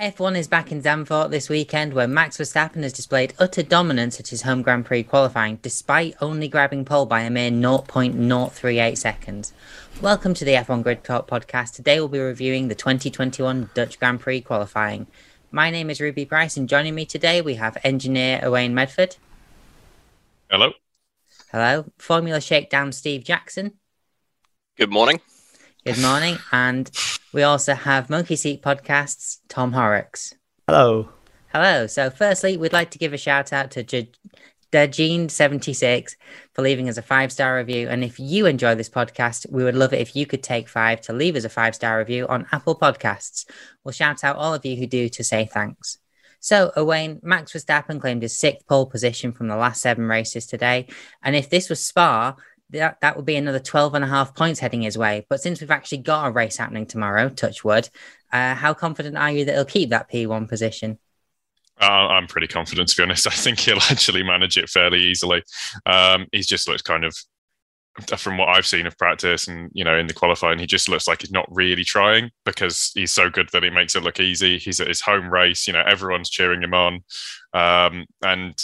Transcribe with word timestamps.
F1 0.00 0.36
is 0.36 0.46
back 0.46 0.70
in 0.70 0.82
Zandvoort 0.82 1.30
this 1.30 1.48
weekend 1.48 1.94
where 1.94 2.06
Max 2.06 2.36
Verstappen 2.36 2.82
has 2.82 2.92
displayed 2.92 3.32
utter 3.38 3.62
dominance 3.62 4.20
at 4.20 4.28
his 4.28 4.42
home 4.42 4.60
Grand 4.60 4.84
Prix 4.84 5.04
qualifying 5.04 5.56
despite 5.62 6.14
only 6.20 6.48
grabbing 6.48 6.84
pole 6.84 7.06
by 7.06 7.22
a 7.22 7.30
mere 7.30 7.50
0.038 7.50 8.98
seconds. 8.98 9.54
Welcome 10.02 10.34
to 10.34 10.44
the 10.44 10.52
F1 10.52 10.82
Grid 10.82 11.02
Talk 11.02 11.26
podcast. 11.26 11.72
Today 11.72 11.98
we'll 11.98 12.08
be 12.08 12.18
reviewing 12.18 12.68
the 12.68 12.74
2021 12.74 13.70
Dutch 13.72 13.98
Grand 13.98 14.20
Prix 14.20 14.42
qualifying. 14.42 15.06
My 15.50 15.70
name 15.70 15.88
is 15.88 15.98
Ruby 15.98 16.26
Price 16.26 16.58
and 16.58 16.68
joining 16.68 16.94
me 16.94 17.06
today 17.06 17.40
we 17.40 17.54
have 17.54 17.78
engineer 17.82 18.40
Owain 18.42 18.74
Medford. 18.74 19.16
Hello. 20.50 20.72
Hello. 21.50 21.86
Formula 21.96 22.42
Shakedown 22.42 22.92
Steve 22.92 23.24
Jackson. 23.24 23.72
Good 24.76 24.90
morning. 24.90 25.22
Good 25.86 26.02
morning. 26.02 26.36
And 26.52 26.90
we 27.32 27.42
also 27.42 27.74
have 27.74 28.10
Monkey 28.10 28.36
Seat 28.36 28.62
Podcasts, 28.62 29.38
Tom 29.48 29.72
Horrocks. 29.72 30.34
Hello. 30.66 31.08
Hello. 31.52 31.86
So, 31.86 32.10
firstly, 32.10 32.56
we'd 32.56 32.72
like 32.72 32.90
to 32.92 32.98
give 32.98 33.12
a 33.12 33.18
shout 33.18 33.52
out 33.52 33.70
to 33.72 33.82
J- 33.82 34.10
Dajeen76 34.72 36.16
for 36.52 36.62
leaving 36.62 36.88
us 36.88 36.98
a 36.98 37.02
five 37.02 37.32
star 37.32 37.56
review. 37.56 37.88
And 37.88 38.04
if 38.04 38.18
you 38.18 38.46
enjoy 38.46 38.74
this 38.74 38.90
podcast, 38.90 39.50
we 39.50 39.64
would 39.64 39.74
love 39.74 39.92
it 39.92 40.00
if 40.00 40.14
you 40.16 40.26
could 40.26 40.42
take 40.42 40.68
five 40.68 41.00
to 41.02 41.12
leave 41.12 41.36
us 41.36 41.44
a 41.44 41.48
five 41.48 41.74
star 41.74 41.98
review 41.98 42.26
on 42.26 42.46
Apple 42.52 42.78
Podcasts. 42.78 43.46
We'll 43.84 43.92
shout 43.92 44.24
out 44.24 44.36
all 44.36 44.54
of 44.54 44.64
you 44.64 44.76
who 44.76 44.86
do 44.86 45.08
to 45.08 45.24
say 45.24 45.46
thanks. 45.46 45.98
So, 46.40 46.72
Owain, 46.76 47.20
Max 47.22 47.52
Verstappen 47.52 48.00
claimed 48.00 48.22
his 48.22 48.38
sixth 48.38 48.66
pole 48.66 48.86
position 48.86 49.32
from 49.32 49.48
the 49.48 49.56
last 49.56 49.80
seven 49.80 50.06
races 50.06 50.46
today. 50.46 50.86
And 51.22 51.34
if 51.34 51.48
this 51.48 51.68
was 51.68 51.84
Spa, 51.84 52.36
that, 52.70 53.00
that 53.00 53.16
would 53.16 53.24
be 53.24 53.36
another 53.36 53.58
12 53.58 53.94
and 53.94 54.04
a 54.04 54.08
half 54.08 54.34
points 54.34 54.60
heading 54.60 54.82
his 54.82 54.98
way. 54.98 55.26
But 55.28 55.40
since 55.40 55.60
we've 55.60 55.70
actually 55.70 55.98
got 55.98 56.26
a 56.26 56.30
race 56.30 56.56
happening 56.56 56.86
tomorrow, 56.86 57.28
touch 57.28 57.64
wood, 57.64 57.88
uh, 58.32 58.54
how 58.54 58.74
confident 58.74 59.16
are 59.16 59.30
you 59.30 59.44
that 59.44 59.54
he'll 59.54 59.64
keep 59.64 59.90
that 59.90 60.10
P1 60.10 60.48
position? 60.48 60.98
Uh, 61.80 62.08
I'm 62.08 62.26
pretty 62.26 62.46
confident, 62.46 62.88
to 62.88 62.96
be 62.96 63.02
honest. 63.02 63.26
I 63.26 63.30
think 63.30 63.60
he'll 63.60 63.78
actually 63.90 64.22
manage 64.22 64.56
it 64.56 64.68
fairly 64.68 65.00
easily. 65.00 65.42
Um, 65.84 66.26
he 66.32 66.40
just 66.40 66.68
looks 66.68 66.82
kind 66.82 67.04
of, 67.04 67.16
from 68.18 68.36
what 68.36 68.48
I've 68.48 68.66
seen 68.66 68.86
of 68.86 68.98
practice 68.98 69.48
and 69.48 69.70
you 69.72 69.82
know 69.82 69.96
in 69.96 70.06
the 70.06 70.12
qualifying, 70.12 70.58
he 70.58 70.66
just 70.66 70.86
looks 70.86 71.08
like 71.08 71.22
he's 71.22 71.32
not 71.32 71.48
really 71.50 71.82
trying 71.82 72.30
because 72.44 72.92
he's 72.94 73.10
so 73.10 73.30
good 73.30 73.48
that 73.54 73.62
he 73.62 73.70
makes 73.70 73.96
it 73.96 74.02
look 74.02 74.20
easy. 74.20 74.58
He's 74.58 74.80
at 74.80 74.88
his 74.88 75.00
home 75.00 75.32
race, 75.32 75.66
you 75.66 75.72
know, 75.72 75.82
everyone's 75.86 76.28
cheering 76.28 76.62
him 76.62 76.74
on, 76.74 77.00
um, 77.54 78.04
and 78.22 78.54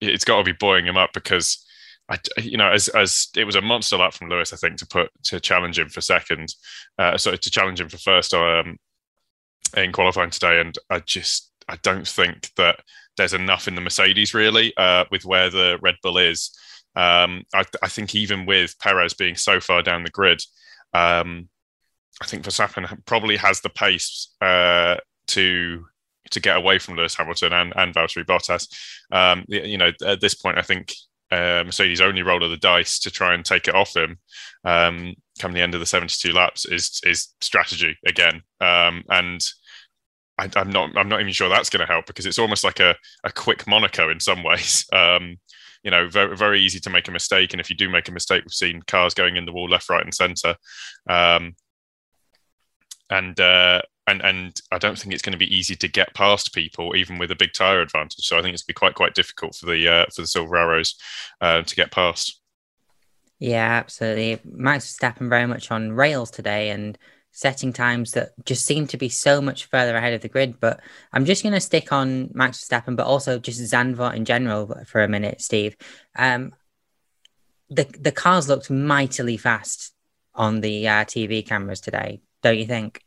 it's 0.00 0.24
got 0.24 0.38
to 0.38 0.44
be 0.44 0.56
buoying 0.58 0.86
him 0.86 0.96
up 0.96 1.10
because 1.12 1.66
I, 2.08 2.18
you 2.38 2.56
know, 2.56 2.70
as 2.70 2.88
as 2.88 3.28
it 3.36 3.44
was 3.44 3.54
a 3.54 3.60
monster 3.60 3.96
lap 3.96 4.14
from 4.14 4.28
Lewis, 4.28 4.52
I 4.52 4.56
think, 4.56 4.76
to 4.78 4.86
put 4.86 5.10
to 5.24 5.40
challenge 5.40 5.78
him 5.78 5.88
for 5.88 6.00
second, 6.00 6.54
uh, 6.98 7.18
so 7.18 7.34
to 7.34 7.50
challenge 7.50 7.80
him 7.80 7.88
for 7.88 7.98
first 7.98 8.32
um, 8.32 8.78
in 9.76 9.92
qualifying 9.92 10.30
today, 10.30 10.60
and 10.60 10.74
I 10.90 11.00
just 11.00 11.52
I 11.68 11.76
don't 11.82 12.08
think 12.08 12.50
that 12.56 12.80
there's 13.16 13.34
enough 13.34 13.68
in 13.68 13.74
the 13.74 13.80
Mercedes 13.80 14.32
really 14.32 14.74
uh, 14.76 15.04
with 15.10 15.24
where 15.24 15.50
the 15.50 15.78
Red 15.82 15.96
Bull 16.02 16.18
is. 16.18 16.50
Um, 16.96 17.44
I, 17.54 17.64
I, 17.82 17.88
think 17.88 18.14
even 18.14 18.46
with 18.46 18.76
Perez 18.78 19.14
being 19.14 19.36
so 19.36 19.60
far 19.60 19.82
down 19.82 20.02
the 20.02 20.10
grid, 20.10 20.40
um, 20.94 21.48
I 22.20 22.26
think 22.26 22.44
Verstappen 22.44 23.04
probably 23.04 23.36
has 23.36 23.60
the 23.60 23.68
pace 23.68 24.34
uh, 24.40 24.96
to 25.28 25.86
to 26.30 26.40
get 26.40 26.56
away 26.56 26.78
from 26.78 26.96
Lewis 26.96 27.14
Hamilton 27.14 27.52
and, 27.52 27.72
and 27.76 27.94
Valtteri 27.94 28.24
Bottas. 28.24 28.68
Um, 29.12 29.44
you 29.48 29.78
know, 29.78 29.92
at 30.04 30.20
this 30.20 30.34
point, 30.34 30.58
I 30.58 30.62
think 30.62 30.94
uh, 31.30 31.62
Mercedes 31.64 32.00
only 32.00 32.22
roll 32.22 32.42
of 32.42 32.50
the 32.50 32.56
dice 32.56 32.98
to 33.00 33.10
try 33.10 33.34
and 33.34 33.44
take 33.44 33.68
it 33.68 33.74
off 33.74 33.96
him 33.96 34.18
um, 34.64 35.14
come 35.38 35.52
the 35.52 35.62
end 35.62 35.74
of 35.74 35.80
the 35.80 35.86
72 35.86 36.32
laps 36.32 36.66
is 36.66 37.00
is 37.04 37.34
strategy 37.40 37.96
again. 38.06 38.42
Um, 38.60 39.04
and 39.08 39.44
I, 40.38 40.48
am 40.56 40.70
not 40.70 40.96
I'm 40.96 41.08
not 41.08 41.20
even 41.20 41.32
sure 41.32 41.48
that's 41.48 41.70
going 41.70 41.86
to 41.86 41.92
help 41.92 42.06
because 42.06 42.26
it's 42.26 42.38
almost 42.38 42.64
like 42.64 42.80
a, 42.80 42.94
a 43.24 43.32
quick 43.32 43.66
Monaco 43.66 44.10
in 44.10 44.20
some 44.20 44.42
ways. 44.44 44.84
Um, 44.92 45.36
you 45.82 45.90
know, 45.90 46.08
very 46.08 46.36
very 46.36 46.60
easy 46.60 46.80
to 46.80 46.90
make 46.90 47.08
a 47.08 47.12
mistake, 47.12 47.52
and 47.52 47.60
if 47.60 47.70
you 47.70 47.76
do 47.76 47.88
make 47.88 48.08
a 48.08 48.12
mistake, 48.12 48.42
we've 48.44 48.52
seen 48.52 48.82
cars 48.82 49.14
going 49.14 49.36
in 49.36 49.46
the 49.46 49.52
wall 49.52 49.68
left, 49.68 49.88
right, 49.88 50.04
and 50.04 50.14
centre. 50.14 50.56
Um, 51.08 51.54
and 53.10 53.38
uh, 53.40 53.80
and 54.08 54.22
and 54.24 54.60
I 54.72 54.78
don't 54.78 54.98
think 54.98 55.12
it's 55.12 55.22
going 55.22 55.32
to 55.32 55.38
be 55.38 55.54
easy 55.54 55.76
to 55.76 55.88
get 55.88 56.14
past 56.14 56.54
people, 56.54 56.96
even 56.96 57.18
with 57.18 57.30
a 57.30 57.36
big 57.36 57.52
tire 57.52 57.80
advantage. 57.80 58.24
So 58.24 58.38
I 58.38 58.42
think 58.42 58.54
it's 58.54 58.62
going 58.62 58.74
to 58.74 58.74
be 58.74 58.78
quite 58.78 58.94
quite 58.94 59.14
difficult 59.14 59.54
for 59.54 59.66
the 59.66 59.88
uh, 59.88 60.06
for 60.14 60.22
the 60.22 60.26
Silver 60.26 60.56
Arrows 60.56 60.96
uh, 61.40 61.62
to 61.62 61.76
get 61.76 61.90
past. 61.90 62.40
Yeah, 63.38 63.68
absolutely. 63.68 64.40
Max 64.44 64.92
Verstappen 64.92 65.28
very 65.28 65.46
much 65.46 65.70
on 65.70 65.92
rails 65.92 66.30
today 66.30 66.70
and 66.70 66.98
setting 67.30 67.72
times 67.72 68.12
that 68.12 68.30
just 68.44 68.66
seem 68.66 68.86
to 68.88 68.96
be 68.96 69.08
so 69.08 69.40
much 69.40 69.66
further 69.66 69.96
ahead 69.96 70.12
of 70.12 70.22
the 70.22 70.28
grid. 70.28 70.58
But 70.58 70.80
I'm 71.12 71.24
just 71.24 71.44
going 71.44 71.52
to 71.52 71.60
stick 71.60 71.92
on 71.92 72.30
Max 72.34 72.64
Verstappen, 72.64 72.96
but 72.96 73.06
also 73.06 73.38
just 73.38 73.60
Zandvoort 73.60 74.16
in 74.16 74.24
general 74.24 74.74
for 74.86 75.02
a 75.02 75.08
minute, 75.08 75.40
Steve. 75.40 75.76
Um, 76.16 76.52
the 77.70 77.84
the 78.00 78.12
cars 78.12 78.48
looked 78.48 78.70
mightily 78.70 79.36
fast 79.36 79.92
on 80.34 80.60
the 80.60 80.88
uh, 80.88 81.04
TV 81.04 81.46
cameras 81.46 81.80
today, 81.80 82.20
don't 82.42 82.58
you 82.58 82.66
think? 82.66 83.02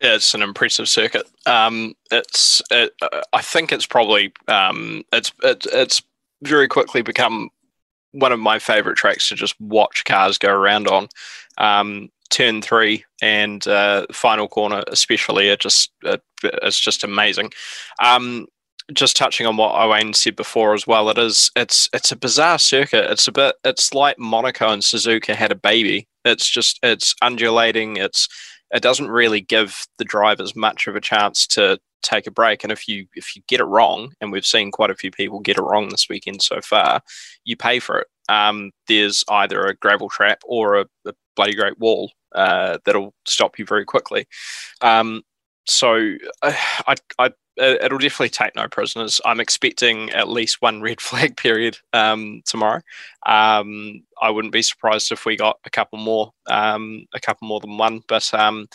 It's 0.00 0.34
an 0.34 0.42
impressive 0.42 0.88
circuit. 0.88 1.26
Um, 1.46 1.94
it's 2.10 2.62
it, 2.70 2.92
I 3.32 3.42
think 3.42 3.72
it's 3.72 3.86
probably 3.86 4.32
um, 4.46 5.04
it's 5.12 5.32
it, 5.42 5.66
it's 5.72 6.02
very 6.42 6.68
quickly 6.68 7.02
become 7.02 7.50
one 8.12 8.32
of 8.32 8.38
my 8.38 8.58
favorite 8.58 8.96
tracks 8.96 9.28
to 9.28 9.34
just 9.34 9.60
watch 9.60 10.04
cars 10.04 10.38
go 10.38 10.52
around 10.52 10.88
on. 10.88 11.08
Um, 11.58 12.10
turn 12.30 12.62
three 12.62 13.04
and 13.22 13.66
uh, 13.66 14.06
final 14.12 14.48
corner, 14.48 14.84
especially, 14.88 15.48
it 15.48 15.60
just 15.60 15.90
it, 16.04 16.22
it's 16.42 16.78
just 16.78 17.04
amazing. 17.04 17.52
Um, 18.02 18.46
just 18.94 19.16
touching 19.16 19.46
on 19.46 19.56
what 19.56 19.74
Owen 19.74 20.14
said 20.14 20.36
before 20.36 20.72
as 20.72 20.86
well, 20.86 21.10
it 21.10 21.18
is 21.18 21.50
it's 21.56 21.88
it's 21.92 22.12
a 22.12 22.16
bizarre 22.16 22.58
circuit. 22.58 23.10
It's 23.10 23.28
a 23.28 23.32
bit 23.32 23.56
it's 23.64 23.92
like 23.92 24.18
Monaco 24.18 24.70
and 24.70 24.82
Suzuka 24.82 25.34
had 25.34 25.52
a 25.52 25.56
baby. 25.56 26.08
It's 26.24 26.48
just 26.48 26.78
it's 26.82 27.14
undulating. 27.20 27.96
It's 27.96 28.28
it 28.72 28.82
doesn't 28.82 29.10
really 29.10 29.40
give 29.40 29.86
the 29.98 30.04
drivers 30.04 30.54
much 30.54 30.86
of 30.86 30.96
a 30.96 31.00
chance 31.00 31.46
to 31.48 31.78
take 32.02 32.26
a 32.26 32.30
break. 32.30 32.62
And 32.62 32.72
if 32.72 32.88
you 32.88 33.06
if 33.14 33.34
you 33.34 33.42
get 33.48 33.60
it 33.60 33.64
wrong, 33.64 34.12
and 34.20 34.30
we've 34.32 34.46
seen 34.46 34.70
quite 34.70 34.90
a 34.90 34.94
few 34.94 35.10
people 35.10 35.40
get 35.40 35.58
it 35.58 35.62
wrong 35.62 35.88
this 35.88 36.08
weekend 36.08 36.42
so 36.42 36.60
far, 36.60 37.02
you 37.44 37.56
pay 37.56 37.78
for 37.78 37.98
it. 37.98 38.06
Um, 38.28 38.72
there's 38.88 39.24
either 39.28 39.60
a 39.62 39.74
gravel 39.74 40.08
trap 40.08 40.40
or 40.44 40.76
a, 40.76 40.86
a 41.06 41.14
bloody 41.34 41.54
great 41.54 41.78
wall 41.78 42.12
uh, 42.34 42.78
that'll 42.84 43.14
stop 43.26 43.58
you 43.58 43.64
very 43.64 43.84
quickly. 43.84 44.26
Um, 44.80 45.22
so 45.66 46.14
uh, 46.42 46.52
I, 46.86 46.96
I 47.18 47.30
it'll 47.58 47.98
definitely 47.98 48.30
take 48.30 48.54
no 48.54 48.68
prisoners. 48.68 49.20
I'm 49.24 49.40
expecting 49.40 50.10
at 50.10 50.28
least 50.28 50.62
one 50.62 50.80
red 50.80 51.00
flag 51.08 51.36
period 51.36 51.78
um, 51.92 52.42
tomorrow. 52.44 52.80
Um, 53.26 54.02
I 54.20 54.30
wouldn't 54.30 54.52
be 54.52 54.62
surprised 54.62 55.12
if 55.12 55.24
we 55.24 55.36
got 55.36 55.58
a 55.64 55.70
couple 55.70 55.98
more, 55.98 56.32
um, 56.48 57.06
a 57.14 57.20
couple 57.20 57.48
more 57.48 57.60
than 57.60 57.78
one. 57.78 58.02
But 58.08 58.32
um, 58.34 58.68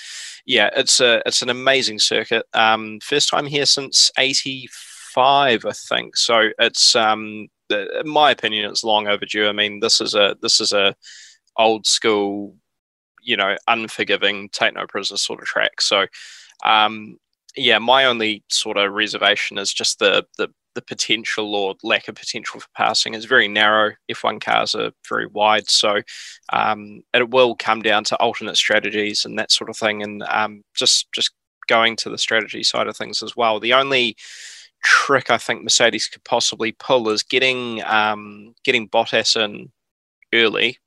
yeah, 0.45 0.69
it's 0.75 0.99
a 0.99 1.21
it's 1.25 1.41
an 1.41 1.49
amazing 1.49 1.99
circuit. 1.99 2.45
Um, 2.53 2.99
first 3.01 3.29
time 3.29 3.45
here 3.45 3.65
since 3.65 4.11
'85, 4.17 5.65
I 5.65 5.71
think. 5.71 6.17
So 6.17 6.49
it's 6.59 6.95
um, 6.95 7.47
in 7.69 8.07
my 8.07 8.31
opinion, 8.31 8.69
it's 8.69 8.83
long 8.83 9.07
overdue. 9.07 9.47
I 9.47 9.53
mean, 9.53 9.79
this 9.79 10.01
is 10.01 10.15
a 10.15 10.35
this 10.41 10.59
is 10.59 10.73
a 10.73 10.95
old 11.57 11.85
school, 11.85 12.55
you 13.21 13.37
know, 13.37 13.55
unforgiving, 13.67 14.49
take 14.49 14.75
no 14.75 14.85
prisoners 14.87 15.21
sort 15.21 15.41
of 15.41 15.45
track. 15.45 15.81
So 15.81 16.07
um, 16.63 17.17
yeah, 17.55 17.79
my 17.79 18.05
only 18.05 18.43
sort 18.49 18.77
of 18.77 18.93
reservation 18.93 19.57
is 19.57 19.73
just 19.73 19.99
the 19.99 20.25
the 20.37 20.49
the 20.75 20.81
potential 20.81 21.55
or 21.55 21.75
lack 21.83 22.07
of 22.07 22.15
potential 22.15 22.59
for 22.59 22.67
passing 22.75 23.13
is 23.13 23.25
very 23.25 23.47
narrow. 23.47 23.93
F1 24.11 24.41
cars 24.41 24.73
are 24.73 24.91
very 25.07 25.27
wide, 25.27 25.69
so 25.69 26.01
um, 26.51 27.03
it 27.13 27.29
will 27.29 27.55
come 27.55 27.83
down 27.83 28.03
to 28.05 28.15
alternate 28.17 28.57
strategies 28.57 29.23
and 29.23 29.37
that 29.37 29.51
sort 29.51 29.69
of 29.69 29.77
thing, 29.77 30.01
and 30.01 30.23
um, 30.23 30.63
just 30.73 31.11
just 31.11 31.31
going 31.67 31.95
to 31.97 32.09
the 32.09 32.17
strategy 32.17 32.63
side 32.63 32.87
of 32.87 32.97
things 32.97 33.21
as 33.23 33.35
well. 33.35 33.59
The 33.59 33.73
only 33.73 34.17
trick 34.83 35.29
I 35.29 35.37
think 35.37 35.63
Mercedes 35.63 36.07
could 36.07 36.23
possibly 36.23 36.73
pull 36.73 37.09
is 37.09 37.23
getting 37.23 37.83
um, 37.83 38.53
getting 38.63 38.89
Bottas 38.89 39.41
in 39.41 39.71
early 40.33 40.79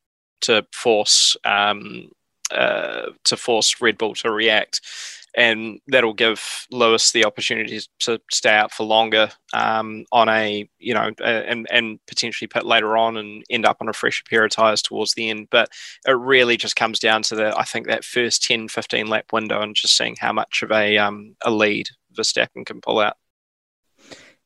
to 0.42 0.66
force 0.72 1.36
um, 1.44 2.10
uh, 2.50 3.10
to 3.24 3.36
force 3.36 3.80
Red 3.80 3.98
Bull 3.98 4.14
to 4.16 4.30
react 4.30 4.80
and 5.36 5.80
that'll 5.86 6.14
give 6.14 6.66
Lewis 6.70 7.12
the 7.12 7.26
opportunity 7.26 7.80
to 8.00 8.18
stay 8.32 8.54
out 8.54 8.72
for 8.72 8.84
longer 8.84 9.28
um, 9.52 10.06
on 10.10 10.28
a 10.28 10.68
you 10.78 10.94
know 10.94 11.10
and 11.22 11.66
and 11.70 12.00
potentially 12.06 12.48
pit 12.48 12.64
later 12.64 12.96
on 12.96 13.18
and 13.18 13.44
end 13.50 13.66
up 13.66 13.76
on 13.80 13.88
a 13.88 13.92
fresher 13.92 14.24
pair 14.28 14.44
of 14.44 14.50
tires 14.50 14.82
towards 14.82 15.12
the 15.14 15.28
end. 15.28 15.48
But 15.50 15.68
it 16.06 16.12
really 16.12 16.56
just 16.56 16.74
comes 16.74 16.98
down 16.98 17.22
to 17.24 17.36
the 17.36 17.56
I 17.56 17.64
think 17.64 17.86
that 17.86 18.04
first 18.04 18.42
10, 18.44 18.68
15 18.68 19.06
lap 19.06 19.32
window 19.32 19.60
and 19.60 19.76
just 19.76 19.96
seeing 19.96 20.16
how 20.18 20.32
much 20.32 20.62
of 20.62 20.72
a 20.72 20.96
um, 20.96 21.36
a 21.44 21.50
lead 21.50 21.88
Verstappen 22.16 22.64
can 22.64 22.80
pull 22.80 22.98
out. 22.98 23.16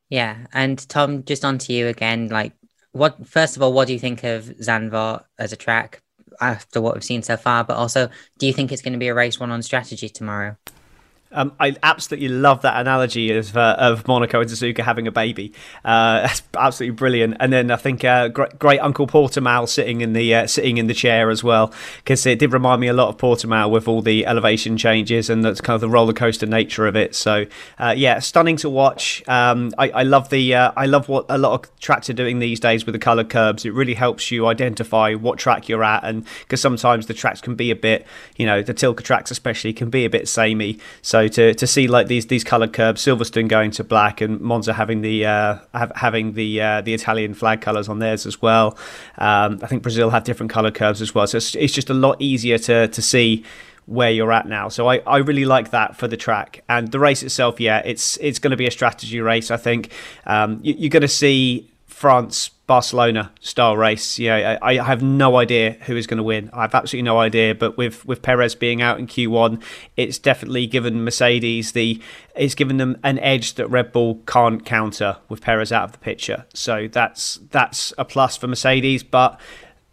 Yeah, 0.08 0.38
and 0.52 0.76
Tom, 0.88 1.24
just 1.24 1.44
on 1.44 1.58
to 1.58 1.72
you 1.72 1.86
again. 1.86 2.28
Like, 2.28 2.52
what 2.90 3.28
first 3.28 3.56
of 3.56 3.62
all, 3.62 3.72
what 3.72 3.86
do 3.86 3.92
you 3.92 4.00
think 4.00 4.24
of 4.24 4.44
Zandvoort 4.44 5.22
as 5.38 5.52
a 5.52 5.56
track 5.56 6.02
after 6.40 6.80
what 6.80 6.94
we've 6.94 7.04
seen 7.04 7.22
so 7.22 7.36
far? 7.36 7.62
But 7.62 7.76
also, 7.76 8.10
do 8.38 8.48
you 8.48 8.52
think 8.52 8.72
it's 8.72 8.82
going 8.82 8.92
to 8.92 8.98
be 8.98 9.06
a 9.06 9.14
race 9.14 9.38
one 9.38 9.52
on 9.52 9.62
strategy 9.62 10.08
tomorrow? 10.08 10.56
Um, 11.32 11.52
I 11.60 11.76
absolutely 11.84 12.28
love 12.28 12.62
that 12.62 12.80
analogy 12.80 13.30
of 13.36 13.56
uh, 13.56 13.76
of 13.78 14.08
Monaco 14.08 14.40
and 14.40 14.50
Suzuka 14.50 14.82
having 14.82 15.06
a 15.06 15.12
baby. 15.12 15.52
Uh, 15.84 16.22
that's 16.22 16.42
absolutely 16.56 16.96
brilliant. 16.96 17.36
And 17.38 17.52
then 17.52 17.70
I 17.70 17.76
think 17.76 18.04
uh, 18.04 18.28
great, 18.28 18.58
great, 18.58 18.80
Uncle 18.80 19.06
Portimao 19.06 19.68
sitting 19.68 20.00
in 20.00 20.12
the 20.12 20.34
uh, 20.34 20.46
sitting 20.48 20.78
in 20.78 20.88
the 20.88 20.94
chair 20.94 21.30
as 21.30 21.44
well, 21.44 21.72
because 21.98 22.26
it 22.26 22.40
did 22.40 22.52
remind 22.52 22.80
me 22.80 22.88
a 22.88 22.92
lot 22.92 23.08
of 23.08 23.16
Portimao 23.16 23.70
with 23.70 23.86
all 23.86 24.02
the 24.02 24.26
elevation 24.26 24.76
changes 24.76 25.30
and 25.30 25.44
that's 25.44 25.60
kind 25.60 25.76
of 25.76 25.80
the 25.80 25.88
roller 25.88 26.12
coaster 26.12 26.46
nature 26.46 26.86
of 26.86 26.96
it. 26.96 27.14
So 27.14 27.46
uh, 27.78 27.94
yeah, 27.96 28.18
stunning 28.18 28.56
to 28.56 28.68
watch. 28.68 29.22
Um, 29.28 29.72
I, 29.78 29.90
I, 29.90 30.02
love 30.02 30.30
the 30.30 30.54
uh, 30.54 30.72
I 30.76 30.86
love 30.86 31.08
what 31.08 31.26
a 31.28 31.38
lot 31.38 31.52
of 31.52 31.78
tracks 31.78 32.10
are 32.10 32.14
doing 32.14 32.40
these 32.40 32.58
days 32.58 32.86
with 32.86 32.94
the 32.94 32.98
coloured 32.98 33.30
curbs. 33.30 33.64
It 33.64 33.72
really 33.72 33.94
helps 33.94 34.32
you 34.32 34.46
identify 34.46 35.14
what 35.14 35.38
track 35.38 35.68
you're 35.68 35.84
at, 35.84 36.02
and 36.02 36.26
because 36.40 36.60
sometimes 36.60 37.06
the 37.06 37.14
tracks 37.14 37.40
can 37.40 37.54
be 37.54 37.70
a 37.70 37.76
bit, 37.76 38.04
you 38.36 38.46
know, 38.46 38.62
the 38.62 38.74
Tilke 38.74 39.02
tracks 39.04 39.30
especially 39.30 39.72
can 39.72 39.90
be 39.90 40.04
a 40.04 40.10
bit 40.10 40.26
samey. 40.26 40.78
So 41.02 41.19
to, 41.28 41.54
to 41.54 41.66
see 41.66 41.88
like 41.88 42.06
these 42.06 42.26
these 42.26 42.44
coloured 42.44 42.72
curbs, 42.72 43.04
Silverstone 43.04 43.48
going 43.48 43.70
to 43.72 43.84
black, 43.84 44.20
and 44.20 44.40
Monza 44.40 44.72
having 44.72 45.00
the 45.00 45.26
uh, 45.26 45.58
have, 45.74 45.92
having 45.96 46.34
the 46.34 46.60
uh, 46.60 46.80
the 46.80 46.94
Italian 46.94 47.34
flag 47.34 47.60
colours 47.60 47.88
on 47.88 47.98
theirs 47.98 48.26
as 48.26 48.40
well. 48.40 48.76
Um, 49.18 49.58
I 49.62 49.66
think 49.66 49.82
Brazil 49.82 50.10
have 50.10 50.24
different 50.24 50.50
coloured 50.50 50.74
curbs 50.74 51.02
as 51.02 51.14
well, 51.14 51.26
so 51.26 51.36
it's, 51.36 51.54
it's 51.54 51.72
just 51.72 51.90
a 51.90 51.94
lot 51.94 52.20
easier 52.20 52.58
to 52.58 52.88
to 52.88 53.02
see 53.02 53.44
where 53.86 54.10
you're 54.10 54.30
at 54.30 54.46
now. 54.46 54.68
So 54.68 54.88
I, 54.88 54.98
I 54.98 55.16
really 55.16 55.44
like 55.44 55.70
that 55.70 55.96
for 55.96 56.06
the 56.06 56.16
track 56.16 56.62
and 56.68 56.92
the 56.92 57.00
race 57.00 57.22
itself. 57.22 57.58
Yeah, 57.58 57.82
it's 57.84 58.16
it's 58.18 58.38
going 58.38 58.52
to 58.52 58.56
be 58.56 58.66
a 58.66 58.70
strategy 58.70 59.20
race. 59.20 59.50
I 59.50 59.56
think 59.56 59.90
um, 60.26 60.60
you, 60.62 60.74
you're 60.78 60.90
going 60.90 61.02
to 61.02 61.08
see 61.08 61.70
France 62.00 62.48
Barcelona 62.66 63.30
style 63.40 63.76
race. 63.76 64.18
Yeah, 64.18 64.56
I, 64.62 64.78
I, 64.78 64.82
have 64.82 65.02
no 65.02 65.36
idea 65.36 65.72
who 65.82 65.96
is 65.98 66.06
going 66.06 66.16
to 66.16 66.22
win. 66.22 66.48
I 66.50 66.62
have 66.62 66.74
absolutely 66.74 67.02
no 67.02 67.18
idea. 67.18 67.54
But 67.54 67.76
with 67.76 68.06
with 68.06 68.22
Perez 68.22 68.54
being 68.54 68.80
out 68.80 68.98
in 68.98 69.06
Q1, 69.06 69.62
it's 69.98 70.18
definitely 70.18 70.66
given 70.66 71.04
Mercedes 71.04 71.72
the 71.72 72.00
it's 72.34 72.54
given 72.54 72.78
them 72.78 72.96
an 73.02 73.18
edge 73.18 73.52
that 73.56 73.68
Red 73.68 73.92
Bull 73.92 74.22
can't 74.26 74.64
counter 74.64 75.18
with 75.28 75.42
Perez 75.42 75.72
out 75.72 75.84
of 75.84 75.92
the 75.92 75.98
picture. 75.98 76.46
So 76.54 76.88
that's 76.90 77.38
that's 77.50 77.92
a 77.98 78.06
plus 78.06 78.34
for 78.34 78.46
Mercedes. 78.46 79.02
But 79.02 79.38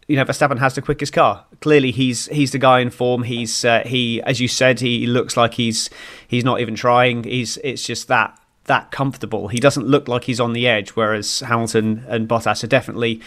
you 0.06 0.16
know, 0.16 0.24
Verstappen 0.24 0.60
has 0.60 0.76
the 0.76 0.80
quickest 0.80 1.12
car. 1.12 1.44
Clearly, 1.60 1.90
he's 1.90 2.24
he's 2.28 2.52
the 2.52 2.58
guy 2.58 2.80
in 2.80 2.88
form. 2.88 3.24
He's 3.24 3.66
uh, 3.66 3.82
he, 3.84 4.22
as 4.22 4.40
you 4.40 4.48
said, 4.48 4.80
he 4.80 5.06
looks 5.06 5.36
like 5.36 5.52
he's 5.52 5.90
he's 6.26 6.42
not 6.42 6.60
even 6.60 6.74
trying. 6.74 7.24
He's 7.24 7.58
it's 7.58 7.84
just 7.84 8.08
that 8.08 8.40
that 8.68 8.90
comfortable. 8.90 9.48
He 9.48 9.58
doesn't 9.58 9.86
look 9.86 10.08
like 10.08 10.24
he's 10.24 10.40
on 10.40 10.52
the 10.52 10.66
edge, 10.66 10.90
whereas 10.90 11.40
Hamilton 11.40 12.04
and 12.08 12.28
Bottas 12.28 12.62
are 12.64 12.68
definitely 12.68 13.20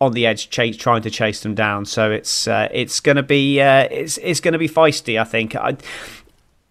on 0.00 0.12
the 0.12 0.26
edge, 0.26 0.50
trying 0.50 1.02
to 1.02 1.10
chase 1.10 1.40
them 1.40 1.54
down. 1.54 1.84
So 1.84 2.10
it's 2.10 2.48
uh, 2.48 2.68
it's 2.72 3.00
going 3.00 3.16
to 3.16 3.22
be 3.22 3.60
uh, 3.60 3.88
it's 3.90 4.18
it's 4.18 4.40
going 4.40 4.52
to 4.52 4.58
be 4.58 4.68
feisty. 4.68 5.20
I 5.20 5.24
think. 5.24 5.54
I, 5.54 5.76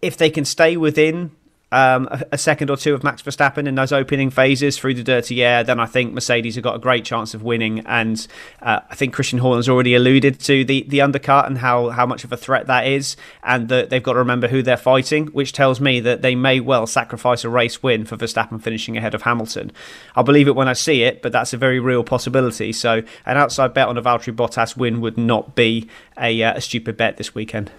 if 0.02 0.18
they 0.18 0.28
can 0.28 0.44
stay 0.44 0.76
within 0.76 1.30
um, 1.72 2.08
a, 2.30 2.38
second 2.38 2.70
or 2.70 2.76
two 2.76 2.94
of 2.94 3.02
Max 3.02 3.20
Verstappen 3.22 3.66
in 3.66 3.74
those 3.74 3.90
opening 3.90 4.30
phases 4.30 4.78
through 4.78 4.94
the 4.94 5.02
dirty 5.02 5.42
air, 5.42 5.64
then 5.64 5.80
I 5.80 5.86
think 5.86 6.14
Mercedes 6.14 6.54
have 6.54 6.62
got 6.62 6.76
a 6.76 6.78
great 6.78 7.04
chance 7.04 7.34
of 7.34 7.42
winning. 7.42 7.80
And 7.80 8.24
uh, 8.62 8.80
I 8.88 8.94
think 8.94 9.12
Christian 9.12 9.40
Horner 9.40 9.56
has 9.56 9.68
already 9.68 9.94
alluded 9.94 10.38
to 10.40 10.64
the, 10.64 10.84
the 10.88 11.00
undercut 11.00 11.46
and 11.46 11.58
how, 11.58 11.90
how 11.90 12.06
much 12.06 12.22
of 12.22 12.32
a 12.32 12.36
threat 12.36 12.68
that 12.68 12.86
is, 12.86 13.16
and 13.42 13.68
that 13.70 13.90
they've 13.90 14.02
got 14.02 14.12
to 14.12 14.20
remember 14.20 14.46
who 14.46 14.62
they're 14.62 14.76
fighting, 14.76 15.26
which 15.28 15.52
tells 15.52 15.80
me 15.80 15.98
that 16.00 16.22
they 16.22 16.36
may 16.36 16.60
well 16.60 16.86
sacrifice 16.86 17.42
a 17.42 17.48
race 17.48 17.82
win 17.82 18.04
for 18.04 18.16
Verstappen 18.16 18.62
finishing 18.62 18.96
ahead 18.96 19.14
of 19.14 19.22
Hamilton. 19.22 19.72
I'll 20.14 20.24
believe 20.24 20.46
it 20.46 20.54
when 20.54 20.68
I 20.68 20.74
see 20.74 21.02
it, 21.02 21.22
but 21.22 21.32
that's 21.32 21.52
a 21.52 21.56
very 21.56 21.80
real 21.80 22.04
possibility. 22.04 22.72
So 22.72 23.02
an 23.26 23.36
outside 23.36 23.74
bet 23.74 23.88
on 23.88 23.98
a 23.98 24.02
Valtteri 24.02 24.34
Bottas 24.34 24.76
win 24.76 25.00
would 25.00 25.18
not 25.18 25.56
be 25.56 25.88
a, 26.16 26.40
uh, 26.42 26.54
a 26.54 26.60
stupid 26.60 26.96
bet 26.96 27.16
this 27.16 27.34
weekend. 27.34 27.72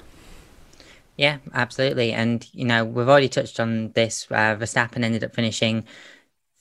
Yeah, 1.17 1.38
absolutely. 1.53 2.12
And, 2.12 2.47
you 2.53 2.65
know, 2.65 2.83
we've 2.83 3.07
already 3.07 3.29
touched 3.29 3.59
on 3.59 3.91
this. 3.94 4.27
Uh, 4.29 4.56
Verstappen 4.56 5.03
ended 5.03 5.23
up 5.23 5.33
finishing 5.33 5.85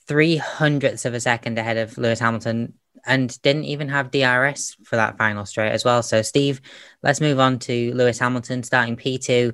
three 0.06 0.37
hundredths 0.37 1.05
of 1.05 1.15
a 1.15 1.21
second 1.21 1.59
ahead 1.59 1.77
of 1.77 1.99
Lewis 1.99 2.21
Hamilton 2.21 2.75
and 3.06 3.41
didn't 3.43 3.65
even 3.65 3.89
have 3.89 4.11
DRS 4.11 4.77
for 4.85 4.97
that 4.97 5.19
final 5.19 5.45
straight 5.45 5.73
as 5.73 5.85
well. 5.85 6.03
So, 6.03 6.23
Steve, 6.23 6.61
let's 7.03 7.21
move 7.21 7.41
on 7.41 7.59
to 7.61 7.93
Lewis 7.95 8.19
Hamilton 8.19 8.62
starting 8.62 8.97
P2. 8.97 9.53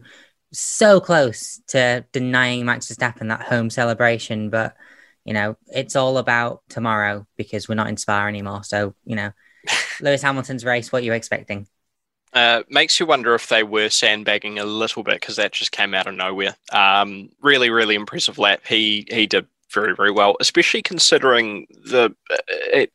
So 0.52 1.00
close 1.00 1.60
to 1.68 2.04
denying 2.12 2.64
Max 2.66 2.86
Verstappen 2.86 3.28
that 3.28 3.42
home 3.42 3.70
celebration, 3.70 4.50
but 4.50 4.76
you 5.24 5.34
know, 5.34 5.56
it's 5.68 5.96
all 5.96 6.18
about 6.18 6.62
tomorrow 6.68 7.26
because 7.36 7.68
we're 7.68 7.74
not 7.74 7.88
in 7.88 7.96
Spa 7.96 8.26
anymore. 8.26 8.64
So, 8.64 8.94
you 9.04 9.16
know, 9.16 9.30
Lewis 10.00 10.22
Hamilton's 10.22 10.64
race, 10.64 10.90
what 10.90 11.02
are 11.02 11.06
you 11.06 11.12
expecting? 11.12 11.68
Uh, 12.32 12.62
makes 12.68 13.00
you 13.00 13.06
wonder 13.06 13.34
if 13.34 13.48
they 13.48 13.62
were 13.62 13.88
sandbagging 13.88 14.58
a 14.58 14.64
little 14.64 15.02
bit 15.02 15.20
because 15.20 15.36
that 15.36 15.52
just 15.52 15.72
came 15.72 15.94
out 15.94 16.06
of 16.06 16.14
nowhere. 16.14 16.54
Um, 16.72 17.30
really, 17.42 17.70
really 17.70 17.96
impressive 17.96 18.38
lap. 18.38 18.60
He 18.68 19.06
he 19.10 19.26
did 19.26 19.46
very 19.72 19.94
very 19.94 20.12
well, 20.12 20.36
especially 20.40 20.82
considering 20.82 21.66
the 21.84 22.14
uh, 22.30 22.36
it, 22.48 22.92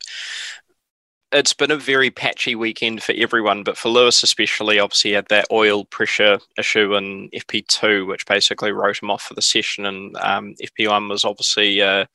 it's 1.32 1.54
been 1.54 1.72
a 1.72 1.78
very 1.78 2.10
patchy 2.10 2.56
weekend 2.56 3.04
for 3.04 3.14
everyone, 3.18 3.64
but 3.64 3.78
for 3.78 3.90
Lewis 3.90 4.24
especially, 4.24 4.80
obviously 4.80 5.12
had 5.12 5.28
that 5.28 5.48
oil 5.52 5.84
pressure 5.84 6.40
issue 6.58 6.96
in 6.96 7.30
FP2, 7.32 8.08
which 8.08 8.26
basically 8.26 8.72
wrote 8.72 9.02
him 9.02 9.12
off 9.12 9.24
for 9.24 9.34
the 9.34 9.42
session, 9.42 9.86
and 9.86 10.16
um, 10.18 10.56
FP1 10.62 11.10
was 11.10 11.26
obviously. 11.26 11.82
Uh, 11.82 12.06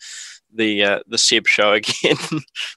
the 0.55 0.82
uh, 0.82 0.99
the 1.06 1.19
Seb 1.19 1.47
show 1.47 1.73
again 1.75 2.17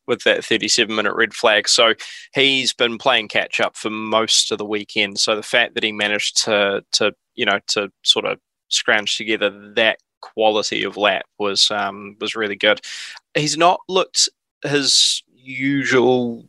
with 0.08 0.24
that 0.24 0.46
37 0.46 0.96
minute 0.96 1.16
red 1.16 1.34
flag. 1.34 1.68
So 1.68 1.94
he's 2.34 2.74
been 2.74 2.98
playing 2.98 3.28
catch 3.30 3.60
up 3.60 3.75
for 3.75 3.90
most 3.90 4.52
of 4.52 4.58
the 4.58 4.66
weekend. 4.66 5.20
So 5.20 5.36
the 5.36 5.44
fact 5.44 5.75
that 5.75 5.84
he 5.84 5.92
managed 5.92 6.44
to 6.44 6.84
to 6.94 7.14
you 7.36 7.46
know 7.46 7.60
to 7.68 7.92
sort 8.04 8.25
of 8.25 8.40
scrounge 8.70 9.18
together 9.18 9.74
that 9.75 10.00
quality 10.22 10.84
of 10.84 10.98
lap 10.98 11.25
was 11.38 11.70
um, 11.72 12.16
was 12.20 12.36
really 12.36 12.56
good. 12.56 12.81
He's 13.36 13.58
not 13.58 13.80
looked 13.88 14.30
his 14.64 15.24
usual 15.36 16.46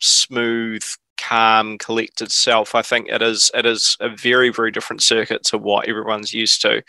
smooth 0.00 0.82
calm 1.20 1.78
collected 1.78 2.32
self 2.32 2.74
i 2.74 2.82
think 2.82 3.08
it 3.08 3.22
is 3.22 3.48
it 3.54 3.64
is 3.64 3.96
a 4.00 4.08
very 4.08 4.50
very 4.50 4.72
different 4.72 5.00
circuit 5.00 5.44
to 5.44 5.56
what 5.56 5.88
everyone's 5.88 6.34
used 6.34 6.60
to 6.60 6.82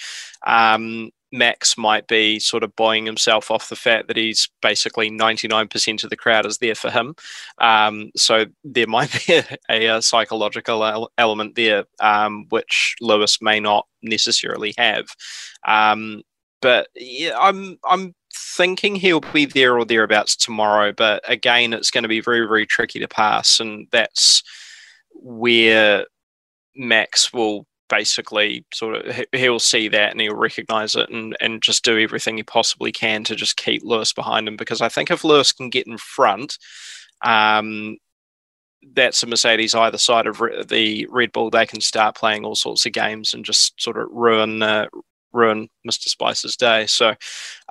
um, 0.48 1.12
Max 1.34 1.80
might 1.80 2.06
be 2.08 2.40
sort 2.40 2.62
of 2.62 2.76
buying 2.76 3.08
himself 3.08 3.50
off 3.50 3.68
the 3.68 3.76
fact 3.76 4.08
that 4.08 4.16
he's 4.16 4.48
basically 4.62 5.10
99% 5.10 6.04
of 6.04 6.12
the 6.12 6.16
crowd 6.16 6.46
is 6.46 6.60
there 6.60 6.76
for 6.76 6.92
him. 6.92 7.16
Um, 7.58 8.12
so 8.16 8.46
there 8.64 8.86
might 8.86 9.12
be 9.28 9.42
a, 9.68 9.88
a 9.88 10.02
psychological 10.02 11.10
element 11.18 11.56
there, 11.56 11.86
um, 12.00 12.46
which 12.50 12.96
Lewis 13.02 13.42
may 13.42 13.60
not 13.60 13.88
necessarily 14.04 14.76
have. 14.78 15.08
Um, 15.68 16.22
but 16.62 16.88
yeah, 16.96 17.36
I'm 17.38 17.78
I'm 17.84 18.16
thinking 18.34 18.96
he'll 18.96 19.20
be 19.20 19.46
there 19.46 19.78
or 19.78 19.86
thereabouts 19.86 20.36
tomorrow. 20.36 20.94
But 20.94 21.24
again, 21.28 21.74
it's 21.74 21.92
going 21.92 22.04
to 22.04 22.08
be 22.08 22.22
very 22.22 22.48
very 22.48 22.68
tricky 22.68 23.00
to 23.00 23.08
pass, 23.08 23.60
and 23.60 23.88
that's 23.92 24.44
where 25.14 26.06
Max 26.76 27.34
will 27.34 27.66
basically 27.90 28.66
sort 28.74 28.96
of 28.96 29.26
he'll 29.34 29.60
see 29.60 29.88
that 29.88 30.12
and 30.12 30.22
he'll 30.22 30.36
recognize 30.36 30.96
it 30.96 31.10
and, 31.10 31.36
and 31.40 31.62
just 31.62 31.84
do 31.84 32.00
everything 32.00 32.38
he 32.38 32.44
possibly 32.44 32.92
can 32.92 33.24
to 33.24 33.36
just 33.36 33.58
keep 33.58 33.84
Lewis 33.84 34.14
behind 34.14 34.48
him 34.48 34.56
because 34.56 34.82
I 34.82 34.90
think 34.90 35.12
if 35.12 35.24
Lewis 35.24 35.52
can 35.52 35.70
get 35.70 35.88
in 35.88 35.98
front, 35.98 36.58
um, 37.24 37.98
that's 38.94 39.24
a 39.24 39.28
Mercedes 39.28 39.76
either 39.76 39.98
side 39.98 40.28
of 40.28 40.38
the 40.68 41.08
Red 41.10 41.32
Bull. 41.32 41.50
They 41.50 41.66
can 41.66 41.82
start 41.82 42.16
playing 42.16 42.46
all 42.46 42.56
sorts 42.56 42.86
of 42.86 42.92
games 42.92 43.34
and 43.34 43.46
just 43.46 43.82
sort 43.82 43.98
of 43.98 44.10
ruin 44.12 44.62
ruin 45.34 45.68
Mr. 45.88 46.08
Spicer's 46.08 46.56
day. 46.56 46.86
So, 46.88 47.16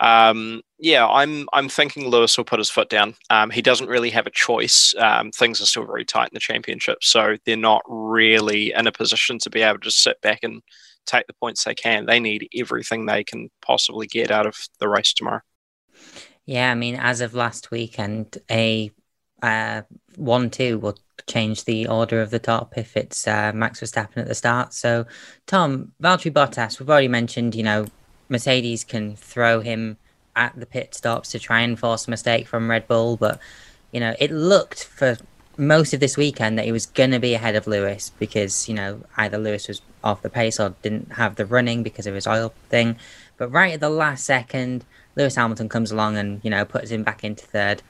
um, 0.01 0.63
yeah, 0.79 1.07
I'm 1.07 1.49
I'm 1.53 1.69
thinking 1.69 2.09
Lewis 2.09 2.37
will 2.37 2.45
put 2.45 2.59
his 2.59 2.71
foot 2.71 2.89
down. 2.89 3.15
Um, 3.31 3.51
he 3.51 3.63
doesn't 3.63 3.89
really 3.89 4.11
have 4.11 4.27
a 4.27 4.31
choice. 4.31 4.95
Um, 4.99 5.31
things 5.31 5.63
are 5.63 5.67
still 5.67 5.87
very 5.87 6.05
tight 6.05 6.29
in 6.29 6.35
the 6.35 6.41
championship, 6.41 6.99
so 7.03 7.37
they're 7.47 7.57
not 7.57 7.83
really 7.87 8.73
in 8.73 8.87
a 8.87 8.93
position 8.93 9.39
to 9.41 9.51
be 9.51 9.63
able 9.63 9.81
to 9.81 9.91
sit 9.91 10.21
back 10.21 10.41
and 10.43 10.63
take 11.07 11.27
the 11.27 11.35
points 11.35 11.65
they 11.65 11.75
can. 11.75 12.07
They 12.07 12.21
need 12.21 12.49
everything 12.57 13.07
they 13.07 13.25
can 13.25 13.51
possibly 13.65 14.07
get 14.07 14.31
out 14.31 14.47
of 14.47 14.57
the 14.79 14.89
race 14.89 15.13
tomorrow. 15.13 15.41
Yeah, 16.45 16.71
I 16.71 16.75
mean, 16.75 16.97
as 16.97 17.21
of 17.21 17.35
last 17.35 17.71
weekend, 17.71 18.39
a 18.51 18.91
uh, 19.43 19.83
one 20.17 20.51
two 20.51 20.79
will 20.79 20.99
change 21.27 21.65
the 21.65 21.87
order 21.87 22.21
of 22.21 22.31
the 22.31 22.39
top 22.39 22.75
if 22.77 22.97
it's 22.97 23.27
uh, 23.27 23.53
Max 23.55 23.81
Verstappen 23.81 24.19
at 24.19 24.29
the 24.29 24.35
start. 24.35 24.75
So, 24.75 25.07
Tom, 25.47 25.93
Valtteri 26.03 26.33
Bottas, 26.33 26.79
we've 26.79 26.91
already 26.91 27.09
mentioned, 27.09 27.55
you 27.55 27.63
know, 27.63 27.87
Mercedes 28.29 28.85
can 28.85 29.17
throw 29.17 29.61
him 29.61 29.97
at 30.35 30.59
the 30.59 30.67
pit 30.67 30.95
stops 30.95 31.31
to 31.31 31.39
try 31.39 31.61
and 31.61 31.79
force 31.79 32.07
a 32.07 32.11
mistake 32.11 32.47
from 32.47 32.71
Red 32.71 32.89
Bull, 32.89 33.17
but, 33.17 33.39
you 33.91 34.01
know, 34.01 34.15
it 34.19 34.31
looked 34.31 34.85
for 34.85 35.17
most 35.57 35.93
of 35.93 36.01
this 36.01 36.17
weekend 36.17 36.59
that 36.59 36.65
he 36.65 36.73
was 36.73 36.87
going 36.87 37.11
to 37.11 37.19
be 37.19 37.35
ahead 37.35 37.55
of 37.57 37.67
Lewis 37.67 38.11
because, 38.19 38.69
you 38.69 38.75
know, 38.75 39.03
either 39.17 39.37
Lewis 39.39 39.69
was 39.69 39.83
off 40.03 40.23
the 40.23 40.31
pace 40.31 40.59
or 40.59 40.75
didn't 40.83 41.13
have 41.13 41.37
the 41.37 41.45
running 41.47 41.83
because 41.83 42.07
of 42.07 42.15
his 42.15 42.27
oil 42.27 42.55
thing. 42.71 42.97
But 43.37 43.51
right 43.51 43.75
at 43.75 43.81
the 43.81 43.91
last 43.91 44.25
second, 44.25 44.85
Lewis 45.15 45.35
Hamilton 45.35 45.69
comes 45.69 45.91
along 45.91 46.17
and, 46.17 46.41
you 46.43 46.51
know, 46.51 46.65
puts 46.65 46.91
him 46.91 47.03
back 47.03 47.23
into 47.23 47.45
third. 47.45 47.83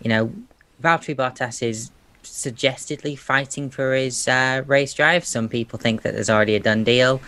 You 0.00 0.08
know, 0.08 0.32
Valtteri 0.80 1.16
Bottas 1.16 1.66
is 1.66 1.90
suggestedly 2.30 3.16
fighting 3.16 3.70
for 3.70 3.94
his 3.94 4.28
uh, 4.28 4.62
race 4.66 4.94
drive. 4.94 5.24
Some 5.24 5.48
people 5.48 5.78
think 5.78 6.02
that 6.02 6.14
there's 6.14 6.30
already 6.30 6.54
a 6.54 6.60
done 6.60 6.84
deal. 6.84 7.20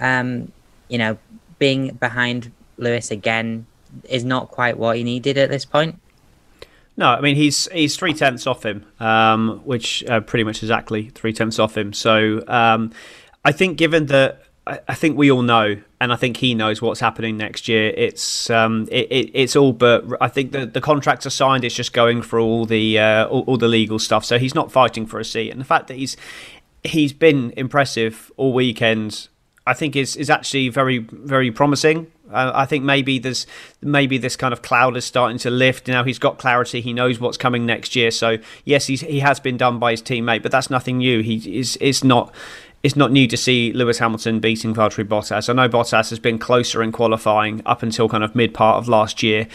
Um, 0.00 0.52
you 0.88 0.98
know, 0.98 1.18
being 1.58 1.94
behind 1.94 2.52
Lewis 2.76 3.10
again 3.10 3.66
is 4.08 4.24
not 4.24 4.48
quite 4.48 4.78
what 4.78 4.96
he 4.96 5.04
needed 5.04 5.38
at 5.38 5.50
this 5.50 5.64
point. 5.64 5.98
No, 6.96 7.06
I 7.06 7.20
mean 7.20 7.36
he's 7.36 7.68
he's 7.72 7.96
three 7.96 8.12
tenths 8.12 8.46
off 8.46 8.64
him, 8.64 8.84
um, 9.00 9.62
which 9.64 10.04
uh, 10.04 10.20
pretty 10.20 10.44
much 10.44 10.62
exactly 10.62 11.08
three 11.10 11.32
tenths 11.32 11.58
off 11.58 11.76
him. 11.76 11.92
So 11.92 12.44
um, 12.46 12.92
I 13.44 13.52
think 13.52 13.78
given 13.78 14.06
that 14.06 14.42
I, 14.64 14.94
think 14.94 15.16
we 15.18 15.30
all 15.30 15.42
know, 15.42 15.76
and 16.00 16.12
I 16.12 16.16
think 16.16 16.36
he 16.36 16.54
knows 16.54 16.80
what's 16.80 17.00
happening 17.00 17.36
next 17.36 17.66
year. 17.66 17.92
It's 17.96 18.48
um, 18.48 18.86
it, 18.92 19.10
it, 19.10 19.30
it's 19.34 19.56
all 19.56 19.72
but 19.72 20.04
I 20.20 20.28
think 20.28 20.52
the 20.52 20.66
the 20.66 20.80
contracts 20.80 21.26
are 21.26 21.30
signed. 21.30 21.64
It's 21.64 21.74
just 21.74 21.92
going 21.92 22.22
for 22.22 22.38
all 22.38 22.64
the 22.64 22.98
uh, 22.98 23.26
all, 23.26 23.42
all, 23.42 23.56
the 23.56 23.66
legal 23.66 23.98
stuff. 23.98 24.24
So 24.24 24.38
he's 24.38 24.54
not 24.54 24.70
fighting 24.70 25.06
for 25.06 25.18
a 25.18 25.24
seat, 25.24 25.50
and 25.50 25.60
the 25.60 25.64
fact 25.64 25.88
that 25.88 25.96
he's 25.96 26.16
he's 26.84 27.12
been 27.12 27.52
impressive 27.56 28.30
all 28.36 28.52
weekend, 28.52 29.28
I 29.66 29.74
think 29.74 29.96
is 29.96 30.14
is 30.14 30.30
actually 30.30 30.68
very 30.68 30.98
very 30.98 31.50
promising. 31.50 32.12
Uh, 32.30 32.52
I 32.54 32.64
think 32.64 32.84
maybe 32.84 33.18
there's 33.18 33.48
maybe 33.80 34.16
this 34.16 34.36
kind 34.36 34.52
of 34.52 34.62
cloud 34.62 34.96
is 34.96 35.04
starting 35.04 35.38
to 35.38 35.50
lift. 35.50 35.88
Now 35.88 36.04
he's 36.04 36.20
got 36.20 36.38
clarity. 36.38 36.80
He 36.80 36.92
knows 36.92 37.18
what's 37.18 37.36
coming 37.36 37.66
next 37.66 37.96
year. 37.96 38.12
So 38.12 38.38
yes, 38.64 38.86
he's, 38.86 39.00
he 39.00 39.20
has 39.20 39.40
been 39.40 39.56
done 39.56 39.80
by 39.80 39.90
his 39.90 40.02
teammate, 40.02 40.42
but 40.42 40.52
that's 40.52 40.70
nothing 40.70 40.98
new. 40.98 41.20
He 41.20 41.58
is 41.58 41.76
is 41.78 42.04
not 42.04 42.32
it's 42.82 42.96
not 42.96 43.12
new 43.12 43.28
to 43.28 43.36
see 43.36 43.72
Lewis 43.72 43.98
Hamilton 43.98 44.40
beating 44.40 44.74
Valtteri 44.74 45.04
Bottas. 45.04 45.48
I 45.48 45.52
know 45.52 45.68
Bottas 45.68 46.10
has 46.10 46.18
been 46.18 46.38
closer 46.38 46.82
in 46.82 46.92
qualifying 46.92 47.62
up 47.64 47.82
until 47.82 48.08
kind 48.08 48.24
of 48.24 48.34
mid 48.34 48.54
part 48.54 48.78
of 48.78 48.88
last 48.88 49.22
year. 49.22 49.46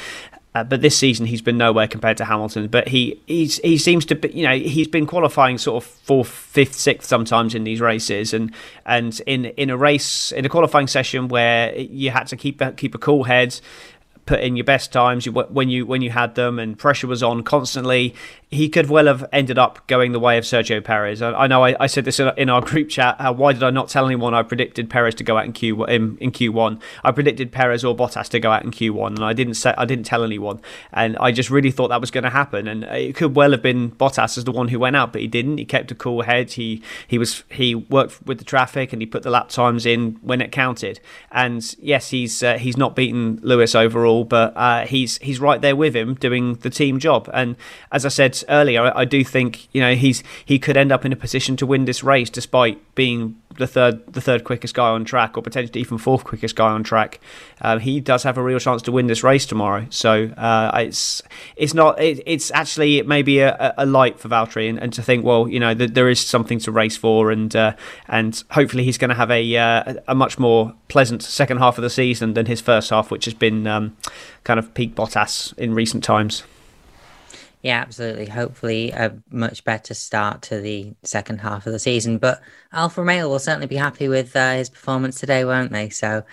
Uh, 0.55 0.63
but 0.63 0.81
this 0.81 0.97
season 0.97 1.27
he's 1.27 1.41
been 1.41 1.57
nowhere 1.57 1.87
compared 1.87 2.17
to 2.17 2.25
Hamilton. 2.25 2.67
But 2.67 2.87
he 2.87 3.21
he's, 3.27 3.57
he 3.57 3.77
seems 3.77 4.05
to 4.05 4.15
be, 4.15 4.29
you 4.29 4.43
know 4.47 4.55
he's 4.55 4.87
been 4.87 5.05
qualifying 5.05 5.59
sort 5.59 5.83
of 5.83 5.89
fourth, 5.89 6.29
fifth, 6.29 6.73
sixth 6.73 7.07
sometimes 7.07 7.53
in 7.53 7.63
these 7.63 7.79
races, 7.79 8.33
and 8.33 8.51
and 8.85 9.19
in 9.27 9.45
in 9.45 9.69
a 9.69 9.77
race 9.77 10.31
in 10.31 10.45
a 10.45 10.49
qualifying 10.49 10.87
session 10.87 11.27
where 11.27 11.77
you 11.77 12.09
had 12.09 12.25
to 12.27 12.35
keep 12.35 12.61
keep 12.77 12.95
a 12.95 12.97
cool 12.97 13.25
head 13.25 13.59
put 14.27 14.41
in 14.41 14.55
your 14.55 14.65
best 14.65 14.91
times 14.91 15.27
when 15.27 15.69
you 15.69 15.85
when 15.85 16.01
you 16.01 16.11
had 16.11 16.35
them 16.35 16.59
and 16.59 16.77
pressure 16.77 17.07
was 17.07 17.23
on 17.23 17.43
constantly 17.43 18.13
he 18.49 18.69
could 18.69 18.89
well 18.89 19.07
have 19.07 19.25
ended 19.33 19.57
up 19.57 19.85
going 19.87 20.13
the 20.13 20.19
way 20.19 20.37
of 20.37 20.45
Sergio 20.45 20.81
Perez. 20.81 21.21
I, 21.21 21.33
I 21.33 21.47
know 21.47 21.65
I, 21.65 21.75
I, 21.81 21.87
said 21.87 22.05
this 22.05 22.19
in 22.19 22.49
our 22.49 22.61
group 22.61 22.87
chat. 22.87 23.19
How, 23.19 23.33
why 23.33 23.51
did 23.51 23.61
I 23.61 23.71
not 23.71 23.89
tell 23.89 24.05
anyone 24.05 24.33
I 24.33 24.41
predicted 24.43 24.89
Perez 24.89 25.15
to 25.15 25.23
go 25.25 25.37
out 25.37 25.43
in 25.43 25.51
Q 25.51 25.83
in, 25.85 26.17
in 26.19 26.31
Q1? 26.31 26.81
I 27.03 27.11
predicted 27.11 27.51
Perez 27.51 27.83
or 27.83 27.93
Bottas 27.95 28.29
to 28.29 28.39
go 28.39 28.51
out 28.51 28.63
in 28.63 28.71
Q1, 28.71 29.07
and 29.07 29.25
I 29.25 29.33
didn't 29.33 29.55
say 29.55 29.73
I 29.77 29.83
didn't 29.83 30.05
tell 30.05 30.23
anyone. 30.23 30.61
And 30.93 31.17
I 31.17 31.33
just 31.33 31.49
really 31.49 31.71
thought 31.71 31.89
that 31.89 31.99
was 31.99 32.09
going 32.09 32.23
to 32.23 32.29
happen. 32.29 32.69
And 32.69 32.85
it 32.85 33.15
could 33.15 33.35
well 33.35 33.51
have 33.51 33.61
been 33.61 33.91
Bottas 33.91 34.37
as 34.37 34.45
the 34.45 34.53
one 34.53 34.69
who 34.69 34.79
went 34.79 34.95
out, 34.95 35.11
but 35.11 35.21
he 35.21 35.27
didn't. 35.27 35.57
He 35.57 35.65
kept 35.65 35.91
a 35.91 35.95
cool 35.95 36.21
head. 36.21 36.51
He 36.51 36.81
he 37.05 37.17
was 37.17 37.43
he 37.49 37.75
worked 37.75 38.25
with 38.25 38.37
the 38.37 38.45
traffic 38.45 38.93
and 38.93 39.01
he 39.01 39.05
put 39.05 39.23
the 39.23 39.29
lap 39.29 39.49
times 39.49 39.85
in 39.85 40.19
when 40.21 40.39
it 40.39 40.53
counted. 40.53 41.01
And 41.31 41.75
yes, 41.79 42.11
he's 42.11 42.41
uh, 42.41 42.57
he's 42.57 42.77
not 42.77 42.95
beaten 42.95 43.39
Lewis 43.43 43.75
overall, 43.75 44.16
but 44.23 44.53
uh, 44.55 44.85
he's 44.85 45.17
he's 45.19 45.39
right 45.39 45.61
there 45.61 45.75
with 45.75 45.95
him 45.95 46.15
doing 46.15 46.55
the 46.55 46.69
team 46.69 46.99
job. 46.99 47.29
And 47.33 47.55
as 47.91 48.05
I 48.05 48.09
said 48.09 48.41
earlier, 48.49 48.81
I, 48.81 49.01
I, 49.01 49.05
do 49.05 49.23
think 49.23 49.67
you 49.73 49.81
know 49.81 49.95
he's 49.95 50.23
he 50.45 50.59
could 50.59 50.77
end 50.77 50.91
up 50.91 51.05
in 51.05 51.13
a 51.13 51.15
position 51.15 51.55
to 51.57 51.65
win 51.65 51.85
this 51.85 52.03
race 52.03 52.29
despite 52.29 52.79
being 52.95 53.35
the 53.55 53.67
third 53.67 54.05
the 54.11 54.21
third 54.21 54.43
quickest 54.43 54.73
guy 54.73 54.89
on 54.89 55.05
track 55.05 55.37
or 55.37 55.41
potentially 55.41 55.81
even 55.81 55.97
fourth 55.97 56.23
quickest 56.23 56.55
guy 56.55 56.69
on 56.69 56.83
track. 56.83 57.19
Um, 57.61 57.79
he 57.79 57.99
does 57.99 58.23
have 58.23 58.37
a 58.37 58.43
real 58.43 58.59
chance 58.59 58.81
to 58.83 58.91
win 58.91 59.07
this 59.07 59.23
race 59.23 59.45
tomorrow. 59.45 59.87
So 59.89 60.25
uh, 60.37 60.71
it's 60.75 61.21
it's 61.55 61.73
not 61.73 61.99
it, 61.99 62.21
it's 62.25 62.51
actually 62.51 62.99
it 62.99 63.07
a, 63.07 63.73
a 63.77 63.85
light 63.85 64.19
for 64.19 64.29
Valtteri 64.29 64.69
and, 64.69 64.79
and 64.79 64.93
to 64.93 65.01
think 65.01 65.25
well 65.25 65.47
you 65.47 65.59
know 65.59 65.73
there 65.73 66.09
is 66.09 66.19
something 66.19 66.59
to 66.59 66.71
race 66.71 66.97
for 66.97 67.31
and 67.31 67.55
uh, 67.55 67.73
and 68.07 68.43
hopefully 68.51 68.83
he's 68.83 68.97
going 68.97 69.09
to 69.09 69.15
have 69.15 69.31
a 69.31 69.57
uh, 69.57 69.95
a 70.07 70.15
much 70.15 70.37
more 70.37 70.73
pleasant 70.87 71.23
second 71.23 71.57
half 71.57 71.77
of 71.77 71.81
the 71.81 71.89
season 71.89 72.33
than 72.33 72.45
his 72.45 72.61
first 72.61 72.89
half, 72.89 73.11
which 73.11 73.25
has 73.25 73.33
been 73.33 73.67
um, 73.67 73.95
kind 74.43 74.59
of 74.59 74.73
peak 74.73 74.95
Bottas 74.95 75.57
in 75.57 75.73
recent 75.73 76.03
times. 76.03 76.43
Yeah, 77.63 77.81
absolutely. 77.81 78.27
Hopefully, 78.27 78.91
a 78.91 79.17
much 79.31 79.63
better 79.63 79.93
start 79.93 80.43
to 80.43 80.61
the 80.61 80.93
second 81.03 81.41
half 81.41 81.65
of 81.65 81.73
the 81.73 81.79
season. 81.79 82.17
But 82.19 82.41
Alfa 82.71 83.01
Romeo 83.01 83.27
will 83.27 83.39
certainly 83.39 83.67
be 83.67 83.75
happy 83.75 84.07
with 84.07 84.35
uh, 84.35 84.53
his 84.53 84.69
performance 84.69 85.19
today, 85.19 85.43
won't 85.43 85.71
they? 85.71 85.89
So, 85.89 86.23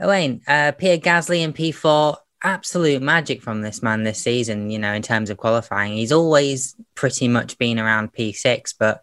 Owain, 0.00 0.40
uh, 0.48 0.72
Pierre 0.72 0.98
Gasly 0.98 1.40
in 1.40 1.52
P4, 1.52 2.16
absolute 2.42 3.02
magic 3.02 3.42
from 3.42 3.60
this 3.60 3.82
man 3.82 4.02
this 4.02 4.22
season, 4.22 4.70
you 4.70 4.78
know, 4.78 4.94
in 4.94 5.02
terms 5.02 5.28
of 5.28 5.36
qualifying. 5.36 5.92
He's 5.92 6.12
always 6.12 6.74
pretty 6.94 7.28
much 7.28 7.58
been 7.58 7.78
around 7.78 8.14
P6, 8.14 8.74
but, 8.78 9.02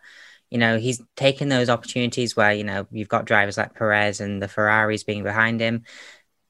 you 0.49 0.57
know, 0.57 0.79
he's 0.79 1.01
taken 1.15 1.49
those 1.49 1.69
opportunities 1.69 2.35
where, 2.35 2.53
you 2.53 2.63
know, 2.63 2.87
you've 2.91 3.07
got 3.07 3.25
drivers 3.25 3.57
like 3.57 3.75
Perez 3.75 4.19
and 4.19 4.41
the 4.41 4.47
Ferraris 4.47 5.03
being 5.03 5.23
behind 5.23 5.61
him, 5.61 5.83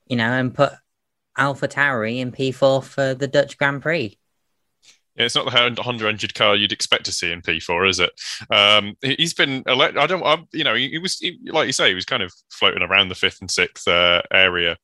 you 0.08 0.16
know, 0.16 0.32
and 0.32 0.56
put 0.56 0.72
AlphaTauri 1.38 2.20
in 2.20 2.32
P4 2.32 2.82
for 2.84 3.14
the 3.14 3.28
Dutch 3.28 3.58
Grand 3.58 3.82
Prix. 3.82 4.18
Yeah, 5.18 5.26
it's 5.26 5.36
not 5.36 5.46
the 5.46 5.82
Honda 5.82 6.08
engine 6.08 6.30
car 6.36 6.56
you'd 6.56 6.72
expect 6.72 7.06
to 7.06 7.12
see 7.12 7.32
in 7.32 7.42
P4, 7.42 7.90
is 7.90 8.00
it? 8.00 8.12
Um, 8.52 8.96
he's 9.02 9.34
been, 9.34 9.64
I 9.66 10.06
don't, 10.06 10.24
I, 10.24 10.38
you 10.54 10.64
know, 10.64 10.76
he, 10.76 10.90
he 10.90 10.98
was, 11.00 11.18
he, 11.18 11.40
like 11.48 11.66
you 11.66 11.74
say, 11.74 11.90
he 11.90 11.96
was 11.96 12.06
kind 12.06 12.22
of 12.22 12.32
floating 12.52 12.84
around 12.84 13.10
the 13.10 13.16
fifth 13.16 13.42
and 13.42 13.50
sixth 13.50 13.88
uh, 13.88 14.22
area 14.32 14.78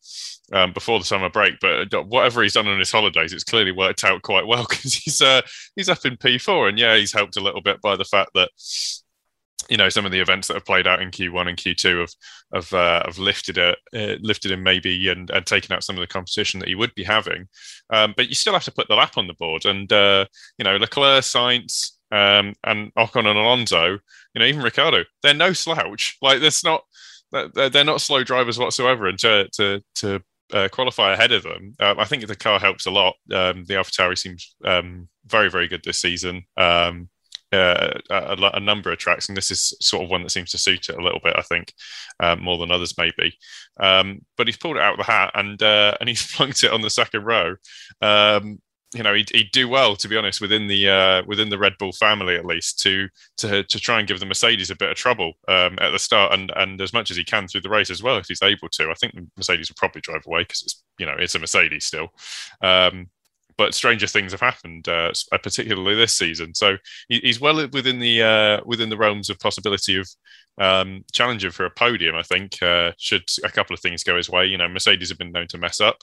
um, 0.52 0.74
before 0.74 0.98
the 0.98 1.06
summer 1.06 1.30
break. 1.30 1.60
But 1.62 1.94
uh, 1.94 2.02
whatever 2.04 2.42
he's 2.42 2.54
done 2.54 2.68
on 2.68 2.80
his 2.80 2.92
holidays, 2.92 3.32
it's 3.32 3.44
clearly 3.44 3.72
worked 3.72 4.04
out 4.04 4.24
quite 4.24 4.48
well 4.48 4.66
because 4.70 4.96
he's 4.96 5.22
uh, 5.22 5.42
he's 5.76 5.90
up 5.90 6.04
in 6.06 6.18
P4, 6.18 6.68
and 6.68 6.80
yeah, 6.80 6.96
he's 6.96 7.14
helped 7.14 7.38
a 7.38 7.42
little 7.42 7.62
bit 7.62 7.80
by 7.82 7.96
the 7.96 8.06
fact 8.06 8.32
that 8.34 8.50
you 9.74 9.78
know 9.78 9.90
some 9.90 10.06
of 10.06 10.12
the 10.12 10.20
events 10.20 10.48
that 10.48 10.54
have 10.54 10.68
played 10.68 10.86
out 10.86 11.02
in 11.02 11.10
Q1 11.10 11.50
and 11.50 11.58
Q2 11.58 12.02
have 12.02 12.14
have, 12.54 12.74
uh, 12.74 13.02
have 13.08 13.18
lifted 13.18 13.58
it, 13.58 13.80
uh, 13.96 14.22
lifted 14.22 14.52
him 14.52 14.62
maybe 14.62 15.10
and, 15.10 15.32
and 15.32 15.44
taken 15.48 15.74
out 15.74 15.84
some 15.84 15.96
of 15.96 16.02
the 16.02 16.06
competition 16.06 16.60
that 16.60 16.70
he 16.70 16.76
would 16.76 16.94
be 16.94 17.04
having. 17.04 17.48
Um, 17.90 18.14
but 18.16 18.30
you 18.30 18.36
still 18.36 18.54
have 18.54 18.66
to 18.66 18.72
put 18.72 18.88
the 18.88 18.96
lap 18.96 19.18
on 19.18 19.26
the 19.26 19.34
board, 19.34 19.66
and 19.66 19.92
uh, 19.92 20.28
you 20.60 20.64
know 20.64 20.78
Leclerc, 20.78 21.24
Sainz, 21.24 21.94
um, 22.12 22.54
and 22.64 22.94
Ocon 22.94 23.26
and 23.26 23.40
Alonso, 23.40 23.94
you 23.94 24.40
know 24.40 24.46
even 24.46 24.62
Ricciardo, 24.62 25.06
they're 25.24 25.34
no 25.34 25.54
slouch. 25.54 26.18
Like 26.22 26.40
that's 26.40 26.64
not 26.64 26.84
they're 27.32 27.84
not 27.84 28.00
slow 28.00 28.24
drivers 28.24 28.60
whatsoever, 28.60 29.08
and 29.08 29.18
to 29.20 29.50
to 29.54 29.82
to 29.96 30.22
uh, 30.54 30.68
qualify 30.72 31.14
ahead 31.14 31.32
of 31.32 31.42
them, 31.42 31.74
uh, 31.80 31.96
I 31.98 32.06
think 32.06 32.28
the 32.28 32.36
car 32.36 32.60
helps 32.60 32.86
a 32.86 32.92
lot. 32.92 33.16
Um, 33.34 33.66
the 33.66 33.74
AlphaTauri 33.74 34.20
seems 34.20 34.56
um, 34.64 35.10
very 35.26 35.50
very 35.50 35.68
good 35.68 35.82
this 35.84 36.00
season. 36.00 36.44
Um, 36.58 37.10
uh, 37.54 38.00
a, 38.10 38.52
a, 38.56 38.60
number 38.60 38.92
of 38.92 38.98
tracks, 38.98 39.28
and 39.28 39.38
this 39.38 39.52
is 39.52 39.74
sort 39.80 40.04
of 40.04 40.10
one 40.10 40.24
that 40.24 40.32
seems 40.32 40.52
to 40.52 40.58
suit 40.58 40.90
it 40.90 40.98
a 40.98 41.04
little 41.04 41.20
bit. 41.24 41.36
I 41.38 41.42
think 41.42 41.74
um, 42.20 42.42
more 42.42 42.58
than 42.58 42.72
others, 42.72 42.98
maybe. 42.98 43.38
Um, 43.80 44.22
but 44.38 44.48
he's 44.48 44.58
pulled 44.58 44.78
it 44.78 44.82
out 44.82 45.00
of 45.00 45.06
the 45.06 45.12
hat 45.12 45.32
and 45.36 45.62
uh, 45.62 45.96
and 46.00 46.10
he's 46.10 46.22
flunked 46.22 46.64
it 46.64 46.72
on 46.72 46.82
the 46.82 46.90
second 46.90 47.24
row. 47.26 47.56
Um, 48.02 48.60
you 48.94 49.02
know, 49.02 49.14
he'd, 49.14 49.30
he'd, 49.32 49.52
do 49.52 49.68
well, 49.68 49.96
to 49.96 50.08
be 50.08 50.18
honest, 50.18 50.40
within 50.40 50.68
the 50.68 50.88
uh, 50.88 51.24
within 51.26 51.50
the 51.50 51.58
Red 51.58 51.74
Bull 51.80 51.92
family 51.92 52.36
at 52.36 52.46
least, 52.46 52.80
to 52.82 53.08
to 53.38 53.64
to 53.64 53.80
try 53.80 54.00
and 54.00 54.08
give 54.08 54.20
the 54.20 54.26
Mercedes 54.26 54.70
a 54.70 54.76
bit 54.76 54.90
of 54.90 54.98
trouble 54.98 55.34
um, 55.48 55.78
at 55.82 55.92
the 55.92 56.00
start, 56.00 56.34
and 56.34 56.52
and 56.56 56.80
as 56.82 56.94
much 56.94 57.10
as 57.12 57.18
he 57.18 57.24
can 57.24 57.48
through 57.48 57.62
the 57.62 57.70
race 57.70 57.90
as 57.90 58.04
well, 58.04 58.18
if 58.18 58.28
he's 58.28 58.44
able 58.44 58.70
to. 58.70 58.90
I 58.90 58.94
think 58.94 59.14
the 59.14 59.28
Mercedes 59.38 59.70
will 59.70 59.76
probably 59.78 60.02
drive 60.02 60.26
away 60.28 60.42
because 60.42 60.62
it's 60.62 60.84
you 61.00 61.06
know 61.06 61.16
it's 61.18 61.36
a 61.36 61.40
Mercedes 61.40 61.86
still. 61.86 62.10
But 63.58 63.74
stranger 63.74 64.08
things 64.08 64.32
have 64.32 64.42
happened, 64.42 64.88
uh, 64.88 65.12
uh 65.32 65.38
particularly 65.38 65.96
this 65.96 66.16
season. 66.16 66.56
So 66.56 66.78
he's 67.08 67.40
well 67.40 67.68
within 67.70 68.00
the 68.00 68.22
uh, 68.22 68.62
within 68.66 68.90
the 68.90 68.98
realms 68.98 69.30
of 69.30 69.40
possibility 69.40 69.98
of 69.98 70.08
um, 70.60 71.04
challenging 71.12 71.52
for 71.52 71.66
a 71.66 71.72
podium. 71.72 72.16
I 72.16 72.24
think 72.24 72.62
uh, 72.62 72.92
should 72.98 73.24
a 73.44 73.50
couple 73.50 73.74
of 73.74 73.80
things 73.80 74.04
go 74.04 74.18
his 74.18 74.30
way. 74.30 74.46
You 74.46 74.58
know, 74.58 74.68
Mercedes 74.68 75.10
have 75.10 75.18
been 75.18 75.32
known 75.32 75.48
to 75.48 75.58
mess 75.58 75.82
up, 75.82 75.98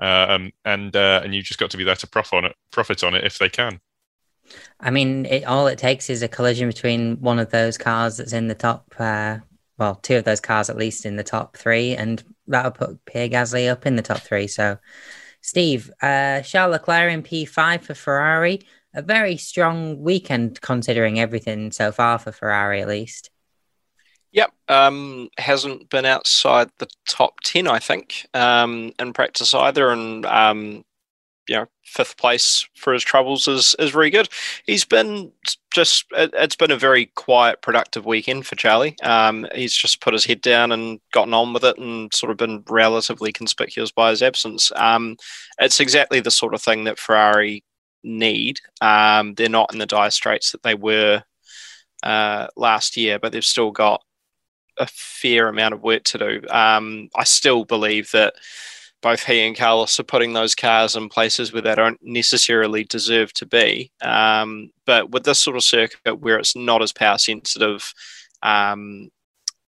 um, 0.00 0.50
and 0.64 0.94
uh, 0.94 1.20
and 1.24 1.34
you've 1.34 1.44
just 1.44 1.60
got 1.60 1.70
to 1.70 1.76
be 1.76 1.84
there 1.84 1.94
to 1.96 2.06
profit 2.08 2.34
on 2.34 2.44
it, 2.46 2.56
profit 2.70 3.04
on 3.04 3.14
it 3.14 3.24
if 3.24 3.38
they 3.38 3.48
can. 3.48 3.80
I 4.80 4.90
mean, 4.90 5.26
it, 5.26 5.44
all 5.44 5.66
it 5.66 5.78
takes 5.78 6.10
is 6.10 6.22
a 6.22 6.28
collision 6.28 6.68
between 6.68 7.20
one 7.20 7.38
of 7.38 7.50
those 7.50 7.78
cars 7.78 8.16
that's 8.16 8.32
in 8.32 8.48
the 8.48 8.54
top. 8.54 8.92
Uh, 8.98 9.38
well, 9.78 9.94
two 9.96 10.16
of 10.16 10.24
those 10.24 10.40
cars 10.40 10.68
at 10.68 10.76
least 10.76 11.06
in 11.06 11.16
the 11.16 11.24
top 11.24 11.56
three, 11.56 11.94
and 11.94 12.22
that'll 12.46 12.70
put 12.70 13.04
Pierre 13.04 13.28
Gasly 13.28 13.70
up 13.70 13.86
in 13.86 13.96
the 13.96 14.02
top 14.02 14.18
three. 14.18 14.46
So 14.46 14.78
Steve, 15.40 15.90
uh, 16.02 16.42
Charles 16.42 16.72
Leclerc 16.72 17.12
in 17.12 17.22
P5 17.22 17.82
for 17.82 17.94
Ferrari. 17.94 18.60
A 18.92 19.02
very 19.02 19.36
strong 19.36 20.00
weekend 20.00 20.60
considering 20.60 21.20
everything 21.20 21.70
so 21.70 21.92
far 21.92 22.18
for 22.18 22.32
Ferrari, 22.32 22.82
at 22.82 22.88
least. 22.88 23.30
Yep, 24.32 24.52
um, 24.68 25.28
hasn't 25.38 25.90
been 25.90 26.04
outside 26.04 26.70
the 26.78 26.88
top 27.06 27.40
ten, 27.44 27.66
I 27.66 27.78
think, 27.78 28.26
um, 28.34 28.92
in 28.98 29.12
practice 29.12 29.54
either, 29.54 29.90
and 29.90 30.24
um, 30.26 30.84
you 31.50 31.56
know, 31.56 31.66
fifth 31.82 32.16
place 32.16 32.64
for 32.76 32.92
his 32.92 33.02
troubles 33.02 33.48
is 33.48 33.74
is 33.80 33.90
very 33.90 34.08
good. 34.08 34.28
He's 34.66 34.84
been 34.84 35.32
just 35.74 36.04
it, 36.12 36.32
has 36.38 36.54
been 36.54 36.70
a 36.70 36.76
very 36.76 37.06
quiet, 37.16 37.60
productive 37.60 38.06
weekend 38.06 38.46
for 38.46 38.54
Charlie. 38.54 38.94
Um, 39.02 39.48
he's 39.52 39.74
just 39.74 40.00
put 40.00 40.12
his 40.14 40.24
head 40.24 40.42
down 40.42 40.70
and 40.70 41.00
gotten 41.12 41.34
on 41.34 41.52
with 41.52 41.64
it, 41.64 41.76
and 41.76 42.14
sort 42.14 42.30
of 42.30 42.36
been 42.38 42.62
relatively 42.68 43.32
conspicuous 43.32 43.90
by 43.90 44.10
his 44.10 44.22
absence. 44.22 44.70
Um, 44.76 45.16
it's 45.58 45.80
exactly 45.80 46.20
the 46.20 46.30
sort 46.30 46.54
of 46.54 46.62
thing 46.62 46.84
that 46.84 47.00
Ferrari 47.00 47.64
need. 48.04 48.60
Um, 48.80 49.34
they're 49.34 49.48
not 49.48 49.72
in 49.72 49.80
the 49.80 49.86
dire 49.86 50.10
straits 50.10 50.52
that 50.52 50.62
they 50.62 50.76
were 50.76 51.24
uh, 52.04 52.46
last 52.56 52.96
year, 52.96 53.18
but 53.18 53.32
they've 53.32 53.44
still 53.44 53.72
got 53.72 54.04
a 54.78 54.86
fair 54.86 55.48
amount 55.48 55.74
of 55.74 55.82
work 55.82 56.04
to 56.04 56.18
do. 56.18 56.42
Um, 56.48 57.08
I 57.16 57.24
still 57.24 57.64
believe 57.64 58.12
that 58.12 58.34
both 59.02 59.24
he 59.24 59.40
and 59.40 59.56
Carlos 59.56 59.98
are 59.98 60.04
putting 60.04 60.32
those 60.32 60.54
cars 60.54 60.94
in 60.94 61.08
places 61.08 61.52
where 61.52 61.62
they 61.62 61.74
don't 61.74 61.98
necessarily 62.02 62.84
deserve 62.84 63.32
to 63.34 63.46
be. 63.46 63.90
Um, 64.02 64.70
but 64.84 65.10
with 65.10 65.24
this 65.24 65.38
sort 65.38 65.56
of 65.56 65.62
circuit 65.62 66.20
where 66.20 66.38
it's 66.38 66.54
not 66.54 66.82
as 66.82 66.92
power 66.92 67.18
sensitive, 67.18 67.94
um, 68.42 69.10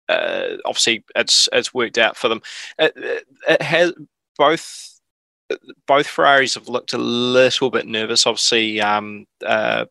uh, 0.08 0.56
obviously 0.64 1.04
it's 1.14 1.48
it's 1.52 1.74
worked 1.74 1.98
out 1.98 2.16
for 2.16 2.28
them. 2.28 2.42
It, 2.78 3.24
it, 3.48 3.62
has 3.62 3.92
both. 4.36 4.86
Both 5.88 6.06
Ferraris 6.06 6.54
have 6.54 6.68
looked 6.68 6.92
a 6.92 6.98
little 6.98 7.70
bit 7.70 7.84
nervous. 7.84 8.24
Obviously, 8.24 8.80
um, 8.80 9.26
uh, 9.44 9.86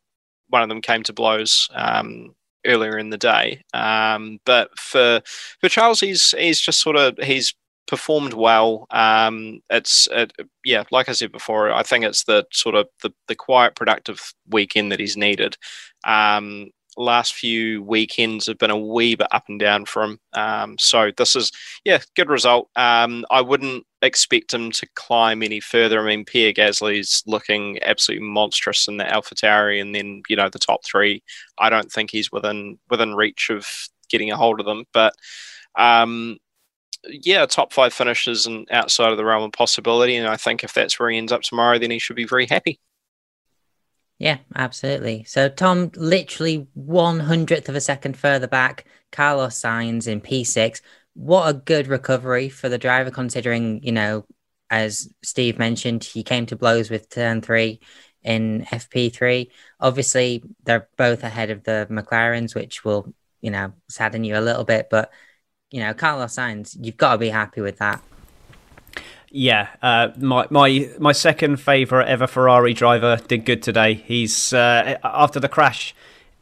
one 0.47 0.63
of 0.63 0.69
them 0.69 0.79
came 0.79 1.03
to 1.03 1.11
blows 1.11 1.69
um, 1.73 2.33
earlier 2.65 2.97
in 2.97 3.09
the 3.09 3.17
day. 3.17 3.61
Um, 3.73 4.39
but 4.45 4.77
for 4.79 5.21
for 5.59 5.67
Charles, 5.67 5.99
he's 5.99 6.31
he's 6.31 6.61
just 6.61 6.79
sort 6.79 6.95
of 6.95 7.17
he's 7.21 7.53
performed 7.89 8.33
well. 8.33 8.85
Um, 8.91 9.61
it's 9.69 10.07
it, 10.11 10.31
yeah, 10.63 10.83
like 10.91 11.09
I 11.09 11.13
said 11.13 11.31
before, 11.31 11.71
I 11.71 11.83
think 11.83 12.05
it's 12.05 12.23
the 12.23 12.45
sort 12.53 12.75
of 12.75 12.87
the, 13.01 13.11
the 13.27 13.35
quiet, 13.35 13.75
productive 13.75 14.33
weekend 14.47 14.91
that 14.91 14.99
he's 14.99 15.17
needed. 15.17 15.57
Um, 16.05 16.69
last 16.97 17.33
few 17.33 17.81
weekends 17.81 18.45
have 18.45 18.57
been 18.57 18.69
a 18.69 18.77
wee 18.77 19.15
bit 19.15 19.27
up 19.31 19.45
and 19.47 19.59
down 19.59 19.85
for 19.85 20.03
him. 20.03 20.19
Um, 20.33 20.77
so 20.77 21.11
this 21.17 21.35
is 21.35 21.51
yeah, 21.83 21.99
good 22.15 22.29
result. 22.29 22.69
Um, 22.75 23.25
I 23.31 23.41
wouldn't 23.41 23.85
expect 24.01 24.53
him 24.53 24.71
to 24.71 24.87
climb 24.95 25.41
any 25.41 25.59
further. 25.59 25.99
I 25.99 26.05
mean, 26.05 26.25
Pierre 26.25 26.53
Gasly's 26.53 27.23
looking 27.25 27.81
absolutely 27.81 28.27
monstrous 28.27 28.87
in 28.87 28.97
the 28.97 29.05
AlphaTauri, 29.05 29.81
and 29.81 29.95
then 29.95 30.21
you 30.29 30.35
know 30.35 30.49
the 30.49 30.59
top 30.59 30.81
three. 30.85 31.23
I 31.57 31.69
don't 31.69 31.91
think 31.91 32.11
he's 32.11 32.31
within 32.31 32.77
within 32.89 33.15
reach 33.15 33.49
of 33.49 33.67
getting 34.09 34.31
a 34.31 34.37
hold 34.37 34.59
of 34.59 34.67
them, 34.67 34.85
but. 34.93 35.15
Um, 35.77 36.39
yeah, 37.07 37.45
top 37.45 37.73
five 37.73 37.93
finishes 37.93 38.45
and 38.45 38.67
outside 38.71 39.11
of 39.11 39.17
the 39.17 39.25
realm 39.25 39.43
of 39.43 39.51
possibility. 39.51 40.15
And 40.15 40.27
I 40.27 40.37
think 40.37 40.63
if 40.63 40.73
that's 40.73 40.99
where 40.99 41.09
he 41.09 41.17
ends 41.17 41.31
up 41.31 41.41
tomorrow, 41.41 41.79
then 41.79 41.91
he 41.91 41.99
should 41.99 42.15
be 42.15 42.25
very 42.25 42.45
happy. 42.45 42.79
Yeah, 44.17 44.39
absolutely. 44.53 45.23
So 45.23 45.47
Tom, 45.47 45.91
literally 45.95 46.67
one 46.73 47.21
hundredth 47.21 47.69
of 47.69 47.75
a 47.75 47.81
second 47.81 48.17
further 48.17 48.47
back, 48.47 48.85
Carlos 49.11 49.59
Sainz 49.59 50.07
in 50.07 50.19
P6. 50.19 50.81
What 51.13 51.47
a 51.49 51.53
good 51.53 51.87
recovery 51.87 52.49
for 52.49 52.67
the 52.67 52.77
driver, 52.77 53.11
considering 53.11 53.81
you 53.81 53.93
know, 53.93 54.25
as 54.69 55.09
Steve 55.23 55.57
mentioned, 55.57 56.03
he 56.03 56.23
came 56.23 56.45
to 56.47 56.57
blows 56.57 56.89
with 56.89 57.09
turn 57.09 57.41
three 57.41 57.79
in 58.21 58.65
FP3. 58.69 59.49
Obviously, 59.79 60.43
they're 60.63 60.89
both 60.97 61.23
ahead 61.23 61.49
of 61.49 61.63
the 61.63 61.87
McLarens, 61.89 62.53
which 62.53 62.83
will 62.83 63.13
you 63.39 63.51
know 63.51 63.71
sadden 63.87 64.25
you 64.25 64.37
a 64.37 64.41
little 64.41 64.65
bit, 64.65 64.89
but 64.91 65.13
you 65.71 65.79
know, 65.79 65.93
Carlos 65.93 66.35
Sainz, 66.35 66.75
you've 66.79 66.97
got 66.97 67.13
to 67.13 67.17
be 67.17 67.29
happy 67.29 67.61
with 67.61 67.77
that. 67.77 68.01
Yeah, 69.31 69.67
uh, 69.83 70.09
my 70.17 70.47
my 70.49 70.89
my 70.97 71.11
second 71.11 71.57
favourite 71.57 72.07
ever 72.07 72.25
Ferrari 72.25 72.73
driver 72.73 73.19
did 73.27 73.45
good 73.45 73.61
today. 73.61 73.93
He's 73.93 74.53
uh, 74.53 74.97
after 75.03 75.39
the 75.39 75.47
crash 75.47 75.93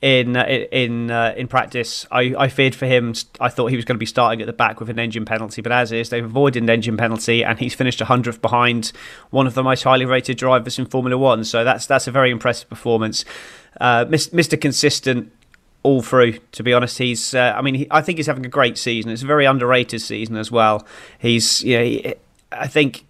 in 0.01 0.37
uh, 0.37 0.45
in 0.71 1.11
uh, 1.11 1.33
in 1.35 1.49
practice. 1.49 2.05
I, 2.11 2.33
I 2.37 2.47
feared 2.47 2.75
for 2.75 2.85
him. 2.85 3.13
I 3.41 3.49
thought 3.49 3.67
he 3.67 3.75
was 3.75 3.83
going 3.83 3.95
to 3.95 3.99
be 3.99 4.05
starting 4.05 4.39
at 4.39 4.47
the 4.47 4.53
back 4.53 4.79
with 4.79 4.89
an 4.89 4.99
engine 4.99 5.25
penalty, 5.25 5.61
but 5.61 5.73
as 5.73 5.91
is, 5.91 6.09
they've 6.09 6.23
avoided 6.23 6.63
an 6.63 6.69
engine 6.69 6.95
penalty, 6.95 7.43
and 7.43 7.59
he's 7.59 7.73
finished 7.73 7.99
hundredth 7.99 8.41
behind 8.41 8.93
one 9.31 9.47
of 9.47 9.53
the 9.53 9.63
most 9.63 9.83
highly 9.83 10.05
rated 10.05 10.37
drivers 10.37 10.79
in 10.79 10.85
Formula 10.85 11.17
One. 11.17 11.43
So 11.43 11.65
that's 11.65 11.87
that's 11.87 12.07
a 12.07 12.11
very 12.11 12.31
impressive 12.31 12.69
performance. 12.69 13.25
Uh, 13.81 14.05
Mr. 14.05 14.59
Consistent 14.59 15.31
all 15.87 16.01
through. 16.01 16.39
To 16.51 16.63
be 16.63 16.73
honest, 16.73 16.97
he's. 16.97 17.33
Uh, 17.33 17.53
I 17.55 17.61
mean, 17.61 17.75
he, 17.75 17.87
I 17.89 18.01
think 18.01 18.17
he's 18.17 18.27
having 18.27 18.45
a 18.45 18.49
great 18.49 18.77
season. 18.77 19.09
It's 19.09 19.23
a 19.23 19.25
very 19.25 19.45
underrated 19.45 20.01
season 20.01 20.35
as 20.35 20.51
well. 20.51 20.85
He's. 21.17 21.63
You 21.63 21.77
know, 21.77 21.83
he, 21.83 22.15
I 22.51 22.67
think 22.67 23.05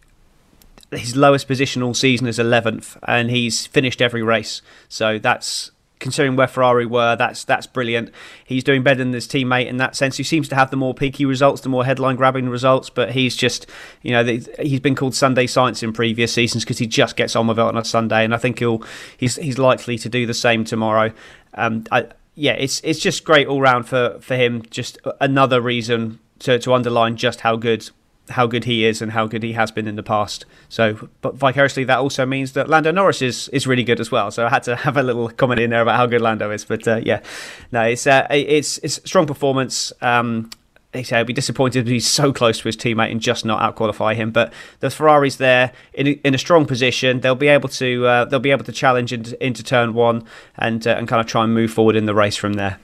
his 0.92 1.16
lowest 1.16 1.48
position 1.48 1.84
all 1.84 1.94
season 1.94 2.28
is 2.28 2.40
11th, 2.40 2.98
and 3.08 3.30
he's 3.30 3.66
finished 3.68 4.02
every 4.02 4.24
race. 4.24 4.62
So 4.88 5.20
that's 5.20 5.72
considering 6.00 6.36
where 6.36 6.48
Ferrari 6.48 6.86
were, 6.86 7.16
that's 7.16 7.44
that's 7.44 7.68
brilliant. 7.68 8.12
He's 8.46 8.64
doing 8.64 8.84
better 8.84 9.00
than 9.00 9.14
his 9.14 9.28
teammate 9.28 9.68
in 9.68 9.78
that 9.78 9.96
sense. 9.96 10.18
He 10.18 10.24
seems 10.24 10.48
to 10.50 10.56
have 10.56 10.70
the 10.72 10.78
more 10.78 10.94
peaky 10.94 11.26
results, 11.26 11.62
the 11.62 11.70
more 11.70 11.86
headline 11.86 12.16
grabbing 12.16 12.50
results, 12.50 12.90
but 12.90 13.12
he's 13.12 13.36
just, 13.36 13.66
you 14.02 14.12
know, 14.12 14.24
he's 14.24 14.80
been 14.80 14.96
called 14.96 15.16
Sunday 15.16 15.48
Science 15.48 15.84
in 15.84 15.94
previous 15.94 16.34
seasons 16.34 16.64
because 16.64 16.78
he 16.78 16.88
just 16.88 17.16
gets 17.16 17.36
on 17.36 17.48
with 17.48 17.60
it 17.60 17.64
on 17.64 17.78
a 17.78 17.86
Sunday, 17.86 18.24
and 18.24 18.34
I 18.34 18.38
think 18.38 18.60
he'll 18.60 18.84
he's 19.18 19.36
he's 19.38 19.58
likely 19.58 19.98
to 19.98 20.10
do 20.10 20.26
the 20.26 20.34
same 20.34 20.64
tomorrow. 20.64 21.12
Um, 21.54 21.86
I, 21.92 22.08
yeah, 22.38 22.54
it's 22.54 22.80
it's 22.84 23.00
just 23.00 23.24
great 23.24 23.48
all 23.48 23.60
round 23.60 23.88
for, 23.88 24.20
for 24.22 24.36
him. 24.36 24.62
Just 24.70 25.00
another 25.20 25.60
reason 25.60 26.20
to, 26.40 26.60
to 26.60 26.74
underline 26.74 27.18
just 27.18 27.42
how 27.42 27.56
good 27.56 27.90
how 28.30 28.46
good 28.46 28.66
he 28.66 28.86
is 28.86 29.02
and 29.02 29.14
how 29.14 29.26
good 29.26 29.42
he 29.42 29.54
has 29.54 29.72
been 29.72 29.88
in 29.88 29.96
the 29.96 30.04
past. 30.04 30.46
So, 30.70 31.10
but 31.22 31.34
vicariously, 31.36 31.84
that 31.86 31.98
also 31.98 32.28
means 32.28 32.52
that 32.54 32.70
Lando 32.70 32.92
Norris 32.92 33.24
is, 33.24 33.48
is 33.50 33.66
really 33.66 33.84
good 33.84 34.00
as 34.00 34.12
well. 34.12 34.30
So 34.30 34.46
I 34.46 34.50
had 34.50 34.64
to 34.64 34.76
have 34.86 34.98
a 34.98 35.04
little 35.04 35.30
comment 35.30 35.60
in 35.60 35.72
there 35.72 35.82
about 35.82 35.96
how 35.96 36.06
good 36.06 36.22
Lando 36.22 36.52
is. 36.52 36.64
But 36.64 36.88
uh, 36.88 37.02
yeah, 37.04 37.24
no, 37.72 37.82
it's 37.82 38.06
uh, 38.06 38.28
it's 38.30 38.78
it's 38.80 38.96
strong 39.04 39.26
performance. 39.26 39.92
Um, 40.02 40.52
they 40.98 41.04
say 41.04 41.20
I'd 41.20 41.28
be 41.28 41.34
disappointed 41.34 41.88
if 41.88 41.88
he's 41.88 42.08
so 42.08 42.34
close 42.34 42.60
to 42.60 42.64
his 42.66 42.76
teammate 42.76 43.12
and 43.12 43.22
just 43.22 43.46
not 43.46 43.62
outqualify 43.62 44.16
him. 44.16 44.32
But 44.32 44.52
the 44.80 44.90
Ferrari's 44.90 45.38
there 45.38 45.72
in 45.94 46.08
a, 46.08 46.12
in 46.24 46.34
a 46.34 46.38
strong 46.38 46.66
position. 46.66 47.20
They'll 47.20 47.36
be 47.36 47.48
able 47.48 47.70
to 47.70 48.06
uh, 48.06 48.26
they'll 48.26 48.40
be 48.40 48.52
able 48.52 48.66
to 48.66 48.72
challenge 48.72 49.14
into, 49.14 49.46
into 49.46 49.64
turn 49.64 49.94
one 49.94 50.26
and 50.58 50.86
uh, 50.86 50.92
and 50.92 51.08
kind 51.08 51.22
of 51.22 51.28
try 51.28 51.44
and 51.44 51.54
move 51.54 51.72
forward 51.72 51.96
in 51.96 52.06
the 52.06 52.16
race 52.16 52.36
from 52.36 52.54
there. 52.54 52.80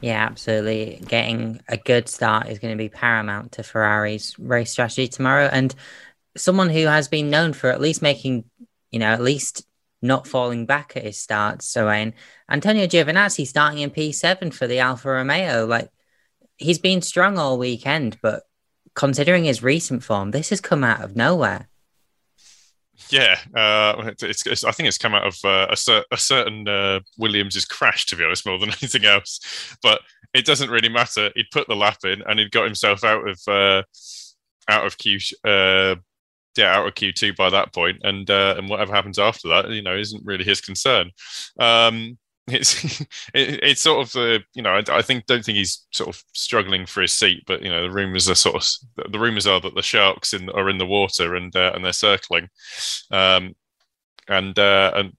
Yeah, 0.00 0.24
absolutely. 0.24 1.02
Getting 1.08 1.60
a 1.68 1.76
good 1.76 2.08
start 2.08 2.48
is 2.48 2.60
going 2.60 2.72
to 2.72 2.78
be 2.78 2.88
paramount 2.88 3.52
to 3.52 3.62
Ferrari's 3.62 4.38
race 4.38 4.70
strategy 4.70 5.08
tomorrow. 5.08 5.48
And 5.50 5.74
someone 6.36 6.70
who 6.70 6.86
has 6.86 7.08
been 7.08 7.30
known 7.30 7.52
for 7.52 7.70
at 7.70 7.80
least 7.80 8.00
making, 8.00 8.44
you 8.92 9.00
know, 9.00 9.08
at 9.08 9.20
least 9.20 9.66
not 10.00 10.28
falling 10.28 10.66
back 10.66 10.96
at 10.96 11.02
his 11.02 11.18
starts. 11.18 11.66
So, 11.66 11.88
Antonio 11.88 12.86
Giovinazzi 12.86 13.44
starting 13.46 13.80
in 13.80 13.90
P7 13.90 14.54
for 14.54 14.68
the 14.68 14.78
Alfa 14.78 15.10
Romeo. 15.10 15.66
Like, 15.66 15.90
he's 16.58 16.78
been 16.78 17.00
strong 17.00 17.38
all 17.38 17.58
weekend, 17.58 18.18
but 18.20 18.42
considering 18.94 19.44
his 19.44 19.62
recent 19.62 20.02
form, 20.02 20.32
this 20.32 20.50
has 20.50 20.60
come 20.60 20.84
out 20.84 21.02
of 21.02 21.16
nowhere. 21.16 21.68
Yeah, 23.10 23.38
uh, 23.54 24.10
it's, 24.20 24.44
it's, 24.44 24.64
I 24.64 24.72
think 24.72 24.88
it's 24.88 24.98
come 24.98 25.14
out 25.14 25.26
of 25.26 25.38
uh, 25.44 25.68
a, 25.70 25.76
cer- 25.76 26.04
a, 26.10 26.16
certain 26.16 26.68
uh, 26.68 27.00
Williams's 27.16 27.64
crash, 27.64 28.06
to 28.06 28.16
be 28.16 28.24
honest, 28.24 28.44
more 28.44 28.58
than 28.58 28.68
anything 28.82 29.04
else. 29.04 29.40
But 29.82 30.02
it 30.34 30.44
doesn't 30.44 30.70
really 30.70 30.88
matter. 30.88 31.30
He'd 31.34 31.50
put 31.52 31.68
the 31.68 31.76
lap 31.76 31.98
in, 32.04 32.22
and 32.26 32.38
he'd 32.38 32.50
got 32.50 32.64
himself 32.64 33.04
out 33.04 33.26
of 33.26 33.40
uh, 33.46 33.82
out 34.68 34.84
of 34.84 34.98
Q, 34.98 35.18
uh, 35.44 35.94
yeah, 36.56 36.76
out 36.76 36.86
of 36.86 36.94
Q 36.96 37.12
two 37.12 37.32
by 37.34 37.50
that 37.50 37.72
point, 37.72 37.98
and 38.02 38.28
uh, 38.28 38.56
and 38.58 38.68
whatever 38.68 38.92
happens 38.92 39.18
after 39.18 39.48
that, 39.48 39.70
you 39.70 39.82
know, 39.82 39.96
isn't 39.96 40.26
really 40.26 40.44
his 40.44 40.60
concern. 40.60 41.10
Um, 41.58 42.18
it's 42.52 43.00
it, 43.34 43.60
it's 43.62 43.80
sort 43.80 44.06
of 44.06 44.12
the 44.12 44.40
you 44.54 44.62
know 44.62 44.70
I, 44.70 44.82
I, 44.90 45.02
think 45.02 45.26
don't 45.26 45.44
think 45.44 45.58
he's 45.58 45.86
sort 45.92 46.08
of 46.08 46.22
struggling 46.32 46.86
for 46.86 47.02
his 47.02 47.12
seat, 47.12 47.44
but 47.46 47.62
you 47.62 47.70
know 47.70 47.82
the 47.82 47.90
rumors 47.90 48.28
are 48.28 48.34
sort 48.34 48.56
of 48.56 49.12
the 49.12 49.18
rumors 49.18 49.46
are 49.46 49.60
that 49.60 49.74
the 49.74 49.82
sharks 49.82 50.32
in, 50.32 50.48
are 50.50 50.68
in 50.68 50.78
the 50.78 50.86
water 50.86 51.34
and 51.34 51.54
uh, 51.54 51.72
and 51.74 51.84
they're 51.84 51.92
circling, 51.92 52.48
um, 53.10 53.54
and 54.28 54.58
uh, 54.58 54.92
and 54.94 55.12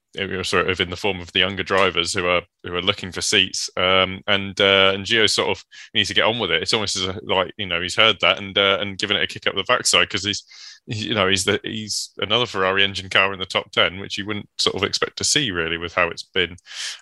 sort 0.43 0.69
of 0.69 0.79
in 0.79 0.89
the 0.89 0.95
form 0.95 1.19
of 1.19 1.31
the 1.33 1.39
younger 1.39 1.63
drivers 1.63 2.13
who 2.13 2.27
are 2.27 2.41
who 2.63 2.75
are 2.75 2.81
looking 2.81 3.11
for 3.11 3.21
seats. 3.21 3.69
Um, 3.77 4.21
and 4.27 4.59
uh, 4.59 4.91
and 4.93 5.05
Gio 5.05 5.29
sort 5.29 5.49
of 5.49 5.63
needs 5.93 6.09
to 6.09 6.15
get 6.15 6.25
on 6.25 6.39
with 6.39 6.51
it. 6.51 6.61
It's 6.61 6.73
almost 6.73 6.95
as 6.95 7.03
a, 7.03 7.19
like 7.23 7.53
you 7.57 7.67
know 7.67 7.81
he's 7.81 7.95
heard 7.95 8.17
that 8.21 8.39
and 8.39 8.57
uh, 8.57 8.77
and 8.81 8.97
given 8.97 9.17
it 9.17 9.23
a 9.23 9.27
kick 9.27 9.47
up 9.47 9.55
the 9.55 9.63
backside 9.63 10.07
because 10.07 10.25
he's 10.25 10.43
you 10.89 11.13
know 11.13 11.27
he's 11.27 11.45
the 11.45 11.59
he's 11.63 12.11
another 12.17 12.45
Ferrari 12.45 12.83
engine 12.83 13.09
car 13.09 13.31
in 13.33 13.39
the 13.39 13.45
top 13.45 13.71
ten, 13.71 13.99
which 13.99 14.17
you 14.17 14.25
wouldn't 14.25 14.49
sort 14.57 14.75
of 14.75 14.83
expect 14.83 15.17
to 15.17 15.23
see 15.23 15.51
really 15.51 15.77
with 15.77 15.93
how 15.93 16.09
it's 16.09 16.23
been. 16.23 16.57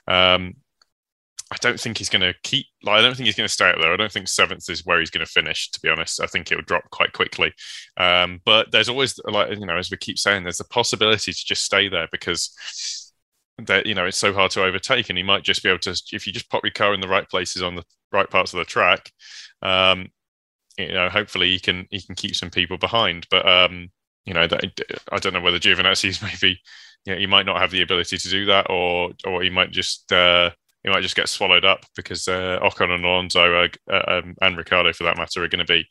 Um, 0.07 0.55
I 1.49 1.55
don't 1.61 1.79
think 1.79 1.97
he's 1.97 2.09
going 2.09 2.21
to 2.21 2.33
keep. 2.43 2.65
Like, 2.83 2.99
I 2.99 3.01
don't 3.01 3.15
think 3.15 3.25
he's 3.25 3.35
going 3.35 3.47
to 3.47 3.53
stay 3.53 3.69
out 3.69 3.77
there. 3.79 3.93
I 3.93 3.95
don't 3.95 4.11
think 4.11 4.27
seventh 4.27 4.69
is 4.69 4.85
where 4.85 4.99
he's 4.99 5.09
going 5.09 5.25
to 5.25 5.31
finish. 5.31 5.71
To 5.71 5.79
be 5.79 5.89
honest, 5.89 6.21
I 6.21 6.25
think 6.25 6.51
it 6.51 6.55
will 6.55 6.63
drop 6.63 6.89
quite 6.89 7.13
quickly. 7.13 7.53
Um, 7.95 8.41
but 8.43 8.71
there's 8.71 8.89
always, 8.89 9.17
like 9.23 9.51
you 9.57 9.65
know, 9.65 9.77
as 9.77 9.89
we 9.89 9.95
keep 9.97 10.19
saying, 10.19 10.43
there's 10.43 10.59
a 10.59 10.65
possibility 10.65 11.31
to 11.31 11.45
just 11.45 11.63
stay 11.63 11.87
there 11.87 12.09
because 12.11 13.13
that 13.59 13.85
you 13.85 13.95
know 13.95 14.05
it's 14.05 14.17
so 14.17 14.33
hard 14.33 14.51
to 14.51 14.63
overtake, 14.63 15.09
and 15.09 15.17
he 15.17 15.23
might 15.23 15.43
just 15.43 15.63
be 15.63 15.69
able 15.69 15.79
to 15.79 16.01
if 16.11 16.27
you 16.27 16.33
just 16.33 16.49
pop 16.49 16.63
your 16.63 16.71
car 16.71 16.93
in 16.93 16.99
the 16.99 17.07
right 17.07 17.29
places 17.29 17.63
on 17.63 17.75
the 17.75 17.83
right 18.11 18.29
parts 18.29 18.53
of 18.53 18.59
the 18.59 18.65
track. 18.65 19.09
Um, 19.61 20.09
you 20.77 20.93
know, 20.93 21.09
hopefully 21.09 21.49
he 21.49 21.59
can 21.59 21.87
he 21.89 22.01
can 22.01 22.15
keep 22.15 22.35
some 22.35 22.49
people 22.49 22.77
behind. 22.77 23.27
But 23.29 23.47
um, 23.47 23.89
you 24.25 24.33
know, 24.33 24.47
that, 24.47 24.63
I 25.11 25.19
don't 25.19 25.33
know 25.33 25.41
whether 25.41 25.59
Giovinazzi 25.59 26.09
is 26.09 26.21
maybe 26.21 26.59
you 27.05 27.13
know, 27.13 27.19
he 27.19 27.27
might 27.27 27.45
not 27.45 27.59
have 27.59 27.71
the 27.71 27.81
ability 27.81 28.17
to 28.17 28.29
do 28.29 28.45
that, 28.45 28.69
or 28.69 29.11
or 29.25 29.41
he 29.41 29.49
might 29.49 29.71
just 29.71 30.11
uh, 30.11 30.51
he 30.83 30.89
might 30.89 31.01
just 31.01 31.15
get 31.15 31.29
swallowed 31.29 31.65
up 31.65 31.85
because 31.95 32.27
uh, 32.27 32.59
Ocon 32.61 32.91
and 32.91 33.05
Alonso 33.05 33.67
uh, 33.91 34.01
um, 34.07 34.35
and 34.41 34.57
Ricciardo, 34.57 34.93
for 34.93 35.03
that 35.03 35.17
matter, 35.17 35.43
are 35.43 35.47
going 35.47 35.65
to 35.65 35.73
be 35.73 35.87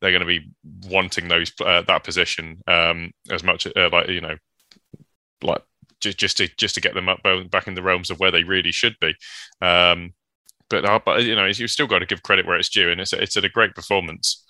they're 0.00 0.10
going 0.10 0.20
to 0.20 0.26
be 0.26 0.50
wanting 0.88 1.28
those 1.28 1.52
uh, 1.60 1.82
that 1.82 2.04
position 2.04 2.60
um, 2.66 3.12
as 3.30 3.42
much 3.42 3.66
uh, 3.66 3.90
like 3.92 4.08
you 4.08 4.20
know 4.20 4.36
like 5.42 5.62
just, 6.00 6.18
just 6.18 6.36
to 6.38 6.48
just 6.56 6.74
to 6.74 6.80
get 6.80 6.94
them 6.94 7.08
up 7.08 7.22
back 7.50 7.68
in 7.68 7.74
the 7.74 7.82
realms 7.82 8.10
of 8.10 8.18
where 8.18 8.30
they 8.30 8.44
really 8.44 8.72
should 8.72 8.96
be. 9.00 9.14
Um, 9.60 10.12
but 10.70 10.84
uh, 10.84 11.00
but 11.04 11.24
you 11.24 11.34
know 11.34 11.44
you've 11.44 11.70
still 11.70 11.86
got 11.86 11.98
to 11.98 12.06
give 12.06 12.22
credit 12.22 12.46
where 12.46 12.56
it's 12.56 12.68
due, 12.68 12.90
and 12.90 13.00
it's 13.00 13.12
it's 13.12 13.36
a 13.36 13.48
great 13.48 13.74
performance. 13.74 14.44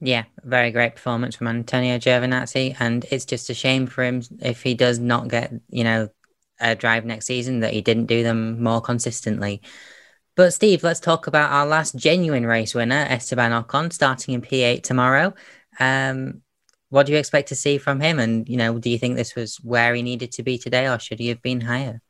Yeah, 0.00 0.24
very 0.42 0.70
great 0.70 0.94
performance 0.94 1.36
from 1.36 1.48
Antonio 1.48 1.98
Giovinazzi, 1.98 2.76
and 2.80 3.04
it's 3.10 3.24
just 3.24 3.50
a 3.50 3.54
shame 3.54 3.86
for 3.86 4.02
him 4.02 4.22
if 4.40 4.62
he 4.62 4.74
does 4.74 4.98
not 4.98 5.28
get 5.28 5.52
you 5.68 5.84
know 5.84 6.08
a 6.60 6.74
drive 6.74 7.04
next 7.04 7.26
season 7.26 7.60
that 7.60 7.72
he 7.72 7.82
didn't 7.82 8.06
do 8.06 8.22
them 8.22 8.62
more 8.62 8.80
consistently. 8.80 9.60
But 10.34 10.54
Steve, 10.54 10.82
let's 10.82 11.00
talk 11.00 11.26
about 11.26 11.52
our 11.52 11.66
last 11.66 11.94
genuine 11.94 12.46
race 12.46 12.74
winner, 12.74 13.06
Esteban 13.08 13.50
Ocon, 13.50 13.92
starting 13.92 14.32
in 14.34 14.40
P8 14.40 14.82
tomorrow. 14.82 15.34
Um, 15.78 16.40
what 16.88 17.06
do 17.06 17.12
you 17.12 17.18
expect 17.18 17.48
to 17.48 17.54
see 17.54 17.78
from 17.78 18.00
him? 18.00 18.18
And 18.18 18.48
you 18.48 18.56
know, 18.56 18.78
do 18.78 18.88
you 18.88 18.98
think 18.98 19.16
this 19.16 19.34
was 19.34 19.56
where 19.56 19.94
he 19.94 20.02
needed 20.02 20.32
to 20.32 20.42
be 20.42 20.58
today, 20.58 20.88
or 20.88 20.98
should 20.98 21.18
he 21.18 21.28
have 21.28 21.42
been 21.42 21.60
higher? 21.60 22.00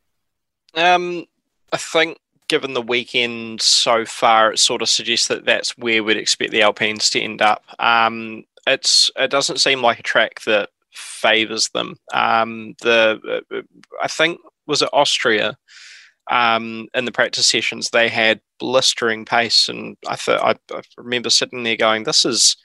Um, 0.75 1.25
I 1.73 1.77
think 1.77 2.19
given 2.47 2.73
the 2.73 2.81
weekend 2.81 3.61
so 3.61 4.05
far, 4.05 4.53
it 4.53 4.59
sort 4.59 4.83
of 4.83 4.89
suggests 4.89 5.27
that 5.27 5.45
that's 5.45 5.75
where 5.77 6.03
we'd 6.03 6.17
expect 6.17 6.51
the 6.51 6.61
Alpines 6.61 7.09
to 7.09 7.19
end 7.19 7.41
up. 7.41 7.63
Um, 7.79 8.43
it's 8.67 9.09
it 9.17 9.31
doesn't 9.31 9.59
seem 9.59 9.81
like 9.81 9.99
a 9.99 10.03
track 10.03 10.41
that 10.41 10.69
favors 10.91 11.69
them. 11.69 11.95
Um, 12.13 12.75
the 12.81 13.43
I 14.01 14.07
think 14.07 14.39
was 14.67 14.83
it 14.83 14.89
Austria 14.93 15.57
um, 16.29 16.87
in 16.93 17.05
the 17.05 17.11
practice 17.11 17.47
sessions 17.47 17.89
they 17.89 18.07
had 18.07 18.39
blistering 18.59 19.25
pace, 19.25 19.67
and 19.67 19.97
I 20.07 20.15
thought 20.15 20.59
I, 20.71 20.75
I 20.75 20.81
remember 20.97 21.31
sitting 21.31 21.63
there 21.63 21.77
going, 21.77 22.03
"This 22.03 22.25
is." 22.25 22.55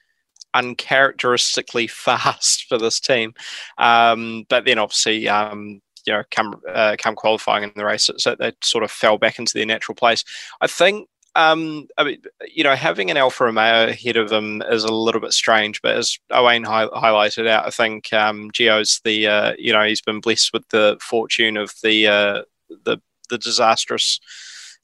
uncharacteristically 0.55 1.87
fast 1.87 2.65
for 2.69 2.79
this 2.79 2.99
team. 2.99 3.35
Um, 3.77 4.47
but 4.49 4.65
then 4.65 4.79
obviously 4.79 5.29
um, 5.29 5.83
you 6.07 6.13
know 6.13 6.23
come 6.31 6.61
uh, 6.69 6.97
come 6.99 7.15
qualifying 7.15 7.65
in 7.65 7.73
the 7.77 7.85
race, 7.85 8.11
so 8.17 8.35
they 8.35 8.53
sort 8.63 8.85
of 8.85 8.91
fell 8.91 9.19
back 9.19 9.39
into 9.39 9.55
their 9.55 9.67
natural 9.67 9.95
place. 9.95 10.25
I 10.61 10.67
think. 10.67 11.09
Um, 11.35 11.87
I 11.97 12.05
mean, 12.05 12.23
you 12.53 12.65
know, 12.65 12.75
having 12.75 13.13
an 13.13 13.17
Alfa 13.17 13.45
Romeo 13.45 13.89
ahead 13.89 14.17
of 14.17 14.29
them 14.29 14.61
is 14.71 14.83
a 14.83 14.93
little 14.93 15.21
bit 15.21 15.33
strange, 15.33 15.81
but 15.83 15.97
as 15.97 16.19
Owain 16.31 16.65
hi- 16.65 16.89
highlighted 16.89 17.47
out, 17.47 17.65
I 17.65 17.71
think 17.71 18.13
um, 18.13 18.51
Gio's 18.51 19.01
the 19.05 19.27
uh, 19.29 19.53
you 19.57 19.73
know 19.73 19.85
he's 19.85 20.01
been 20.01 20.21
blessed 20.21 20.53
with 20.53 20.69
the 20.71 20.97
fortune 21.01 21.57
of 21.57 21.73
the 21.83 22.09
uh, 22.09 22.43
the 22.85 22.99
the 23.31 23.39
disastrous 23.39 24.19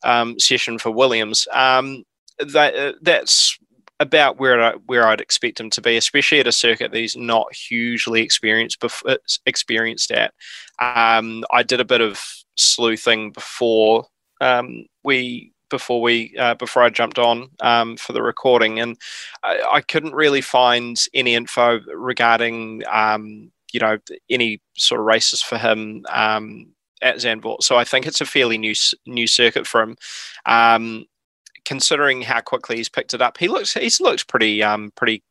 um, 0.05 0.39
session 0.39 0.79
for 0.79 0.91
Williams. 0.91 1.49
Um, 1.53 2.05
that 2.39 2.75
uh, 2.77 2.93
that's 3.01 3.59
about 4.01 4.39
where 4.39 4.61
I, 4.63 4.73
where 4.87 5.07
I'd 5.07 5.21
expect 5.21 5.61
him 5.61 5.71
to 5.71 5.81
be, 5.81 5.97
especially 5.97 6.41
at 6.41 6.47
a 6.47 6.53
circuit 6.53 6.91
that 6.91 6.99
he's 6.99 7.17
not 7.17 7.55
hugely 7.55 8.23
experienced 8.23 8.81
bef- 8.81 9.19
experienced 9.47 10.11
at. 10.11 10.35
Um, 10.81 11.45
I 11.51 11.63
did 11.63 11.81
a 11.81 11.85
bit 11.85 12.01
of 12.01 12.21
sleuthing 12.57 13.33
before 13.33 14.07
um, 14.41 14.87
we 15.03 15.53
before 15.71 16.01
we 16.03 16.37
uh, 16.39 16.55
before 16.55 16.83
I 16.83 16.91
jumped 16.91 17.19
on 17.19 17.49
um, 17.61 17.97
for 17.97 18.13
the 18.13 18.23
recording, 18.23 18.81
and 18.81 18.97
I, 19.43 19.61
I, 19.75 19.81
couldn't 19.81 20.15
really 20.15 20.41
find 20.41 20.97
any 21.15 21.35
info 21.35 21.81
regarding 21.95 22.83
um, 22.91 23.51
you 23.73 23.81
know 23.81 23.99
any 24.31 24.61
sort 24.77 25.01
of 25.01 25.07
races 25.07 25.43
for 25.43 25.57
him 25.59 26.05
um, 26.11 26.73
at 27.03 27.17
Zandvoort. 27.17 27.63
So 27.63 27.77
I 27.77 27.85
think 27.85 28.07
it's 28.07 28.21
a 28.21 28.27
fairly 28.27 28.59
new 28.59 28.75
new 29.07 29.27
circuit 29.27 29.67
for 29.67 29.83
him. 29.83 29.97
Um, 30.47 31.07
considering 31.65 32.23
how 32.23 32.41
quickly 32.41 32.77
he's 32.77 32.89
picked 32.89 33.15
it 33.15 33.23
up, 33.23 33.39
he 33.39 33.49
looks 33.49 33.75
he's 33.75 34.01
looked 34.01 34.29
pretty 34.29 34.63
um 34.63 34.93
pretty 34.97 35.23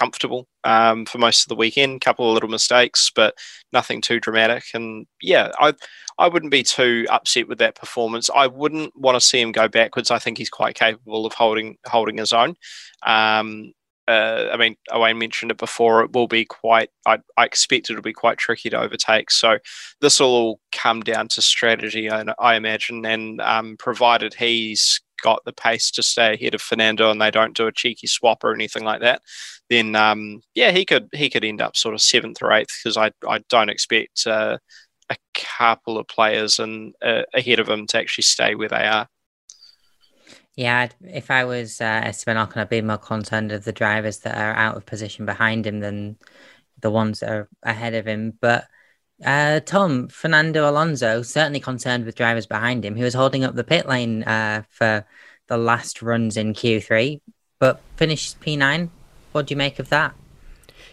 comfortable 0.00 0.48
um, 0.64 1.04
for 1.04 1.18
most 1.18 1.44
of 1.44 1.48
the 1.48 1.54
weekend. 1.54 2.00
Couple 2.00 2.28
of 2.28 2.34
little 2.34 2.48
mistakes, 2.48 3.10
but 3.14 3.36
nothing 3.72 4.00
too 4.00 4.18
dramatic. 4.18 4.64
And 4.74 5.06
yeah, 5.20 5.50
I 5.58 5.74
I 6.18 6.28
wouldn't 6.28 6.52
be 6.52 6.62
too 6.62 7.06
upset 7.10 7.48
with 7.48 7.58
that 7.58 7.74
performance. 7.74 8.30
I 8.34 8.46
wouldn't 8.46 8.96
want 8.96 9.16
to 9.16 9.20
see 9.20 9.40
him 9.40 9.52
go 9.52 9.68
backwards. 9.68 10.10
I 10.10 10.18
think 10.18 10.38
he's 10.38 10.50
quite 10.50 10.74
capable 10.74 11.26
of 11.26 11.34
holding 11.34 11.76
holding 11.86 12.18
his 12.18 12.32
own. 12.32 12.56
Um, 13.04 13.72
uh, 14.08 14.48
I 14.52 14.56
mean, 14.56 14.74
Owain 14.90 15.18
mentioned 15.18 15.52
it 15.52 15.58
before. 15.58 16.02
It 16.02 16.12
will 16.12 16.26
be 16.26 16.44
quite. 16.44 16.90
I, 17.06 17.18
I 17.36 17.44
expect 17.44 17.90
it 17.90 17.94
will 17.94 18.02
be 18.02 18.12
quite 18.12 18.38
tricky 18.38 18.68
to 18.70 18.80
overtake. 18.80 19.30
So 19.30 19.58
this 20.00 20.18
will 20.18 20.34
all 20.34 20.60
come 20.72 21.02
down 21.02 21.28
to 21.28 21.42
strategy, 21.42 22.10
I, 22.10 22.24
I 22.40 22.56
imagine, 22.56 23.06
and 23.06 23.40
um, 23.40 23.76
provided 23.78 24.34
he's 24.34 25.00
got 25.22 25.44
the 25.44 25.52
pace 25.52 25.90
to 25.92 26.02
stay 26.02 26.34
ahead 26.34 26.54
of 26.54 26.62
Fernando 26.62 27.10
and 27.10 27.20
they 27.20 27.30
don't 27.30 27.56
do 27.56 27.66
a 27.66 27.72
cheeky 27.72 28.06
swap 28.06 28.44
or 28.44 28.54
anything 28.54 28.84
like 28.84 29.00
that, 29.00 29.22
then 29.68 29.94
um, 29.94 30.42
yeah, 30.54 30.70
he 30.70 30.84
could 30.84 31.08
he 31.12 31.30
could 31.30 31.44
end 31.44 31.62
up 31.62 31.76
sort 31.76 31.94
of 31.94 32.02
seventh 32.02 32.42
or 32.42 32.52
eighth 32.52 32.80
because 32.82 32.96
I 32.96 33.12
I 33.28 33.38
don't 33.48 33.70
expect 33.70 34.26
uh, 34.26 34.58
a 35.10 35.16
couple 35.34 35.98
of 35.98 36.08
players 36.08 36.58
and 36.58 36.94
uh, 37.02 37.22
ahead 37.34 37.58
of 37.58 37.68
him 37.68 37.86
to 37.88 37.98
actually 37.98 38.22
stay 38.22 38.54
where 38.54 38.68
they 38.68 38.86
are. 38.86 39.08
Yeah, 40.56 40.88
if 41.02 41.30
I 41.30 41.44
was 41.44 41.80
uh, 41.80 42.02
Ocon, 42.04 42.56
I'd 42.56 42.68
be 42.68 42.82
more 42.82 42.98
concerned 42.98 43.52
of 43.52 43.64
the 43.64 43.72
drivers 43.72 44.18
that 44.18 44.36
are 44.36 44.54
out 44.54 44.76
of 44.76 44.84
position 44.84 45.24
behind 45.24 45.66
him 45.66 45.80
than 45.80 46.18
the 46.80 46.90
ones 46.90 47.20
that 47.20 47.30
are 47.30 47.48
ahead 47.62 47.94
of 47.94 48.06
him. 48.06 48.36
But 48.40 48.66
uh, 49.24 49.60
Tom, 49.60 50.08
Fernando 50.08 50.68
Alonso, 50.68 51.22
certainly 51.22 51.60
concerned 51.60 52.04
with 52.04 52.14
drivers 52.14 52.46
behind 52.46 52.84
him. 52.84 52.96
He 52.96 53.02
was 53.02 53.14
holding 53.14 53.44
up 53.44 53.54
the 53.54 53.64
pit 53.64 53.86
lane 53.86 54.22
uh, 54.24 54.62
for 54.68 55.04
the 55.48 55.58
last 55.58 56.02
runs 56.02 56.36
in 56.36 56.54
Q3, 56.54 57.20
but 57.58 57.80
finished 57.96 58.40
P9. 58.40 58.88
What 59.32 59.46
do 59.46 59.52
you 59.52 59.56
make 59.56 59.78
of 59.78 59.88
that? 59.90 60.14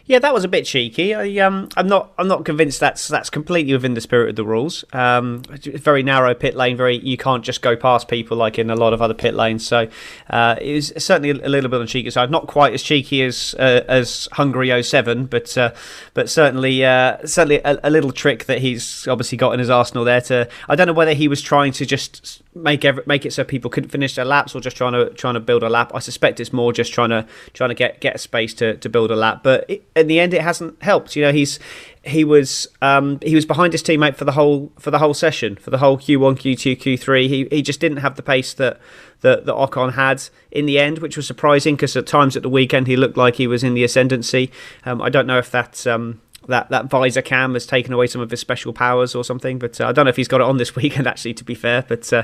Yeah, 0.07 0.19
that 0.19 0.33
was 0.33 0.45
a 0.45 0.47
bit 0.47 0.65
cheeky. 0.65 1.13
I, 1.13 1.45
um, 1.45 1.67
I'm 1.75 1.87
not. 1.87 2.13
I'm 2.17 2.29
not 2.29 2.45
convinced 2.45 2.79
that's 2.79 3.09
that's 3.09 3.29
completely 3.29 3.73
within 3.73 3.93
the 3.93 3.99
spirit 3.99 4.29
of 4.29 4.35
the 4.37 4.45
rules. 4.45 4.85
Um, 4.93 5.43
very 5.49 6.01
narrow 6.01 6.33
pit 6.33 6.55
lane. 6.55 6.77
Very, 6.77 6.97
you 6.97 7.17
can't 7.17 7.43
just 7.43 7.61
go 7.61 7.75
past 7.75 8.07
people 8.07 8.37
like 8.37 8.57
in 8.57 8.69
a 8.69 8.75
lot 8.75 8.93
of 8.93 9.01
other 9.01 9.13
pit 9.13 9.33
lanes. 9.33 9.67
So 9.67 9.89
uh, 10.29 10.55
it 10.61 10.73
was 10.73 10.93
certainly 10.97 11.31
a 11.31 11.49
little 11.49 11.69
bit 11.69 11.75
on 11.75 11.81
the 11.81 11.87
cheeky 11.87 12.09
side. 12.09 12.31
Not 12.31 12.47
quite 12.47 12.73
as 12.73 12.81
cheeky 12.81 13.21
as 13.21 13.53
uh, 13.59 13.83
as 13.89 14.29
Hungary 14.31 14.81
07, 14.81 15.25
but 15.25 15.57
uh, 15.57 15.73
but 16.13 16.29
certainly 16.29 16.85
uh, 16.85 17.17
certainly 17.25 17.57
a, 17.65 17.77
a, 17.83 17.89
little 17.89 18.13
trick 18.13 18.45
that 18.45 18.59
he's 18.59 19.09
obviously 19.09 19.37
got 19.37 19.51
in 19.51 19.59
his 19.59 19.69
arsenal 19.69 20.05
there. 20.05 20.21
To 20.21 20.47
I 20.69 20.75
don't 20.75 20.87
know 20.87 20.93
whether 20.93 21.13
he 21.13 21.27
was 21.27 21.41
trying 21.41 21.73
to 21.73 21.85
just 21.85 22.41
make 22.63 22.85
every, 22.85 23.03
make 23.05 23.25
it 23.25 23.33
so 23.33 23.43
people 23.43 23.69
couldn't 23.69 23.89
finish 23.89 24.15
their 24.15 24.25
laps 24.25 24.55
or 24.55 24.61
just 24.61 24.77
trying 24.77 24.93
to 24.93 25.09
trying 25.11 25.35
to 25.35 25.39
build 25.39 25.63
a 25.63 25.69
lap. 25.69 25.91
I 25.93 25.99
suspect 25.99 26.39
it's 26.39 26.53
more 26.53 26.73
just 26.73 26.93
trying 26.93 27.09
to 27.09 27.25
trying 27.53 27.69
to 27.69 27.75
get 27.75 28.01
get 28.01 28.15
a 28.15 28.17
space 28.17 28.53
to, 28.55 28.77
to 28.77 28.89
build 28.89 29.11
a 29.11 29.15
lap. 29.15 29.41
But 29.43 29.69
it, 29.69 29.83
in 29.95 30.07
the 30.07 30.19
end, 30.19 30.33
it 30.33 30.41
hasn't 30.41 30.81
helped. 30.81 31.15
You 31.15 31.23
know, 31.23 31.31
he's 31.31 31.59
he 32.03 32.23
was 32.23 32.67
um, 32.81 33.19
he 33.21 33.35
was 33.35 33.45
behind 33.45 33.73
his 33.73 33.83
teammate 33.83 34.15
for 34.15 34.25
the 34.25 34.31
whole 34.31 34.71
for 34.79 34.91
the 34.91 34.99
whole 34.99 35.13
session 35.13 35.55
for 35.55 35.69
the 35.69 35.77
whole 35.77 35.97
Q1, 35.97 36.35
Q2, 36.35 36.77
Q3. 36.77 37.27
He 37.27 37.47
he 37.49 37.61
just 37.61 37.79
didn't 37.79 37.97
have 37.97 38.15
the 38.15 38.23
pace 38.23 38.53
that 38.55 38.79
that, 39.21 39.45
that 39.45 39.55
Ocon 39.55 39.93
had 39.93 40.23
in 40.51 40.65
the 40.65 40.79
end, 40.79 40.99
which 40.99 41.17
was 41.17 41.25
surprising 41.25 41.75
because 41.75 41.95
at 41.95 42.05
times 42.05 42.35
at 42.35 42.43
the 42.43 42.49
weekend 42.49 42.87
he 42.87 42.95
looked 42.95 43.17
like 43.17 43.35
he 43.35 43.47
was 43.47 43.63
in 43.63 43.73
the 43.73 43.83
ascendancy. 43.83 44.51
Um, 44.85 45.01
I 45.01 45.09
don't 45.09 45.27
know 45.27 45.39
if 45.39 45.51
that 45.51 45.85
um, 45.87 46.21
that 46.47 46.69
that 46.69 46.85
visor 46.85 47.21
cam 47.21 47.53
has 47.53 47.65
taken 47.65 47.93
away 47.93 48.07
some 48.07 48.21
of 48.21 48.31
his 48.31 48.39
special 48.39 48.73
powers 48.73 49.15
or 49.15 49.23
something. 49.23 49.59
But 49.59 49.79
uh, 49.79 49.87
I 49.87 49.91
don't 49.91 50.05
know 50.05 50.09
if 50.09 50.15
he's 50.15 50.27
got 50.27 50.41
it 50.41 50.47
on 50.47 50.57
this 50.57 50.75
weekend 50.75 51.07
actually. 51.07 51.33
To 51.35 51.43
be 51.43 51.55
fair, 51.55 51.83
but 51.87 52.11
uh, 52.11 52.23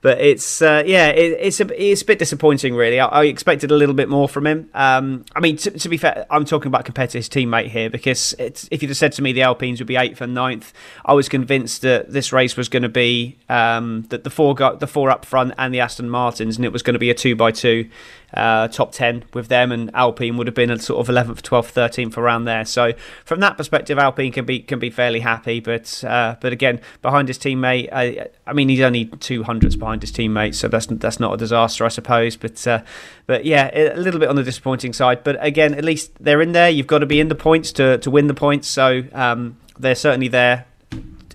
but 0.00 0.20
it's 0.20 0.62
uh, 0.62 0.82
yeah, 0.86 1.08
it, 1.08 1.38
it's 1.40 1.60
a 1.60 1.90
it's 1.90 2.02
a 2.02 2.04
bit 2.04 2.18
disappointing 2.18 2.74
really. 2.74 3.00
I, 3.00 3.06
I 3.06 3.24
expected 3.24 3.70
a 3.70 3.76
little 3.76 3.94
bit 3.94 4.08
more 4.08 4.28
from 4.28 4.46
him. 4.46 4.70
Um, 4.74 5.24
I 5.34 5.40
mean, 5.40 5.56
to, 5.58 5.70
to, 5.70 5.88
be 5.88 5.96
fair, 5.96 6.26
I'm 6.30 6.44
talking 6.44 6.68
about 6.68 6.84
compared 6.84 7.10
to 7.10 7.18
his 7.18 7.28
teammate 7.28 7.68
here 7.68 7.90
because 7.90 8.34
if 8.38 8.82
you'd 8.82 8.88
have 8.88 8.96
said 8.96 9.12
to 9.12 9.22
me 9.22 9.32
the 9.32 9.42
Alpines 9.42 9.80
would 9.80 9.86
be 9.86 9.96
eighth 9.96 10.20
and 10.20 10.34
ninth, 10.34 10.72
I 11.04 11.14
was 11.14 11.28
convinced 11.28 11.82
that 11.82 12.12
this 12.12 12.32
race 12.32 12.56
was 12.56 12.68
going 12.68 12.82
to 12.82 12.88
be 12.88 13.38
um, 13.48 14.02
that 14.10 14.24
the 14.24 14.30
four 14.30 14.54
got 14.54 14.80
the 14.80 14.86
four 14.86 15.10
up 15.10 15.24
front 15.24 15.54
and 15.58 15.74
the 15.74 15.80
Aston 15.80 16.10
Martins, 16.10 16.56
and 16.56 16.64
it 16.64 16.72
was 16.72 16.82
going 16.82 16.94
to 16.94 16.98
be 16.98 17.10
a 17.10 17.14
two 17.14 17.36
by 17.36 17.50
two 17.50 17.88
uh, 18.34 18.68
top 18.68 18.92
10 18.92 19.24
with 19.32 19.48
them, 19.48 19.72
and 19.72 19.90
Alpine 19.94 20.36
would 20.36 20.46
have 20.46 20.54
been 20.54 20.70
a 20.70 20.78
sort 20.78 21.00
of 21.00 21.14
11th, 21.14 21.40
12th, 21.40 21.72
13th 21.72 22.16
around 22.16 22.44
there. 22.44 22.64
So 22.64 22.92
from 23.24 23.40
that 23.40 23.56
perspective, 23.56 23.98
Alpine 23.98 24.32
can 24.32 24.44
be 24.44 24.60
can 24.60 24.78
be 24.78 24.90
fairly 24.90 25.20
happy. 25.20 25.60
But 25.60 26.04
uh, 26.04 26.36
but 26.40 26.52
again, 26.52 26.80
behind 27.00 27.28
his 27.28 27.38
teammate, 27.38 27.88
I, 27.92 28.28
I 28.46 28.52
mean, 28.52 28.68
he's 28.68 28.80
only 28.80 29.06
two 29.06 29.44
hundredths 29.44 29.76
behind 29.76 30.02
his 30.02 30.12
teammate, 30.12 30.54
so 30.54 30.68
that's 30.68 30.86
that's 30.86 31.20
not 31.20 31.34
a 31.34 31.36
disaster, 31.36 31.84
I 31.84 31.88
suppose. 31.88 32.36
But 32.36 32.66
uh, 32.66 32.82
but 33.26 33.44
yeah, 33.44 33.70
a 33.72 33.96
little 33.96 34.20
bit 34.20 34.28
on 34.28 34.36
the 34.36 34.44
disappointing 34.44 34.92
side. 34.92 35.24
But 35.24 35.36
again, 35.40 35.74
at 35.74 35.84
least 35.84 36.12
they're 36.20 36.42
in 36.42 36.52
there. 36.52 36.68
You've 36.68 36.86
got 36.86 36.98
to 36.98 37.06
be 37.06 37.20
in 37.20 37.28
the 37.28 37.34
points 37.34 37.72
to 37.72 37.98
to 37.98 38.10
win 38.10 38.26
the 38.26 38.34
points. 38.34 38.68
So 38.68 39.04
um, 39.12 39.56
they're 39.78 39.94
certainly 39.94 40.28
there 40.28 40.66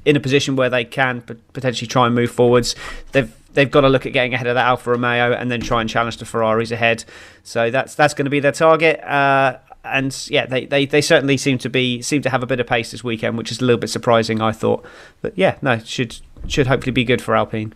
in 0.05 0.15
a 0.15 0.19
position 0.19 0.55
where 0.55 0.69
they 0.69 0.83
can 0.83 1.21
potentially 1.53 1.87
try 1.87 2.05
and 2.05 2.13
move 2.13 2.29
forwards. 2.29 2.75
They've 3.13 3.33
they've 3.53 3.69
got 3.69 3.81
to 3.81 3.89
look 3.89 4.05
at 4.05 4.13
getting 4.13 4.33
ahead 4.33 4.47
of 4.47 4.55
that 4.55 4.65
Alfa 4.65 4.91
Romeo 4.91 5.33
and 5.33 5.49
then 5.49 5.61
try 5.61 5.81
and 5.81 5.89
challenge 5.89 6.17
the 6.17 6.25
Ferraris 6.25 6.71
ahead. 6.71 7.05
So 7.43 7.71
that's 7.71 7.95
that's 7.95 8.13
going 8.13 8.25
to 8.25 8.31
be 8.31 8.39
their 8.39 8.51
target. 8.51 9.03
Uh, 9.03 9.57
and 9.83 10.27
yeah, 10.29 10.45
they, 10.45 10.65
they, 10.65 10.85
they 10.85 11.01
certainly 11.01 11.37
seem 11.37 11.57
to 11.59 11.69
be 11.69 12.01
seem 12.01 12.21
to 12.21 12.29
have 12.29 12.41
a 12.41 12.45
bit 12.45 12.59
of 12.59 12.67
pace 12.67 12.91
this 12.91 13.03
weekend, 13.03 13.37
which 13.37 13.51
is 13.51 13.59
a 13.59 13.65
little 13.65 13.79
bit 13.79 13.89
surprising, 13.89 14.41
I 14.41 14.51
thought. 14.51 14.85
But 15.21 15.37
yeah, 15.37 15.57
no, 15.61 15.79
should 15.79 16.17
should 16.47 16.67
hopefully 16.67 16.91
be 16.91 17.03
good 17.03 17.21
for 17.21 17.35
Alpine. 17.35 17.73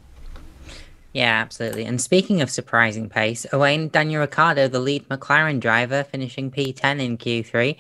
Yeah, 1.14 1.42
absolutely. 1.42 1.86
And 1.86 2.00
speaking 2.00 2.42
of 2.42 2.50
surprising 2.50 3.10
pace, 3.10 3.46
Owain 3.52 3.90
Daniel 3.90 4.22
Ricciardo, 4.22 4.68
the 4.68 4.80
lead 4.80 5.08
McLaren 5.10 5.60
driver, 5.60 6.04
finishing 6.04 6.52
P10 6.52 7.02
in 7.02 7.18
Q3, 7.18 7.76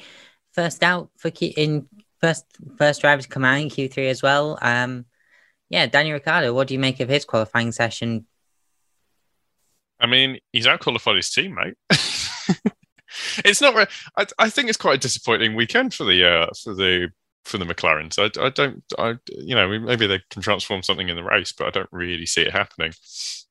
first 0.53 0.83
out 0.83 1.09
for 1.17 1.29
Q- 1.29 1.53
in 1.55 1.87
first 2.19 2.45
first 2.77 3.01
driver 3.01 3.21
to 3.21 3.27
come 3.27 3.45
out 3.45 3.59
in 3.59 3.69
Q3 3.69 4.09
as 4.09 4.21
well. 4.21 4.57
Um, 4.61 5.05
yeah, 5.69 5.85
Daniel 5.87 6.13
Ricciardo, 6.13 6.53
what 6.53 6.67
do 6.67 6.73
you 6.73 6.79
make 6.79 6.99
of 6.99 7.09
his 7.09 7.25
qualifying 7.25 7.71
session? 7.71 8.25
I 9.99 10.05
mean, 10.05 10.39
he's 10.51 10.67
out 10.67 10.79
qualified 10.79 11.15
his 11.15 11.29
teammate. 11.29 11.73
it's 13.43 13.61
not. 13.61 13.89
I, 14.17 14.25
I 14.37 14.49
think 14.49 14.69
it's 14.69 14.77
quite 14.77 14.95
a 14.95 14.99
disappointing 14.99 15.55
weekend 15.55 15.93
for 15.93 16.03
the 16.03 16.27
uh, 16.27 16.47
for 16.63 16.73
the 16.73 17.09
for 17.45 17.57
the 17.57 17.65
McLarens. 17.65 18.19
I, 18.19 18.45
I 18.45 18.49
don't. 18.49 18.83
I 18.97 19.15
you 19.29 19.55
know 19.55 19.79
maybe 19.79 20.05
they 20.05 20.21
can 20.29 20.41
transform 20.41 20.83
something 20.83 21.09
in 21.09 21.15
the 21.15 21.23
race, 21.23 21.51
but 21.51 21.67
I 21.67 21.71
don't 21.71 21.89
really 21.91 22.25
see 22.25 22.41
it 22.41 22.51
happening. 22.51 22.93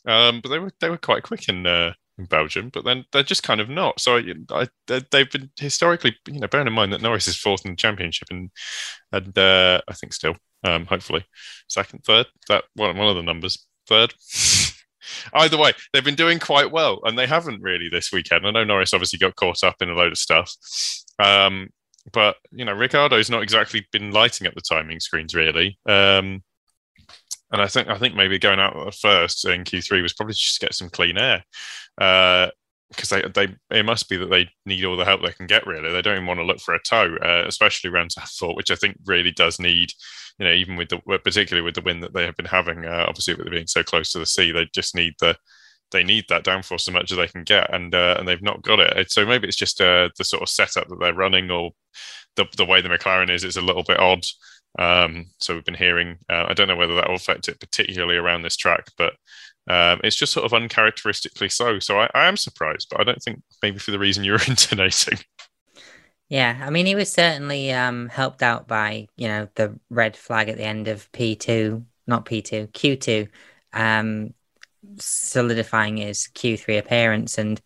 Um, 0.07 0.41
but 0.41 0.51
they 0.51 0.59
were 0.59 0.71
they 0.81 0.91
were 0.91 0.99
quite 0.99 1.25
quick 1.25 1.49
in 1.49 1.67
uh, 1.67 1.95
in 2.19 2.27
Belgium, 2.27 2.71
but 2.71 2.85
then 2.85 3.05
they're 3.13 3.23
just 3.23 3.43
kind 3.43 3.61
of 3.61 3.69
not. 3.69 4.01
So 4.01 4.19
I, 4.19 4.35
I, 4.51 4.69
they've 5.11 5.31
been 5.31 5.51
historically, 5.59 6.17
you 6.29 6.41
know, 6.41 6.47
bearing 6.47 6.67
in 6.67 6.73
mind 6.73 6.93
that 6.93 7.03
Norris 7.03 7.29
is 7.29 7.37
fourth 7.37 7.65
in 7.65 7.73
the 7.73 7.77
championship, 7.77 8.29
and 8.31 8.51
and 9.13 9.37
uh, 9.37 9.81
I 9.89 9.95
think 9.95 10.13
still, 10.13 10.37
um, 10.67 10.87
hopefully, 10.87 11.25
second, 11.69 12.05
third. 12.05 12.27
That 12.49 12.65
one 12.75 12.97
one 12.97 13.09
of 13.09 13.17
the 13.17 13.23
numbers, 13.23 13.67
third. 13.89 14.15
Either 15.35 15.57
way, 15.57 15.73
they've 15.93 16.05
been 16.05 16.17
doing 16.17 16.39
quite 16.39 16.73
well, 16.73 17.01
and 17.05 17.17
they 17.17 17.27
haven't 17.27 17.63
really 17.63 17.89
this 17.89 18.11
weekend. 18.13 18.47
I 18.47 18.51
know 18.51 18.65
Norris 18.65 18.93
obviously 18.93 19.19
got 19.19 19.37
caught 19.37 19.63
up 19.63 19.77
in 19.81 19.89
a 19.89 19.95
load 19.95 20.13
of 20.13 20.19
stuff, 20.19 20.53
um, 21.19 21.71
but 22.13 22.37
you 22.51 22.65
know, 22.65 22.73
Ricciardo's 22.73 23.31
not 23.31 23.43
exactly 23.43 23.87
been 23.93 24.11
lighting 24.11 24.47
up 24.47 24.55
the 24.55 24.61
timing 24.61 25.01
screens 25.01 25.35
really. 25.35 25.79
Um, 25.87 26.43
and 27.53 27.63
I 27.63 27.69
think 27.69 27.89
I 27.89 27.99
think 27.99 28.17
maybe 28.17 28.39
going 28.39 28.59
out 28.59 28.95
first 28.95 29.45
in 29.45 29.65
Q3 29.65 30.03
was 30.03 30.13
probably 30.13 30.35
just 30.35 30.61
get 30.61 30.75
some 30.75 30.91
clean 30.91 31.17
air 31.17 31.45
because 32.91 33.09
they 33.09 33.23
they 33.35 33.55
it 33.71 33.85
must 33.85 34.09
be 34.09 34.17
that 34.17 34.31
they 34.31 34.49
need 34.65 34.85
all 34.85 34.97
the 34.97 35.05
help 35.05 35.23
they 35.23 35.33
can 35.33 35.47
get. 35.47 35.67
Really, 35.67 35.93
they 35.93 36.03
don't 36.03 36.17
even 36.17 36.27
want 36.27 36.41
to 36.41 36.45
look 36.45 36.61
for 36.61 36.75
a 36.75 36.83
tow, 36.83 37.17
uh, 37.23 37.45
especially 37.47 37.91
around 37.91 38.11
Zandvoort, 38.11 38.57
which 38.57 38.71
I 38.71 38.77
think 38.77 38.97
really 39.07 39.33
does 39.33 39.59
need. 39.59 39.91
You 40.39 40.47
know, 40.47 40.53
even 40.53 40.77
with 40.77 40.91
the 40.91 40.99
particularly 41.25 41.65
with 41.65 41.75
the 41.75 41.81
wind 41.81 42.03
that 42.03 42.15
they 42.15 42.25
have 42.25 42.37
been 42.37 42.47
having, 42.47 42.85
uh, 42.85 43.07
obviously 43.09 43.35
with 43.35 43.47
it 43.47 43.51
being 43.51 43.67
so 43.67 43.83
close 43.83 44.13
to 44.13 44.19
the 44.19 44.27
sea, 44.27 44.53
they 44.53 44.69
just 44.75 44.95
need 44.95 45.15
the 45.21 45.37
they 45.93 46.03
need 46.05 46.25
that 46.29 46.45
downforce 46.45 46.89
as 46.89 46.95
much 46.95 47.11
as 47.13 47.19
they 47.19 47.29
can 47.29 47.45
get, 47.45 47.73
and 47.73 47.95
uh, 47.95 48.17
and 48.19 48.27
they've 48.29 48.43
not 48.43 48.63
got 48.63 48.81
it. 48.81 49.11
So 49.11 49.25
maybe 49.27 49.49
it's 49.49 49.57
just 49.57 49.81
uh, 49.81 50.11
the 50.19 50.25
sort 50.25 50.43
of 50.43 50.49
setup 50.49 50.89
that 50.89 50.99
they're 51.01 51.15
running, 51.15 51.51
or 51.51 51.73
the 52.37 52.47
the 52.57 52.65
way 52.65 52.81
the 52.81 52.89
McLaren 52.89 53.31
is. 53.31 53.45
It's 53.45 53.57
a 53.57 53.63
little 53.63 53.85
bit 53.85 53.99
odd. 54.01 54.25
Um, 54.79 55.27
so 55.41 55.55
we've 55.55 55.65
been 55.65 55.75
hearing. 55.75 56.19
Uh, 56.29 56.47
I 56.49 56.55
don't 56.55 56.69
know 56.69 56.77
whether 56.77 56.95
that 56.97 57.09
will 57.09 57.17
affect 57.17 57.49
it 57.49 57.61
particularly 57.61 58.17
around 58.17 58.43
this 58.43 58.57
track, 58.57 58.89
but 58.99 59.15
um, 59.69 60.01
it's 60.05 60.17
just 60.17 60.33
sort 60.33 60.47
of 60.47 60.53
uncharacteristically 60.53 61.49
so. 61.49 61.79
So 61.81 62.01
I, 62.01 62.09
I, 62.15 62.27
am 62.27 62.37
surprised, 62.37 62.89
but 62.91 63.01
I 63.01 63.05
don't 63.05 63.23
think 63.23 63.43
maybe 63.63 63.79
for 63.79 63.91
the 63.91 63.99
reason 63.99 64.23
you're 64.23 64.39
intonating. 64.47 65.19
Yeah, 66.29 66.61
I 66.61 66.71
mean, 66.71 66.87
he 66.87 66.95
was 66.95 67.13
certainly 67.13 67.73
um, 67.73 68.09
helped 68.09 68.43
out 68.43 68.69
by 68.69 69.09
you 69.17 69.29
know 69.29 69.49
the 69.55 69.79
red 69.91 70.17
flag 70.17 70.49
at 70.49 70.57
the 70.57 70.65
end 70.65 70.89
of 70.89 71.11
P 71.13 71.35
two, 71.37 71.85
not 72.07 72.25
P 72.25 72.43
two, 72.43 72.69
Q 72.69 72.97
two, 72.97 73.29
um, 73.73 74.35
solidifying 74.99 75.97
his 75.97 76.29
Q 76.29 76.57
three 76.57 76.79
appearance, 76.79 77.39
and 77.39 77.61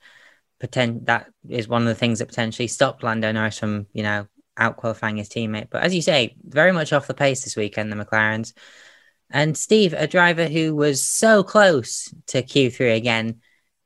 pretend 0.59 1.07
that 1.07 1.31
is 1.49 1.69
one 1.69 1.83
of 1.83 1.89
the 1.89 1.95
things 1.95 2.19
that 2.19 2.29
potentially 2.29 2.69
stopped 2.69 3.03
Lando 3.03 3.31
Norris 3.33 3.59
from 3.59 3.87
you 3.93 4.03
know 4.03 4.27
out 4.57 4.77
qualifying 4.77 5.19
his 5.19 5.29
teammate. 5.29 5.69
But 5.71 5.83
as 5.83 5.95
you 5.95 6.03
say, 6.03 6.37
very 6.43 6.73
much 6.73 6.93
off 6.93 7.07
the 7.07 7.15
pace 7.15 7.45
this 7.45 7.57
weekend, 7.57 7.93
the 7.93 7.97
McLarens. 7.97 8.53
And 9.31 9.57
Steve, 9.57 9.93
a 9.93 10.07
driver 10.07 10.47
who 10.47 10.75
was 10.75 11.03
so 11.03 11.43
close 11.43 12.13
to 12.27 12.43
Q3 12.43 12.97
again, 12.97 13.41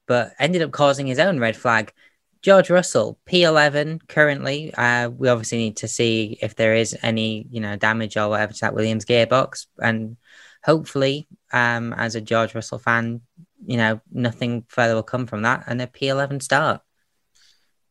but 0.07 0.33
ended 0.38 0.62
up 0.62 0.72
causing 0.72 1.07
his 1.07 1.18
own 1.18 1.38
red 1.38 1.57
flag. 1.57 1.92
George 2.42 2.68
Russell, 2.68 3.18
P11 3.26 4.07
currently. 4.07 4.72
Uh, 4.74 5.09
we 5.09 5.28
obviously 5.28 5.59
need 5.59 5.78
to 5.78 5.88
see 5.88 6.38
if 6.42 6.54
there 6.57 6.74
is 6.74 6.96
any, 7.02 7.46
you 7.50 7.61
know, 7.61 7.76
damage 7.76 8.18
or 8.18 8.28
whatever 8.28 8.52
to 8.52 8.61
that 8.61 8.74
Williams 8.74 9.07
gearbox, 9.07 9.66
and 9.78 10.18
hopefully, 10.62 11.26
um, 11.52 11.94
as 11.94 12.14
a 12.14 12.20
George 12.20 12.54
Russell 12.54 12.78
fan, 12.78 13.22
you 13.66 13.78
know, 13.78 14.00
nothing 14.12 14.64
further 14.68 14.94
will 14.94 15.02
come 15.02 15.26
from 15.26 15.42
that, 15.42 15.64
and 15.66 15.80
a 15.80 15.87
P11 15.87 16.42
start. 16.42 16.83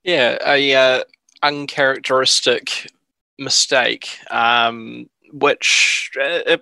Yeah, 0.04 0.38
a 0.46 0.76
uh, 0.76 1.04
uncharacteristic 1.42 2.92
mistake, 3.40 4.20
um, 4.30 5.10
which 5.32 6.12
uh, 6.22 6.58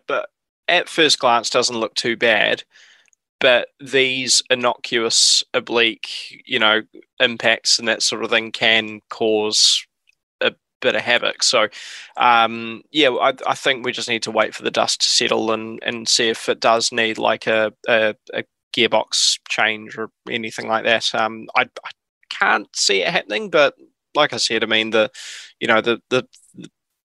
at 0.72 0.90
first 0.90 1.20
glance 1.20 1.50
doesn't 1.50 1.80
look 1.80 1.94
too 1.94 2.18
bad. 2.18 2.64
But 3.40 3.70
these 3.80 4.42
innocuous 4.50 5.44
oblique, 5.54 6.44
you 6.46 6.60
know, 6.60 6.84
impacts 7.20 7.80
and 7.80 7.88
that 7.88 8.04
sort 8.04 8.24
of 8.24 8.30
thing 8.30 8.52
can 8.52 9.02
cause 9.10 9.86
a 10.42 10.54
bit 10.80 10.96
of 10.96 11.02
havoc. 11.02 11.42
So, 11.44 11.68
um, 12.18 12.84
yeah, 12.92 13.10
I, 13.10 13.34
I, 13.48 13.56
think 13.56 13.84
we 13.84 13.92
just 13.94 14.10
need 14.10 14.22
to 14.24 14.32
wait 14.32 14.54
for 14.54 14.62
the 14.62 14.70
dust 14.70 15.02
to 15.02 15.10
settle 15.10 15.52
and, 15.52 15.80
and 15.82 16.08
see 16.08 16.30
if 16.30 16.50
it 16.50 16.60
does 16.60 16.92
need 16.92 17.18
like 17.18 17.48
a, 17.48 17.74
a, 17.88 18.16
a 18.32 18.44
gearbox 18.78 19.40
change 19.50 19.98
or 19.98 20.12
anything 20.30 20.68
like 20.68 20.84
that. 20.84 21.14
Um, 21.16 21.48
I, 21.56 21.64
I 21.84 21.90
can't 22.30 22.68
see 22.76 23.02
it 23.02 23.08
happening, 23.08 23.50
but 23.50 23.74
like 24.14 24.34
I 24.34 24.38
said, 24.38 24.64
I 24.64 24.68
mean 24.68 24.92
the, 24.92 25.10
you 25.60 25.68
know, 25.68 25.82
the 25.82 26.00
the 26.10 26.28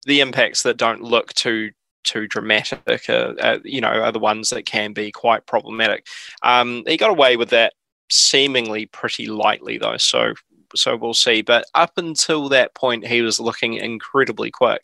the 0.05 0.21
impacts 0.21 0.63
that 0.65 0.77
don't 0.77 1.03
look 1.03 1.33
too 1.33 1.71
too 2.07 2.27
dramatic, 2.27 3.09
uh, 3.11 3.35
uh, 3.41 3.59
you 3.65 3.81
know, 3.81 3.89
are 3.89 4.13
the 4.13 4.19
ones 4.19 4.51
that 4.51 4.65
can 4.65 4.93
be 4.93 5.13
quite 5.13 5.47
problematic. 5.47 6.07
Um, 6.43 6.83
he 6.87 6.97
got 6.97 7.11
away 7.11 7.37
with 7.37 7.51
that 7.51 7.75
seemingly 8.11 8.87
pretty 8.87 9.27
lightly 9.27 9.79
though, 9.79 9.99
so 9.99 10.35
so 10.75 10.97
we'll 10.97 11.15
see. 11.15 11.43
But 11.43 11.67
up 11.75 11.93
until 11.97 12.49
that 12.49 12.75
point, 12.75 13.07
he 13.07 13.23
was 13.23 13.41
looking 13.41 13.75
incredibly 13.75 14.51
quick. 14.51 14.83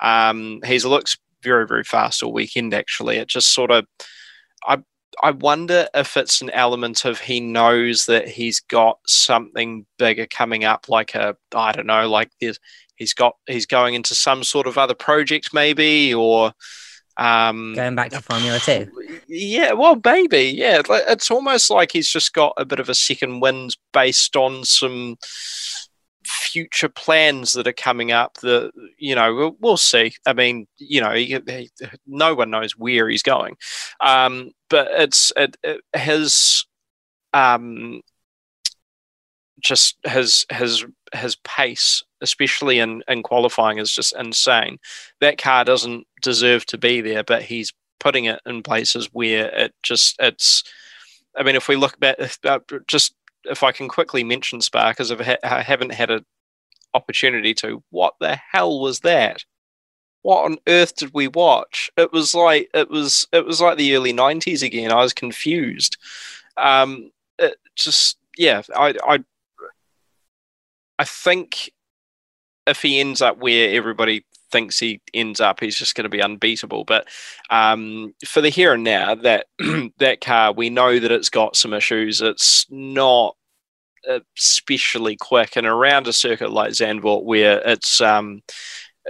Um, 0.00 0.60
he's 0.64 0.84
looked 0.84 1.18
very 1.42 1.66
very 1.66 1.84
fast 1.84 2.22
all 2.22 2.32
weekend. 2.32 2.74
Actually, 2.74 3.16
it 3.16 3.28
just 3.28 3.52
sort 3.52 3.70
of 3.70 3.86
I 4.66 4.78
I 5.22 5.32
wonder 5.32 5.88
if 5.94 6.16
it's 6.16 6.40
an 6.40 6.50
element 6.50 7.04
of 7.04 7.20
he 7.20 7.40
knows 7.40 8.06
that 8.06 8.28
he's 8.28 8.60
got 8.60 8.98
something 9.06 9.86
bigger 9.98 10.26
coming 10.26 10.64
up, 10.64 10.88
like 10.88 11.14
a 11.14 11.36
I 11.54 11.72
don't 11.72 11.86
know, 11.86 12.08
like 12.08 12.30
there's 12.40 12.58
he's 12.98 13.14
got 13.14 13.36
he's 13.46 13.66
going 13.66 13.94
into 13.94 14.14
some 14.14 14.44
sort 14.44 14.66
of 14.66 14.76
other 14.76 14.94
project 14.94 15.54
maybe, 15.54 16.12
or 16.12 16.52
um, 17.16 17.74
going 17.74 17.94
back 17.94 18.10
to 18.10 18.20
Formula 18.20 18.58
Two. 18.58 18.90
Yeah, 19.26 19.72
well, 19.72 20.00
maybe 20.04 20.52
yeah. 20.54 20.82
It's 20.88 21.30
almost 21.30 21.70
like 21.70 21.92
he's 21.92 22.10
just 22.10 22.34
got 22.34 22.52
a 22.56 22.64
bit 22.64 22.80
of 22.80 22.88
a 22.88 22.94
second 22.94 23.40
wind 23.40 23.76
based 23.92 24.36
on 24.36 24.64
some 24.64 25.16
future 26.24 26.90
plans 26.90 27.52
that 27.52 27.66
are 27.66 27.72
coming 27.72 28.12
up 28.12 28.34
that 28.38 28.70
you 28.98 29.14
know 29.14 29.34
we'll, 29.34 29.56
we'll 29.60 29.76
see 29.78 30.12
i 30.26 30.32
mean 30.34 30.66
you 30.76 31.00
know 31.00 31.12
he, 31.14 31.38
he, 31.46 31.70
no 32.06 32.34
one 32.34 32.50
knows 32.50 32.76
where 32.76 33.08
he's 33.08 33.22
going 33.22 33.56
um, 34.00 34.50
but 34.68 34.88
it's 34.90 35.32
it, 35.36 35.56
it, 35.62 35.80
his 35.96 36.66
um, 37.32 38.02
just 39.60 39.96
his 40.04 40.46
his 40.50 40.84
his 41.14 41.36
pace 41.36 42.02
especially 42.20 42.78
in 42.78 43.02
in 43.08 43.22
qualifying 43.22 43.78
is 43.78 43.92
just 43.92 44.14
insane 44.16 44.78
that 45.20 45.38
car 45.38 45.64
doesn't 45.64 46.06
deserve 46.22 46.66
to 46.66 46.78
be 46.78 47.00
there 47.00 47.22
but 47.22 47.42
he's 47.42 47.72
putting 48.00 48.26
it 48.26 48.40
in 48.46 48.62
places 48.62 49.08
where 49.12 49.46
it 49.54 49.74
just 49.82 50.16
it's 50.20 50.64
i 51.36 51.42
mean 51.42 51.56
if 51.56 51.68
we 51.68 51.76
look 51.76 51.98
back 52.00 52.16
uh, 52.44 52.58
just 52.86 53.14
if 53.44 53.62
I 53.62 53.72
can 53.72 53.88
quickly 53.88 54.24
mention 54.24 54.60
Spa, 54.60 54.90
because 54.90 55.10
I 55.12 55.62
haven't 55.62 55.92
had 55.92 56.10
an 56.10 56.24
opportunity 56.94 57.54
to, 57.54 57.82
what 57.90 58.14
the 58.20 58.36
hell 58.36 58.80
was 58.80 59.00
that? 59.00 59.44
What 60.22 60.44
on 60.44 60.58
earth 60.66 60.96
did 60.96 61.12
we 61.14 61.28
watch? 61.28 61.90
It 61.96 62.12
was 62.12 62.34
like 62.34 62.68
it 62.74 62.90
was 62.90 63.26
it 63.32 63.46
was 63.46 63.60
like 63.60 63.78
the 63.78 63.94
early 63.94 64.12
'90s 64.12 64.62
again. 64.62 64.90
I 64.90 64.96
was 64.96 65.12
confused. 65.14 65.96
Um, 66.56 67.12
it 67.38 67.56
just 67.76 68.18
yeah, 68.36 68.62
I 68.76 68.94
I 69.06 69.24
I 70.98 71.04
think 71.04 71.70
if 72.66 72.82
he 72.82 73.00
ends 73.00 73.22
up 73.22 73.38
where 73.38 73.74
everybody 73.74 74.24
thinks 74.50 74.78
he 74.78 75.00
ends 75.14 75.40
up, 75.40 75.60
he's 75.60 75.76
just 75.76 75.94
going 75.94 76.04
to 76.04 76.08
be 76.08 76.22
unbeatable. 76.22 76.84
But 76.84 77.08
um, 77.50 78.14
for 78.26 78.40
the 78.40 78.48
here 78.50 78.74
and 78.74 78.84
now, 78.84 79.14
that 79.14 79.46
that 79.98 80.20
car, 80.20 80.52
we 80.52 80.70
know 80.70 80.98
that 80.98 81.12
it's 81.12 81.30
got 81.30 81.56
some 81.56 81.72
issues. 81.72 82.20
It's 82.20 82.66
not 82.70 83.36
especially 84.36 85.16
quick, 85.16 85.56
and 85.56 85.66
around 85.66 86.06
a 86.06 86.12
circuit 86.12 86.52
like 86.52 86.72
Zandvoort, 86.72 87.24
where 87.24 87.60
it's 87.64 88.00
um, 88.00 88.42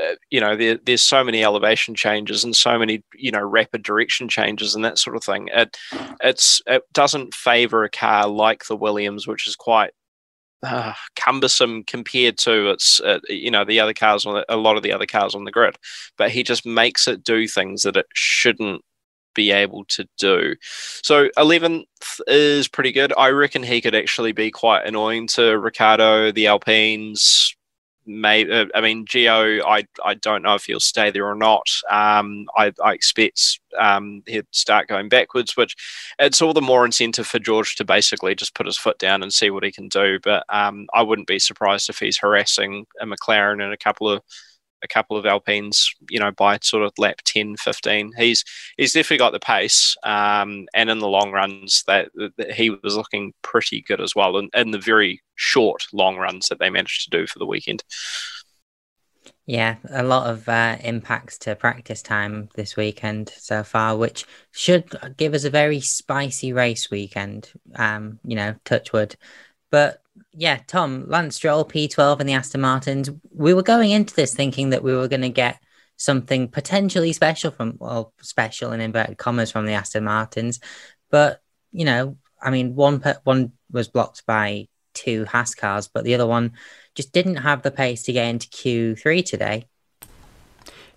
uh, 0.01 0.15
you 0.31 0.41
know 0.41 0.57
there, 0.57 0.79
there's 0.85 1.03
so 1.03 1.25
many 1.25 1.45
elevation 1.45 1.95
changes 1.95 2.45
and 2.45 2.55
so 2.55 2.79
many 2.79 3.03
you 3.15 3.31
know 3.31 3.43
rapid 3.43 3.83
direction 3.83 4.29
changes 4.29 4.75
and 4.75 4.85
that 4.85 4.99
sort 4.99 5.17
of 5.17 5.25
thing. 5.25 5.49
It 5.53 5.77
it's 6.23 6.63
it 6.67 6.83
doesn't 6.93 7.35
favour 7.35 7.85
a 7.85 7.91
car 7.91 8.29
like 8.29 8.67
the 8.67 8.77
Williams, 8.77 9.27
which 9.27 9.47
is 9.47 9.57
quite 9.57 9.93
uh, 10.63 10.93
cumbersome 11.17 11.85
compared 11.85 12.39
to 12.39 12.71
its 12.71 13.01
uh, 13.01 13.21
you 13.29 13.51
know 13.51 13.65
the 13.65 13.81
other 13.81 13.95
cars 13.95 14.27
on 14.27 14.35
the, 14.35 14.45
a 14.49 14.57
lot 14.57 14.77
of 14.77 14.83
the 14.83 14.93
other 14.93 15.07
cars 15.07 15.35
on 15.35 15.45
the 15.45 15.53
grid. 15.53 15.77
But 16.17 16.31
he 16.31 16.43
just 16.43 16.67
makes 16.67 17.07
it 17.09 17.25
do 17.25 17.47
things 17.47 17.83
that 17.83 17.97
it 17.97 18.07
shouldn't 18.15 18.83
be 19.35 19.51
able 19.53 19.85
to 19.85 20.07
do. 20.19 20.57
So 21.03 21.29
11th 21.39 21.85
is 22.27 22.67
pretty 22.67 22.91
good. 22.91 23.13
I 23.17 23.29
reckon 23.29 23.63
he 23.63 23.81
could 23.81 23.95
actually 23.95 24.33
be 24.33 24.51
quite 24.51 24.85
annoying 24.85 25.29
to 25.29 25.57
Ricciardo 25.59 26.33
the 26.33 26.49
alpines 26.49 27.55
may 28.09 28.51
uh, 28.51 28.67
I 28.75 28.81
mean 28.81 29.05
Gio. 29.05 29.63
I 29.65 29.87
I 30.05 30.15
don't 30.15 30.43
know 30.43 30.55
if 30.55 30.65
he'll 30.65 30.81
stay 30.81 31.11
there 31.11 31.29
or 31.29 31.35
not. 31.35 31.67
Um, 31.91 32.47
I, 32.57 32.73
I 32.83 32.95
expect 32.95 33.61
um, 33.79 34.23
he'd 34.27 34.47
start 34.51 34.89
going 34.89 35.09
backwards, 35.09 35.57
which 35.57 35.77
it's 36.19 36.43
all 36.43 36.55
the 36.55 36.61
more 36.61 36.85
incentive 36.85 37.27
for 37.27 37.39
George 37.39 37.77
to 37.77 37.85
basically 37.85 38.35
just 38.35 38.55
put 38.55 38.67
his 38.67 38.79
foot 38.79 38.99
down 38.99 39.23
and 39.23 39.33
see 39.33 39.51
what 39.51 39.65
he 39.65 39.71
can 39.71 39.89
do. 39.89 40.19
But 40.23 40.45
um, 40.49 40.87
I 40.95 41.03
wouldn't 41.03 41.29
be 41.29 41.39
surprised 41.39 41.89
if 41.91 41.99
he's 41.99 42.19
harassing 42.19 42.87
a 43.01 43.07
McLaren 43.07 43.63
and 43.63 43.73
a 43.73 43.77
couple 43.79 44.11
of 44.11 44.23
a 44.83 44.89
couple 44.89 45.17
of 45.17 45.27
Alpines, 45.27 45.93
you 46.11 46.19
know, 46.19 46.31
by 46.33 46.59
sort 46.63 46.85
of 46.85 46.93
lap 46.99 47.21
10, 47.25 47.57
15. 47.57 48.13
He's 48.17 48.45
he's 48.77 48.93
definitely 48.93 49.19
got 49.19 49.33
the 49.33 49.41
pace, 49.41 49.97
um, 50.05 50.67
and 50.75 50.91
in 50.91 50.99
the 50.99 51.09
long 51.09 51.33
runs, 51.33 51.85
that, 51.87 52.11
that, 52.15 52.53
he 52.53 52.71
was 52.71 52.97
looking 52.97 53.33
pretty 53.43 53.83
good 53.83 54.01
as 54.01 54.15
well, 54.15 54.37
and 54.37 54.51
in 54.55 54.71
the 54.71 54.79
very 54.79 55.23
short 55.35 55.87
long 55.93 56.17
runs 56.17 56.49
that 56.49 56.59
they 56.59 56.71
managed 56.71 57.05
to 57.05 57.19
do 57.19 57.27
for 57.27 57.39
the 57.39 57.47
weekend. 57.47 57.83
Yeah, 59.47 59.77
a 59.91 60.03
lot 60.03 60.29
of 60.29 60.47
uh, 60.47 60.77
impacts 60.85 61.39
to 61.39 61.57
practice 61.57 62.03
time 62.03 62.51
this 62.55 62.77
weekend 62.77 63.33
so 63.35 63.65
far, 63.65 63.97
which 63.97 64.27
should 64.51 64.95
give 65.17 65.33
us 65.33 65.45
a 65.45 65.51
very 65.51 65.81
spicy 65.81 66.53
race 66.53 66.91
weekend. 66.91 67.51
Um, 67.75 68.21
you 68.25 68.37
know, 68.37 68.57
touchwood, 68.67 69.17
but 69.71 70.03
yeah, 70.39 70.61
Tom, 70.69 71.05
Lance 71.09 71.35
Stroll, 71.35 71.65
P12 71.65 72.21
and 72.21 72.29
the 72.29 72.35
Aston 72.35 72.61
Martins. 72.61 73.11
We 73.35 73.55
were 73.55 73.63
going 73.63 73.91
into 73.91 74.15
this 74.15 74.35
thinking 74.35 74.71
that 74.71 74.85
we 74.85 74.95
were 74.95 75.09
going 75.09 75.23
to 75.23 75.29
get 75.29 75.61
something 75.97 76.47
potentially 76.47 77.13
special 77.13 77.51
from, 77.51 77.75
well, 77.81 78.13
special 78.21 78.71
in 78.71 78.81
inverted 78.81 79.19
commas 79.19 79.51
from 79.51 79.67
the 79.67 79.73
Aston 79.73 80.05
Martins. 80.05 80.61
But, 81.11 81.43
you 81.73 81.85
know, 81.85 82.19
I 82.41 82.51
mean, 82.51 82.77
one, 82.77 83.03
one 83.25 83.53
was 83.73 83.89
blocked 83.89 84.25
by 84.27 84.69
two 84.95 85.25
Haas 85.25 85.57
cars, 85.57 85.89
but 85.89 86.05
the 86.05 86.15
other 86.15 86.27
one 86.27 86.53
just 86.95 87.13
didn't 87.13 87.37
have 87.37 87.63
the 87.63 87.73
pace 87.73 88.05
to 88.05 88.13
get 88.13 88.29
into 88.29 88.47
Q3 88.47 89.25
today. 89.25 89.67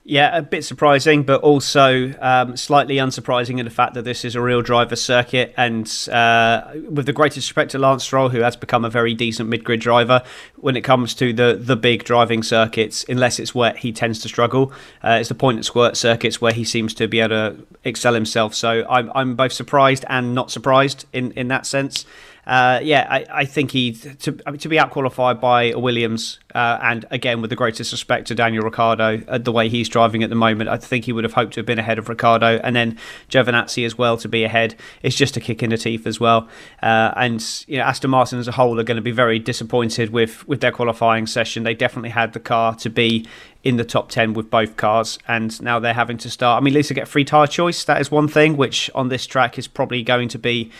Yeah, 0.03 0.35
a 0.35 0.41
bit 0.41 0.65
surprising, 0.65 1.21
but 1.21 1.41
also 1.41 2.11
um, 2.19 2.57
slightly 2.57 2.95
unsurprising 2.95 3.59
in 3.59 3.65
the 3.65 3.71
fact 3.71 3.93
that 3.93 4.01
this 4.01 4.25
is 4.25 4.33
a 4.35 4.41
real 4.41 4.63
driver 4.63 4.95
circuit. 4.95 5.53
And 5.57 5.85
uh, 6.11 6.71
with 6.89 7.05
the 7.05 7.13
greatest 7.13 7.47
respect 7.47 7.71
to 7.71 7.79
Lance 7.79 8.03
Stroll, 8.03 8.29
who 8.29 8.39
has 8.39 8.55
become 8.55 8.83
a 8.83 8.89
very 8.89 9.13
decent 9.13 9.47
mid 9.47 9.63
grid 9.63 9.79
driver, 9.79 10.23
when 10.55 10.75
it 10.75 10.81
comes 10.81 11.13
to 11.15 11.33
the, 11.33 11.55
the 11.59 11.75
big 11.75 12.03
driving 12.03 12.41
circuits, 12.41 13.05
unless 13.07 13.37
it's 13.37 13.53
wet, 13.53 13.77
he 13.77 13.91
tends 13.91 14.19
to 14.21 14.27
struggle. 14.27 14.73
Uh, 15.03 15.17
it's 15.19 15.29
the 15.29 15.35
point 15.35 15.59
at 15.59 15.65
squirt 15.65 15.95
circuits 15.95 16.41
where 16.41 16.53
he 16.53 16.63
seems 16.63 16.95
to 16.95 17.07
be 17.07 17.19
able 17.19 17.29
to 17.29 17.67
excel 17.83 18.15
himself. 18.15 18.55
So 18.55 18.83
I'm, 18.89 19.11
I'm 19.13 19.35
both 19.35 19.53
surprised 19.53 20.03
and 20.09 20.33
not 20.33 20.49
surprised 20.49 21.05
in, 21.13 21.31
in 21.33 21.47
that 21.49 21.67
sense 21.67 22.07
uh, 22.45 22.79
yeah, 22.81 23.05
I, 23.07 23.25
I, 23.29 23.45
think 23.45 23.69
he 23.69 23.91
to 23.93 24.31
to 24.31 24.69
be 24.69 24.79
out 24.79 24.89
qualified 24.89 25.39
by 25.39 25.75
Williams, 25.75 26.39
uh, 26.55 26.79
and 26.81 27.05
again 27.11 27.39
with 27.39 27.51
the 27.51 27.55
greatest 27.55 27.91
respect 27.91 28.27
to 28.29 28.35
Daniel 28.35 28.63
Ricciardo, 28.63 29.21
uh, 29.27 29.37
the 29.37 29.51
way 29.51 29.69
he's 29.69 29.87
driving 29.87 30.23
at 30.23 30.29
the 30.29 30.35
moment, 30.35 30.67
I 30.67 30.77
think 30.77 31.05
he 31.05 31.13
would 31.13 31.23
have 31.23 31.33
hoped 31.33 31.53
to 31.53 31.59
have 31.59 31.67
been 31.67 31.77
ahead 31.77 31.99
of 31.99 32.09
Ricciardo, 32.09 32.59
and 32.63 32.75
then 32.75 32.97
Giovinazzi 33.29 33.85
as 33.85 33.95
well 33.95 34.17
to 34.17 34.27
be 34.27 34.43
ahead. 34.43 34.75
It's 35.03 35.15
just 35.15 35.37
a 35.37 35.39
kick 35.39 35.61
in 35.61 35.69
the 35.69 35.77
teeth 35.77 36.07
as 36.07 36.19
well, 36.19 36.49
uh, 36.81 37.13
and 37.15 37.63
you 37.67 37.77
know 37.77 37.83
Aston 37.83 38.09
Martin 38.09 38.39
as 38.39 38.47
a 38.47 38.53
whole 38.53 38.79
are 38.79 38.83
going 38.83 38.95
to 38.95 39.03
be 39.03 39.11
very 39.11 39.37
disappointed 39.37 40.09
with 40.09 40.47
with 40.47 40.61
their 40.61 40.71
qualifying 40.71 41.27
session. 41.27 41.61
They 41.61 41.75
definitely 41.75 42.09
had 42.09 42.33
the 42.33 42.39
car 42.39 42.73
to 42.75 42.89
be 42.89 43.27
in 43.63 43.77
the 43.77 43.85
top 43.85 44.09
10 44.09 44.33
with 44.33 44.49
both 44.49 44.75
cars 44.75 45.19
and 45.27 45.61
now 45.61 45.79
they're 45.79 45.93
having 45.93 46.17
to 46.17 46.31
start 46.31 46.59
i 46.59 46.63
mean 46.63 46.73
at 46.73 46.77
least 46.77 46.89
they 46.89 46.95
get 46.95 47.07
free 47.07 47.23
tyre 47.23 47.45
choice 47.45 47.83
that 47.83 48.01
is 48.01 48.09
one 48.09 48.27
thing 48.27 48.57
which 48.57 48.89
on 48.95 49.09
this 49.09 49.27
track 49.27 49.59
is 49.59 49.67
probably 49.67 50.01
going 50.01 50.27
to 50.27 50.39
be 50.39 50.71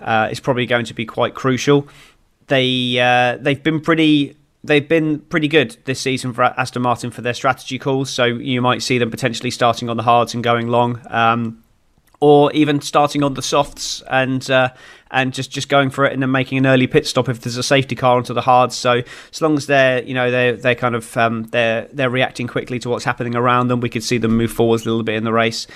uh, 0.00 0.28
is 0.30 0.40
probably 0.40 0.66
going 0.66 0.84
to 0.86 0.94
be 0.94 1.04
quite 1.04 1.34
crucial. 1.34 1.88
They 2.48 2.98
uh, 2.98 3.36
they've 3.40 3.62
been 3.62 3.80
pretty 3.80 4.36
they've 4.62 4.88
been 4.88 5.20
pretty 5.20 5.48
good 5.48 5.76
this 5.84 6.00
season 6.00 6.32
for 6.32 6.44
Aston 6.44 6.82
Martin 6.82 7.10
for 7.10 7.22
their 7.22 7.34
strategy 7.34 7.78
calls. 7.78 8.10
So 8.10 8.24
you 8.24 8.60
might 8.60 8.82
see 8.82 8.98
them 8.98 9.10
potentially 9.10 9.50
starting 9.50 9.88
on 9.88 9.96
the 9.96 10.02
hards 10.02 10.34
and 10.34 10.42
going 10.42 10.68
long. 10.68 11.00
Um, 11.08 11.62
or 12.20 12.50
even 12.52 12.80
starting 12.80 13.22
on 13.22 13.34
the 13.34 13.42
softs 13.42 14.02
and 14.10 14.50
uh, 14.50 14.70
and 15.10 15.32
just, 15.32 15.50
just 15.50 15.68
going 15.68 15.90
for 15.90 16.04
it 16.04 16.12
and 16.12 16.22
then 16.22 16.30
making 16.30 16.58
an 16.58 16.66
early 16.66 16.86
pit 16.86 17.06
stop 17.06 17.28
if 17.28 17.40
there's 17.40 17.56
a 17.56 17.62
safety 17.62 17.94
car 17.94 18.16
onto 18.16 18.34
the 18.34 18.40
hard. 18.40 18.72
So 18.72 19.02
as 19.32 19.42
long 19.42 19.56
as 19.56 19.66
they're 19.66 20.02
you 20.02 20.14
know 20.14 20.30
they're 20.30 20.56
they're 20.56 20.74
kind 20.74 20.94
of 20.94 21.16
um, 21.16 21.44
they're 21.44 21.88
they're 21.92 22.10
reacting 22.10 22.46
quickly 22.46 22.78
to 22.80 22.90
what's 22.90 23.04
happening 23.04 23.34
around 23.34 23.68
them, 23.68 23.80
we 23.80 23.88
could 23.88 24.02
see 24.02 24.18
them 24.18 24.36
move 24.36 24.52
forwards 24.52 24.84
a 24.84 24.88
little 24.88 25.04
bit 25.04 25.16
in 25.16 25.24
the 25.24 25.32
race. 25.32 25.66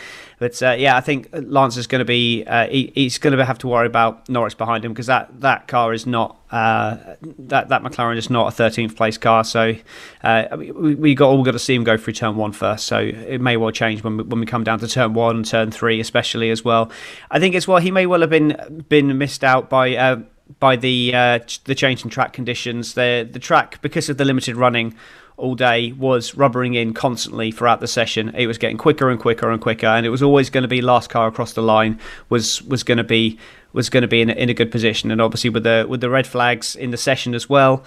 But 0.41 0.61
uh, 0.63 0.71
yeah, 0.71 0.97
I 0.97 1.03
think 1.03 1.29
Lance 1.33 1.77
is 1.77 1.87
going 1.87 1.99
to 1.99 2.07
be 2.07 2.45
uh, 2.47 2.67
he, 2.67 2.91
he's 2.95 3.19
going 3.19 3.37
to 3.37 3.45
have 3.45 3.59
to 3.59 3.69
worry 3.69 3.87
about 3.87 4.27
Norris 4.29 4.55
behind 4.55 4.87
him 4.87 4.93
because 4.93 5.07
that, 5.07 5.41
that 5.43 5.69
car 5.69 5.93
is 5.93 6.07
not 6.07 6.41
uh, 6.51 6.97
that 7.39 7.69
that 7.69 7.83
McLaren 7.83 8.17
is 8.17 8.31
not 8.31 8.59
a 8.59 8.63
13th 8.63 8.97
place 8.97 9.19
car. 9.19 9.45
So 9.45 9.77
uh, 10.25 10.45
we, 10.57 10.95
we 10.95 11.15
got 11.15 11.29
all 11.29 11.45
got 11.45 11.53
to 11.53 11.59
see 11.59 11.75
him 11.75 11.85
go 11.85 11.99
through 11.99 12.15
turn 12.15 12.37
one 12.37 12.53
first. 12.53 12.87
So 12.87 12.99
it 12.99 13.43
may 13.43 13.59
well 13.59 13.71
change 13.71 14.03
when 14.03 14.17
we, 14.17 14.25
when 14.25 14.41
we 14.41 14.47
come 14.47 14.65
down 14.65 14.79
to 14.79 14.89
turn 14.89 15.13
one 15.13 15.43
turn 15.43 15.71
three, 15.71 16.01
especially 16.01 16.49
as 16.49 16.65
well. 16.65 16.91
I 17.31 17.39
think 17.39 17.55
as 17.55 17.69
well 17.69 17.79
he 17.79 17.91
may 17.91 18.07
well 18.07 18.23
have 18.23 18.31
been 18.31 18.87
been 18.89 19.19
missed 19.21 19.45
out 19.45 19.71
by 19.71 19.95
uh, 19.95 20.23
by 20.59 20.75
the 20.75 21.15
uh, 21.15 21.39
the 21.65 21.77
change 21.77 22.03
in 22.03 22.11
track 22.11 22.33
conditions. 22.33 22.95
The 22.95 23.29
the 23.31 23.39
track 23.39 23.81
because 23.83 24.09
of 24.09 24.17
the 24.17 24.25
limited 24.25 24.57
running 24.57 24.97
all 25.37 25.55
day 25.55 25.93
was 25.93 26.35
rubbering 26.35 26.75
in 26.75 26.93
constantly 26.93 27.51
throughout 27.51 27.81
the 27.81 27.87
session. 27.87 28.35
It 28.37 28.47
was 28.47 28.59
getting 28.59 28.77
quicker 28.77 29.09
and 29.09 29.21
quicker 29.21 29.51
and 29.51 29.61
quicker, 29.61 29.87
and 29.87 30.05
it 30.05 30.11
was 30.11 30.23
always 30.23 30.51
going 30.51 30.63
to 30.63 30.69
be 30.69 30.83
last 30.83 31.09
car 31.09 31.29
across 31.29 31.53
the 31.53 31.63
line 31.63 32.01
was 32.29 32.63
was 32.63 32.83
going 32.83 32.99
to 32.99 33.05
be 33.05 33.39
was 33.73 33.89
going 33.89 34.03
to 34.03 34.09
be 34.09 34.21
in 34.21 34.31
a, 34.31 34.33
in 34.33 34.49
a 34.49 34.55
good 34.55 34.71
position. 34.71 35.11
And 35.11 35.21
obviously 35.21 35.51
with 35.51 35.63
the 35.63 35.87
with 35.89 36.01
the 36.01 36.11
red 36.11 36.27
flags 36.27 36.75
in 36.75 36.91
the 36.91 36.97
session 36.97 37.35
as 37.35 37.49
well, 37.49 37.85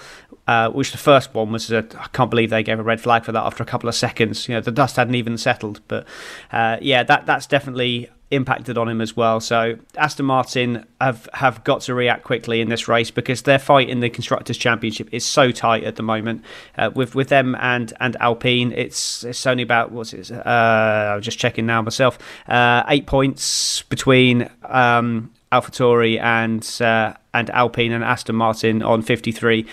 uh, 0.47 0.69
which 0.69 0.91
the 0.91 0.97
first 0.97 1.33
one 1.33 1.51
was 1.51 1.71
I 1.71 1.81
can't 2.13 2.29
believe 2.29 2.49
they 2.49 2.63
gave 2.63 2.79
a 2.79 2.83
red 2.83 3.01
flag 3.01 3.23
for 3.25 3.31
that 3.31 3.43
after 3.43 3.63
a 3.63 3.65
couple 3.65 3.89
of 3.89 3.95
seconds. 3.95 4.47
You 4.47 4.55
know 4.55 4.61
the 4.61 4.71
dust 4.71 4.95
hadn't 4.95 5.15
even 5.15 5.37
settled, 5.37 5.81
but 5.87 6.05
uh, 6.51 6.77
yeah, 6.81 7.03
that 7.03 7.25
that's 7.25 7.47
definitely 7.47 8.09
impacted 8.33 8.77
on 8.77 8.89
him 8.89 9.01
as 9.01 9.15
well. 9.15 9.39
So 9.39 9.77
Aston 9.97 10.25
Martin 10.25 10.85
have 10.99 11.29
have 11.33 11.63
got 11.63 11.81
to 11.81 11.93
react 11.93 12.23
quickly 12.23 12.61
in 12.61 12.69
this 12.69 12.87
race 12.87 13.11
because 13.11 13.43
their 13.43 13.59
fight 13.59 13.89
in 13.89 13.99
the 13.99 14.09
constructors' 14.09 14.57
championship 14.57 15.09
is 15.11 15.25
so 15.25 15.51
tight 15.51 15.83
at 15.83 15.95
the 15.95 16.03
moment. 16.03 16.43
Uh, 16.77 16.91
with 16.93 17.15
with 17.15 17.29
them 17.29 17.55
and 17.59 17.93
and 17.99 18.15
Alpine, 18.19 18.71
it's 18.73 19.23
it's 19.23 19.45
only 19.45 19.63
about 19.63 19.91
what's 19.91 20.13
it? 20.13 20.31
Uh, 20.31 21.13
I'm 21.15 21.21
just 21.21 21.39
checking 21.39 21.65
now 21.65 21.81
myself. 21.81 22.17
Uh, 22.47 22.83
eight 22.87 23.05
points 23.05 23.83
between 23.83 24.49
um, 24.63 25.31
AlphaTauri 25.51 26.19
and 26.19 26.81
uh, 26.81 27.13
and 27.33 27.49
Alpine 27.51 27.91
and 27.91 28.03
Aston 28.03 28.35
Martin 28.35 28.81
on 28.81 29.01
53 29.01 29.65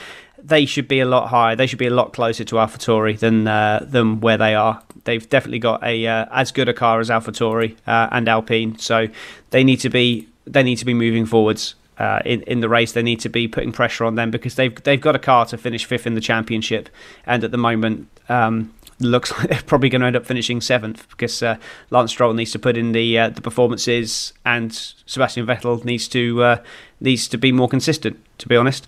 they 0.43 0.65
should 0.65 0.89
be 0.89 1.01
a 1.01 1.05
lot 1.05 1.29
higher. 1.29 1.55
They 1.57 1.67
should 1.67 1.79
be 1.79 1.87
a 1.87 1.95
lot 1.95 2.13
closer 2.13 2.45
to 2.45 2.55
AlphaTauri 2.57 3.19
than 3.19 3.47
uh, 3.47 3.85
than 3.87 4.21
where 4.21 4.39
they 4.39 4.55
are. 4.55 4.83
They've 5.11 5.29
definitely 5.29 5.59
got 5.59 5.83
a 5.83 6.07
uh, 6.07 6.27
as 6.31 6.53
good 6.53 6.69
a 6.69 6.73
car 6.73 7.01
as 7.01 7.11
AlphaTauri 7.11 7.77
uh, 7.85 8.09
and 8.13 8.29
Alpine, 8.29 8.79
so 8.79 9.09
they 9.51 9.65
need 9.65 9.81
to 9.81 9.91
be 9.91 10.29
they 10.47 10.63
need 10.63 10.77
to 10.77 10.85
be 10.85 10.95
moving 10.95 11.27
forwards. 11.27 11.75
Uh, 11.99 12.21
in 12.25 12.43
in 12.43 12.61
the 12.61 12.69
race, 12.69 12.93
they 12.93 13.03
need 13.03 13.19
to 13.19 13.29
be 13.29 13.49
putting 13.49 13.73
pressure 13.73 14.05
on 14.05 14.15
them 14.15 14.31
because 14.31 14.55
they've 14.55 14.81
they've 14.85 15.01
got 15.01 15.17
a 15.17 15.19
car 15.19 15.47
to 15.47 15.59
finish 15.59 15.85
fifth 15.85 16.07
in 16.07 16.15
the 16.15 16.21
championship, 16.21 16.89
and 17.27 17.43
at 17.43 17.51
the 17.51 17.59
moment, 17.59 18.07
um, 18.29 18.73
looks 19.01 19.33
like 19.37 19.49
they're 19.49 19.63
probably 19.63 19.89
going 19.89 20.01
to 20.01 20.07
end 20.07 20.15
up 20.15 20.25
finishing 20.25 20.61
seventh 20.61 21.09
because 21.09 21.43
uh, 21.43 21.57
Lance 21.91 22.13
Stroll 22.13 22.33
needs 22.33 22.53
to 22.53 22.61
put 22.61 22.77
in 22.77 22.93
the 22.93 23.19
uh, 23.19 23.31
the 23.31 23.41
performances, 23.41 24.33
and 24.45 24.73
Sebastian 25.07 25.45
Vettel 25.45 25.85
needs 25.85 26.07
to 26.07 26.41
uh, 26.45 26.63
needs 27.01 27.27
to 27.27 27.37
be 27.37 27.51
more 27.51 27.69
consistent. 27.69 28.17
To 28.39 28.47
be 28.47 28.55
honest, 28.55 28.87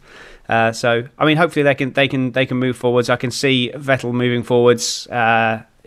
uh, 0.49 0.71
so 0.71 1.09
I 1.19 1.25
mean, 1.25 1.37
hopefully 1.37 1.65
they 1.65 1.75
can 1.75 1.93
they 1.95 2.07
can 2.07 2.31
they 2.31 2.47
can 2.47 2.59
move 2.59 2.77
forwards. 2.77 3.11
I 3.11 3.17
can 3.17 3.33
see 3.33 3.73
Vettel 3.75 4.13
moving 4.13 4.45
forwards. 4.45 5.09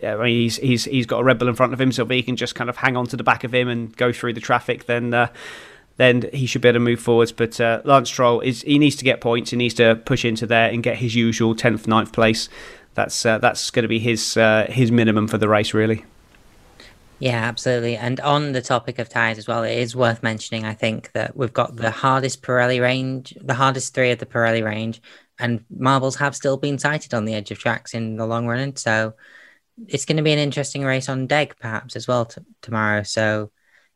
I 0.02 0.14
mean, 0.16 0.26
he's 0.26 0.56
he's 0.56 0.84
he's 0.84 1.06
got 1.06 1.20
a 1.20 1.24
Red 1.24 1.38
Bull 1.38 1.48
in 1.48 1.54
front 1.54 1.72
of 1.72 1.80
him, 1.80 1.92
so 1.92 2.02
if 2.02 2.10
he 2.10 2.22
can 2.22 2.36
just 2.36 2.54
kind 2.54 2.68
of 2.68 2.76
hang 2.76 2.96
on 2.96 3.06
to 3.06 3.16
the 3.16 3.24
back 3.24 3.44
of 3.44 3.54
him 3.54 3.68
and 3.68 3.96
go 3.96 4.12
through 4.12 4.34
the 4.34 4.40
traffic, 4.40 4.86
then 4.86 5.14
uh, 5.14 5.28
then 5.96 6.28
he 6.32 6.46
should 6.46 6.62
be 6.62 6.68
able 6.68 6.76
to 6.76 6.80
move 6.80 7.00
forwards. 7.00 7.32
But 7.32 7.60
uh, 7.60 7.80
Lance 7.84 8.08
Stroll 8.08 8.40
is 8.40 8.62
he 8.62 8.78
needs 8.78 8.96
to 8.96 9.04
get 9.04 9.20
points. 9.20 9.50
He 9.50 9.56
needs 9.56 9.74
to 9.74 9.96
push 9.96 10.24
into 10.24 10.46
there 10.46 10.70
and 10.70 10.82
get 10.82 10.98
his 10.98 11.14
usual 11.14 11.54
10th, 11.54 11.84
9th 11.84 12.12
place. 12.12 12.48
That's 12.94 13.24
uh, 13.24 13.38
that's 13.38 13.70
going 13.70 13.82
to 13.82 13.88
be 13.88 13.98
his 13.98 14.36
uh, 14.36 14.66
his 14.68 14.90
minimum 14.90 15.28
for 15.28 15.38
the 15.38 15.48
race, 15.48 15.72
really. 15.72 16.04
Yeah, 17.18 17.44
absolutely. 17.44 17.96
And 17.96 18.20
on 18.20 18.52
the 18.52 18.60
topic 18.60 18.98
of 18.98 19.08
tyres 19.08 19.38
as 19.38 19.48
well, 19.48 19.62
it 19.62 19.78
is 19.78 19.96
worth 19.96 20.22
mentioning, 20.22 20.66
I 20.66 20.74
think, 20.74 21.12
that 21.12 21.34
we've 21.34 21.52
got 21.52 21.76
the 21.76 21.90
hardest 21.90 22.42
Pirelli 22.42 22.80
range, 22.80 23.34
the 23.40 23.54
hardest 23.54 23.94
three 23.94 24.10
of 24.10 24.18
the 24.18 24.26
Pirelli 24.26 24.62
range, 24.62 25.00
and 25.38 25.64
marbles 25.70 26.16
have 26.16 26.36
still 26.36 26.58
been 26.58 26.78
sighted 26.78 27.14
on 27.14 27.24
the 27.24 27.32
edge 27.32 27.50
of 27.50 27.58
tracks 27.58 27.94
in 27.94 28.16
the 28.16 28.26
long 28.26 28.46
run. 28.46 28.76
So 28.76 29.14
it's 29.88 30.04
going 30.04 30.16
to 30.16 30.22
be 30.22 30.32
an 30.32 30.38
interesting 30.38 30.84
race 30.84 31.08
on 31.08 31.26
Deg, 31.26 31.56
perhaps, 31.58 31.96
as 31.96 32.08
well 32.08 32.24
t- 32.24 32.40
tomorrow. 32.62 33.02
So, 33.02 33.50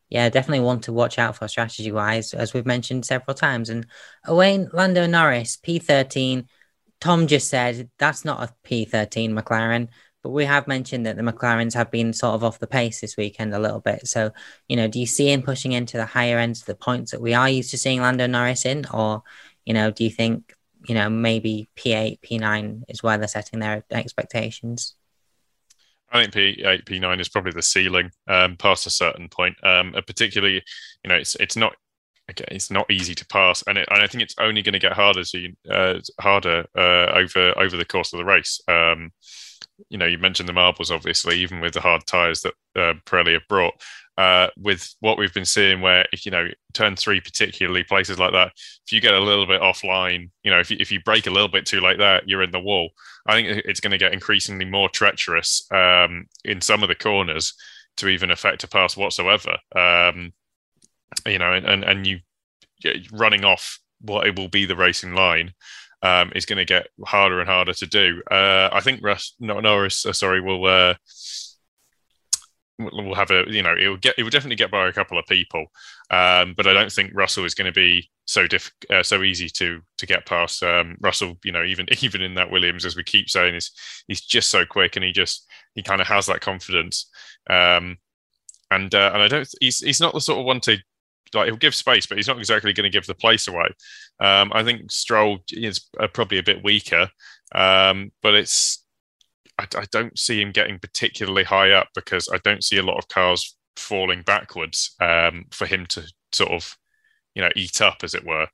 yeah, 0.09 0.29
definitely 0.29 0.65
want 0.65 0.83
to 0.83 0.93
watch 0.93 1.17
out 1.17 1.35
for 1.35 1.47
strategy 1.47 1.91
wise, 1.91 2.33
as 2.33 2.53
we've 2.53 2.65
mentioned 2.65 3.05
several 3.05 3.33
times. 3.33 3.69
And 3.69 3.87
Owain 4.27 4.69
Lando 4.73 5.05
Norris, 5.07 5.57
P13. 5.57 6.45
Tom 6.99 7.25
just 7.27 7.49
said 7.49 7.89
that's 7.97 8.23
not 8.25 8.43
a 8.43 8.67
P13 8.67 9.31
McLaren. 9.31 9.87
But 10.23 10.31
we 10.31 10.45
have 10.45 10.67
mentioned 10.67 11.07
that 11.07 11.15
the 11.15 11.23
McLarens 11.23 11.73
have 11.73 11.89
been 11.89 12.13
sort 12.13 12.35
of 12.35 12.43
off 12.43 12.59
the 12.59 12.67
pace 12.67 13.01
this 13.01 13.17
weekend 13.17 13.55
a 13.55 13.59
little 13.59 13.79
bit. 13.79 14.07
So, 14.07 14.31
you 14.67 14.75
know, 14.75 14.87
do 14.87 14.99
you 14.99 15.07
see 15.07 15.31
him 15.31 15.41
pushing 15.41 15.71
into 15.71 15.97
the 15.97 16.05
higher 16.05 16.37
ends 16.37 16.59
of 16.59 16.67
the 16.67 16.75
points 16.75 17.09
that 17.09 17.21
we 17.21 17.33
are 17.33 17.49
used 17.49 17.71
to 17.71 17.77
seeing 17.79 18.01
Lando 18.01 18.27
Norris 18.27 18.65
in? 18.65 18.85
Or, 18.93 19.23
you 19.65 19.73
know, 19.73 19.89
do 19.89 20.03
you 20.03 20.11
think 20.11 20.53
you 20.87 20.95
know, 20.95 21.09
maybe 21.09 21.69
P8, 21.75 22.19
P9 22.21 22.83
is 22.87 23.03
where 23.03 23.17
they're 23.17 23.27
setting 23.27 23.59
their 23.59 23.83
expectations. 23.91 24.95
I 26.11 26.21
think 26.21 26.33
P8, 26.33 26.85
P9 26.85 27.19
is 27.19 27.29
probably 27.29 27.53
the 27.53 27.61
ceiling 27.61 28.11
um, 28.27 28.57
past 28.57 28.85
a 28.85 28.89
certain 28.89 29.29
point. 29.29 29.55
Um, 29.63 29.93
particularly, 30.05 30.61
you 31.03 31.09
know, 31.09 31.15
it's 31.15 31.35
it's 31.35 31.55
not 31.55 31.73
okay, 32.29 32.45
it's 32.49 32.71
not 32.71 32.89
easy 32.91 33.15
to 33.15 33.25
pass, 33.27 33.63
and, 33.67 33.77
it, 33.77 33.87
and 33.91 34.01
I 34.01 34.07
think 34.07 34.23
it's 34.23 34.35
only 34.39 34.61
going 34.61 34.73
to 34.73 34.79
get 34.79 34.93
harder 34.93 35.23
uh, 35.69 35.99
harder 36.19 36.65
uh, 36.77 37.11
over 37.13 37.57
over 37.57 37.77
the 37.77 37.85
course 37.85 38.13
of 38.13 38.19
the 38.19 38.25
race. 38.25 38.59
Um, 38.67 39.11
you 39.89 39.97
know, 39.97 40.05
you 40.05 40.17
mentioned 40.17 40.47
the 40.47 40.53
marbles, 40.53 40.91
obviously, 40.91 41.39
even 41.39 41.61
with 41.61 41.73
the 41.73 41.81
hard 41.81 42.05
tyres 42.05 42.41
that 42.41 42.53
uh, 42.75 42.93
Pirelli 43.05 43.33
have 43.33 43.47
brought. 43.47 43.73
Uh, 44.17 44.49
with 44.57 44.93
what 44.99 45.17
we've 45.17 45.33
been 45.33 45.45
seeing, 45.45 45.81
where 45.81 46.05
if 46.11 46.25
you 46.25 46.31
know 46.31 46.47
turn 46.73 46.95
three, 46.95 47.19
particularly 47.19 47.83
places 47.83 48.19
like 48.19 48.33
that, 48.33 48.51
if 48.85 48.91
you 48.91 49.01
get 49.01 49.13
a 49.13 49.19
little 49.19 49.47
bit 49.47 49.61
offline, 49.61 50.29
you 50.43 50.51
know, 50.51 50.59
if 50.59 50.69
you, 50.69 50.77
if 50.79 50.91
you 50.91 50.99
brake 51.01 51.27
a 51.27 51.31
little 51.31 51.47
bit 51.47 51.65
too 51.65 51.79
like 51.79 51.97
that, 51.97 52.27
you're 52.27 52.43
in 52.43 52.51
the 52.51 52.59
wall. 52.59 52.89
I 53.25 53.33
think 53.33 53.63
it's 53.65 53.79
going 53.79 53.91
to 53.91 53.97
get 53.97 54.13
increasingly 54.13 54.65
more 54.65 54.89
treacherous 54.89 55.65
um, 55.71 56.27
in 56.43 56.61
some 56.61 56.83
of 56.83 56.89
the 56.89 56.95
corners 56.95 57.53
to 57.97 58.09
even 58.09 58.31
affect 58.31 58.63
a 58.63 58.67
pass 58.67 58.95
whatsoever. 58.95 59.57
Um, 59.75 60.33
you 61.25 61.39
know, 61.39 61.53
and 61.53 61.65
and, 61.65 61.83
and 61.83 62.05
you 62.05 62.19
running 63.11 63.45
off 63.45 63.79
what 64.01 64.27
it 64.27 64.37
will 64.37 64.49
be 64.49 64.65
the 64.65 64.75
racing 64.75 65.13
line 65.13 65.53
um, 66.01 66.31
is 66.35 66.45
going 66.45 66.57
to 66.57 66.65
get 66.65 66.87
harder 67.05 67.39
and 67.39 67.49
harder 67.49 67.73
to 67.73 67.87
do. 67.87 68.21
Uh, 68.29 68.69
I 68.71 68.81
think 68.81 69.03
Russ, 69.03 69.35
no, 69.39 69.59
Norris, 69.59 70.05
uh, 70.05 70.13
sorry, 70.13 70.41
will 70.41 70.65
uh, 70.65 70.95
will 72.79 73.15
have 73.15 73.31
a 73.31 73.43
you 73.47 73.61
know 73.61 73.75
it 73.79 73.87
will 73.87 73.97
get 73.97 74.15
it 74.17 74.23
will 74.23 74.29
definitely 74.29 74.55
get 74.55 74.71
by 74.71 74.87
a 74.87 74.93
couple 74.93 75.19
of 75.19 75.25
people, 75.27 75.65
um, 76.09 76.53
but 76.55 76.67
I 76.67 76.73
don't 76.73 76.91
think 76.91 77.11
Russell 77.13 77.45
is 77.45 77.53
going 77.53 77.71
to 77.71 77.71
be 77.71 78.09
so 78.25 78.47
diff 78.47 78.71
uh, 78.89 79.03
so 79.03 79.23
easy 79.23 79.49
to 79.49 79.81
to 79.97 80.05
get 80.05 80.25
past. 80.25 80.63
Um, 80.63 80.97
Russell, 81.01 81.37
you 81.43 81.51
know, 81.51 81.63
even 81.63 81.87
even 82.01 82.21
in 82.21 82.35
that 82.35 82.51
Williams, 82.51 82.85
as 82.85 82.95
we 82.95 83.03
keep 83.03 83.29
saying, 83.29 83.55
is 83.55 83.71
he's 84.07 84.21
just 84.21 84.49
so 84.49 84.65
quick 84.65 84.95
and 84.95 85.05
he 85.05 85.11
just 85.11 85.47
he 85.75 85.83
kind 85.83 86.01
of 86.01 86.07
has 86.07 86.25
that 86.25 86.41
confidence. 86.41 87.09
Um, 87.49 87.97
and 88.69 88.93
uh, 88.95 89.11
and 89.13 89.21
I 89.21 89.27
don't 89.27 89.47
he's 89.59 89.79
he's 89.79 89.99
not 90.01 90.13
the 90.13 90.21
sort 90.21 90.39
of 90.39 90.45
one 90.45 90.61
to 90.61 90.77
like 91.33 91.47
he'll 91.47 91.57
give 91.57 91.75
space, 91.75 92.05
but 92.05 92.17
he's 92.17 92.27
not 92.27 92.37
exactly 92.37 92.73
going 92.73 92.89
to 92.89 92.95
give 92.95 93.07
the 93.07 93.15
place 93.15 93.47
away. 93.47 93.67
Um, 94.19 94.51
I 94.53 94.63
think 94.63 94.91
Stroll 94.91 95.39
is 95.51 95.87
uh, 95.99 96.07
probably 96.07 96.37
a 96.37 96.43
bit 96.43 96.63
weaker, 96.63 97.09
um, 97.53 98.11
but 98.21 98.35
it's 98.35 98.83
I, 99.57 99.67
I, 99.77 99.85
don't 99.91 100.17
see 100.17 100.41
him 100.41 100.51
getting 100.51 100.79
particularly 100.79 101.43
high 101.43 101.71
up 101.71 101.89
because 101.95 102.29
I 102.33 102.37
don't 102.43 102.63
see 102.63 102.77
a 102.77 102.83
lot 102.83 102.97
of 102.97 103.07
cars 103.07 103.57
falling 103.75 104.21
backwards 104.23 104.95
um, 104.99 105.45
for 105.51 105.65
him 105.65 105.85
to 105.87 106.03
sort 106.31 106.51
of 106.51 106.77
you 107.35 107.41
know 107.41 107.49
eat 107.55 107.81
up 107.81 108.03
as 108.03 108.13
it 108.13 108.25
were. 108.25 108.47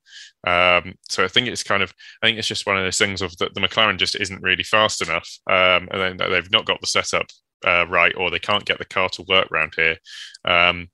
Um, 0.46 0.96
so 1.10 1.24
I 1.24 1.28
think 1.28 1.48
it's 1.48 1.64
kind 1.64 1.84
of 1.84 1.94
I 2.22 2.28
think 2.28 2.38
it's 2.38 2.48
just 2.48 2.66
one 2.66 2.78
of 2.78 2.84
those 2.84 2.98
things 2.98 3.22
of 3.22 3.36
that 3.38 3.54
the 3.54 3.62
McLaren 3.62 3.98
just 3.98 4.16
isn't 4.16 4.44
really 4.44 4.64
fast 4.64 5.02
enough, 5.02 5.30
um, 5.50 5.90
and 5.92 6.18
then 6.20 6.30
they've 6.30 6.52
not 6.52 6.66
got 6.66 6.82
the 6.82 6.88
setup 6.88 7.28
uh, 7.66 7.86
right, 7.88 8.16
or 8.16 8.30
they 8.30 8.40
can't 8.40 8.66
get 8.66 8.78
the 8.78 8.86
car 8.86 9.10
to 9.10 9.26
work 9.28 9.52
around 9.52 9.74
here. 9.76 9.98
Um, 10.46 10.90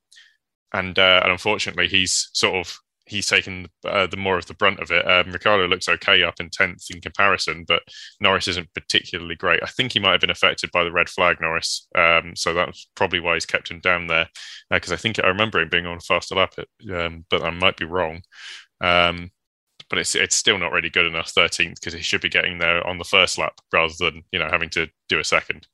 and 0.74 0.98
uh, 0.98 1.20
and 1.22 1.32
unfortunately, 1.32 1.88
he's 1.88 2.28
sort 2.34 2.56
of 2.56 2.78
he's 3.06 3.26
taken 3.26 3.68
uh, 3.86 4.06
the 4.06 4.16
more 4.16 4.38
of 4.38 4.46
the 4.46 4.54
brunt 4.54 4.80
of 4.80 4.90
it. 4.90 5.06
Um, 5.06 5.30
Ricciardo 5.30 5.66
looks 5.68 5.88
okay 5.88 6.22
up 6.22 6.40
in 6.40 6.50
tenth 6.50 6.84
in 6.90 7.00
comparison, 7.00 7.64
but 7.66 7.82
Norris 8.20 8.48
isn't 8.48 8.72
particularly 8.74 9.36
great. 9.36 9.62
I 9.62 9.66
think 9.66 9.92
he 9.92 10.00
might 10.00 10.12
have 10.12 10.20
been 10.20 10.30
affected 10.30 10.70
by 10.72 10.84
the 10.84 10.92
red 10.92 11.08
flag, 11.08 11.36
Norris. 11.40 11.86
Um, 11.94 12.34
so 12.34 12.54
that's 12.54 12.88
probably 12.94 13.20
why 13.20 13.34
he's 13.34 13.46
kept 13.46 13.70
him 13.70 13.80
down 13.80 14.06
there. 14.08 14.28
Because 14.70 14.90
uh, 14.90 14.94
I 14.94 14.98
think 14.98 15.22
I 15.22 15.28
remember 15.28 15.60
him 15.60 15.68
being 15.68 15.86
on 15.86 15.96
a 15.96 16.00
faster 16.00 16.34
lap, 16.34 16.54
um, 16.92 17.24
but 17.30 17.42
I 17.42 17.50
might 17.50 17.76
be 17.76 17.84
wrong. 17.84 18.22
Um, 18.80 19.30
but 19.90 19.98
it's 19.98 20.14
it's 20.14 20.34
still 20.34 20.58
not 20.58 20.72
really 20.72 20.90
good 20.90 21.06
enough, 21.06 21.30
thirteenth, 21.30 21.80
because 21.80 21.94
he 21.94 22.02
should 22.02 22.22
be 22.22 22.28
getting 22.28 22.58
there 22.58 22.84
on 22.86 22.98
the 22.98 23.04
first 23.04 23.38
lap 23.38 23.54
rather 23.72 23.94
than 23.98 24.22
you 24.32 24.38
know 24.38 24.48
having 24.50 24.70
to 24.70 24.88
do 25.08 25.18
a 25.18 25.24
second. 25.24 25.68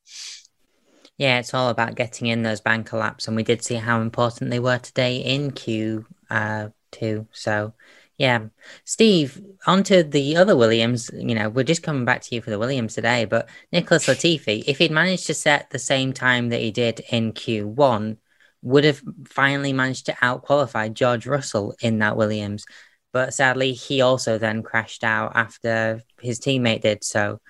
Yeah, 1.20 1.38
it's 1.38 1.52
all 1.52 1.68
about 1.68 1.96
getting 1.96 2.28
in 2.28 2.44
those 2.44 2.62
banker 2.62 2.96
laps, 2.96 3.26
and 3.26 3.36
we 3.36 3.42
did 3.42 3.62
see 3.62 3.74
how 3.74 4.00
important 4.00 4.50
they 4.50 4.58
were 4.58 4.78
today 4.78 5.18
in 5.18 5.50
Q 5.50 6.06
uh, 6.30 6.68
two. 6.92 7.26
So, 7.30 7.74
yeah, 8.16 8.46
Steve, 8.86 9.38
onto 9.66 10.02
the 10.02 10.38
other 10.38 10.56
Williams. 10.56 11.10
You 11.12 11.34
know, 11.34 11.50
we're 11.50 11.64
just 11.64 11.82
coming 11.82 12.06
back 12.06 12.22
to 12.22 12.34
you 12.34 12.40
for 12.40 12.48
the 12.48 12.58
Williams 12.58 12.94
today, 12.94 13.26
but 13.26 13.50
Nicholas 13.70 14.06
Latifi, 14.06 14.64
if 14.66 14.78
he'd 14.78 14.92
managed 14.92 15.26
to 15.26 15.34
set 15.34 15.68
the 15.68 15.78
same 15.78 16.14
time 16.14 16.48
that 16.48 16.62
he 16.62 16.70
did 16.70 17.00
in 17.10 17.32
Q 17.32 17.68
one, 17.68 18.16
would 18.62 18.84
have 18.84 19.02
finally 19.26 19.74
managed 19.74 20.06
to 20.06 20.12
outqualify 20.12 20.90
George 20.90 21.26
Russell 21.26 21.74
in 21.82 21.98
that 21.98 22.16
Williams. 22.16 22.64
But 23.12 23.34
sadly, 23.34 23.74
he 23.74 24.00
also 24.00 24.38
then 24.38 24.62
crashed 24.62 25.04
out 25.04 25.32
after 25.34 26.02
his 26.18 26.40
teammate 26.40 26.80
did. 26.80 27.04
So, 27.04 27.42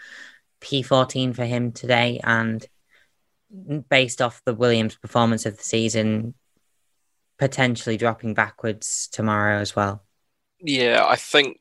P14 0.60 1.36
for 1.36 1.44
him 1.44 1.70
today, 1.70 2.18
and 2.24 2.66
based 3.88 4.22
off 4.22 4.42
the 4.44 4.54
Williams 4.54 4.96
performance 4.96 5.46
of 5.46 5.56
the 5.56 5.62
season, 5.62 6.34
potentially 7.38 7.96
dropping 7.96 8.34
backwards 8.34 9.08
tomorrow 9.10 9.58
as 9.58 9.74
well. 9.74 10.02
Yeah, 10.60 11.04
I 11.06 11.16
think 11.16 11.58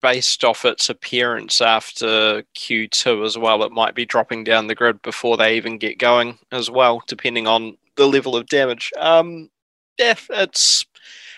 based 0.00 0.44
off 0.44 0.64
its 0.64 0.88
appearance 0.88 1.60
after 1.60 2.42
Q2 2.56 3.24
as 3.24 3.36
well, 3.36 3.62
it 3.64 3.72
might 3.72 3.94
be 3.94 4.06
dropping 4.06 4.44
down 4.44 4.66
the 4.66 4.74
grid 4.74 5.02
before 5.02 5.36
they 5.36 5.56
even 5.56 5.78
get 5.78 5.98
going 5.98 6.38
as 6.52 6.70
well, 6.70 7.02
depending 7.06 7.46
on 7.46 7.76
the 7.96 8.06
level 8.06 8.36
of 8.36 8.46
damage. 8.46 8.92
Um, 8.98 9.50
yeah, 9.98 10.14
it's 10.30 10.86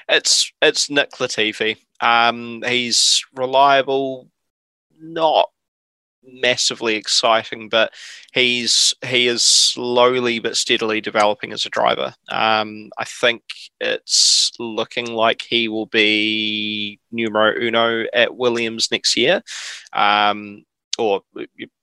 it's 0.09 0.53
it's 0.61 0.91
Nick 0.91 1.13
Latifi. 1.13 1.79
Um, 2.01 2.63
he's 2.67 3.25
reliable, 3.35 4.29
not 5.01 5.51
massively 6.25 6.97
exciting, 6.97 7.69
but 7.69 7.93
he's 8.33 8.95
he 9.05 9.27
is 9.27 9.45
slowly 9.45 10.39
but 10.39 10.57
steadily 10.57 11.01
developing 11.01 11.53
as 11.53 11.65
a 11.65 11.71
driver. 11.71 12.15
Um, 12.31 12.91
I 12.99 13.05
think 13.05 13.43
it's 13.81 14.53
looking 14.59 15.13
like 15.13 15.43
he 15.43 15.69
will 15.69 15.87
be 15.87 17.01
numero 17.11 17.55
uno 17.61 18.05
at 18.13 18.37
Williams 18.37 18.91
next 18.91 19.17
year. 19.17 19.43
Um, 19.93 20.65
or 20.99 21.23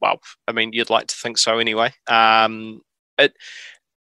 well, 0.01 0.19
I 0.47 0.51
mean, 0.51 0.73
you'd 0.73 0.89
like 0.89 1.07
to 1.07 1.15
think 1.15 1.37
so 1.37 1.59
anyway. 1.59 1.93
Um, 2.07 2.81
it, 3.17 3.33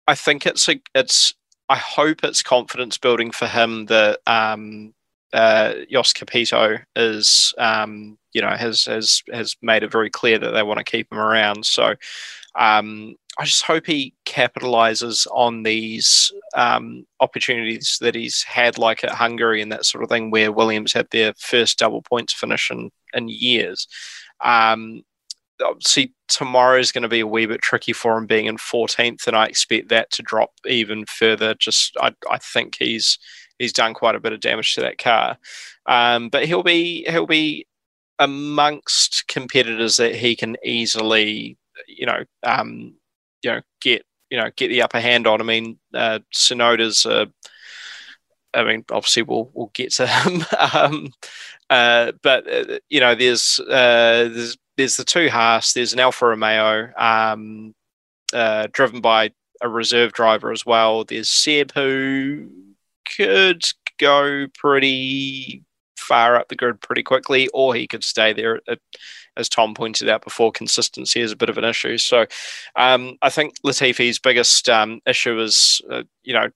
I 0.07 0.15
think 0.15 0.47
it's 0.47 0.69
a, 0.69 0.81
it's. 0.95 1.35
I 1.69 1.77
hope 1.77 2.25
it's 2.25 2.43
confidence 2.43 2.99
building 2.99 3.31
for 3.31 3.47
him 3.47 3.87
that 3.87 4.19
um, 4.27 4.93
uh, 5.33 5.75
Jost 5.91 6.15
Capito 6.17 6.79
is, 6.97 7.55
um, 7.59 8.19
you 8.33 8.41
know, 8.41 8.51
has 8.51 8.85
has 8.85 9.23
has 9.33 9.57
made 9.63 9.83
it 9.83 9.93
very 9.93 10.11
clear 10.11 10.39
that 10.39 10.51
they 10.51 10.63
want 10.63 10.79
to 10.79 10.85
keep 10.85 11.11
him 11.13 11.19
around. 11.19 11.65
So 11.67 11.95
um, 12.57 13.17
I 13.39 13.45
just 13.45 13.65
hope 13.65 13.87
he 13.87 14.15
capitalizes 14.27 15.27
on 15.33 15.63
these 15.63 16.33
um, 16.55 17.07
opportunities 17.21 17.99
that 18.01 18.15
he's 18.15 18.43
had, 18.43 18.77
like 18.77 19.05
at 19.05 19.11
Hungary 19.11 19.63
and 19.63 19.71
that 19.73 19.87
sort 19.87 20.03
of 20.03 20.11
thing, 20.11 20.31
where 20.31 20.53
Williams 20.53 20.93
had 20.93 21.09
their 21.11 21.33
first 21.39 21.79
double 21.79 22.03
points 22.03 22.33
finish 22.33 22.71
in, 22.71 22.91
in 23.15 23.29
years. 23.29 23.87
Um, 24.43 25.03
obviously, 25.65 26.13
tomorrow 26.29 26.79
is 26.79 26.93
going 26.93 27.03
to 27.03 27.09
be 27.09 27.21
a 27.21 27.27
wee 27.27 27.47
bit 27.47 27.63
tricky 27.63 27.93
for 27.93 28.17
him 28.19 28.27
being 28.27 28.47
in 28.47 28.57
14th, 28.57 29.27
and 29.27 29.37
I 29.37 29.47
expect 29.47 29.89
that 29.89 30.11
to 30.13 30.23
drop 30.23 30.51
even 30.67 31.07
further. 31.07 31.55
Just, 31.55 31.97
I, 32.01 32.13
I 32.29 32.39
think 32.39 32.77
he's 32.79 33.19
he's 33.61 33.73
done 33.73 33.95
quite 33.95 34.17
a 34.17 34.21
bit 34.21 34.33
of 34.33 34.41
damage 34.41 34.75
to 34.75 34.81
that 34.81 34.99
car. 34.99 35.39
Um, 35.87 36.31
but 36.31 36.47
he'll 36.47 36.65
be 36.65 37.05
he'll 37.09 37.27
be 37.27 37.67
amongst 38.19 39.29
competitors 39.29 39.99
that 39.99 40.15
he 40.15 40.35
can 40.35 40.57
easily, 40.65 41.57
you 41.87 42.07
know, 42.07 42.25
um, 42.43 42.95
you 43.43 43.53
know, 43.53 43.61
get 43.81 44.05
you 44.31 44.39
know 44.39 44.51
get 44.57 44.69
the 44.69 44.83
upper 44.83 44.99
hand 44.99 45.29
on. 45.29 45.41
I 45.41 45.45
mean, 45.45 45.79
uh, 45.95 46.19
Tsunoda's. 46.35 47.07
Uh, 47.07 47.27
I 48.53 48.65
mean, 48.65 48.85
obviously, 48.91 49.23
we'll 49.23 49.51
we'll 49.55 49.71
get 49.75 49.93
to 49.93 50.09
him. 50.09 50.45
um, 50.75 51.13
uh, 51.69 52.13
but 52.23 52.53
uh, 52.53 52.79
you 52.89 52.99
know, 52.99 53.15
there's 53.15 53.61
uh, 53.61 54.29
there's 54.33 54.57
there's 54.77 54.97
the 54.97 55.05
two 55.05 55.29
Haas. 55.29 55.75
There's 55.75 55.93
an 55.93 56.01
Alfa 56.01 56.27
Romeo, 56.27 56.91
um, 56.97 57.75
uh, 58.33 58.69
driven 58.73 59.01
by 59.01 59.33
a 59.61 59.69
reserve 59.69 60.13
driver 60.13 60.51
as 60.51 60.65
well. 60.65 61.05
There's 61.05 61.29
Seb, 61.29 61.73
who 61.73 62.49
could 63.17 63.65
go 63.99 64.47
pretty 64.59 65.65
far 65.97 66.37
up 66.37 66.49
the 66.49 66.57
grid 66.57 66.81
pretty 66.81 67.03
quickly, 67.03 67.49
or 67.55 67.75
he 67.75 67.87
could 67.87 68.03
stay 68.03 68.33
there. 68.33 68.61
As 69.37 69.49
Tom 69.49 69.75
pointed 69.75 70.09
out 70.09 70.25
before, 70.25 70.51
consistency 70.51 71.21
is 71.21 71.33
a 71.33 71.37
bit 71.37 71.49
of 71.49 71.59
an 71.59 71.65
issue. 71.65 71.99
So 71.99 72.27
um, 72.75 73.17
I 73.23 73.31
think 73.31 73.55
Latifi's 73.63 74.19
biggest 74.19 74.69
um, 74.69 75.01
issue 75.07 75.41
is, 75.41 75.81
uh, 75.89 76.03
you 76.25 76.35
know, 76.35 76.49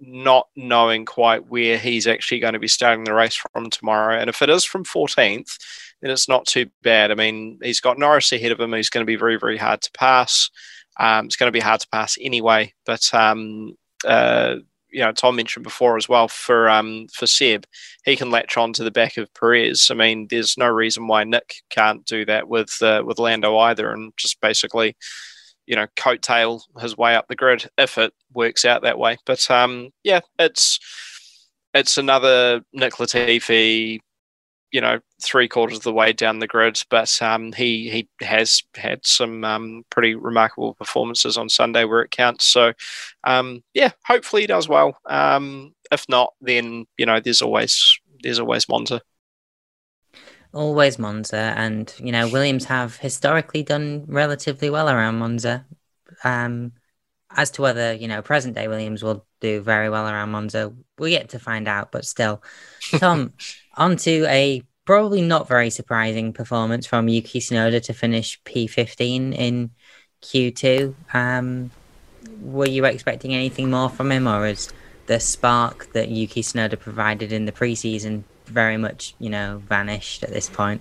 not 0.00 0.48
knowing 0.56 1.04
quite 1.04 1.48
where 1.48 1.78
he's 1.78 2.06
actually 2.06 2.40
going 2.40 2.52
to 2.52 2.58
be 2.58 2.68
starting 2.68 3.04
the 3.04 3.14
race 3.14 3.34
from 3.34 3.70
tomorrow. 3.70 4.18
And 4.18 4.28
if 4.28 4.42
it 4.42 4.50
is 4.50 4.64
from 4.64 4.84
14th, 4.84 5.56
then 6.02 6.10
it's 6.10 6.28
not 6.28 6.46
too 6.46 6.66
bad. 6.82 7.10
I 7.10 7.14
mean, 7.14 7.58
he's 7.62 7.80
got 7.80 7.98
Norris 7.98 8.32
ahead 8.32 8.52
of 8.52 8.60
him. 8.60 8.72
He's 8.72 8.90
going 8.90 9.02
to 9.02 9.10
be 9.10 9.16
very, 9.16 9.38
very 9.38 9.56
hard 9.56 9.82
to 9.82 9.90
pass. 9.92 10.50
Um, 10.98 11.26
it's 11.26 11.36
going 11.36 11.48
to 11.48 11.56
be 11.56 11.60
hard 11.60 11.80
to 11.80 11.88
pass 11.88 12.18
anyway. 12.20 12.74
But 12.84 13.08
um, 13.14 13.76
uh, 14.04 14.56
you 14.96 15.02
know 15.02 15.12
Tom 15.12 15.36
mentioned 15.36 15.62
before 15.62 15.98
as 15.98 16.08
well 16.08 16.26
for 16.26 16.70
um 16.70 17.06
for 17.12 17.26
Seb, 17.26 17.66
he 18.06 18.16
can 18.16 18.30
latch 18.30 18.56
on 18.56 18.72
to 18.72 18.82
the 18.82 18.90
back 18.90 19.18
of 19.18 19.32
Perez. 19.34 19.88
I 19.90 19.94
mean, 19.94 20.26
there's 20.30 20.56
no 20.56 20.68
reason 20.68 21.06
why 21.06 21.22
Nick 21.24 21.56
can't 21.68 22.02
do 22.06 22.24
that 22.24 22.48
with 22.48 22.74
uh, 22.80 23.02
with 23.04 23.18
Lando 23.18 23.58
either, 23.58 23.92
and 23.92 24.14
just 24.16 24.40
basically, 24.40 24.96
you 25.66 25.76
know, 25.76 25.86
coattail 25.98 26.62
his 26.80 26.96
way 26.96 27.14
up 27.14 27.26
the 27.28 27.36
grid 27.36 27.68
if 27.76 27.98
it 27.98 28.14
works 28.32 28.64
out 28.64 28.82
that 28.82 28.98
way. 28.98 29.18
But 29.26 29.50
um, 29.50 29.90
yeah, 30.02 30.20
it's 30.38 30.78
it's 31.74 31.98
another 31.98 32.62
Nick 32.72 32.94
Latifi 32.94 34.00
you 34.72 34.80
know 34.80 35.00
three 35.22 35.48
quarters 35.48 35.78
of 35.78 35.84
the 35.84 35.92
way 35.92 36.12
down 36.12 36.38
the 36.38 36.46
grid, 36.46 36.82
but 36.90 37.20
um, 37.22 37.52
he 37.52 37.88
he 37.90 38.24
has 38.24 38.62
had 38.74 39.06
some 39.06 39.44
um, 39.44 39.84
pretty 39.90 40.14
remarkable 40.14 40.74
performances 40.74 41.36
on 41.38 41.48
Sunday 41.48 41.84
where 41.84 42.02
it 42.02 42.10
counts. 42.10 42.46
So 42.46 42.72
um, 43.24 43.62
yeah, 43.74 43.90
hopefully 44.04 44.42
he 44.42 44.46
does 44.46 44.68
well. 44.68 44.98
Um, 45.06 45.74
if 45.90 46.08
not, 46.08 46.34
then 46.40 46.86
you 46.98 47.06
know 47.06 47.20
there's 47.20 47.42
always 47.42 47.98
there's 48.22 48.40
always 48.40 48.68
Monza. 48.68 49.00
Always 50.52 50.98
Monza, 50.98 51.54
and 51.56 51.92
you 51.98 52.12
know 52.12 52.28
Williams 52.28 52.64
have 52.66 52.96
historically 52.96 53.62
done 53.62 54.04
relatively 54.08 54.70
well 54.70 54.88
around 54.88 55.18
Monza. 55.18 55.66
Um, 56.24 56.72
as 57.30 57.50
to 57.52 57.62
whether 57.62 57.92
you 57.92 58.08
know 58.08 58.22
present 58.22 58.54
day 58.54 58.68
Williams 58.68 59.02
will 59.02 59.26
do 59.40 59.60
very 59.60 59.90
well 59.90 60.08
around 60.08 60.30
Monza, 60.30 60.72
we're 60.98 61.08
yet 61.08 61.30
to 61.30 61.38
find 61.38 61.68
out. 61.68 61.92
But 61.92 62.04
still, 62.04 62.42
Tom, 62.92 63.34
on 63.76 63.96
to 63.98 64.24
a 64.26 64.62
probably 64.84 65.20
not 65.20 65.48
very 65.48 65.68
surprising 65.68 66.32
performance 66.32 66.86
from 66.86 67.08
Yuki 67.08 67.40
Tsunoda 67.40 67.82
to 67.82 67.92
finish 67.92 68.40
P15 68.44 69.34
in 69.34 69.70
Q2. 70.22 70.94
Um, 71.12 71.70
were 72.40 72.68
you 72.68 72.84
expecting 72.84 73.34
anything 73.34 73.70
more 73.70 73.90
from 73.90 74.12
him, 74.12 74.26
or 74.26 74.46
is 74.46 74.72
the 75.06 75.20
spark 75.20 75.92
that 75.92 76.08
Yuki 76.08 76.42
Tsunoda 76.42 76.78
provided 76.78 77.32
in 77.32 77.44
the 77.44 77.52
preseason 77.52 78.22
very 78.46 78.76
much, 78.76 79.14
you 79.18 79.28
know, 79.28 79.62
vanished 79.68 80.22
at 80.22 80.30
this 80.30 80.48
point? 80.48 80.80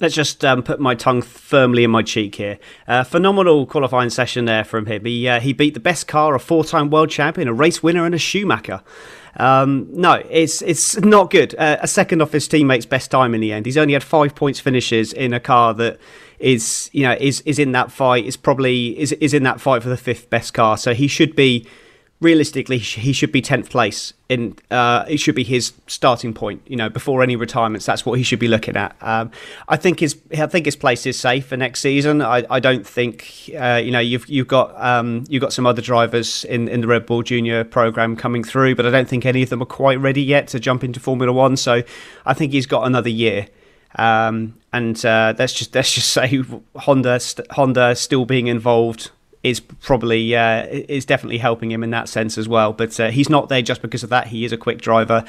Let's 0.00 0.14
just 0.14 0.44
um, 0.44 0.62
put 0.62 0.80
my 0.80 0.94
tongue 0.94 1.22
firmly 1.22 1.84
in 1.84 1.90
my 1.90 2.02
cheek 2.02 2.34
here. 2.34 2.58
Uh, 2.88 3.04
phenomenal 3.04 3.66
qualifying 3.66 4.10
session 4.10 4.46
there 4.46 4.64
from 4.64 4.86
him. 4.86 5.04
He 5.04 5.28
uh, 5.28 5.38
he 5.40 5.52
beat 5.52 5.74
the 5.74 5.80
best 5.80 6.08
car, 6.08 6.34
a 6.34 6.40
four-time 6.40 6.90
world 6.90 7.10
champion, 7.10 7.46
a 7.46 7.52
race 7.52 7.82
winner, 7.82 8.04
and 8.04 8.14
a 8.14 8.18
Schumacher. 8.18 8.82
Um, 9.36 9.88
no, 9.90 10.22
it's 10.30 10.60
it's 10.62 10.96
not 10.98 11.30
good. 11.30 11.54
Uh, 11.56 11.78
a 11.80 11.88
second 11.88 12.20
off 12.20 12.32
his 12.32 12.46
teammate's 12.48 12.86
best 12.86 13.10
time 13.10 13.34
in 13.34 13.40
the 13.40 13.52
end. 13.52 13.66
He's 13.66 13.78
only 13.78 13.94
had 13.94 14.02
five 14.02 14.34
points 14.34 14.60
finishes 14.60 15.12
in 15.12 15.32
a 15.32 15.40
car 15.40 15.72
that 15.74 15.98
is 16.38 16.90
you 16.92 17.04
know 17.04 17.16
is 17.18 17.40
is 17.42 17.58
in 17.58 17.72
that 17.72 17.90
fight. 17.90 18.26
Is 18.26 18.36
probably 18.36 18.98
is 18.98 19.12
is 19.12 19.32
in 19.32 19.42
that 19.44 19.60
fight 19.60 19.82
for 19.82 19.88
the 19.88 19.96
fifth 19.96 20.28
best 20.28 20.52
car. 20.52 20.76
So 20.76 20.92
he 20.92 21.08
should 21.08 21.34
be 21.34 21.66
realistically, 22.22 22.78
he 22.78 23.12
should 23.12 23.32
be 23.32 23.42
tenth 23.42 23.68
place. 23.68 24.14
In 24.28 24.56
uh, 24.70 25.04
it 25.08 25.18
should 25.18 25.34
be 25.34 25.44
his 25.44 25.72
starting 25.86 26.32
point. 26.32 26.62
You 26.66 26.76
know, 26.76 26.88
before 26.88 27.22
any 27.22 27.36
retirements, 27.36 27.84
that's 27.84 28.06
what 28.06 28.16
he 28.16 28.22
should 28.24 28.38
be 28.38 28.48
looking 28.48 28.76
at. 28.76 28.96
Um, 29.02 29.30
I 29.68 29.76
think 29.76 30.00
his 30.00 30.16
I 30.32 30.46
think 30.46 30.64
his 30.64 30.76
place 30.76 31.04
is 31.04 31.18
safe 31.18 31.46
for 31.46 31.56
next 31.56 31.80
season. 31.80 32.22
I, 32.22 32.44
I 32.48 32.60
don't 32.60 32.86
think 32.86 33.50
uh, 33.58 33.80
you 33.84 33.90
know 33.90 34.00
you've 34.00 34.26
you've 34.28 34.48
got 34.48 34.74
um, 34.82 35.24
you've 35.28 35.42
got 35.42 35.52
some 35.52 35.66
other 35.66 35.82
drivers 35.82 36.44
in, 36.44 36.68
in 36.68 36.80
the 36.80 36.86
Red 36.86 37.04
Bull 37.04 37.22
Junior 37.22 37.64
program 37.64 38.16
coming 38.16 38.44
through, 38.44 38.76
but 38.76 38.86
I 38.86 38.90
don't 38.90 39.08
think 39.08 39.26
any 39.26 39.42
of 39.42 39.50
them 39.50 39.60
are 39.60 39.66
quite 39.66 40.00
ready 40.00 40.22
yet 40.22 40.48
to 40.48 40.60
jump 40.60 40.82
into 40.84 41.00
Formula 41.00 41.32
One. 41.32 41.56
So 41.56 41.82
I 42.24 42.34
think 42.34 42.52
he's 42.52 42.66
got 42.66 42.86
another 42.86 43.10
year. 43.10 43.48
Um, 43.96 44.54
and 44.72 45.04
uh, 45.04 45.34
let's 45.38 45.52
just 45.52 45.74
let's 45.74 45.92
just 45.92 46.08
say 46.12 46.42
Honda 46.76 47.20
Honda 47.50 47.94
still 47.96 48.24
being 48.24 48.46
involved 48.46 49.10
is 49.42 49.60
probably 49.60 50.34
uh, 50.36 50.66
is 50.66 51.04
definitely 51.04 51.38
helping 51.38 51.70
him 51.70 51.82
in 51.82 51.90
that 51.90 52.08
sense 52.08 52.38
as 52.38 52.48
well. 52.48 52.72
But 52.72 52.98
uh, 52.98 53.10
he's 53.10 53.28
not 53.28 53.48
there 53.48 53.62
just 53.62 53.82
because 53.82 54.02
of 54.02 54.10
that. 54.10 54.28
He 54.28 54.44
is 54.44 54.52
a 54.52 54.56
quick 54.56 54.80
driver 54.80 55.24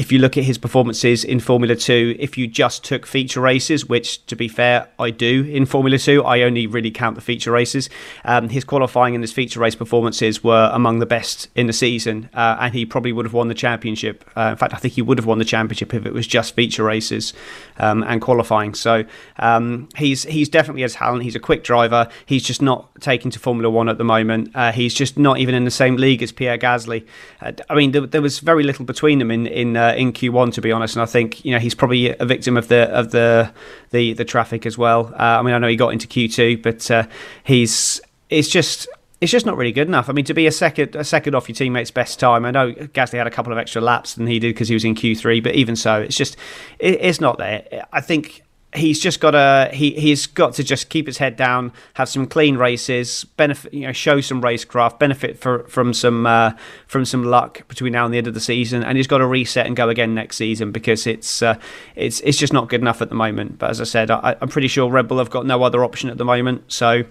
if 0.00 0.10
you 0.10 0.18
look 0.18 0.38
at 0.38 0.44
his 0.44 0.56
performances 0.56 1.24
in 1.24 1.40
Formula 1.40 1.76
2, 1.76 2.16
if 2.18 2.38
you 2.38 2.46
just 2.46 2.82
took 2.82 3.04
feature 3.04 3.40
races, 3.40 3.86
which 3.86 4.24
to 4.26 4.34
be 4.34 4.48
fair, 4.48 4.88
I 4.98 5.10
do 5.10 5.44
in 5.44 5.66
Formula 5.66 5.98
2, 5.98 6.24
I 6.24 6.40
only 6.40 6.66
really 6.66 6.90
count 6.90 7.16
the 7.16 7.20
feature 7.20 7.50
races. 7.50 7.90
Um, 8.24 8.48
his 8.48 8.64
qualifying 8.64 9.14
and 9.14 9.22
his 9.22 9.30
feature 9.30 9.60
race 9.60 9.74
performances 9.74 10.42
were 10.42 10.70
among 10.72 11.00
the 11.00 11.06
best 11.06 11.48
in 11.54 11.66
the 11.66 11.74
season, 11.74 12.30
uh, 12.32 12.56
and 12.60 12.72
he 12.72 12.86
probably 12.86 13.12
would 13.12 13.26
have 13.26 13.34
won 13.34 13.48
the 13.48 13.54
championship. 13.54 14.24
Uh, 14.34 14.48
in 14.52 14.56
fact, 14.56 14.72
I 14.72 14.78
think 14.78 14.94
he 14.94 15.02
would 15.02 15.18
have 15.18 15.26
won 15.26 15.38
the 15.38 15.44
championship 15.44 15.92
if 15.92 16.06
it 16.06 16.14
was 16.14 16.26
just 16.26 16.54
feature 16.54 16.84
races 16.84 17.34
um, 17.80 18.04
and 18.04 18.20
qualifying. 18.20 18.74
So 18.74 19.04
um, 19.38 19.88
he's 19.96 20.22
he's 20.24 20.48
definitely 20.48 20.84
a 20.84 20.88
talent. 20.88 21.24
He's 21.24 21.34
a 21.34 21.40
quick 21.40 21.64
driver. 21.64 22.08
He's 22.26 22.44
just 22.44 22.62
not 22.62 22.88
taken 23.00 23.30
to 23.32 23.38
Formula 23.38 23.68
1 23.68 23.88
at 23.88 23.98
the 23.98 24.04
moment. 24.04 24.50
Uh, 24.54 24.70
he's 24.70 24.94
just 24.94 25.18
not 25.18 25.38
even 25.38 25.54
in 25.54 25.64
the 25.64 25.70
same 25.70 25.96
league 25.96 26.22
as 26.22 26.30
Pierre 26.30 26.58
Gasly. 26.58 27.06
Uh, 27.40 27.52
I 27.68 27.74
mean, 27.74 27.90
there, 27.90 28.06
there, 28.06 28.22
was 28.22 28.38
very 28.38 28.62
little 28.62 28.84
between 28.84 29.18
them 29.18 29.30
in, 29.30 29.46
in 29.46 29.76
uh, 29.76 29.94
in 29.96 30.12
Q1, 30.12 30.52
to 30.54 30.60
be 30.60 30.70
honest. 30.70 30.94
And 30.94 31.02
I 31.02 31.06
think 31.06 31.44
you 31.44 31.52
know 31.52 31.58
he's 31.58 31.74
probably 31.74 32.16
a 32.16 32.24
victim 32.26 32.56
of 32.56 32.68
the 32.68 32.88
of 32.90 33.10
the 33.10 33.52
the, 33.90 34.12
the 34.12 34.24
traffic 34.24 34.66
as 34.66 34.78
well. 34.78 35.12
Uh, 35.14 35.38
I 35.38 35.42
mean, 35.42 35.54
I 35.54 35.58
know 35.58 35.68
he 35.68 35.76
got 35.76 35.92
into 35.92 36.06
Q2, 36.06 36.62
but 36.62 36.90
uh, 36.90 37.06
he's 37.42 38.00
it's 38.28 38.48
just 38.48 38.88
it's 39.20 39.30
just 39.30 39.44
not 39.44 39.56
really 39.56 39.72
good 39.72 39.86
enough. 39.86 40.08
I 40.08 40.12
mean, 40.12 40.24
to 40.26 40.34
be 40.34 40.46
a 40.46 40.52
second 40.52 40.96
a 40.96 41.04
second 41.04 41.34
off 41.34 41.48
your 41.48 41.54
teammate's 41.54 41.90
best 41.90 42.18
time. 42.18 42.44
I 42.44 42.50
know 42.50 42.72
Gasly 42.72 43.18
had 43.18 43.26
a 43.26 43.30
couple 43.30 43.52
of 43.52 43.58
extra 43.58 43.82
laps 43.82 44.14
than 44.14 44.26
he 44.26 44.38
did 44.38 44.54
because 44.54 44.68
he 44.68 44.74
was 44.74 44.84
in 44.84 44.94
Q3, 44.94 45.42
but 45.42 45.54
even 45.54 45.76
so, 45.76 46.00
it's 46.00 46.16
just 46.16 46.36
it, 46.78 46.98
it's 47.00 47.20
not 47.20 47.38
there. 47.38 47.86
I 47.92 48.00
think 48.00 48.42
he's 48.74 49.00
just 49.00 49.20
got 49.20 49.32
to 49.32 49.68
he 49.72 49.90
he's 49.92 50.26
got 50.26 50.54
to 50.54 50.64
just 50.64 50.88
keep 50.88 51.06
his 51.06 51.18
head 51.18 51.36
down, 51.36 51.72
have 51.94 52.08
some 52.08 52.26
clean 52.26 52.56
races, 52.56 53.24
benefit 53.36 53.74
you 53.74 53.80
know 53.86 53.92
show 53.92 54.20
some 54.20 54.40
racecraft, 54.40 54.98
benefit 54.98 55.38
for, 55.38 55.64
from 55.64 55.92
some 55.92 56.26
uh, 56.26 56.52
from 56.86 57.04
some 57.04 57.24
luck 57.24 57.66
between 57.68 57.92
now 57.92 58.04
and 58.04 58.14
the 58.14 58.18
end 58.18 58.26
of 58.26 58.34
the 58.34 58.40
season, 58.40 58.82
and 58.82 58.96
he's 58.96 59.06
got 59.06 59.18
to 59.18 59.26
reset 59.26 59.66
and 59.66 59.76
go 59.76 59.88
again 59.88 60.14
next 60.14 60.36
season 60.36 60.72
because 60.72 61.06
it's 61.06 61.42
uh, 61.42 61.56
it's 61.96 62.20
it's 62.20 62.38
just 62.38 62.52
not 62.52 62.68
good 62.68 62.80
enough 62.80 63.02
at 63.02 63.08
the 63.08 63.14
moment. 63.14 63.58
But 63.58 63.70
as 63.70 63.80
I 63.80 63.84
said, 63.84 64.10
I, 64.10 64.36
am 64.40 64.48
pretty 64.48 64.68
sure 64.68 64.90
Red 64.90 65.08
Bull 65.08 65.18
have 65.18 65.30
got 65.30 65.46
no 65.46 65.62
other 65.62 65.84
option 65.84 66.10
at 66.10 66.18
the 66.18 66.24
moment, 66.24 66.72
so. 66.72 67.04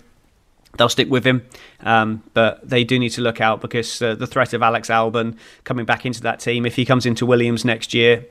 They'll 0.78 0.90
stick 0.90 1.10
with 1.10 1.26
him, 1.26 1.46
um, 1.82 2.24
but 2.34 2.68
they 2.68 2.84
do 2.84 3.00
need 3.00 3.10
to 3.10 3.22
look 3.22 3.42
out 3.42 3.60
because 3.60 4.02
uh, 4.02 4.16
the 4.16 4.28
threat 4.28 4.54
of 4.54 4.62
Alex 4.62 4.90
Albon 4.90 5.36
coming 5.64 5.86
back 5.86 6.06
into 6.06 6.22
that 6.22 6.40
team, 6.40 6.66
if 6.66 6.76
he 6.76 6.86
comes 6.86 7.06
into 7.06 7.26
Williams 7.26 7.66
next 7.66 7.94
year, 7.94 8.26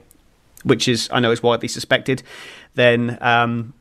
which 0.62 0.88
is 0.88 1.08
I 1.12 1.20
know 1.20 1.30
is 1.30 1.42
widely 1.42 1.68
suspected, 1.68 2.22
then 2.74 3.18
um, 3.20 3.74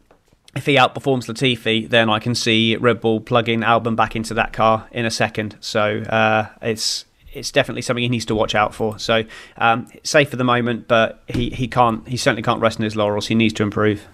if 0.55 0.66
he 0.66 0.76
outperforms 0.76 1.28
Latifi, 1.28 1.88
then 1.88 2.10
I 2.10 2.20
can 2.20 2.36
see 2.36 2.76
Red 2.76 2.99
Bull 2.99 3.22
plugging 3.22 3.62
Albon 3.62 3.95
back 3.95 4.16
into 4.16 4.34
that 4.34 4.53
car 4.53 4.88
in 4.91 5.05
a 5.05 5.12
second. 5.12 5.55
So 5.62 5.99
uh, 6.01 6.47
it's 6.62 7.05
it's 7.32 7.51
definitely 7.51 7.84
something 7.84 8.01
he 8.01 8.10
needs 8.10 8.26
to 8.26 8.36
watch 8.36 8.55
out 8.55 8.74
for. 8.74 8.97
So 8.97 9.24
um, 9.58 9.88
safe 10.03 10.30
for 10.30 10.38
the 10.38 10.43
moment, 10.43 10.88
but 10.88 11.24
he, 11.28 11.51
he 11.51 11.68
can't 11.68 12.08
he 12.08 12.18
certainly 12.18 12.41
can't 12.41 12.60
rest 12.60 12.80
on 12.80 12.84
his 12.84 12.95
laurels. 12.95 13.28
He 13.28 13.36
needs 13.36 13.53
to 13.55 13.64
improve. 13.64 14.08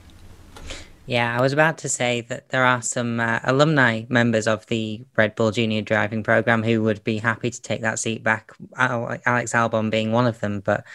Yeah, 1.06 1.38
I 1.38 1.42
was 1.42 1.52
about 1.52 1.80
to 1.80 1.90
say 1.90 2.22
that 2.22 2.50
there 2.50 2.64
are 2.64 2.82
some 2.82 3.20
uh, 3.20 3.40
alumni 3.44 4.04
members 4.08 4.48
of 4.48 4.66
the 4.68 5.04
Red 5.18 5.36
Bull 5.36 5.52
Junior 5.52 5.82
Driving 5.82 6.24
Program 6.24 6.64
who 6.64 6.82
would 6.84 7.04
be 7.04 7.18
happy 7.18 7.50
to 7.50 7.62
take 7.62 7.82
that 7.82 8.00
seat 8.00 8.24
back. 8.24 8.54
Alex 8.78 9.52
Albon 9.52 9.92
being 9.92 10.14
one 10.14 10.28
of 10.28 10.40
them, 10.40 10.62
but 10.62 10.86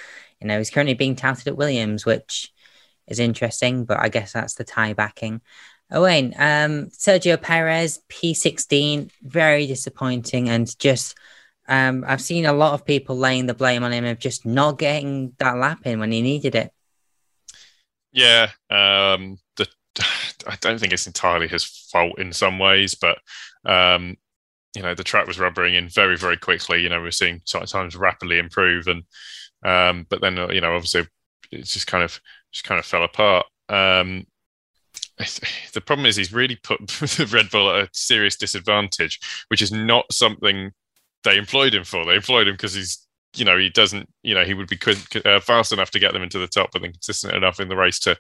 you 0.41 0.47
know, 0.47 0.57
he's 0.57 0.71
currently 0.71 0.95
being 0.95 1.15
touted 1.15 1.49
at 1.49 1.57
Williams, 1.57 2.07
which 2.07 2.53
is 3.07 3.19
interesting, 3.19 3.85
but 3.85 3.99
I 3.99 4.09
guess 4.09 4.33
that's 4.33 4.55
the 4.55 4.65
tie 4.65 4.95
backing. 4.95 5.41
Owain, 5.91 6.35
um, 6.39 6.87
Sergio 6.91 7.41
Perez, 7.41 8.01
P16, 8.09 9.11
very 9.23 9.67
disappointing. 9.67 10.49
And 10.49 10.79
just, 10.79 11.17
um, 11.67 12.05
I've 12.07 12.21
seen 12.21 12.45
a 12.45 12.53
lot 12.53 12.75
of 12.75 12.85
people 12.85 13.17
laying 13.17 13.47
the 13.47 13.55
blame 13.55 13.83
on 13.83 13.93
him 13.93 14.05
of 14.05 14.19
just 14.19 14.45
not 14.45 14.79
getting 14.79 15.33
that 15.39 15.57
lap 15.57 15.81
in 15.85 15.99
when 15.99 16.13
he 16.13 16.21
needed 16.21 16.55
it. 16.55 16.73
Yeah. 18.13 18.51
Um, 18.71 19.39
I 20.47 20.57
don't 20.61 20.79
think 20.79 20.93
it's 20.93 21.07
entirely 21.07 21.49
his 21.49 21.65
fault 21.65 22.19
in 22.19 22.33
some 22.33 22.59
ways, 22.59 22.95
but, 22.95 23.19
um, 23.65 24.17
you 24.75 24.83
know, 24.83 24.95
the 24.95 25.05
track 25.05 25.27
was 25.27 25.39
rubbering 25.39 25.75
in 25.75 25.89
very, 25.89 26.17
very 26.17 26.37
quickly. 26.37 26.81
You 26.83 26.89
know, 26.89 27.01
we're 27.01 27.11
seeing 27.11 27.41
times 27.47 27.97
rapidly 27.97 28.39
improve. 28.39 28.87
And, 28.87 29.03
um, 29.65 30.07
but 30.09 30.21
then 30.21 30.37
you 30.53 30.61
know, 30.61 30.75
obviously, 30.75 31.07
it 31.51 31.65
just 31.65 31.87
kind 31.87 32.05
of 32.05 32.21
just 32.53 32.65
kind 32.65 32.79
of 32.79 32.85
fell 32.85 33.05
apart. 33.05 33.47
Um, 33.69 34.27
the 35.73 35.81
problem 35.81 36.07
is 36.07 36.17
he's 36.17 36.33
really 36.33 36.57
put 36.57 36.79
the 36.87 37.29
Red 37.33 37.51
Bull 37.51 37.71
at 37.71 37.85
a 37.85 37.91
serious 37.93 38.37
disadvantage, 38.37 39.19
which 39.49 39.63
is 39.63 39.73
not 39.73 40.13
something 40.13 40.73
they 41.25 41.37
employed 41.37 41.75
him 41.75 41.85
for. 41.85 42.05
They 42.05 42.17
employed 42.17 42.49
him 42.49 42.55
because 42.55 42.75
he's, 42.75 43.07
you 43.35 43.45
know, 43.45 43.59
he 43.59 43.71
doesn't, 43.71 44.09
you 44.23 44.35
know, 44.35 44.45
he 44.45 44.55
would 44.55 44.69
be 44.69 44.79
uh, 45.25 45.41
fast 45.41 45.73
enough 45.73 45.91
to 45.91 45.99
get 45.99 46.13
them 46.13 46.23
into 46.23 46.39
the 46.39 46.47
top, 46.47 46.71
but 46.73 46.83
then 46.83 46.93
consistent 46.93 47.35
enough 47.35 47.61
in 47.61 47.69
the 47.69 47.77
race 47.77 47.99
to 48.01 48.17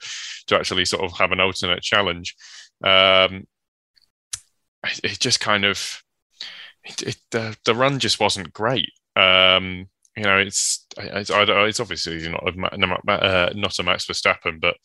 to 0.46 0.56
actually 0.56 0.84
sort 0.84 1.04
of 1.04 1.16
have 1.18 1.32
an 1.32 1.40
alternate 1.40 1.82
challenge. 1.82 2.36
Um, 2.84 3.46
it 5.02 5.18
just 5.18 5.40
kind 5.40 5.64
of, 5.64 6.02
it, 6.84 7.02
it, 7.02 7.16
the 7.30 7.56
the 7.64 7.74
run 7.74 7.98
just 7.98 8.20
wasn't 8.20 8.52
great. 8.52 8.90
Um, 9.16 9.88
you 10.16 10.24
know, 10.24 10.38
it's 10.38 10.86
it's, 10.96 11.30
it's 11.32 11.80
obviously 11.80 12.28
not 12.28 12.42
a, 12.46 13.11
uh, 13.11 13.52
not 13.54 13.78
a 13.78 13.82
Max 13.82 14.06
Verstappen, 14.06 14.61
but 14.61 14.76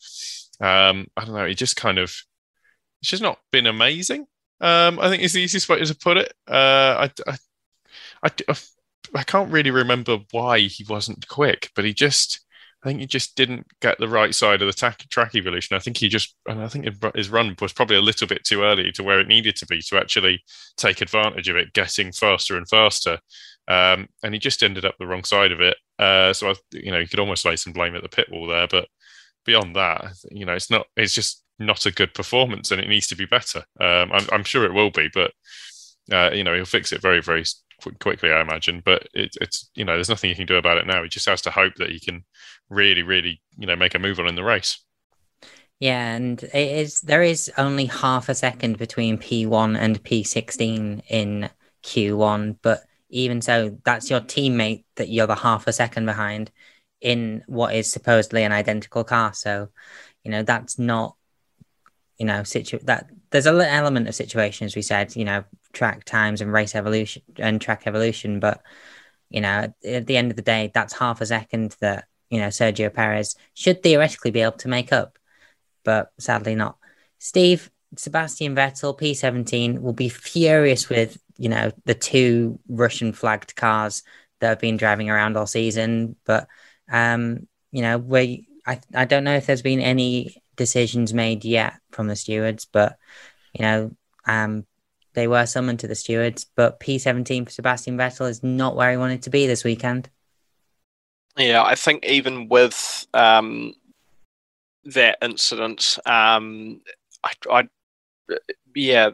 um, 0.60 1.06
I 1.16 1.24
don't 1.24 1.34
know. 1.34 1.44
it 1.44 1.54
just 1.54 1.76
kind 1.76 1.98
of 1.98 2.14
it's 3.00 3.10
just 3.10 3.22
not 3.22 3.38
been 3.52 3.66
amazing. 3.66 4.26
Um, 4.60 4.98
I 4.98 5.08
think 5.10 5.22
is 5.22 5.32
the 5.32 5.42
easiest 5.42 5.68
way 5.68 5.84
to 5.84 5.94
put 5.94 6.16
it. 6.16 6.32
Uh, 6.48 7.08
I, 7.08 7.10
I, 8.22 8.30
I, 8.48 8.54
I 9.14 9.22
can't 9.22 9.52
really 9.52 9.70
remember 9.70 10.18
why 10.30 10.60
he 10.60 10.84
wasn't 10.88 11.28
quick, 11.28 11.70
but 11.74 11.84
he 11.84 11.92
just 11.92 12.44
I 12.84 12.88
think 12.88 13.00
he 13.00 13.06
just 13.06 13.34
didn't 13.34 13.66
get 13.80 13.98
the 13.98 14.08
right 14.08 14.34
side 14.34 14.60
of 14.60 14.66
the 14.66 14.74
track, 14.74 15.08
track 15.08 15.34
evolution. 15.34 15.74
I 15.74 15.78
think 15.78 15.96
he 15.96 16.06
just, 16.06 16.36
and 16.46 16.62
I 16.62 16.68
think 16.68 16.86
his 17.14 17.30
run 17.30 17.56
was 17.58 17.72
probably 17.72 17.96
a 17.96 18.02
little 18.02 18.26
bit 18.26 18.44
too 18.44 18.62
early 18.62 18.92
to 18.92 19.02
where 19.02 19.20
it 19.20 19.26
needed 19.26 19.56
to 19.56 19.66
be 19.66 19.80
to 19.88 19.96
actually 19.96 20.44
take 20.76 21.00
advantage 21.00 21.48
of 21.48 21.56
it, 21.56 21.72
getting 21.72 22.12
faster 22.12 22.58
and 22.58 22.68
faster. 22.68 23.18
Um, 23.68 24.08
and 24.22 24.34
he 24.34 24.38
just 24.38 24.62
ended 24.62 24.84
up 24.84 24.96
the 24.98 25.06
wrong 25.06 25.24
side 25.24 25.50
of 25.50 25.62
it. 25.62 25.78
Uh, 25.98 26.34
so 26.34 26.50
I, 26.50 26.54
you 26.72 26.92
know, 26.92 26.98
you 26.98 27.08
could 27.08 27.20
almost 27.20 27.46
lay 27.46 27.56
some 27.56 27.72
blame 27.72 27.96
at 27.96 28.02
the 28.02 28.08
pit 28.10 28.28
wall 28.30 28.46
there, 28.46 28.66
but 28.66 28.86
beyond 29.46 29.76
that, 29.76 30.12
you 30.30 30.44
know, 30.44 30.52
it's 30.52 30.70
not, 30.70 30.86
it's 30.94 31.14
just 31.14 31.42
not 31.58 31.86
a 31.86 31.90
good 31.90 32.12
performance, 32.12 32.70
and 32.70 32.82
it 32.82 32.88
needs 32.88 33.06
to 33.06 33.16
be 33.16 33.24
better. 33.24 33.60
Um, 33.80 34.12
I'm, 34.12 34.26
I'm, 34.30 34.44
sure 34.44 34.66
it 34.66 34.74
will 34.74 34.90
be, 34.90 35.08
but 35.14 35.32
uh, 36.12 36.30
you 36.34 36.44
know, 36.44 36.54
he'll 36.54 36.66
fix 36.66 36.92
it 36.92 37.00
very, 37.00 37.22
very 37.22 37.44
quickly, 38.00 38.30
I 38.30 38.40
imagine. 38.40 38.82
But 38.84 39.08
it, 39.14 39.36
it's 39.40 39.70
you 39.74 39.84
know, 39.84 39.94
there's 39.94 40.08
nothing 40.08 40.30
you 40.30 40.36
can 40.36 40.46
do 40.46 40.56
about 40.56 40.78
it 40.78 40.86
now. 40.86 41.02
He 41.02 41.08
just 41.08 41.28
has 41.28 41.42
to 41.42 41.50
hope 41.50 41.74
that 41.76 41.90
he 41.90 42.00
can 42.00 42.24
really, 42.68 43.02
really, 43.02 43.40
you 43.56 43.66
know, 43.66 43.76
make 43.76 43.94
a 43.94 43.98
move 43.98 44.18
on 44.18 44.28
in 44.28 44.34
the 44.34 44.44
race. 44.44 44.82
Yeah, 45.80 46.14
and 46.14 46.42
it 46.42 46.54
is 46.54 47.00
there 47.00 47.22
is 47.22 47.50
only 47.58 47.86
half 47.86 48.28
a 48.28 48.34
second 48.34 48.78
between 48.78 49.18
P1 49.18 49.76
and 49.78 50.02
P16 50.02 51.02
in 51.08 51.50
Q1, 51.82 52.58
but 52.62 52.84
even 53.14 53.40
so, 53.40 53.78
that's 53.84 54.10
your 54.10 54.20
teammate 54.20 54.84
that 54.96 55.08
you're 55.08 55.26
the 55.26 55.36
half 55.36 55.66
a 55.66 55.72
second 55.72 56.06
behind 56.06 56.50
in 57.00 57.44
what 57.46 57.74
is 57.74 57.92
supposedly 57.92 58.42
an 58.42 58.52
identical 58.52 59.04
car. 59.04 59.32
So, 59.34 59.68
you 60.24 60.30
know, 60.30 60.42
that's 60.42 60.78
not, 60.78 61.16
you 62.18 62.26
know, 62.26 62.42
situ 62.42 62.78
that 62.84 63.06
there's 63.34 63.46
an 63.46 63.60
element 63.60 64.06
of 64.06 64.14
situations 64.14 64.76
we 64.76 64.82
said, 64.82 65.16
you 65.16 65.24
know, 65.24 65.42
track 65.72 66.04
times 66.04 66.40
and 66.40 66.52
race 66.52 66.76
evolution 66.76 67.20
and 67.36 67.60
track 67.60 67.82
evolution, 67.86 68.38
but 68.38 68.62
you 69.28 69.40
know, 69.40 69.74
at 69.84 70.06
the 70.06 70.16
end 70.16 70.30
of 70.30 70.36
the 70.36 70.42
day, 70.42 70.70
that's 70.72 70.96
half 70.96 71.20
a 71.20 71.26
second 71.26 71.74
that 71.80 72.04
you 72.30 72.38
know, 72.38 72.46
Sergio 72.46 72.94
Perez 72.94 73.34
should 73.54 73.82
theoretically 73.82 74.30
be 74.30 74.40
able 74.40 74.58
to 74.58 74.68
make 74.68 74.92
up, 74.92 75.18
but 75.84 76.12
sadly 76.18 76.54
not. 76.54 76.78
Steve, 77.18 77.72
Sebastian 77.96 78.54
Vettel, 78.54 78.96
P17, 78.96 79.80
will 79.80 79.92
be 79.92 80.08
furious 80.08 80.88
with, 80.88 81.20
you 81.36 81.48
know, 81.48 81.72
the 81.86 81.94
two 81.94 82.60
Russian 82.68 83.12
flagged 83.12 83.56
cars 83.56 84.04
that 84.40 84.48
have 84.48 84.60
been 84.60 84.76
driving 84.76 85.10
around 85.10 85.36
all 85.36 85.46
season. 85.46 86.14
But, 86.24 86.46
um, 86.88 87.48
you 87.72 87.82
know, 87.82 87.98
we, 87.98 88.46
I, 88.64 88.80
I 88.94 89.04
don't 89.04 89.24
know 89.24 89.34
if 89.34 89.46
there's 89.46 89.62
been 89.62 89.80
any 89.80 90.42
decisions 90.56 91.14
made 91.14 91.44
yet 91.44 91.74
from 91.90 92.08
the 92.08 92.16
stewards, 92.16 92.64
but, 92.64 92.96
you 93.52 93.62
know, 93.64 93.90
um, 94.26 94.66
they 95.14 95.28
were 95.28 95.46
summoned 95.46 95.80
to 95.80 95.88
the 95.88 95.94
stewards, 95.94 96.46
but 96.56 96.80
P17 96.80 97.44
for 97.44 97.50
Sebastian 97.50 97.96
Vettel 97.96 98.28
is 98.28 98.42
not 98.42 98.76
where 98.76 98.90
he 98.90 98.96
wanted 98.96 99.22
to 99.22 99.30
be 99.30 99.46
this 99.46 99.64
weekend. 99.64 100.10
Yeah, 101.36 101.62
I 101.62 101.74
think 101.74 102.04
even 102.04 102.48
with 102.48 103.06
um, 103.14 103.74
that 104.84 105.18
incident, 105.22 105.98
um, 106.06 106.80
I, 107.24 107.32
I, 107.50 107.68
yeah, 108.74 109.10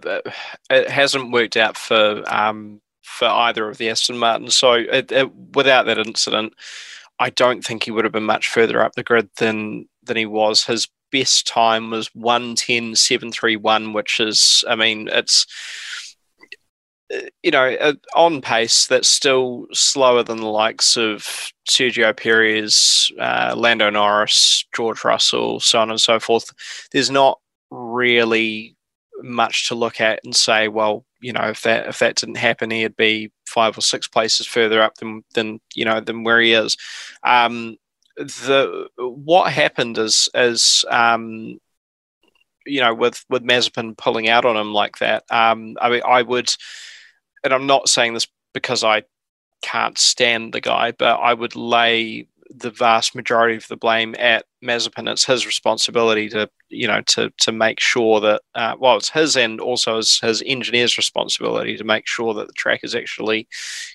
it 0.70 0.90
hasn't 0.90 1.32
worked 1.32 1.56
out 1.56 1.76
for 1.76 2.22
um, 2.26 2.80
for 3.02 3.26
either 3.26 3.68
of 3.68 3.78
the 3.78 3.90
Aston 3.90 4.18
Martins. 4.18 4.54
So 4.54 4.72
it, 4.72 5.10
it, 5.12 5.34
without 5.54 5.86
that 5.86 5.98
incident, 5.98 6.54
I 7.18 7.30
don't 7.30 7.64
think 7.64 7.84
he 7.84 7.90
would 7.90 8.04
have 8.04 8.12
been 8.12 8.24
much 8.24 8.48
further 8.48 8.82
up 8.82 8.94
the 8.94 9.02
grid 9.02 9.30
than 9.36 9.88
than 10.02 10.16
he 10.16 10.26
was. 10.26 10.64
His 10.64 10.88
best 11.10 11.46
time 11.46 11.90
was 11.90 12.08
110.731, 12.10 13.94
which 13.94 14.20
is, 14.20 14.64
I 14.68 14.76
mean, 14.76 15.08
it's 15.08 15.46
you 17.42 17.50
know, 17.50 17.74
uh, 17.80 17.94
on 18.14 18.40
pace, 18.40 18.86
that's 18.86 19.08
still 19.08 19.66
slower 19.72 20.22
than 20.22 20.38
the 20.38 20.46
likes 20.46 20.96
of 20.96 21.52
Sergio 21.68 22.16
Perez, 22.16 23.10
uh, 23.18 23.54
Lando 23.56 23.90
Norris, 23.90 24.64
George 24.74 25.04
Russell, 25.04 25.60
so 25.60 25.80
on 25.80 25.90
and 25.90 26.00
so 26.00 26.20
forth. 26.20 26.52
There's 26.92 27.10
not 27.10 27.40
really 27.70 28.76
much 29.22 29.68
to 29.68 29.74
look 29.74 30.00
at 30.00 30.20
and 30.24 30.34
say, 30.34 30.68
well, 30.68 31.04
you 31.20 31.32
know, 31.32 31.48
if 31.48 31.62
that 31.62 31.86
if 31.86 31.98
that 31.98 32.16
didn't 32.16 32.36
happen, 32.36 32.70
he'd 32.70 32.96
be 32.96 33.30
five 33.46 33.76
or 33.76 33.82
six 33.82 34.06
places 34.06 34.46
further 34.46 34.80
up 34.80 34.94
than 34.96 35.22
than 35.34 35.60
you 35.74 35.84
know 35.84 36.00
than 36.00 36.24
where 36.24 36.40
he 36.40 36.52
is. 36.52 36.76
Um, 37.24 37.76
the 38.16 38.88
what 38.98 39.52
happened 39.52 39.98
is 39.98 40.28
is 40.34 40.84
um, 40.90 41.58
you 42.66 42.80
know 42.80 42.94
with 42.94 43.24
with 43.28 43.42
Mazepin 43.42 43.96
pulling 43.96 44.28
out 44.28 44.44
on 44.44 44.56
him 44.56 44.72
like 44.72 44.98
that. 44.98 45.24
Um, 45.30 45.76
I 45.80 45.90
mean, 45.90 46.02
I 46.06 46.22
would 46.22 46.54
and 47.44 47.52
I'm 47.52 47.66
not 47.66 47.88
saying 47.88 48.14
this 48.14 48.26
because 48.52 48.84
I 48.84 49.04
can't 49.62 49.98
stand 49.98 50.52
the 50.52 50.60
guy, 50.60 50.92
but 50.92 51.16
I 51.16 51.34
would 51.34 51.56
lay 51.56 52.26
the 52.50 52.70
vast 52.70 53.14
majority 53.14 53.56
of 53.56 53.68
the 53.68 53.76
blame 53.76 54.14
at 54.18 54.44
Mazepin. 54.62 55.10
It's 55.10 55.24
his 55.24 55.46
responsibility 55.46 56.28
to, 56.30 56.50
you 56.68 56.88
know, 56.88 57.00
to 57.02 57.30
to 57.38 57.52
make 57.52 57.78
sure 57.80 58.20
that, 58.20 58.42
uh, 58.54 58.74
well, 58.78 58.96
it's 58.96 59.10
his 59.10 59.36
and 59.36 59.60
also 59.60 59.96
his, 59.96 60.18
his 60.20 60.42
engineer's 60.44 60.98
responsibility 60.98 61.76
to 61.76 61.84
make 61.84 62.06
sure 62.06 62.34
that 62.34 62.48
the 62.48 62.52
track 62.54 62.80
is 62.82 62.94
actually, 62.94 63.48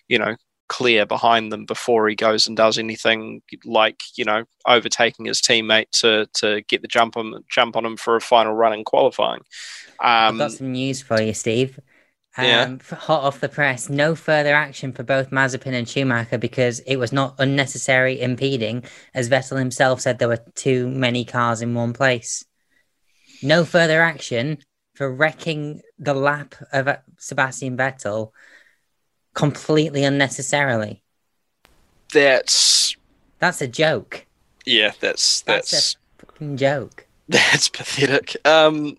you 0.07 0.17
know, 0.17 0.35
clear 0.67 1.05
behind 1.05 1.51
them 1.51 1.65
before 1.65 2.07
he 2.07 2.15
goes 2.15 2.47
and 2.47 2.57
does 2.57 2.77
anything 2.77 3.41
like, 3.65 4.01
you 4.15 4.25
know, 4.25 4.43
overtaking 4.67 5.25
his 5.25 5.41
teammate 5.41 5.89
to 5.91 6.27
to 6.33 6.61
get 6.63 6.81
the 6.81 6.87
jump 6.87 7.17
on 7.17 7.43
jump 7.49 7.75
on 7.75 7.85
him 7.85 7.97
for 7.97 8.15
a 8.15 8.21
final 8.21 8.53
run 8.53 8.73
in 8.73 8.83
qualifying. 8.83 9.41
Um, 9.99 10.33
I've 10.33 10.37
got 10.37 10.51
some 10.51 10.71
news 10.71 11.01
for 11.01 11.21
you, 11.21 11.33
Steve. 11.33 11.79
Um, 12.37 12.45
yeah. 12.45 12.77
Hot 12.97 13.23
off 13.23 13.39
the 13.39 13.47
press, 13.47 13.89
no 13.89 14.13
further 14.13 14.53
action 14.53 14.91
for 14.91 15.03
both 15.03 15.29
Mazepin 15.29 15.73
and 15.73 15.87
Schumacher 15.87 16.37
because 16.37 16.79
it 16.81 16.97
was 16.97 17.13
not 17.13 17.35
unnecessary 17.39 18.19
impeding, 18.19 18.83
as 19.13 19.29
Vettel 19.29 19.57
himself 19.57 20.01
said 20.01 20.19
there 20.19 20.27
were 20.27 20.43
too 20.53 20.89
many 20.89 21.23
cars 21.23 21.61
in 21.61 21.73
one 21.73 21.93
place. 21.93 22.43
No 23.41 23.63
further 23.63 24.01
action 24.01 24.57
for 24.95 25.13
wrecking 25.13 25.81
the 25.97 26.13
lap 26.13 26.55
of 26.73 26.97
Sebastian 27.19 27.77
Vettel 27.77 28.31
completely 29.35 30.03
unnecessarily. 30.03 31.03
That's 32.11 32.95
that's 33.39 33.61
a 33.61 33.67
joke. 33.67 34.25
Yeah, 34.65 34.93
that's 34.99 35.41
that's, 35.41 35.71
that's 35.71 35.93
a 35.93 36.25
fucking 36.25 36.57
joke. 36.57 37.05
That's 37.27 37.69
pathetic. 37.69 38.37
Um, 38.45 38.97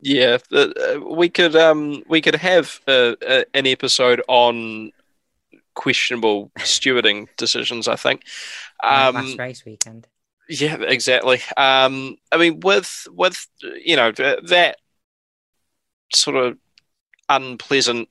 yeah, 0.00 0.38
uh, 0.52 0.68
we 1.06 1.28
could 1.28 1.54
um 1.54 2.02
we 2.08 2.22
could 2.22 2.36
have 2.36 2.80
an 2.86 3.66
episode 3.66 4.22
on 4.26 4.90
questionable 5.74 6.50
stewarding 6.60 7.28
decisions. 7.36 7.88
I 7.88 7.96
think. 7.96 8.22
Um, 8.82 9.14
last 9.14 9.38
race 9.38 9.64
weekend. 9.66 10.06
Yeah, 10.48 10.76
exactly. 10.80 11.42
Um, 11.58 12.16
I 12.32 12.38
mean, 12.38 12.60
with 12.60 13.06
with 13.10 13.46
you 13.84 13.96
know 13.96 14.12
that 14.12 14.76
sort 16.12 16.36
of 16.36 16.56
unpleasant 17.28 18.08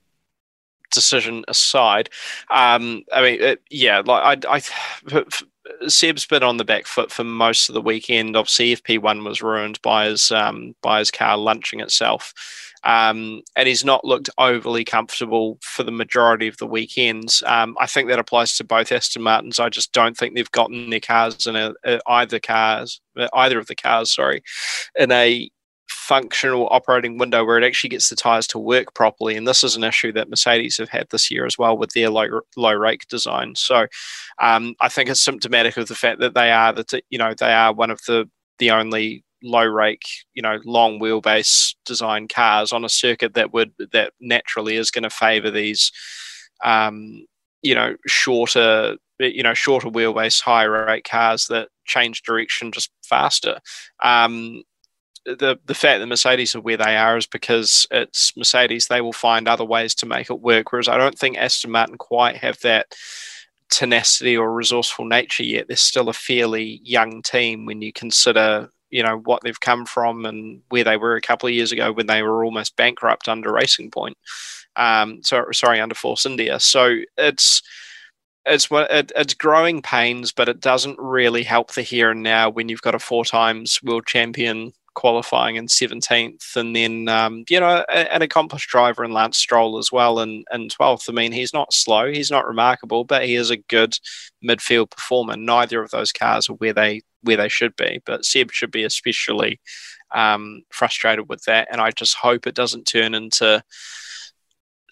decision 0.90 1.44
aside, 1.48 2.10
um, 2.50 3.04
I 3.12 3.22
mean, 3.22 3.42
it, 3.42 3.62
yeah, 3.70 4.02
like 4.04 4.46
I, 4.46 4.56
I 4.56 4.62
Seb's 5.86 6.26
been 6.26 6.42
on 6.42 6.56
the 6.56 6.64
back 6.64 6.86
foot 6.86 7.10
for 7.10 7.24
most 7.24 7.68
of 7.68 7.74
the 7.74 7.80
weekend. 7.80 8.36
Obviously, 8.36 8.76
FP1 8.76 9.24
was 9.24 9.42
ruined 9.42 9.80
by 9.82 10.06
his 10.06 10.30
um, 10.30 10.74
by 10.82 10.98
his 10.98 11.10
car 11.10 11.36
lunching 11.36 11.80
itself, 11.80 12.32
um, 12.84 13.42
and 13.56 13.68
he's 13.68 13.84
not 13.84 14.04
looked 14.04 14.30
overly 14.38 14.84
comfortable 14.84 15.58
for 15.62 15.82
the 15.82 15.92
majority 15.92 16.48
of 16.48 16.56
the 16.58 16.66
weekends. 16.66 17.42
Um, 17.46 17.76
I 17.80 17.86
think 17.86 18.08
that 18.08 18.18
applies 18.18 18.56
to 18.56 18.64
both 18.64 18.92
Aston 18.92 19.22
Martins. 19.22 19.58
I 19.60 19.68
just 19.68 19.92
don't 19.92 20.16
think 20.16 20.34
they've 20.34 20.50
gotten 20.50 20.90
their 20.90 21.00
cars 21.00 21.46
in 21.46 21.56
a, 21.56 21.74
a, 21.84 22.00
either 22.06 22.40
cars, 22.40 23.00
either 23.32 23.58
of 23.58 23.66
the 23.66 23.76
cars, 23.76 24.14
sorry, 24.14 24.42
in 24.98 25.10
a 25.12 25.50
functional 26.08 26.68
operating 26.70 27.18
window 27.18 27.44
where 27.44 27.58
it 27.58 27.64
actually 27.64 27.90
gets 27.90 28.08
the 28.08 28.16
tires 28.16 28.46
to 28.46 28.58
work 28.58 28.94
properly. 28.94 29.36
And 29.36 29.46
this 29.46 29.62
is 29.62 29.76
an 29.76 29.84
issue 29.84 30.10
that 30.12 30.30
Mercedes 30.30 30.78
have 30.78 30.88
had 30.88 31.06
this 31.10 31.30
year 31.30 31.44
as 31.44 31.58
well 31.58 31.76
with 31.76 31.92
their 31.92 32.08
low, 32.08 32.40
low 32.56 32.72
rake 32.72 33.06
design. 33.08 33.54
So 33.54 33.86
um, 34.40 34.74
I 34.80 34.88
think 34.88 35.10
it's 35.10 35.20
symptomatic 35.20 35.76
of 35.76 35.86
the 35.88 35.94
fact 35.94 36.20
that 36.20 36.34
they 36.34 36.50
are 36.50 36.72
that 36.72 36.92
you 37.10 37.18
know 37.18 37.34
they 37.34 37.52
are 37.52 37.74
one 37.74 37.90
of 37.90 38.00
the 38.06 38.28
the 38.58 38.70
only 38.70 39.22
low 39.42 39.64
rake, 39.64 40.06
you 40.34 40.42
know, 40.42 40.58
long 40.64 40.98
wheelbase 40.98 41.74
design 41.84 42.26
cars 42.26 42.72
on 42.72 42.84
a 42.84 42.88
circuit 42.88 43.34
that 43.34 43.52
would 43.52 43.72
that 43.92 44.12
naturally 44.18 44.76
is 44.76 44.90
going 44.90 45.04
to 45.04 45.10
favour 45.10 45.50
these, 45.50 45.92
um, 46.64 47.24
you 47.62 47.74
know, 47.74 47.94
shorter, 48.06 48.96
you 49.20 49.42
know, 49.42 49.54
shorter 49.54 49.88
wheelbase, 49.88 50.40
higher 50.40 50.86
rake 50.86 51.04
cars 51.04 51.46
that 51.48 51.68
change 51.84 52.22
direction 52.22 52.72
just 52.72 52.90
faster. 53.02 53.60
Um, 54.02 54.62
the 55.36 55.58
the 55.66 55.74
fact 55.74 56.00
that 56.00 56.06
Mercedes 56.06 56.54
are 56.54 56.60
where 56.60 56.76
they 56.76 56.96
are 56.96 57.16
is 57.16 57.26
because 57.26 57.86
it's 57.90 58.36
Mercedes. 58.36 58.86
They 58.86 59.00
will 59.00 59.12
find 59.12 59.46
other 59.46 59.64
ways 59.64 59.94
to 59.96 60.06
make 60.06 60.30
it 60.30 60.40
work. 60.40 60.72
Whereas 60.72 60.88
I 60.88 60.96
don't 60.96 61.18
think 61.18 61.36
Aston 61.36 61.70
Martin 61.70 61.98
quite 61.98 62.36
have 62.36 62.58
that 62.60 62.94
tenacity 63.70 64.36
or 64.36 64.52
resourceful 64.52 65.04
nature 65.04 65.44
yet. 65.44 65.68
They're 65.68 65.76
still 65.76 66.08
a 66.08 66.14
fairly 66.14 66.80
young 66.82 67.22
team 67.22 67.66
when 67.66 67.82
you 67.82 67.92
consider 67.92 68.70
you 68.90 69.02
know 69.02 69.18
what 69.18 69.42
they've 69.42 69.60
come 69.60 69.84
from 69.84 70.24
and 70.24 70.62
where 70.70 70.84
they 70.84 70.96
were 70.96 71.16
a 71.16 71.20
couple 71.20 71.46
of 71.46 71.54
years 71.54 71.72
ago 71.72 71.92
when 71.92 72.06
they 72.06 72.22
were 72.22 72.44
almost 72.44 72.76
bankrupt 72.76 73.28
under 73.28 73.52
Racing 73.52 73.90
Point. 73.90 74.16
Um, 74.76 75.22
so 75.22 75.44
sorry, 75.52 75.80
under 75.80 75.94
Force 75.94 76.24
India. 76.24 76.58
So 76.60 76.98
it's 77.16 77.62
it's 78.46 78.68
it, 78.70 79.12
it's 79.14 79.34
growing 79.34 79.82
pains, 79.82 80.32
but 80.32 80.48
it 80.48 80.60
doesn't 80.60 80.98
really 80.98 81.42
help 81.42 81.74
the 81.74 81.82
here 81.82 82.10
and 82.10 82.22
now 82.22 82.48
when 82.48 82.68
you've 82.68 82.82
got 82.82 82.94
a 82.94 82.98
four 82.98 83.24
times 83.24 83.80
world 83.82 84.06
champion 84.06 84.72
qualifying 84.98 85.54
in 85.54 85.68
17th, 85.68 86.56
and 86.56 86.74
then 86.74 87.08
um, 87.08 87.44
you 87.48 87.60
know 87.60 87.84
an 87.88 88.20
accomplished 88.20 88.68
driver 88.68 89.04
in 89.04 89.12
Lance 89.12 89.38
Stroll 89.38 89.78
as 89.78 89.92
well 89.92 90.18
in, 90.18 90.44
in 90.52 90.68
12th. 90.68 91.08
I 91.08 91.12
mean, 91.12 91.30
he's 91.30 91.54
not 91.54 91.72
slow, 91.72 92.10
he's 92.10 92.32
not 92.32 92.48
remarkable, 92.48 93.04
but 93.04 93.24
he 93.24 93.36
is 93.36 93.50
a 93.50 93.56
good 93.56 93.96
midfield 94.44 94.90
performer. 94.90 95.36
Neither 95.36 95.80
of 95.80 95.92
those 95.92 96.10
cars 96.10 96.50
are 96.50 96.54
where 96.54 96.72
they 96.72 97.02
where 97.22 97.36
they 97.36 97.48
should 97.48 97.76
be, 97.76 98.02
but 98.04 98.24
Seb 98.24 98.50
should 98.50 98.72
be 98.72 98.82
especially 98.82 99.60
um, 100.12 100.62
frustrated 100.70 101.28
with 101.28 101.44
that, 101.44 101.68
and 101.70 101.80
I 101.80 101.92
just 101.92 102.16
hope 102.16 102.48
it 102.48 102.56
doesn't 102.56 102.88
turn 102.88 103.14
into 103.14 103.62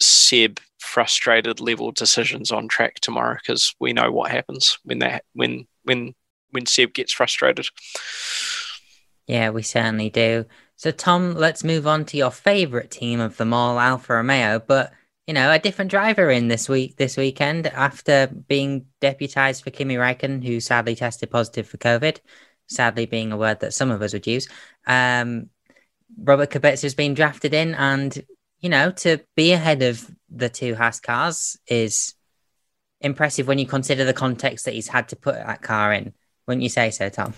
Seb 0.01 0.61
frustrated 0.79 1.59
level 1.59 1.91
decisions 1.91 2.53
on 2.53 2.69
track 2.69 3.01
tomorrow 3.01 3.35
because 3.35 3.75
we 3.81 3.93
know 3.93 4.13
what 4.13 4.31
happens 4.31 4.79
when 4.85 5.01
that 5.01 5.25
when 5.35 5.67
when 5.83 6.15
when 6.53 6.65
Seb 6.65 6.95
gets 6.95 7.13
frustrated. 7.13 7.67
Yeah, 9.27 9.51
we 9.51 9.63
certainly 9.63 10.11
do. 10.11 10.47
So, 10.77 10.91
Tom, 10.91 11.35
let's 11.35 11.65
move 11.65 11.87
on 11.87 12.05
to 12.07 12.17
your 12.17 12.31
favorite 12.31 12.91
team 12.91 13.19
of 13.19 13.37
them 13.37 13.53
all, 13.53 13.79
Alfa 13.79 14.15
Romeo. 14.15 14.61
But 14.61 14.93
you 15.27 15.35
know, 15.35 15.51
a 15.51 15.59
different 15.59 15.91
driver 15.91 16.31
in 16.31 16.49
this 16.49 16.69
week, 16.69 16.97
this 16.97 17.17
weekend, 17.17 17.67
after 17.67 18.29
being 18.29 18.87
deputized 19.01 19.65
for 19.65 19.71
Kimi 19.71 19.97
Räikkönen, 19.97 20.45
who 20.45 20.61
sadly 20.61 20.95
tested 20.95 21.31
positive 21.31 21.67
for 21.67 21.79
COVID. 21.79 22.19
Sadly, 22.69 23.07
being 23.07 23.33
a 23.33 23.37
word 23.37 23.61
that 23.61 23.75
some 23.75 23.91
of 23.91 24.03
us 24.03 24.13
would 24.13 24.27
use. 24.27 24.49
Um, 24.87 25.51
Robert 26.17 26.51
Kubica 26.51 26.83
has 26.83 26.95
been 26.95 27.15
drafted 27.15 27.55
in, 27.55 27.75
and 27.75 28.25
you 28.61 28.69
know, 28.69 28.93
to 28.93 29.21
be 29.35 29.53
ahead 29.53 29.83
of 29.83 30.09
the 30.29 30.49
two 30.49 30.75
Haas 30.75 31.01
cars 31.01 31.59
is 31.67 32.15
impressive 33.01 33.47
when 33.47 33.59
you 33.59 33.67
consider 33.67 34.05
the 34.05 34.13
context 34.13 34.65
that 34.65 34.75
he's 34.75 34.89
had 34.89 35.09
to 35.09 35.17
put 35.17 35.35
that 35.35 35.63
car 35.63 35.93
in. 35.93 36.13
Wouldn't 36.47 36.63
you 36.63 36.69
say 36.69 36.91
so, 36.91 37.09
Tom? 37.09 37.35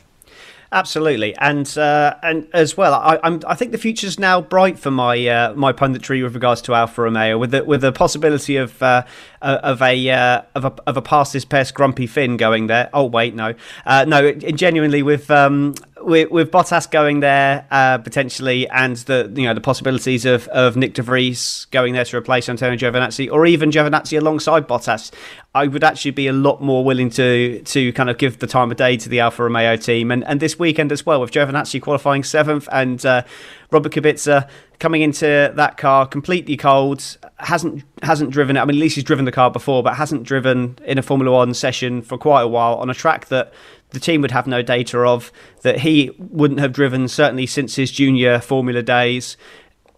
Absolutely, 0.70 1.34
and 1.36 1.78
uh, 1.78 2.16
and 2.22 2.46
as 2.52 2.76
well, 2.76 2.92
I, 2.92 3.18
I'm 3.22 3.40
I 3.46 3.54
think 3.54 3.72
the 3.72 3.78
future's 3.78 4.18
now 4.18 4.42
bright 4.42 4.78
for 4.78 4.90
my 4.90 5.26
uh, 5.26 5.54
my 5.54 5.72
punditry 5.72 6.22
with 6.22 6.34
regards 6.34 6.60
to 6.62 6.74
Alfa 6.74 7.02
Romeo, 7.02 7.38
with 7.38 7.52
the 7.52 7.64
with 7.64 7.80
the 7.80 7.90
possibility 7.90 8.58
of 8.58 8.82
uh, 8.82 9.04
uh 9.40 9.60
of 9.62 9.80
a 9.80 10.10
uh, 10.10 10.42
of 10.54 10.66
a 10.66 10.74
of 10.86 10.98
a 10.98 11.00
pass 11.00 11.32
this 11.32 11.46
pest 11.46 11.72
grumpy 11.72 12.06
Finn 12.06 12.36
going 12.36 12.66
there. 12.66 12.90
Oh 12.92 13.06
wait, 13.06 13.34
no, 13.34 13.54
uh, 13.86 14.04
no, 14.06 14.30
genuinely 14.32 15.02
with 15.02 15.30
um, 15.30 15.74
with, 16.00 16.30
with 16.30 16.50
Bottas 16.50 16.90
going 16.90 17.20
there 17.20 17.66
uh, 17.70 17.98
potentially, 17.98 18.68
and 18.68 18.96
the 18.96 19.32
you 19.34 19.44
know 19.44 19.54
the 19.54 19.60
possibilities 19.60 20.24
of, 20.24 20.48
of 20.48 20.74
Nyck 20.74 20.94
de 20.94 21.02
Vries 21.02 21.66
going 21.70 21.94
there 21.94 22.04
to 22.04 22.16
replace 22.16 22.48
Antonio 22.48 22.76
Giovinazzi, 22.76 23.30
or 23.30 23.46
even 23.46 23.70
Giovinazzi 23.70 24.18
alongside 24.18 24.66
Bottas, 24.68 25.12
I 25.54 25.66
would 25.66 25.84
actually 25.84 26.12
be 26.12 26.26
a 26.26 26.32
lot 26.32 26.62
more 26.62 26.84
willing 26.84 27.10
to 27.10 27.60
to 27.62 27.92
kind 27.92 28.10
of 28.10 28.18
give 28.18 28.38
the 28.38 28.46
time 28.46 28.70
of 28.70 28.76
day 28.76 28.96
to 28.96 29.08
the 29.08 29.20
Alfa 29.20 29.42
Romeo 29.44 29.76
team, 29.76 30.10
and 30.10 30.24
and 30.24 30.40
this 30.40 30.58
weekend 30.58 30.92
as 30.92 31.04
well 31.04 31.20
with 31.20 31.30
Giovinazzi 31.30 31.80
qualifying 31.80 32.24
seventh 32.24 32.68
and 32.72 33.04
uh, 33.04 33.22
Robert 33.70 33.92
Kubica 33.92 34.48
coming 34.78 35.02
into 35.02 35.52
that 35.56 35.76
car 35.76 36.06
completely 36.06 36.56
cold, 36.56 37.18
hasn't 37.38 37.84
hasn't 38.02 38.30
driven 38.30 38.56
it. 38.56 38.60
I 38.60 38.64
mean, 38.64 38.76
at 38.76 38.80
least 38.80 38.94
he's 38.94 39.04
driven 39.04 39.24
the 39.24 39.32
car 39.32 39.50
before, 39.50 39.82
but 39.82 39.94
hasn't 39.94 40.22
driven 40.22 40.78
in 40.84 40.98
a 40.98 41.02
Formula 41.02 41.36
One 41.36 41.54
session 41.54 42.02
for 42.02 42.16
quite 42.16 42.42
a 42.42 42.48
while 42.48 42.74
on 42.74 42.88
a 42.88 42.94
track 42.94 43.26
that 43.26 43.52
the 43.90 44.00
team 44.00 44.20
would 44.20 44.30
have 44.30 44.46
no 44.46 44.62
data 44.62 44.98
of, 45.00 45.32
that 45.62 45.80
he 45.80 46.10
wouldn't 46.18 46.60
have 46.60 46.72
driven 46.72 47.08
certainly 47.08 47.46
since 47.46 47.76
his 47.76 47.90
junior 47.90 48.40
Formula 48.40 48.82
days. 48.82 49.36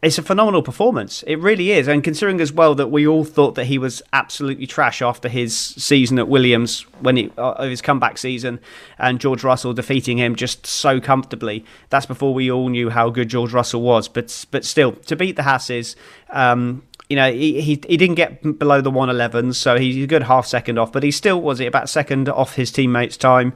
It's 0.02 0.16
a 0.16 0.22
phenomenal 0.22 0.62
performance. 0.62 1.22
It 1.26 1.36
really 1.36 1.72
is. 1.72 1.86
And 1.86 2.02
considering 2.02 2.40
as 2.40 2.54
well 2.54 2.74
that 2.76 2.86
we 2.86 3.06
all 3.06 3.22
thought 3.22 3.54
that 3.56 3.66
he 3.66 3.76
was 3.76 4.00
absolutely 4.14 4.66
trash 4.66 5.02
after 5.02 5.28
his 5.28 5.54
season 5.54 6.18
at 6.18 6.26
Williams, 6.26 6.86
when 7.00 7.16
he 7.16 7.30
uh, 7.36 7.62
his 7.64 7.82
comeback 7.82 8.16
season, 8.16 8.60
and 8.98 9.20
George 9.20 9.44
Russell 9.44 9.74
defeating 9.74 10.16
him 10.16 10.36
just 10.36 10.66
so 10.66 11.02
comfortably. 11.02 11.66
That's 11.90 12.06
before 12.06 12.32
we 12.32 12.50
all 12.50 12.70
knew 12.70 12.88
how 12.88 13.10
good 13.10 13.28
George 13.28 13.52
Russell 13.52 13.82
was. 13.82 14.08
But 14.08 14.46
but 14.50 14.64
still, 14.64 14.92
to 14.92 15.16
beat 15.16 15.36
the 15.36 15.42
Hasses, 15.42 15.96
um, 16.30 16.82
you 17.10 17.16
know, 17.16 17.30
he, 17.30 17.60
he, 17.60 17.80
he 17.88 17.96
didn't 17.96 18.14
get 18.14 18.58
below 18.58 18.80
the 18.80 18.90
111, 18.90 19.52
so 19.54 19.76
he's 19.76 20.02
a 20.02 20.06
good 20.06 20.22
half 20.22 20.46
second 20.46 20.78
off, 20.78 20.92
but 20.92 21.02
he 21.02 21.10
still 21.10 21.40
was 21.42 21.58
it 21.58 21.66
about 21.66 21.88
second 21.88 22.28
off 22.28 22.54
his 22.54 22.70
teammates' 22.70 23.16
time. 23.16 23.52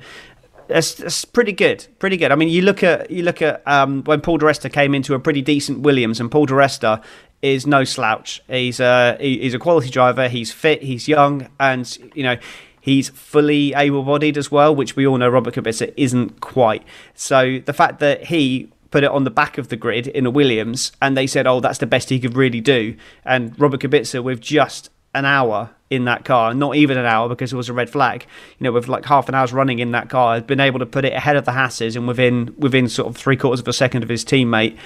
That's, 0.67 0.95
that's 0.95 1.25
pretty 1.25 1.53
good, 1.53 1.87
pretty 2.01 2.17
good. 2.17 2.33
I 2.33 2.35
mean, 2.35 2.49
you 2.49 2.63
look 2.63 2.83
at 2.83 3.11
you 3.11 3.23
look 3.23 3.41
at 3.41 3.63
um, 3.67 4.03
when 4.05 4.21
Paul 4.21 4.39
di 4.39 4.47
Resta 4.47 4.73
came 4.73 4.93
into 4.93 5.15
a 5.15 5.21
pretty 5.21 5.41
decent 5.41 5.81
Williams, 5.81 6.19
and 6.19 6.31
Paul 6.31 6.47
di 6.47 6.55
Resta 6.55 7.01
is 7.43 7.65
no 7.65 7.85
slouch. 7.85 8.43
He's 8.49 8.81
a 8.81 9.17
he's 9.21 9.55
a 9.55 9.59
quality 9.59 9.91
driver. 9.91 10.29
He's 10.29 10.51
fit. 10.51 10.83
He's 10.83 11.07
young, 11.07 11.49
and 11.61 11.97
you 12.15 12.25
know 12.25 12.37
he's 12.81 13.11
fully 13.11 13.73
able-bodied 13.75 14.37
as 14.37 14.51
well, 14.51 14.75
which 14.75 14.97
we 14.97 15.07
all 15.07 15.17
know 15.17 15.29
Robert 15.29 15.55
Kubica 15.55 15.93
isn't 15.97 16.41
quite. 16.41 16.83
So 17.15 17.61
the 17.65 17.73
fact 17.73 18.01
that 18.01 18.25
he 18.25 18.71
put 18.95 19.03
it 19.03 19.11
on 19.11 19.25
the 19.25 19.31
back 19.31 19.59
of 19.59 19.71
the 19.71 19.77
grid 19.77 20.07
in 20.07 20.25
a 20.25 20.31
Williams, 20.31 20.93
and 21.03 21.17
they 21.17 21.27
said, 21.27 21.49
"Oh, 21.49 21.59
that's 21.59 21.79
the 21.79 21.87
best 21.87 22.11
he 22.11 22.21
could 22.21 22.37
really 22.37 22.61
do." 22.61 22.95
And 23.25 23.53
Robert 23.59 23.81
Kubica, 23.81 24.23
with 24.23 24.41
just 24.41 24.89
an 25.13 25.25
hour 25.25 25.71
in 25.91 26.05
that 26.05 26.25
car, 26.25 26.55
not 26.55 26.77
even 26.77 26.97
an 26.97 27.05
hour 27.05 27.29
because 27.29 27.53
it 27.53 27.57
was 27.57 27.69
a 27.69 27.73
red 27.73 27.91
flag. 27.91 28.25
You 28.57 28.65
know, 28.65 28.71
with 28.71 28.87
like 28.87 29.05
half 29.07 29.29
an 29.29 29.35
hour's 29.35 29.53
running 29.53 29.81
in 29.81 29.91
that 29.91 30.11
car, 30.11 30.35
had 30.35 30.47
been 30.47 30.61
able 30.61 30.79
to 30.79 30.87
put 30.87 31.05
it 31.05 31.13
ahead 31.13 31.35
of 31.35 31.45
the 31.45 31.51
Hasses 31.51 31.97
and 31.97 32.07
within 32.07 32.55
within 32.57 32.89
sort 32.89 33.09
of 33.09 33.17
three 33.17 33.37
quarters 33.37 33.59
of 33.59 33.67
a 33.67 33.73
second 33.73 34.05
of 34.05 34.09
his 34.09 34.25
teammate 34.25 34.79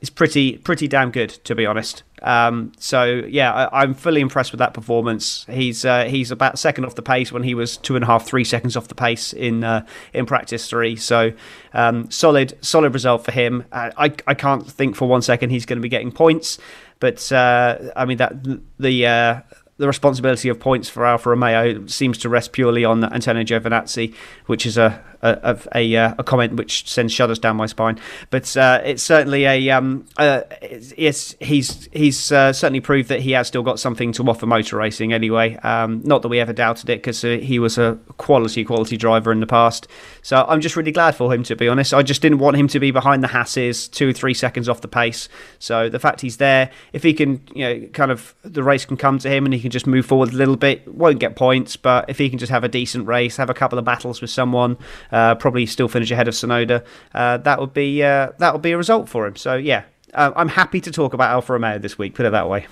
is 0.00 0.10
pretty 0.10 0.56
pretty 0.58 0.88
damn 0.88 1.10
good 1.10 1.30
to 1.30 1.54
be 1.54 1.66
honest. 1.66 2.02
Um, 2.22 2.72
so 2.78 3.04
yeah, 3.28 3.52
I, 3.52 3.82
am 3.82 3.94
fully 3.94 4.20
impressed 4.20 4.52
with 4.52 4.58
that 4.58 4.74
performance. 4.74 5.46
He's 5.48 5.84
uh, 5.84 6.04
he's 6.04 6.30
about 6.30 6.58
second 6.58 6.84
off 6.84 6.94
the 6.94 7.02
pace 7.02 7.32
when 7.32 7.42
he 7.42 7.54
was 7.54 7.76
two 7.76 7.96
and 7.96 8.04
a 8.04 8.06
half, 8.06 8.26
three 8.26 8.44
seconds 8.44 8.76
off 8.76 8.88
the 8.88 8.94
pace 8.94 9.32
in 9.32 9.64
uh, 9.64 9.86
in 10.12 10.26
practice 10.26 10.68
three. 10.68 10.96
So 10.96 11.32
um, 11.72 12.10
solid 12.10 12.58
solid 12.64 12.94
result 12.94 13.24
for 13.24 13.32
him. 13.32 13.64
Uh, 13.72 13.90
I 13.96 14.12
I 14.26 14.34
can't 14.34 14.66
think 14.70 14.96
for 14.96 15.08
one 15.08 15.22
second 15.22 15.50
he's 15.50 15.66
going 15.66 15.78
to 15.78 15.82
be 15.82 15.88
getting 15.88 16.12
points, 16.12 16.58
but 16.98 17.30
uh, 17.32 17.90
I 17.96 18.04
mean 18.04 18.18
that 18.18 18.34
the 18.78 19.06
uh, 19.06 19.40
the 19.78 19.86
responsibility 19.86 20.50
of 20.50 20.60
points 20.60 20.90
for 20.90 21.06
Alfa 21.06 21.30
Romeo 21.30 21.86
seems 21.86 22.18
to 22.18 22.28
rest 22.28 22.52
purely 22.52 22.84
on 22.84 23.02
Antonio 23.02 23.42
Giovinazzi, 23.42 24.14
which 24.44 24.66
is 24.66 24.76
a 24.76 25.02
a, 25.22 25.58
a, 25.74 25.96
uh, 25.96 26.14
a 26.18 26.24
comment 26.24 26.54
which 26.54 26.88
sends 26.88 27.12
shudders 27.12 27.38
down 27.38 27.56
my 27.56 27.66
spine. 27.66 27.98
But 28.30 28.56
uh, 28.56 28.80
it's 28.84 29.02
certainly 29.02 29.44
a 29.44 29.70
um, 29.70 30.06
uh, 30.16 30.42
it's, 30.62 31.34
he's 31.40 31.88
he's 31.92 32.32
uh, 32.32 32.52
certainly 32.52 32.80
proved 32.80 33.08
that 33.08 33.20
he 33.20 33.32
has 33.32 33.48
still 33.48 33.62
got 33.62 33.78
something 33.78 34.12
to 34.12 34.24
offer 34.24 34.46
motor 34.46 34.76
racing. 34.76 35.12
Anyway, 35.12 35.56
um, 35.56 36.02
not 36.04 36.22
that 36.22 36.28
we 36.28 36.40
ever 36.40 36.52
doubted 36.52 36.88
it 36.90 36.98
because 36.98 37.24
uh, 37.24 37.38
he 37.40 37.58
was 37.58 37.78
a 37.78 37.98
quality 38.18 38.64
quality 38.64 38.96
driver 38.96 39.32
in 39.32 39.40
the 39.40 39.46
past. 39.46 39.88
So 40.22 40.44
I'm 40.48 40.60
just 40.60 40.76
really 40.76 40.92
glad 40.92 41.14
for 41.14 41.32
him 41.32 41.42
to 41.44 41.56
be 41.56 41.68
honest. 41.68 41.94
I 41.94 42.02
just 42.02 42.22
didn't 42.22 42.38
want 42.38 42.56
him 42.56 42.68
to 42.68 42.80
be 42.80 42.90
behind 42.90 43.22
the 43.22 43.28
Hasses, 43.28 43.88
two 43.88 44.10
or 44.10 44.12
three 44.12 44.34
seconds 44.34 44.68
off 44.68 44.80
the 44.80 44.88
pace. 44.88 45.28
So 45.58 45.88
the 45.88 45.98
fact 45.98 46.20
he's 46.20 46.38
there, 46.38 46.70
if 46.92 47.02
he 47.02 47.14
can, 47.14 47.42
you 47.54 47.64
know, 47.64 47.86
kind 47.88 48.10
of 48.10 48.34
the 48.42 48.62
race 48.62 48.84
can 48.84 48.96
come 48.96 49.18
to 49.18 49.28
him 49.28 49.44
and 49.44 49.54
he 49.54 49.60
can 49.60 49.70
just 49.70 49.86
move 49.86 50.06
forward 50.06 50.32
a 50.32 50.36
little 50.36 50.56
bit, 50.56 50.86
won't 50.88 51.18
get 51.18 51.36
points, 51.36 51.76
but 51.76 52.08
if 52.08 52.18
he 52.18 52.28
can 52.30 52.38
just 52.38 52.50
have 52.50 52.64
a 52.64 52.68
decent 52.68 53.06
race, 53.06 53.36
have 53.36 53.50
a 53.50 53.54
couple 53.54 53.78
of 53.78 53.84
battles 53.84 54.20
with 54.20 54.30
someone 54.30 54.76
uh, 55.12 55.34
probably 55.36 55.66
still 55.66 55.88
finish 55.88 56.10
ahead 56.10 56.28
of 56.28 56.34
Tsunoda. 56.34 56.84
Uh, 57.14 57.38
that 57.38 57.60
would 57.60 57.72
be 57.72 58.02
uh, 58.02 58.32
that 58.38 58.52
would 58.52 58.62
be 58.62 58.72
a 58.72 58.76
result 58.76 59.08
for 59.08 59.26
him. 59.26 59.36
So 59.36 59.56
yeah, 59.56 59.84
uh, 60.14 60.32
I'm 60.36 60.48
happy 60.48 60.80
to 60.80 60.90
talk 60.90 61.14
about 61.14 61.30
Alfa 61.30 61.52
Romeo 61.52 61.78
this 61.78 61.98
week. 61.98 62.14
Put 62.14 62.26
it 62.26 62.32
that 62.32 62.48
way. 62.48 62.66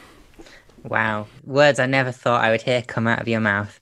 Wow, 0.84 1.26
words 1.44 1.78
I 1.78 1.86
never 1.86 2.12
thought 2.12 2.44
I 2.44 2.50
would 2.50 2.62
hear 2.62 2.82
come 2.82 3.06
out 3.06 3.20
of 3.20 3.28
your 3.28 3.40
mouth. 3.40 3.80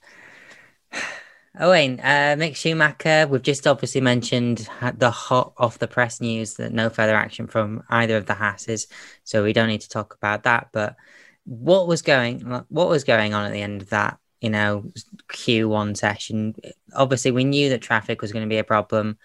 Owain, 1.58 2.00
uh, 2.00 2.36
Mick 2.38 2.54
Schumacher, 2.54 3.26
we've 3.28 3.40
just 3.40 3.66
obviously 3.66 4.02
mentioned 4.02 4.68
the 4.98 5.10
hot 5.10 5.54
off 5.56 5.78
the 5.78 5.88
press 5.88 6.20
news 6.20 6.54
that 6.54 6.70
no 6.70 6.90
further 6.90 7.16
action 7.16 7.46
from 7.46 7.82
either 7.88 8.18
of 8.18 8.26
the 8.26 8.34
Hasses, 8.34 8.88
so 9.24 9.42
we 9.42 9.54
don't 9.54 9.68
need 9.68 9.80
to 9.80 9.88
talk 9.88 10.14
about 10.14 10.42
that. 10.42 10.68
But 10.72 10.96
what 11.44 11.86
was 11.86 12.02
going 12.02 12.40
what 12.68 12.88
was 12.88 13.04
going 13.04 13.32
on 13.32 13.46
at 13.46 13.52
the 13.52 13.62
end 13.62 13.80
of 13.80 13.90
that 13.90 14.18
you 14.46 14.50
know, 14.50 14.84
Q1 15.32 15.96
session. 15.96 16.54
Obviously, 16.94 17.32
we 17.32 17.42
knew 17.42 17.70
that 17.70 17.82
traffic 17.82 18.22
was 18.22 18.32
going 18.32 18.44
to 18.44 18.48
be 18.48 18.58
a 18.58 18.64
problem, 18.64 19.18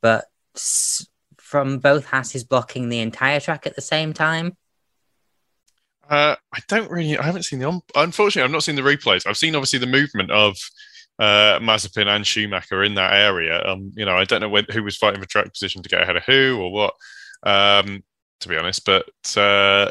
but 0.00 0.24
from 1.36 1.78
both 1.78 2.06
Hasses 2.06 2.42
blocking 2.42 2.88
the 2.88 2.98
entire 2.98 3.38
track 3.38 3.68
at 3.68 3.76
the 3.76 3.80
same 3.80 4.12
time. 4.12 4.56
Uh, 6.10 6.34
I 6.52 6.58
don't 6.66 6.90
really. 6.90 7.16
I 7.16 7.22
haven't 7.22 7.44
seen 7.44 7.60
the. 7.60 7.80
Unfortunately, 7.94 8.42
I've 8.42 8.50
not 8.50 8.64
seen 8.64 8.74
the 8.74 8.82
replays. 8.82 9.28
I've 9.28 9.36
seen 9.36 9.54
obviously 9.54 9.78
the 9.78 9.86
movement 9.86 10.32
of 10.32 10.56
uh, 11.20 11.60
Mazepin 11.60 12.08
and 12.08 12.26
Schumacher 12.26 12.82
in 12.82 12.94
that 12.96 13.12
area. 13.12 13.62
Um, 13.64 13.92
you 13.94 14.04
know, 14.04 14.16
I 14.16 14.24
don't 14.24 14.40
know 14.40 14.48
when, 14.48 14.66
who 14.72 14.82
was 14.82 14.96
fighting 14.96 15.20
for 15.20 15.28
track 15.28 15.52
position 15.52 15.84
to 15.84 15.88
get 15.88 16.02
ahead 16.02 16.16
of 16.16 16.24
who 16.24 16.58
or 16.60 16.72
what. 16.72 16.94
Um, 17.44 18.02
to 18.40 18.48
be 18.48 18.56
honest, 18.56 18.84
but 18.84 19.06
uh, 19.36 19.90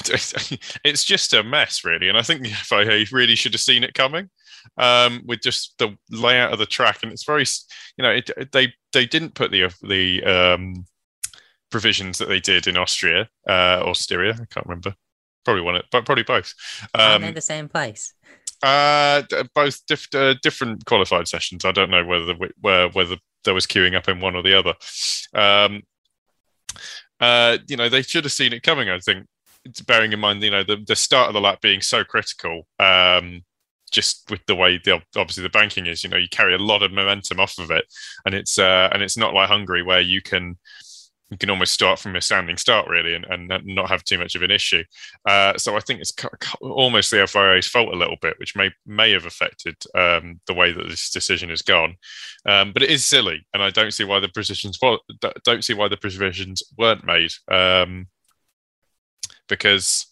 it's 0.84 1.04
just 1.04 1.32
a 1.32 1.42
mess, 1.42 1.84
really. 1.84 2.08
And 2.08 2.18
I 2.18 2.22
think 2.22 2.42
the 2.42 2.50
FIA 2.50 3.04
really 3.12 3.34
should 3.34 3.54
have 3.54 3.60
seen 3.60 3.84
it 3.84 3.94
coming 3.94 4.30
um, 4.76 5.22
with 5.26 5.40
just 5.40 5.74
the 5.78 5.96
layout 6.10 6.52
of 6.52 6.58
the 6.58 6.66
track. 6.66 7.00
And 7.02 7.12
it's 7.12 7.24
very, 7.24 7.44
you 7.96 8.02
know, 8.02 8.10
it, 8.10 8.52
they 8.52 8.72
they 8.92 9.06
didn't 9.06 9.34
put 9.34 9.50
the 9.50 9.74
the 9.82 10.24
um, 10.24 10.86
provisions 11.70 12.18
that 12.18 12.28
they 12.28 12.40
did 12.40 12.66
in 12.66 12.76
Austria 12.76 13.28
uh, 13.48 13.82
or 13.84 13.94
Styria. 13.94 14.34
I 14.34 14.44
can't 14.52 14.66
remember. 14.66 14.94
Probably 15.44 15.62
one, 15.62 15.82
but 15.90 16.06
probably 16.06 16.22
both. 16.22 16.54
Um, 16.94 17.24
in 17.24 17.34
the 17.34 17.40
same 17.40 17.68
place. 17.68 18.14
Uh, 18.62 19.22
both 19.56 19.84
diff- 19.86 20.14
uh, 20.14 20.34
different 20.40 20.84
qualified 20.84 21.26
sessions. 21.26 21.64
I 21.64 21.72
don't 21.72 21.90
know 21.90 22.04
whether 22.04 22.34
where 22.60 22.88
whether 22.90 23.16
there 23.44 23.54
was 23.54 23.66
queuing 23.66 23.96
up 23.96 24.08
in 24.08 24.20
one 24.20 24.36
or 24.36 24.42
the 24.42 24.56
other. 24.56 24.74
Um, 25.34 25.82
uh, 27.18 27.58
you 27.68 27.76
know, 27.76 27.88
they 27.88 28.02
should 28.02 28.24
have 28.24 28.32
seen 28.32 28.52
it 28.52 28.62
coming. 28.62 28.88
I 28.88 28.98
think, 29.00 29.26
bearing 29.86 30.12
in 30.12 30.20
mind, 30.20 30.42
you 30.42 30.50
know, 30.50 30.64
the, 30.64 30.76
the 30.86 30.96
start 30.96 31.28
of 31.28 31.34
the 31.34 31.40
lap 31.40 31.60
being 31.60 31.80
so 31.80 32.04
critical. 32.04 32.66
Um, 32.78 33.42
just 33.90 34.30
with 34.30 34.40
the 34.46 34.54
way 34.54 34.80
the 34.82 35.02
obviously 35.16 35.42
the 35.42 35.50
banking 35.50 35.86
is, 35.86 36.02
you 36.02 36.08
know, 36.08 36.16
you 36.16 36.28
carry 36.30 36.54
a 36.54 36.58
lot 36.58 36.82
of 36.82 36.92
momentum 36.92 37.38
off 37.38 37.58
of 37.58 37.70
it, 37.70 37.84
and 38.24 38.34
it's 38.34 38.58
uh, 38.58 38.88
and 38.90 39.02
it's 39.02 39.18
not 39.18 39.34
like 39.34 39.48
Hungary 39.48 39.82
where 39.82 40.00
you 40.00 40.22
can 40.22 40.56
you 41.32 41.38
can 41.38 41.50
almost 41.50 41.72
start 41.72 41.98
from 41.98 42.14
a 42.14 42.20
standing 42.20 42.58
start 42.58 42.86
really 42.88 43.14
and, 43.14 43.24
and 43.30 43.50
not 43.64 43.88
have 43.88 44.04
too 44.04 44.18
much 44.18 44.34
of 44.34 44.42
an 44.42 44.50
issue. 44.50 44.84
Uh, 45.26 45.56
so 45.56 45.74
I 45.74 45.80
think 45.80 46.00
it's 46.00 46.12
almost 46.60 47.10
the 47.10 47.26
FIA's 47.26 47.66
fault 47.66 47.92
a 47.92 47.96
little 47.96 48.18
bit, 48.20 48.38
which 48.38 48.54
may 48.54 48.70
may 48.86 49.12
have 49.12 49.24
affected 49.24 49.76
um, 49.94 50.40
the 50.46 50.54
way 50.54 50.72
that 50.72 50.88
this 50.88 51.10
decision 51.10 51.48
has 51.48 51.62
gone. 51.62 51.96
Um, 52.46 52.72
but 52.72 52.82
it 52.82 52.90
is 52.90 53.04
silly, 53.04 53.46
and 53.54 53.62
I 53.62 53.70
don't 53.70 53.94
see 53.94 54.04
why 54.04 54.20
the 54.20 54.28
provisions 54.28 54.78
don't 55.44 55.64
see 55.64 55.74
why 55.74 55.88
the 55.88 55.96
provisions 55.96 56.62
weren't 56.76 57.06
made 57.06 57.32
um, 57.50 58.08
because. 59.52 60.06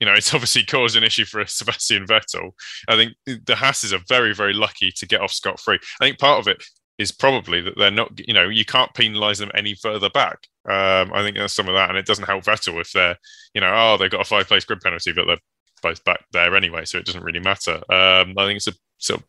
You 0.00 0.06
know, 0.06 0.14
it's 0.16 0.34
obviously 0.34 0.64
caused 0.64 0.96
an 0.96 1.04
issue 1.04 1.24
for 1.24 1.44
Sebastian 1.46 2.06
Vettel. 2.06 2.50
I 2.88 2.96
think 2.96 3.12
the 3.46 3.54
Haas's 3.54 3.92
are 3.92 4.00
very, 4.08 4.34
very 4.34 4.52
lucky 4.52 4.90
to 4.90 5.06
get 5.06 5.20
off 5.20 5.30
scot 5.30 5.60
free. 5.60 5.78
I 6.00 6.04
think 6.04 6.18
part 6.18 6.40
of 6.40 6.48
it 6.48 6.60
is 6.98 7.12
probably 7.12 7.60
that 7.60 7.74
they're 7.76 7.92
not, 7.92 8.10
you 8.18 8.34
know, 8.34 8.48
you 8.48 8.64
can't 8.64 8.92
penalise 8.94 9.38
them 9.38 9.52
any 9.54 9.74
further 9.74 10.10
back. 10.10 10.38
Um, 10.68 11.12
I 11.12 11.22
think 11.22 11.36
there's 11.36 11.52
some 11.52 11.68
of 11.68 11.74
that, 11.74 11.88
and 11.88 11.98
it 11.98 12.06
doesn't 12.06 12.26
help 12.26 12.42
Vettel 12.42 12.80
if 12.80 12.90
they're, 12.90 13.16
you 13.54 13.60
know, 13.60 13.72
oh, 13.72 13.96
they've 13.96 14.10
got 14.10 14.22
a 14.22 14.24
five 14.24 14.48
place 14.48 14.64
grid 14.64 14.80
penalty, 14.80 15.12
but 15.12 15.26
they're 15.26 15.38
both 15.82 16.02
back 16.04 16.24
there 16.32 16.56
anyway, 16.56 16.84
so 16.84 16.98
it 16.98 17.04
doesn't 17.04 17.24
really 17.24 17.40
matter. 17.40 17.76
Um, 17.92 18.34
I 18.38 18.46
think 18.46 18.56
it's 18.56 18.68
a 18.68 18.72
so 18.98 19.20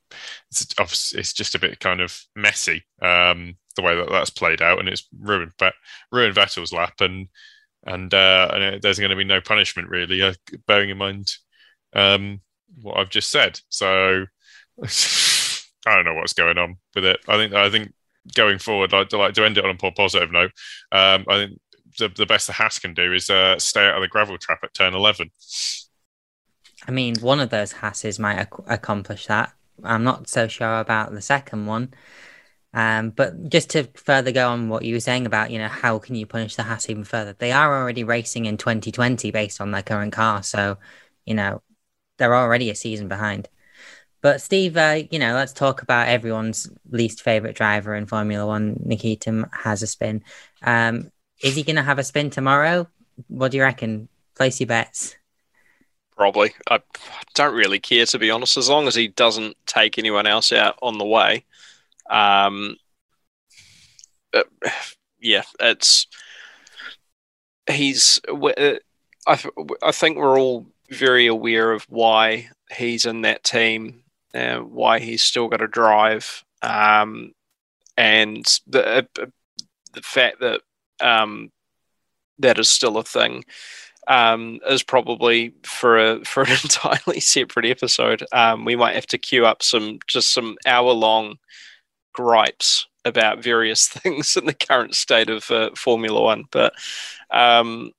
it's, 0.52 1.16
it's 1.16 1.34
just 1.34 1.56
a 1.56 1.60
bit 1.60 1.80
kind 1.80 2.00
of 2.00 2.16
messy 2.36 2.84
um, 3.02 3.56
the 3.76 3.82
way 3.82 3.96
that 3.96 4.10
that's 4.10 4.30
played 4.30 4.62
out, 4.62 4.80
and 4.80 4.88
it's 4.88 5.08
ruined 5.20 5.52
ruined 6.12 6.36
Vettel's 6.36 6.72
lap, 6.72 7.02
and 7.02 7.28
and 7.86 8.14
uh, 8.14 8.78
there's 8.82 9.00
going 9.00 9.12
to 9.12 9.16
be 9.16 9.24
no 9.24 9.42
punishment 9.42 9.90
really, 9.90 10.22
uh, 10.22 10.34
bearing 10.68 10.90
in 10.90 10.98
mind 10.98 11.32
um, 11.94 12.42
what 12.82 12.98
I've 12.98 13.10
just 13.10 13.30
said. 13.30 13.60
So. 13.70 14.26
I 15.86 15.96
don't 15.96 16.06
know 16.06 16.14
what's 16.14 16.34
going 16.34 16.58
on 16.58 16.78
with 16.96 17.04
it. 17.04 17.20
I 17.28 17.36
think 17.36 17.54
I 17.54 17.70
think 17.70 17.94
going 18.34 18.58
forward, 18.58 18.94
I'd 18.94 19.12
like 19.14 19.34
to 19.34 19.46
end 19.46 19.58
it 19.58 19.66
on 19.66 19.78
a 19.82 19.92
positive 19.92 20.32
note. 20.32 20.52
Um, 20.92 21.26
I 21.28 21.46
think 21.46 21.60
the, 21.98 22.10
the 22.10 22.26
best 22.26 22.48
the 22.48 22.54
Haas 22.54 22.80
can 22.80 22.94
do 22.94 23.14
is 23.14 23.30
uh, 23.30 23.60
stay 23.60 23.86
out 23.86 23.96
of 23.96 24.02
the 24.02 24.08
gravel 24.08 24.38
trap 24.38 24.60
at 24.64 24.74
turn 24.74 24.94
11. 24.94 25.30
I 26.88 26.92
mean, 26.92 27.16
one 27.20 27.40
of 27.40 27.50
those 27.50 27.74
Haas's 27.74 28.20
might 28.20 28.40
ac- 28.40 28.64
accomplish 28.68 29.28
that. 29.28 29.54
I'm 29.84 30.04
not 30.04 30.30
so 30.30 30.48
sure 30.48 30.80
about 30.80 31.14
the 31.14 31.22
second 31.22 31.66
one. 31.66 31.94
Um, 32.74 33.12
but 33.12 33.50
just 33.50 33.70
to 33.72 33.88
further 33.96 34.32
go 34.32 34.50
on 34.50 34.70
what 34.70 34.84
you 34.84 34.96
were 34.96 35.00
saying 35.00 35.26
about, 35.26 35.52
you 35.52 35.60
know, 35.60 35.68
how 35.68 36.00
can 36.00 36.16
you 36.16 36.26
punish 36.26 36.56
the 36.56 36.64
Haas 36.64 36.90
even 36.90 37.04
further? 37.04 37.34
They 37.38 37.52
are 37.52 37.80
already 37.80 38.04
racing 38.04 38.46
in 38.46 38.58
2020 38.58 39.30
based 39.32 39.62
on 39.62 39.72
their 39.72 39.84
current 39.84 40.14
car. 40.14 40.42
So, 40.42 40.78
you 41.26 41.36
know, 41.36 41.62
they're 42.18 42.36
already 42.36 42.70
a 42.70 42.76
season 42.76 43.08
behind. 43.08 43.48
But 44.22 44.42
Steve, 44.42 44.78
uh, 44.78 45.04
you 45.12 45.20
know, 45.20 45.34
let's 45.34 45.54
talk 45.54 45.82
about 45.82 46.08
everyone's 46.08 46.70
least 46.90 47.22
favorite 47.22 47.56
driver 47.56 47.94
in 47.94 48.06
Formula 48.06 48.48
One. 48.48 48.80
Nikita 48.84 49.50
has 49.52 49.84
a 49.84 49.88
spin. 49.88 50.24
Um, 50.62 51.12
is 51.44 51.56
he 51.56 51.64
going 51.64 51.76
to 51.76 51.84
have 51.84 52.00
a 52.00 52.04
spin 52.04 52.30
tomorrow? 52.30 52.88
What 53.28 53.52
do 53.52 53.58
you 53.58 53.64
reckon? 53.64 54.08
Place 54.36 54.60
your 54.62 54.68
bets. 54.68 55.16
Probably. 56.16 56.54
I 56.70 56.80
don't 57.34 57.54
really 57.54 57.80
care 57.80 58.06
to 58.06 58.20
be 58.20 58.32
honest, 58.32 58.56
as 58.56 58.70
long 58.70 58.88
as 58.88 58.96
he 58.96 59.10
doesn't 59.10 59.58
take 59.66 59.98
anyone 59.98 60.26
else 60.26 60.54
out 60.54 60.80
on 60.82 60.98
the 60.98 61.06
way. 61.06 61.44
Um, 62.14 62.78
uh, 64.34 64.44
yeah, 65.20 65.44
it's 65.60 66.08
he's. 67.70 68.20
Uh, 68.28 68.76
I 69.28 69.44
I 69.82 69.92
think 69.92 70.18
we're 70.18 70.40
all 70.40 70.68
very 70.90 71.28
aware 71.28 71.72
of 71.72 71.84
why 71.90 72.50
he's 72.72 73.06
in 73.06 73.22
that 73.22 73.44
team 73.44 74.04
uh, 74.34 74.58
why 74.58 75.00
he's 75.00 75.24
still 75.24 75.48
got 75.48 75.58
to 75.58 75.68
drive, 75.68 76.44
um, 76.62 77.34
and 77.98 78.46
the 78.68 79.00
uh, 79.00 79.26
the 79.94 80.02
fact 80.02 80.40
that 80.40 80.62
um, 81.02 81.52
that 82.40 82.60
is 82.60 82.70
still 82.70 82.98
a 82.98 83.04
thing 83.04 83.44
um, 84.08 84.60
is 84.68 84.84
probably 84.84 85.54
for 85.64 85.98
a 85.98 86.26
for 86.26 86.44
an 86.44 86.52
entirely 86.64 87.20
separate 87.20 87.66
episode. 87.66 88.26
Um, 88.32 88.66
we 88.66 88.76
might 88.76 88.96
have 88.96 89.08
to 89.08 89.18
queue 89.18 89.46
up 89.46 89.62
some 89.62 90.00
just 90.08 90.34
some 90.34 90.58
hour 90.66 90.92
long 90.92 91.38
gripes 92.14 92.88
about 93.06 93.44
various 93.44 93.88
things 93.90 94.36
in 94.38 94.46
the 94.46 94.54
current 94.54 94.96
state 94.96 95.30
of 95.30 95.50
uh, 95.52 95.72
Formula 95.76 96.22
One, 96.22 96.46
but. 96.52 96.74
Um, 97.32 97.92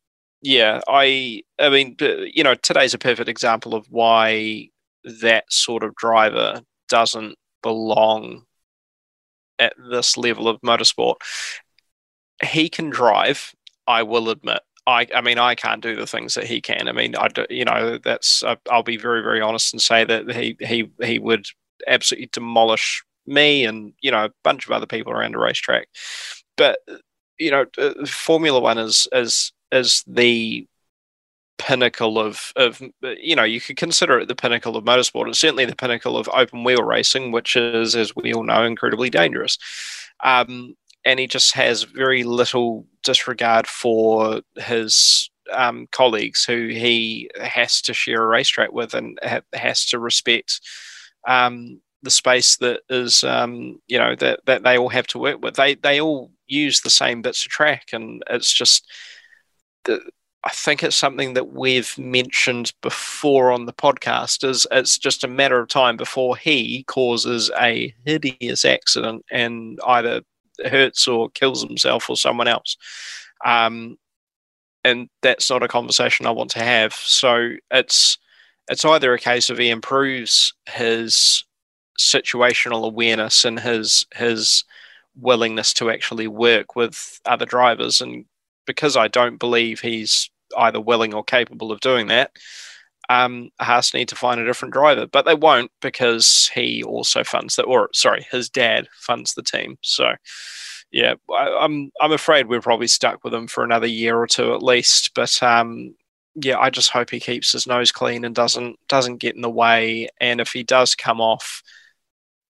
yeah, 0.47 0.83
I 0.87 1.43
I 1.59 1.71
mean, 1.71 1.97
you 1.99 2.45
know, 2.45 2.55
today's 2.55 2.93
a 2.93 2.99
perfect 2.99 3.31
example 3.31 3.75
of 3.75 3.87
why 3.89 4.69
that 5.23 5.51
sort 5.51 5.83
of 5.83 5.95
driver 5.95 6.61
doesn't 6.89 7.37
belong 7.63 8.45
at 9.59 9.75
this 9.91 10.17
level 10.17 10.49
of 10.49 10.61
motorsport. 10.61 11.17
He 12.45 12.69
can 12.69 12.91
drive, 12.91 13.55
I 13.87 14.03
will 14.03 14.29
admit. 14.29 14.61
I, 14.87 15.07
I 15.15 15.23
mean, 15.23 15.39
I 15.39 15.55
can't 15.55 15.83
do 15.83 15.97
the 15.97 16.07
things 16.07 16.35
that 16.35 16.45
he 16.45 16.61
can. 16.61 16.89
I 16.89 16.93
mean, 16.93 17.17
I 17.17 17.29
do, 17.29 17.47
you 17.49 17.65
know, 17.65 17.97
that's 17.97 18.45
I'll 18.71 18.83
be 18.83 18.99
very, 18.99 19.23
very 19.23 19.41
honest 19.41 19.73
and 19.73 19.81
say 19.81 20.05
that 20.05 20.31
he 20.31 20.57
he 20.61 20.91
he 21.03 21.19
would 21.19 21.47
absolutely 21.87 22.29
demolish 22.33 23.03
me 23.27 23.65
and 23.65 23.93
you 24.01 24.11
know 24.11 24.27
a 24.27 24.33
bunch 24.43 24.67
of 24.67 24.73
other 24.73 24.87
people 24.87 25.13
around 25.13 25.35
a 25.35 25.39
racetrack. 25.39 25.89
But 26.57 26.79
you 27.39 27.51
know, 27.51 27.67
uh, 27.79 28.07
Formula 28.07 28.61
One 28.61 28.79
is 28.79 29.09
is 29.13 29.53
is 29.73 30.05
the 30.07 30.67
pinnacle 31.59 32.19
of 32.19 32.53
of 32.57 32.83
you 33.03 33.37
know 33.37 33.45
you 33.45 33.61
could 33.61 33.77
consider 33.77 34.19
it 34.19 34.29
the 34.29 34.35
pinnacle 34.35 34.77
of 34.77 34.85
motorsport 34.85 35.29
it's 35.29 35.39
certainly 35.39 35.65
the 35.65 35.77
pinnacle 35.77 36.17
of 36.17 36.29
open 36.35 36.65
wheel 36.65 36.83
racing 36.83 37.31
which 37.31 37.55
is 37.55 37.95
as 37.95 38.15
we 38.17 38.35
all 38.35 38.43
know 38.43 38.65
incredibly 38.65 39.09
dangerous 39.09 39.57
um, 40.25 40.75
and 41.05 41.21
he 41.21 41.27
just 41.27 41.53
has 41.53 41.85
very 41.85 42.25
little 42.25 42.87
disregard 43.05 43.67
for 43.69 44.41
his 44.57 45.31
um, 45.53 45.87
colleagues 45.93 46.45
who 46.45 46.69
he 46.69 47.31
has 47.41 47.81
to 47.83 47.95
share 47.95 48.23
a 48.23 48.27
racetrack 48.27 48.73
with 48.73 48.93
and 48.93 49.19
ha- 49.23 49.41
has 49.53 49.87
to 49.87 49.99
respect 49.99 50.61
um, 51.29 51.81
the 52.05 52.11
space 52.11 52.57
that 52.59 52.81
is 52.89 53.25
um, 53.25 53.81
you 53.87 53.99
know 53.99 54.15
that, 54.17 54.41
that 54.47 54.63
they 54.63 54.79
all 54.79 54.91
have 54.91 55.07
to 55.09 55.19
work 55.19 55.43
with 55.43 55.57
they 55.57 55.75
they 55.75 56.01
all 56.01 56.31
use 56.47 56.81
the 56.81 56.91
same 56.91 57.23
bits 57.23 57.45
of 57.45 57.51
track 57.51 57.89
and 57.93 58.23
it's 58.31 58.53
just 58.53 58.87
the, 59.85 60.01
I 60.45 60.51
think 60.51 60.83
it's 60.83 60.97
something 60.97 61.35
that 61.35 61.53
we've 61.53 61.97
mentioned 61.97 62.73
before 62.83 63.51
on 63.51 63.65
the 63.65 63.73
podcast 63.73 64.47
is 64.49 64.67
it's 64.71 64.99
just 64.99 65.25
a 65.25 65.29
matter 65.29 65.59
of 65.59 65.69
time 65.69 65.97
before 65.97 66.37
he 66.37 66.85
causes 66.85 67.51
a 67.59 67.95
hideous 68.05 68.67
accident 68.67 69.25
and 69.31 69.79
either 69.87 70.21
hurts 70.67 71.09
or 71.09 71.31
kills 71.31 71.63
himself 71.63 72.11
or 72.11 72.17
someone 72.17 72.47
else. 72.47 72.77
Um, 73.45 73.97
and 74.85 75.09
that's 75.23 75.49
not 75.49 75.63
a 75.63 75.69
conversation 75.69 76.27
I 76.27 76.31
want 76.31 76.51
to 76.53 76.63
have. 76.63 76.93
So 76.93 77.53
it's 77.71 78.19
it's 78.69 78.85
either 78.85 79.15
a 79.15 79.19
case 79.19 79.49
of 79.49 79.59
he 79.59 79.71
improves 79.71 80.55
his 80.67 81.45
situational 81.99 82.85
awareness 82.85 83.45
and 83.45 83.61
his 83.61 84.07
his 84.15 84.65
willingness 85.17 85.73
to 85.75 85.91
actually 85.91 86.27
work 86.27 86.75
with 86.75 87.21
other 87.25 87.47
drivers 87.47 88.01
and 88.01 88.25
because 88.67 88.97
I 88.97 89.09
don't 89.09 89.39
believe 89.39 89.81
he's 89.81 90.31
either 90.57 90.81
willing 90.81 91.15
or 91.15 91.25
capable 91.25 91.73
of 91.73 91.81
doing 91.81 92.09
that, 92.09 92.33
um, 93.09 93.51
Haas 93.61 93.93
need 93.93 94.09
to 94.09 94.17
find 94.17 94.41
a 94.41 94.47
different 94.47 94.73
driver, 94.73 95.07
but 95.07 95.25
they 95.25 95.35
won't 95.35 95.71
because 95.81 96.51
he 96.55 96.83
also 96.83 97.25
funds 97.25 97.57
that, 97.57 97.65
or 97.65 97.91
sorry, 97.93 98.27
his 98.31 98.49
dad 98.49 98.89
funds 98.95 99.35
the 99.35 99.43
team. 99.43 99.77
So, 99.83 100.15
yeah, 100.91 101.15
I, 101.31 101.47
am 101.47 101.57
I'm, 101.61 101.91
I'm 102.01 102.13
afraid 102.13 102.49
we're 102.49 102.61
probably 102.61 102.87
stuck 102.87 103.25
with 103.25 103.35
him 103.35 103.47
for 103.47 103.65
another 103.65 103.87
year 103.87 104.17
or 104.17 104.27
two 104.27 104.55
at 104.55 104.63
least. 104.63 105.13
But 105.15 105.43
um, 105.43 105.95
yeah, 106.35 106.59
I 106.59 106.71
just 106.71 106.91
hope 106.91 107.11
he 107.11 107.21
keeps 107.21 107.53
his 107.53 107.67
nose 107.67 107.93
clean 107.93 108.25
and 108.25 108.35
doesn't 108.35 108.79
doesn't 108.89 109.19
get 109.19 109.35
in 109.35 109.43
the 109.43 109.51
way. 109.51 110.09
And 110.21 110.41
if 110.41 110.53
he 110.53 110.63
does 110.63 110.95
come 110.95 111.21
off, 111.21 111.63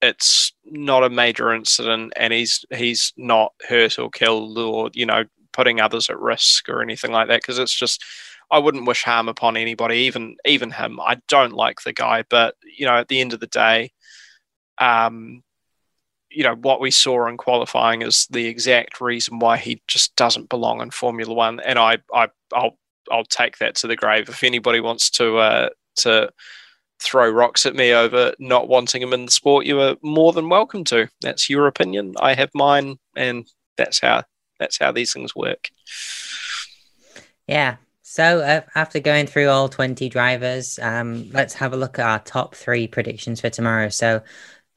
it's 0.05 0.53
not 0.65 1.05
a 1.05 1.11
major 1.11 1.53
incident, 1.53 2.13
and 2.17 2.33
he's 2.33 2.65
he's 2.75 3.13
not 3.17 3.53
hurt 3.69 3.99
or 3.99 4.11
killed 4.11 4.59
or 4.59 4.91
you 4.93 5.07
know 5.07 5.25
putting 5.53 5.81
others 5.81 6.11
at 6.11 6.19
risk 6.19 6.69
or 6.69 6.83
anything 6.83 7.13
like 7.13 7.29
that 7.29 7.41
because 7.41 7.59
it's 7.59 7.75
just 7.75 8.05
I 8.51 8.59
wouldn't 8.59 8.87
wish 8.87 9.05
harm 9.05 9.29
upon 9.29 9.57
anybody, 9.57 9.99
even 9.99 10.37
even 10.45 10.71
him. 10.71 11.01
I 11.01 11.21
don't 11.29 11.53
like 11.53 11.83
the 11.83 11.93
guy, 11.93 12.25
but 12.29 12.57
you 12.77 12.87
know, 12.87 12.97
at 12.97 13.09
the 13.09 13.21
end 13.21 13.33
of 13.33 13.41
the 13.41 13.47
day, 13.47 13.93
um, 14.79 15.43
you 16.31 16.45
know 16.45 16.55
what 16.55 16.81
we 16.81 16.91
saw 16.91 17.27
in 17.27 17.37
qualifying 17.37 18.03
is 18.03 18.27
the 18.31 18.47
exact 18.47 19.01
reason 19.01 19.39
why 19.39 19.57
he 19.57 19.83
just 19.87 20.15
doesn't 20.17 20.49
belong 20.49 20.81
in 20.81 20.91
Formula 20.91 21.33
One, 21.33 21.61
and 21.61 21.79
I, 21.79 21.99
I 22.13 22.29
I'll 22.53 22.79
I'll 23.11 23.25
take 23.25 23.59
that 23.59 23.77
to 23.77 23.87
the 23.87 23.97
grave. 23.97 24.29
If 24.29 24.45
anybody 24.45 24.81
wants 24.81 25.11
to 25.11 25.39
uh, 25.39 25.69
to 25.97 26.31
throw 27.01 27.29
rocks 27.31 27.67
at 27.67 27.75
me 27.75 27.93
over 27.93 28.35
not 28.39 28.69
wanting 28.69 29.03
him 29.03 29.13
in 29.13 29.27
the 29.27 29.33
sport, 29.33 29.67
you 29.67 29.81
are 29.81 29.97
more 30.03 30.33
than 30.33 30.49
welcome 30.49 30.85
to. 30.85 31.09
That's 31.21 31.51
your 31.51 31.67
opinion. 31.67 32.15
I 32.21 32.35
have 32.35 32.51
mine, 32.55 32.99
and 33.17 33.47
that's 33.77 34.01
how 34.01 34.25
that's 34.59 34.79
how 34.79 34.93
these 34.93 35.13
things 35.13 35.35
work. 35.35 35.69
Yeah. 37.47 37.77
So 38.03 38.41
uh, 38.41 38.61
after 38.75 39.01
going 39.01 39.27
through 39.27 39.49
all 39.49 39.69
20 39.69 40.09
drivers, 40.09 40.79
um, 40.81 41.31
let's 41.31 41.55
have 41.55 41.73
a 41.73 41.77
look 41.77 41.99
at 41.99 42.07
our 42.07 42.21
top 42.21 42.55
three 42.55 42.87
predictions 42.87 43.41
for 43.41 43.51
tomorrow. 43.51 43.89
So, 43.89 44.23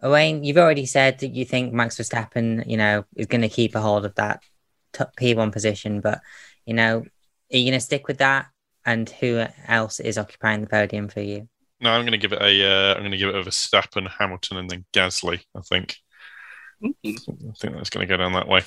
Owain, 0.01 0.43
you've 0.43 0.57
already 0.57 0.85
said 0.85 1.19
that 1.19 1.35
you 1.35 1.45
think 1.45 1.71
Max 1.73 1.97
Verstappen, 1.97 2.67
you 2.67 2.77
know, 2.77 3.05
is 3.15 3.27
going 3.27 3.41
to 3.41 3.49
keep 3.49 3.75
a 3.75 3.81
hold 3.81 4.05
of 4.05 4.15
that 4.15 4.41
top 4.93 5.15
P1 5.17 5.51
position, 5.51 6.01
but, 6.01 6.21
you 6.65 6.73
know, 6.73 7.03
are 7.53 7.57
you 7.57 7.69
going 7.69 7.79
to 7.79 7.85
stick 7.85 8.07
with 8.07 8.17
that? 8.19 8.47
And 8.85 9.09
who 9.09 9.45
else 9.67 9.99
is 9.99 10.17
occupying 10.17 10.61
the 10.61 10.67
podium 10.67 11.07
for 11.07 11.21
you? 11.21 11.47
No, 11.79 11.91
I'm 11.91 12.01
going 12.01 12.11
to 12.13 12.17
give 12.17 12.33
it 12.33 12.41
a. 12.41 12.65
Uh, 12.65 12.93
I'm 12.95 13.01
going 13.01 13.11
to 13.11 13.17
give 13.17 13.29
it 13.29 13.35
a 13.35 13.43
Verstappen, 13.43 14.09
Hamilton, 14.09 14.57
and 14.57 14.69
then 14.69 14.85
Gasly. 14.93 15.41
I 15.55 15.61
think. 15.61 15.97
Mm-hmm. 16.83 17.49
I 17.49 17.53
think 17.53 17.75
that's 17.75 17.89
going 17.89 18.07
to 18.07 18.11
go 18.11 18.17
down 18.17 18.33
that 18.33 18.47
way. 18.47 18.61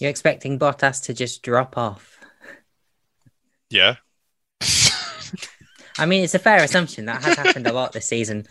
You're 0.00 0.10
expecting 0.10 0.58
Bottas 0.58 1.04
to 1.04 1.14
just 1.14 1.42
drop 1.42 1.78
off? 1.78 2.18
Yeah. 3.70 3.96
I 5.98 6.06
mean, 6.06 6.24
it's 6.24 6.34
a 6.34 6.40
fair 6.40 6.62
assumption 6.62 7.06
that 7.06 7.22
has 7.22 7.36
happened 7.36 7.66
a 7.66 7.72
lot 7.72 7.92
this 7.92 8.06
season. 8.06 8.46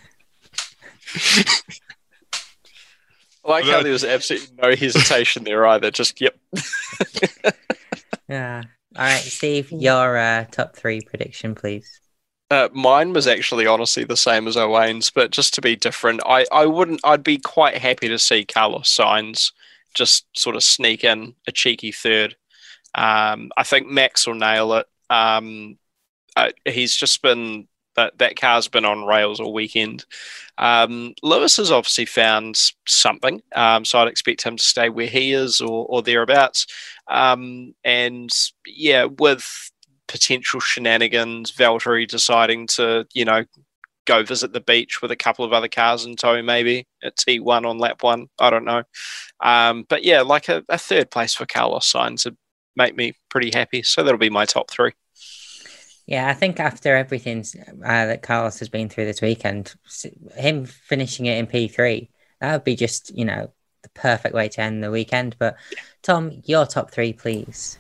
I 3.46 3.50
like 3.50 3.66
how 3.66 3.84
there 3.84 3.92
was 3.92 4.06
absolutely 4.06 4.56
no 4.62 4.76
hesitation 4.76 5.44
there 5.44 5.66
either. 5.68 5.92
Just 5.92 6.22
yep. 6.22 6.38
yeah. 8.30 8.64
All 8.96 9.04
right, 9.04 9.20
Steve, 9.20 9.72
your 9.72 10.18
uh, 10.18 10.46
top 10.46 10.76
three 10.76 11.02
prediction, 11.02 11.56
please. 11.56 12.00
Uh, 12.54 12.70
mine 12.72 13.14
was 13.14 13.26
actually 13.26 13.66
honestly 13.66 14.04
the 14.04 14.16
same 14.16 14.48
as 14.48 14.56
Owain's, 14.56 15.10
but 15.10 15.32
just 15.32 15.56
to 15.56 15.62
be 15.62 15.76
different, 15.76 16.22
I, 16.24 16.46
I 16.52 16.68
wouldn't. 16.68 17.02
I'd 17.04 17.24
be 17.24 17.40
quite 17.40 17.80
happy 17.80 18.08
to 18.10 18.20
see 18.20 18.46
Carlos 18.46 18.96
Sainz 18.96 19.52
just 19.96 20.28
sort 20.38 20.56
of 20.56 20.64
sneak 20.64 21.04
in 21.04 21.34
a 21.48 21.52
cheeky 21.52 21.92
third. 21.92 22.36
Um, 22.94 23.52
I 23.58 23.64
think 23.64 23.88
Max 23.88 24.28
will 24.28 24.36
nail 24.36 24.74
it. 24.74 24.86
Um, 25.10 25.80
uh, 26.36 26.52
he's 26.64 26.96
just 26.96 27.24
been 27.24 27.68
that 27.96 28.20
that 28.20 28.40
car's 28.40 28.68
been 28.68 28.86
on 28.86 29.08
rails 29.08 29.40
all 29.40 29.52
weekend. 29.52 30.06
Um, 30.60 31.16
Lewis 31.24 31.58
has 31.58 31.72
obviously 31.72 32.06
found 32.06 32.56
something, 32.86 33.42
um, 33.56 33.84
so 33.84 33.98
I'd 33.98 34.08
expect 34.08 34.44
him 34.44 34.58
to 34.58 34.64
stay 34.64 34.90
where 34.90 35.08
he 35.08 35.34
is 35.34 35.60
or, 35.60 35.88
or 35.88 36.04
thereabouts. 36.04 36.68
Um, 37.08 37.74
and 37.84 38.30
yeah, 38.68 39.06
with 39.06 39.72
potential 40.14 40.60
shenanigans, 40.60 41.52
Valtteri 41.52 42.08
deciding 42.08 42.68
to, 42.68 43.08
you 43.16 43.26
know, 43.26 43.44
go 44.06 44.22
visit 44.22 44.54
the 44.54 44.62
beach 44.62 45.02
with 45.02 45.10
a 45.10 45.16
couple 45.16 45.44
of 45.44 45.52
other 45.52 45.68
cars 45.68 46.06
in 46.06 46.16
tow, 46.16 46.40
maybe 46.44 46.86
at 47.04 47.18
T1 47.18 47.66
on 47.66 47.80
lap 47.80 48.04
one. 48.04 48.28
I 48.38 48.52
don't 48.52 48.64
know. 48.64 48.84
Um, 49.40 49.88
but 49.90 50.04
yeah, 50.04 50.22
like 50.22 50.50
a, 50.50 50.64
a, 50.70 50.78
third 50.78 51.10
place 51.10 51.34
for 51.34 51.48
Carlos 51.48 51.92
Sainz 51.92 52.26
would 52.26 52.38
make 52.76 52.96
me 52.96 53.14
pretty 53.28 53.50
happy. 53.52 53.82
So 53.82 54.04
that'll 54.04 54.20
be 54.20 54.30
my 54.30 54.46
top 54.46 54.70
three. 54.70 54.92
Yeah, 56.06 56.28
I 56.30 56.34
think 56.34 56.60
after 56.60 56.96
everything 56.96 57.44
uh, 57.84 58.06
that 58.06 58.22
Carlos 58.22 58.60
has 58.60 58.70
been 58.70 58.90
through 58.90 59.06
this 59.06 59.22
weekend, 59.22 59.74
him 60.36 60.68
finishing 60.68 61.26
it 61.26 61.40
in 61.40 61.48
P3, 61.48 62.08
that 62.40 62.54
would 62.54 62.64
be 62.64 62.76
just, 62.76 63.18
you 63.18 63.26
know, 63.26 63.52
the 63.82 63.90
perfect 63.90 64.36
way 64.36 64.48
to 64.50 64.62
end 64.62 64.84
the 64.84 64.92
weekend. 64.92 65.38
But 65.40 65.56
Tom, 66.04 66.44
your 66.46 66.68
top 66.68 66.92
three, 66.92 67.14
please. 67.14 67.80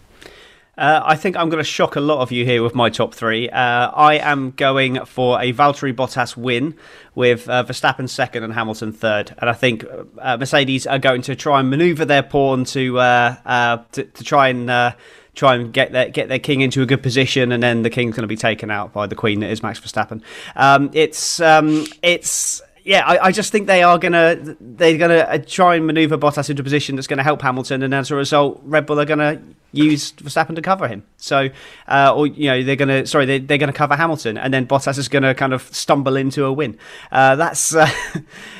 Uh, 0.75 1.01
I 1.03 1.15
think 1.15 1.37
I'm 1.37 1.49
going 1.49 1.63
to 1.63 1.69
shock 1.69 1.95
a 1.95 2.01
lot 2.01 2.21
of 2.21 2.31
you 2.31 2.45
here 2.45 2.63
with 2.63 2.73
my 2.73 2.89
top 2.89 3.13
three. 3.13 3.47
Uh, 3.49 3.91
I 3.91 4.15
am 4.15 4.51
going 4.51 5.05
for 5.05 5.39
a 5.39 5.53
Valtteri 5.53 5.93
Bottas 5.93 6.35
win 6.35 6.75
with 7.13 7.47
uh, 7.47 7.63
Verstappen 7.63 8.09
second 8.09 8.43
and 8.43 8.53
Hamilton 8.53 8.91
third. 8.91 9.35
And 9.37 9.49
I 9.49 9.53
think 9.53 9.85
uh, 10.19 10.37
Mercedes 10.37 10.87
are 10.87 10.97
going 10.97 11.21
to 11.23 11.35
try 11.35 11.59
and 11.59 11.69
maneuver 11.69 12.05
their 12.05 12.23
pawn 12.23 12.65
to 12.65 12.99
uh, 12.99 13.35
uh, 13.45 13.77
to, 13.91 14.03
to, 14.03 14.23
try 14.23 14.47
and 14.47 14.95
try 15.35 15.55
and 15.55 15.71
get 15.71 15.91
their 15.91 16.09
get 16.09 16.27
their 16.27 16.39
king 16.39 16.61
into 16.61 16.81
a 16.81 16.87
good 16.87 17.03
position, 17.03 17.51
and 17.51 17.61
then 17.61 17.83
the 17.83 17.89
king's 17.91 18.15
going 18.15 18.23
to 18.23 18.27
be 18.27 18.35
taken 18.35 18.71
out 18.71 18.93
by 18.93 19.05
the 19.05 19.15
queen 19.15 19.41
that 19.41 19.51
is 19.51 19.61
Max 19.61 19.79
Verstappen. 19.79 20.21
Um, 20.55 20.89
it's 20.93 21.39
um, 21.39 21.85
it's 22.01 22.63
yeah, 22.83 23.05
I, 23.05 23.27
I, 23.27 23.31
just 23.31 23.51
think 23.51 23.67
they 23.67 23.81
are 23.81 23.97
gonna 23.97 24.57
they're 24.59 24.97
gonna 24.97 25.19
uh, 25.19 25.37
try 25.37 25.75
and 25.75 25.87
maneuver 25.87 26.17
Bottas 26.17 26.49
into 26.49 26.61
a 26.61 26.63
position 26.63 26.95
that's 26.95 27.07
going 27.07 27.17
to 27.17 27.23
help 27.23 27.41
Hamilton, 27.41 27.81
and 27.81 27.93
as 27.93 28.11
a 28.11 28.15
result, 28.15 28.61
Red 28.65 28.85
Bull 28.85 28.99
are 28.99 29.05
going 29.05 29.19
to 29.19 29.41
use 29.71 30.11
Verstappen 30.11 30.55
to 30.55 30.61
cover 30.61 30.87
him. 30.87 31.03
So, 31.15 31.49
uh, 31.87 32.13
or 32.13 32.27
you 32.27 32.49
know, 32.49 32.61
they're 32.61 32.75
going 32.75 32.89
to 32.89 33.07
sorry, 33.07 33.25
they, 33.25 33.39
they're 33.39 33.57
going 33.57 33.71
to 33.71 33.77
cover 33.77 33.95
Hamilton, 33.95 34.37
and 34.37 34.53
then 34.53 34.67
Bottas 34.67 34.97
is 34.97 35.07
going 35.07 35.23
to 35.23 35.33
kind 35.33 35.53
of 35.53 35.61
stumble 35.73 36.17
into 36.17 36.43
a 36.43 36.51
win. 36.51 36.77
Uh, 37.09 37.37
that's 37.37 37.73
uh, 37.73 37.89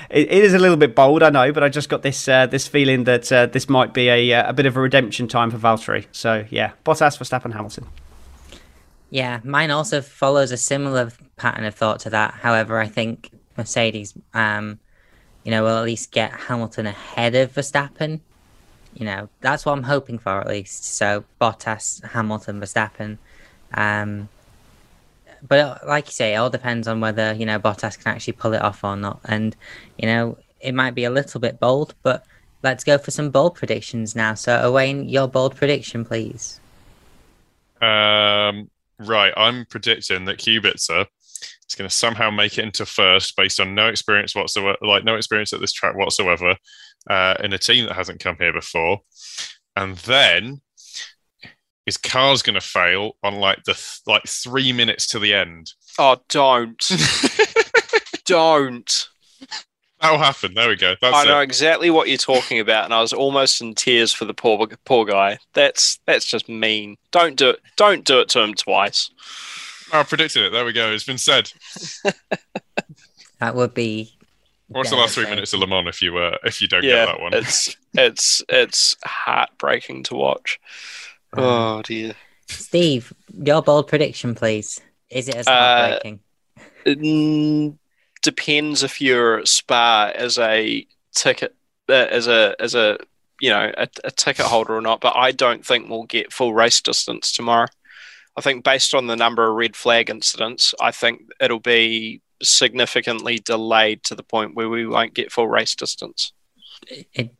it, 0.10 0.32
it 0.32 0.44
is 0.44 0.54
a 0.54 0.60
little 0.60 0.78
bit 0.78 0.96
bold, 0.96 1.22
I 1.22 1.30
know, 1.30 1.52
but 1.52 1.62
I 1.62 1.68
just 1.68 1.90
got 1.90 2.02
this 2.02 2.28
uh, 2.28 2.46
this 2.46 2.66
feeling 2.66 3.04
that 3.04 3.30
uh, 3.30 3.48
this 3.48 3.68
might 3.68 3.94
be 3.94 4.08
a 4.08 4.32
a 4.32 4.54
bit 4.54 4.66
of 4.66 4.78
a 4.78 4.80
redemption 4.80 5.28
time 5.28 5.52
for 5.52 5.58
Valtteri. 5.58 6.06
So 6.14 6.46
yeah, 6.50 6.72
Bottas, 6.86 7.18
Verstappen, 7.18 7.52
Hamilton. 7.52 7.88
Yeah, 9.10 9.42
mine 9.44 9.70
also 9.70 10.02
follows 10.02 10.52
a 10.52 10.58
similar 10.58 11.12
pattern 11.36 11.66
of 11.66 11.76
thought 11.76 12.00
to 12.00 12.10
that. 12.12 12.34
However, 12.36 12.80
I 12.80 12.88
think 12.88 13.30
Mercedes, 13.58 14.14
um, 14.34 14.80
you 15.44 15.52
know, 15.52 15.64
will 15.64 15.78
at 15.78 15.86
least 15.86 16.12
get 16.12 16.32
Hamilton 16.32 16.88
ahead 16.88 17.36
of 17.36 17.54
Verstappen. 17.54 18.20
You 18.94 19.06
know, 19.06 19.30
that's 19.42 19.66
what 19.66 19.74
I'm 19.74 19.84
hoping 19.84 20.20
for 20.20 20.40
at 20.40 20.48
least. 20.48 20.86
So 20.86 21.24
Bottas, 21.42 22.04
Hamilton, 22.04 22.60
Verstappen. 22.60 23.18
Um, 23.74 24.30
but 25.46 25.86
like 25.88 26.08
you 26.08 26.12
say, 26.14 26.34
it 26.34 26.38
all 26.38 26.50
depends 26.50 26.88
on 26.88 27.02
whether 27.02 27.34
you 27.34 27.46
know 27.46 27.60
Bottas 27.60 28.02
can 28.02 28.14
actually 28.14 28.34
pull 28.34 28.54
it 28.54 28.62
off 28.62 28.84
or 28.84 28.96
not. 28.96 29.20
And 29.26 29.56
you 29.98 30.08
know, 30.08 30.38
it 30.60 30.74
might 30.74 30.96
be 30.96 31.04
a 31.04 31.10
little 31.10 31.40
bit 31.40 31.60
bold, 31.60 31.96
but 32.04 32.26
let's 32.64 32.84
go 32.84 32.98
for 32.98 33.12
some 33.12 33.30
bold 33.30 33.56
predictions 33.56 34.16
now. 34.16 34.34
So, 34.34 34.60
Owain, 34.62 35.10
your 35.10 35.28
bold 35.28 35.56
prediction, 35.56 36.06
please. 36.06 36.60
Um, 37.82 38.70
right, 38.98 39.34
I'm 39.36 39.66
predicting 39.66 40.26
that 40.26 40.38
Kubica 40.38 41.06
He's 41.68 41.76
going 41.76 41.90
to 41.90 41.96
somehow 41.96 42.30
make 42.30 42.58
it 42.58 42.64
into 42.64 42.86
first 42.86 43.36
based 43.36 43.60
on 43.60 43.76
no 43.76 43.88
experience 43.88 44.36
whatsoever, 44.36 44.78
like 44.82 45.04
no 45.04 45.16
experience 45.16 45.54
at 45.54 45.62
this 45.62 45.74
track 45.74 45.96
whatsoever, 45.96 46.56
uh, 47.10 47.36
in 47.40 47.54
a 47.54 47.58
team 47.58 47.86
that 47.86 47.96
hasn't 47.96 48.20
come 48.20 48.36
here 48.40 48.54
before. 48.54 49.00
And 49.76 49.98
then 49.98 50.62
his 51.86 51.98
car's 51.98 52.42
going 52.42 52.56
to 52.56 52.62
fail 52.62 53.18
on 53.24 53.36
like 53.36 53.64
the 53.64 53.74
th- 53.74 54.02
like 54.06 54.24
three 54.28 54.74
minutes 54.74 55.08
to 55.08 55.20
the 55.20 55.34
end. 55.34 55.72
Oh, 55.98 56.18
don't, 56.30 56.92
don't. 58.26 59.10
That'll 60.00 60.18
happen. 60.18 60.54
There 60.54 60.68
we 60.68 60.76
go. 60.76 60.96
That's 61.02 61.16
I 61.16 61.24
know 61.24 61.40
it. 61.40 61.44
exactly 61.44 61.90
what 61.90 62.10
you're 62.10 62.18
talking 62.18 62.60
about, 62.60 62.84
and 62.86 62.94
I 62.94 63.00
was 63.00 63.14
almost 63.14 63.62
in 63.62 63.74
tears 63.74 64.12
for 64.12 64.26
the 64.26 64.34
poor 64.34 64.68
poor 64.86 65.06
guy. 65.06 65.40
That's 65.54 66.00
that's 66.06 66.26
just 66.26 66.50
mean. 66.50 66.98
Don't 67.12 67.38
do 67.38 67.52
it. 67.52 67.60
Don't 67.78 68.04
do 68.04 68.20
it 68.20 68.30
to 68.30 68.42
him 68.42 68.54
twice. 68.54 69.10
I 69.94 70.04
predicted 70.04 70.44
it. 70.44 70.52
There 70.52 70.66
we 70.66 70.74
go. 70.74 70.92
It's 70.92 71.04
been 71.04 71.20
said. 71.20 71.52
that 73.40 73.54
would 73.54 73.74
be. 73.74 74.12
What's 74.68 74.90
the 74.90 74.96
last 74.96 75.14
three 75.14 75.30
minutes 75.30 75.54
of 75.54 75.60
Le 75.60 75.68
Mans 75.68 75.88
if 75.88 76.02
you 76.02 76.18
uh, 76.18 76.38
if 76.44 76.62
you 76.62 76.68
don't 76.68 76.84
yeah, 76.84 77.06
get 77.06 77.06
that 77.06 77.22
one? 77.22 77.34
it's 77.36 77.78
it's 77.94 78.42
it's 78.50 78.96
heartbreaking 79.06 80.04
to 80.04 80.16
watch. 80.16 80.60
Oh 81.34 81.84
dear. 81.84 82.16
Steve, 82.48 83.14
your 83.38 83.62
bold 83.62 83.88
prediction, 83.88 84.34
please. 84.34 84.82
Is 85.12 85.30
it 85.30 85.36
as 85.36 85.48
uh, 85.48 86.00
heartbreaking? 86.02 86.20
Uh, 86.88 87.76
depends 88.24 88.82
if 88.82 89.00
you're 89.00 89.46
Spa 89.46 90.12
as 90.16 90.40
a 90.40 90.88
ticket 91.14 91.56
uh, 91.88 91.94
as 91.94 92.28
a 92.28 92.56
as 92.60 92.74
a 92.74 92.98
you 93.40 93.52
know 93.52 93.72
a, 93.78 93.88
a 94.04 94.12
ticket 94.12 94.46
holder 94.46 94.76
or 94.76 94.82
not. 94.82 95.02
But 95.02 95.16
I 95.16 95.32
don't 95.32 95.64
think 95.64 95.88
we'll 95.88 96.04
get 96.04 96.34
full 96.34 96.56
race 96.56 96.82
distance 96.82 97.32
tomorrow. 97.32 97.68
I 98.36 98.42
think 98.42 98.64
based 98.64 98.94
on 98.94 99.08
the 99.08 99.16
number 99.16 99.48
of 99.48 99.56
red 99.56 99.76
flag 99.76 100.10
incidents, 100.10 100.74
I 100.82 100.92
think 100.92 101.22
it'll 101.40 101.60
be 101.60 102.22
significantly 102.42 103.40
delayed 103.40 104.04
to 104.04 104.16
the 104.16 104.24
point 104.24 104.56
where 104.56 104.70
we 104.70 104.88
won't 104.88 105.14
get 105.14 105.32
full 105.32 105.48
race 105.48 105.76
distance. 105.76 106.34
It, 106.88 107.32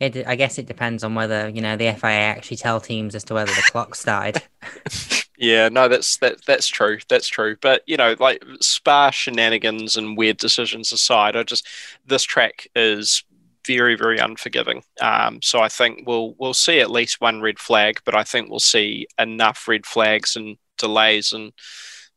it, 0.00 0.26
I 0.26 0.34
guess 0.34 0.58
it 0.58 0.66
depends 0.66 1.04
on 1.04 1.14
whether 1.14 1.48
you 1.48 1.60
know 1.60 1.76
the 1.76 1.92
FIA 1.92 2.10
actually 2.10 2.56
tell 2.56 2.80
teams 2.80 3.14
as 3.14 3.24
to 3.24 3.34
whether 3.34 3.52
the 3.52 3.68
clock 3.70 3.94
started. 3.94 4.42
yeah, 5.38 5.68
no, 5.68 5.88
that's 5.88 6.16
that 6.18 6.44
that's 6.46 6.68
true. 6.68 6.98
That's 7.08 7.28
true. 7.28 7.56
But 7.60 7.82
you 7.86 7.96
know, 7.96 8.16
like 8.18 8.42
spa 8.60 9.10
shenanigans 9.10 9.96
and 9.96 10.16
weird 10.16 10.38
decisions 10.38 10.92
aside, 10.92 11.36
I 11.36 11.42
just 11.42 11.66
this 12.06 12.22
track 12.22 12.66
is 12.74 13.24
very, 13.66 13.94
very 13.94 14.18
unforgiving. 14.18 14.82
Um, 15.00 15.40
so 15.42 15.60
I 15.60 15.68
think 15.68 16.06
we'll 16.06 16.34
we'll 16.38 16.54
see 16.54 16.80
at 16.80 16.90
least 16.90 17.20
one 17.20 17.40
red 17.40 17.58
flag, 17.58 18.00
but 18.04 18.14
I 18.14 18.24
think 18.24 18.48
we'll 18.48 18.58
see 18.60 19.06
enough 19.18 19.68
red 19.68 19.86
flags 19.86 20.36
and 20.36 20.56
delays 20.78 21.32
and 21.32 21.52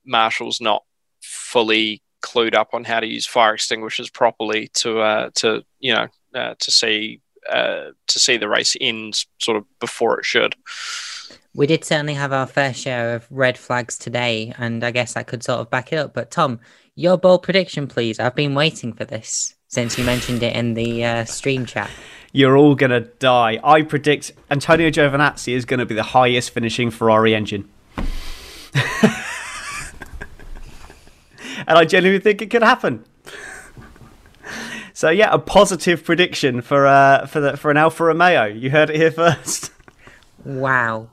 marshals 0.06 0.62
not 0.62 0.84
fully 1.22 2.02
clued 2.22 2.56
up 2.56 2.70
on 2.74 2.84
how 2.84 3.00
to 3.00 3.08
use 3.08 3.26
fire 3.26 3.54
extinguishers 3.54 4.10
properly 4.10 4.70
to 4.74 5.00
uh, 5.02 5.30
to 5.36 5.64
you 5.80 5.94
know 5.94 6.08
uh, 6.34 6.56
to 6.60 6.72
see 6.72 7.22
uh, 7.50 7.89
to 8.08 8.20
see 8.20 8.38
the 8.38 8.48
race 8.48 8.76
end 8.80 9.26
sort 9.39 9.58
of 9.58 9.66
before 9.80 10.20
it 10.20 10.26
should. 10.26 10.56
We 11.56 11.68
did 11.68 11.86
certainly 11.86 12.16
have 12.16 12.34
our 12.34 12.48
fair 12.48 12.74
share 12.74 13.16
of 13.16 13.28
red 13.30 13.58
flags 13.58 13.98
today, 13.98 14.54
and 14.58 14.84
I 14.84 14.89
guess 14.89 15.16
I 15.16 15.24
could 15.24 15.44
sort 15.44 15.60
of 15.60 15.70
back 15.70 15.94
it 15.94 15.98
up. 15.98 16.14
But 16.14 16.32
Tom, 16.32 16.60
your 16.96 17.18
bold 17.18 17.44
prediction, 17.44 17.88
please. 17.88 18.20
I've 18.20 18.36
been 18.36 18.56
waiting 18.56 18.94
for 18.94 19.06
this 19.06 19.54
since 19.74 19.98
you 19.98 20.06
mentioned 20.06 20.44
it 20.44 20.56
in 20.56 20.76
the 20.76 21.04
uh, 21.04 21.26
stream 21.26 21.66
chat. 21.66 21.90
You're 22.32 22.56
all 22.56 22.76
gonna 22.76 23.02
die. 23.02 23.60
I 23.64 23.82
predict 23.82 24.32
Antonio 24.52 24.90
Giovinazzi 24.90 25.54
is 25.54 25.66
going 25.66 25.80
to 25.80 25.86
be 25.86 25.96
the 25.96 26.04
highest 26.04 26.52
finishing 26.52 26.92
Ferrari 26.92 27.36
engine. 27.36 27.70
and 27.98 28.06
I 31.68 31.86
genuinely 31.86 32.20
think 32.20 32.42
it 32.42 32.50
could 32.50 32.64
happen. 32.64 33.04
So 34.94 35.10
yeah, 35.10 35.34
a 35.34 35.40
positive 35.40 36.04
prediction 36.04 36.62
for 36.62 36.86
uh, 36.86 37.26
for 37.26 37.40
the 37.40 37.58
for 37.58 37.72
an 37.72 37.78
Alfa 37.78 38.06
Romeo. 38.06 38.46
You 38.46 38.70
heard 38.70 38.90
it 38.90 38.96
here 38.96 39.12
first. 39.12 39.72
Wow, 40.46 41.08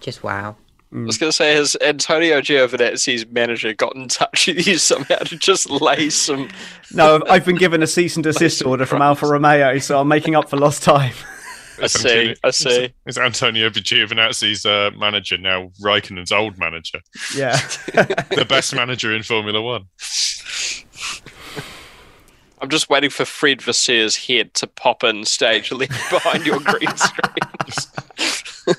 just 0.00 0.24
wow. 0.24 0.56
I 0.90 1.00
was 1.00 1.18
going 1.18 1.28
to 1.28 1.36
say, 1.36 1.54
has 1.54 1.76
Antonio 1.82 2.40
Giovinazzi's 2.40 3.26
manager 3.26 3.74
got 3.74 3.94
in 3.94 4.08
touch 4.08 4.46
with 4.46 4.66
you 4.66 4.78
somehow 4.78 5.18
to 5.18 5.36
just 5.36 5.70
lay 5.70 6.10
some? 6.10 6.48
No, 6.90 7.22
I've 7.28 7.44
been 7.44 7.56
given 7.56 7.82
a 7.82 7.86
cease 7.86 8.16
and 8.16 8.24
desist 8.24 8.64
order 8.66 8.86
from 8.86 9.02
Alfa 9.02 9.26
Romeo, 9.26 9.78
so 9.78 10.00
I'm 10.00 10.08
making 10.08 10.34
up 10.34 10.48
for 10.48 10.56
lost 10.56 10.82
time. 10.82 11.12
I 11.82 11.86
see, 11.86 12.34
I 12.42 12.50
see. 12.50 12.94
Is 13.04 13.18
Antonio 13.18 13.68
Giovinazzi's 13.68 14.64
uh, 14.64 14.90
manager 14.96 15.36
now 15.36 15.70
Raikkonen's 15.82 16.32
old 16.32 16.58
manager? 16.58 17.00
Yeah. 17.36 17.58
the 17.92 18.46
best 18.48 18.74
manager 18.74 19.14
in 19.14 19.22
Formula 19.22 19.60
One. 19.60 19.84
I'm 22.60 22.70
just 22.70 22.88
waiting 22.88 23.10
for 23.10 23.26
Fred 23.26 23.60
Vasseur's 23.60 24.16
head 24.16 24.54
to 24.54 24.66
pop 24.66 25.04
in 25.04 25.26
stage 25.26 25.70
left 25.70 26.10
behind 26.10 26.46
your 26.46 26.60
green 26.60 26.96
screen. 26.96 28.74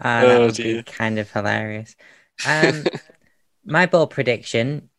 Uh, 0.00 0.26
that 0.26 0.40
Oh, 0.40 0.46
would 0.46 0.54
dear. 0.54 0.82
be 0.82 0.82
kind 0.84 1.18
of 1.18 1.30
hilarious. 1.30 1.96
Um, 2.46 2.84
my 3.64 3.86
bold 3.86 4.10
prediction 4.10 4.90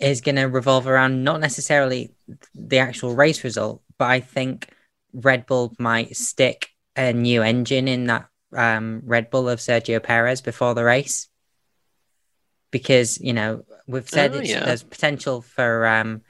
is 0.00 0.20
going 0.20 0.34
to 0.36 0.44
revolve 0.44 0.86
around 0.88 1.22
not 1.22 1.40
necessarily 1.40 2.12
the 2.54 2.78
actual 2.78 3.14
race 3.14 3.44
result, 3.44 3.82
but 3.98 4.10
I 4.10 4.18
think 4.20 4.68
Red 5.12 5.46
Bull 5.46 5.74
might 5.78 6.16
stick 6.16 6.70
a 6.96 7.12
new 7.12 7.42
engine 7.42 7.86
in 7.86 8.06
that 8.06 8.28
um, 8.56 9.02
Red 9.04 9.30
Bull 9.30 9.48
of 9.48 9.60
Sergio 9.60 10.02
Perez 10.02 10.40
before 10.40 10.74
the 10.74 10.82
race. 10.84 11.28
Because, 12.70 13.20
you 13.20 13.32
know, 13.32 13.64
we've 13.86 14.08
said 14.08 14.34
Oh, 14.34 14.38
it's, 14.40 14.50
yeah. 14.50 14.64
there's 14.64 14.82
potential 14.82 15.40
for, 15.40 15.86
um, 15.86 16.22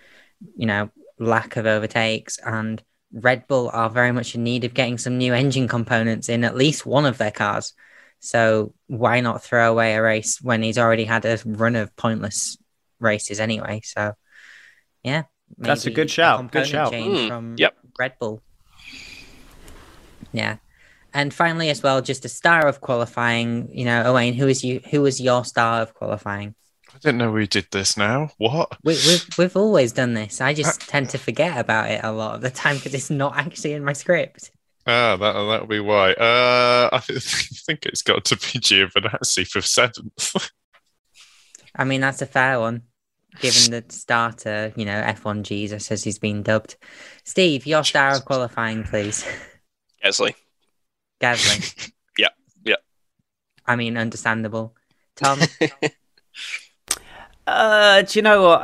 you 0.55 0.67
know, 0.67 0.91
lack 1.19 1.57
of 1.57 1.67
overtakes, 1.67 2.39
and 2.45 2.83
Red 3.13 3.49
Bull 3.49 3.71
are 3.73 3.91
very 3.91 4.13
much 4.13 4.35
in 4.35 4.45
need 4.45 4.65
of 4.65 4.75
getting 4.75 4.99
some 4.99 5.19
new 5.19 5.33
engine 5.35 5.67
components 5.67 6.29
in 6.29 6.45
at 6.45 6.55
least 6.55 6.87
one 6.87 7.07
of 7.07 7.19
their 7.19 7.31
cars. 7.33 7.73
So 8.21 8.75
why 8.87 9.21
not 9.21 9.43
throw 9.43 9.71
away 9.71 9.95
a 9.95 10.03
race 10.03 10.41
when 10.43 10.63
he's 10.63 10.79
already 10.79 11.05
had 11.05 11.25
a 11.25 11.39
run 11.45 11.77
of 11.77 11.95
pointless 11.97 12.57
races 13.01 13.39
anyway? 13.41 13.81
So 13.85 14.15
yeah, 15.05 15.25
That's 15.57 15.87
a 15.87 15.91
good 15.91 16.11
shout, 16.11 16.51
good 16.51 16.67
shout. 16.67 16.91
change 16.93 17.19
Mm, 17.19 17.29
from 17.29 17.55
yep. 17.59 17.77
Red 17.99 18.15
Bull. 18.19 18.43
Yeah, 20.33 20.57
and 21.15 21.33
finally 21.33 21.71
as 21.71 21.83
well, 21.83 22.03
just 22.03 22.25
a 22.25 22.29
star 22.29 22.67
of 22.67 22.81
qualifying. 22.81 23.71
You 23.73 23.85
know, 23.87 24.03
Owain, 24.07 24.35
who 24.35 24.47
is 24.49 24.63
you? 24.63 24.81
Who 24.91 25.03
was 25.03 25.21
your 25.21 25.45
star 25.45 25.81
of 25.83 25.95
qualifying? 25.95 26.55
I 26.95 26.99
didn't 26.99 27.19
know 27.19 27.31
we 27.31 27.47
did 27.47 27.67
this 27.71 27.97
now. 27.97 28.31
What? 28.39 28.77
We, 28.83 28.95
we've 28.95 29.27
we've 29.39 29.57
always 29.57 29.93
done 29.93 30.15
this. 30.15 30.41
I 30.41 30.55
just 30.55 30.81
tend 30.83 31.11
to 31.11 31.19
forget 31.19 31.57
about 31.59 31.91
it 31.91 32.01
a 32.03 32.13
lot 32.13 32.35
of 32.35 32.41
the 32.41 32.51
time 32.51 32.77
because 32.77 32.95
it's 32.95 33.11
not 33.11 33.37
actually 33.37 33.73
in 33.75 33.85
my 33.85 33.93
script. 33.93 34.51
Ah, 34.91 35.17
that 35.17 35.33
that'll 35.35 35.67
be 35.67 35.81
why. 35.81 36.13
Uh, 36.15 36.89
I 36.91 36.99
th- 36.99 37.23
think 37.67 37.85
it's 37.85 38.01
got 38.01 38.25
to 38.25 38.37
be 38.37 38.59
Giovinazzi 38.59 39.47
for 39.47 39.61
seventh. 39.61 40.51
I 41.77 41.85
mean, 41.85 42.01
that's 42.01 42.23
a 42.23 42.27
fair 42.27 42.59
one, 42.59 42.85
given 43.41 43.71
the 43.71 43.85
starter, 43.93 44.73
you 44.77 44.87
know, 44.87 45.01
F1 45.03 45.43
Jesus 45.43 45.93
as 45.93 46.03
he's 46.05 46.19
been 46.19 46.43
dubbed. 46.43 46.77
Steve, 47.25 47.67
your 47.67 47.85
star 47.85 48.17
of 48.17 48.25
qualifying, 48.25 48.83
please. 48.83 49.25
Gasly. 50.03 50.35
Gasly. 51.21 51.93
Yeah, 52.19 52.29
yeah. 52.65 52.77
I 53.67 53.77
mean, 53.77 53.97
understandable. 53.99 54.75
Tom, 55.15 55.39
Uh, 57.47 58.03
do 58.03 58.19
you 58.19 58.23
know 58.23 58.43
what? 58.43 58.63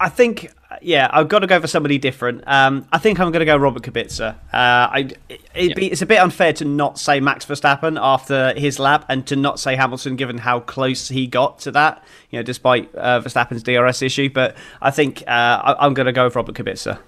I 0.00 0.08
think, 0.08 0.50
yeah, 0.84 1.08
I've 1.10 1.28
got 1.28 1.40
to 1.40 1.46
go 1.46 1.60
for 1.60 1.66
somebody 1.66 1.98
different. 1.98 2.44
Um, 2.46 2.86
I 2.92 2.98
think 2.98 3.18
I'm 3.18 3.32
going 3.32 3.40
to 3.40 3.46
go 3.46 3.56
Robert 3.56 3.82
Kubica. 3.82 4.34
Uh, 4.34 4.36
I, 4.52 5.10
it, 5.54 5.74
be, 5.76 5.90
it's 5.90 6.02
a 6.02 6.06
bit 6.06 6.18
unfair 6.20 6.52
to 6.54 6.64
not 6.64 6.98
say 6.98 7.20
Max 7.20 7.46
Verstappen 7.46 7.98
after 8.00 8.52
his 8.54 8.78
lap 8.78 9.04
and 9.08 9.26
to 9.26 9.36
not 9.36 9.58
say 9.58 9.76
Hamilton, 9.76 10.16
given 10.16 10.38
how 10.38 10.60
close 10.60 11.08
he 11.08 11.26
got 11.26 11.58
to 11.60 11.70
that. 11.72 12.04
You 12.30 12.38
know, 12.38 12.42
despite 12.42 12.94
uh, 12.94 13.20
Verstappen's 13.20 13.62
DRS 13.62 14.02
issue. 14.02 14.28
But 14.28 14.56
I 14.82 14.90
think 14.90 15.22
uh, 15.22 15.30
I, 15.30 15.86
I'm 15.86 15.94
going 15.94 16.06
to 16.06 16.12
go 16.12 16.24
with 16.24 16.36
Robert 16.36 16.54
Kubica. 16.54 16.98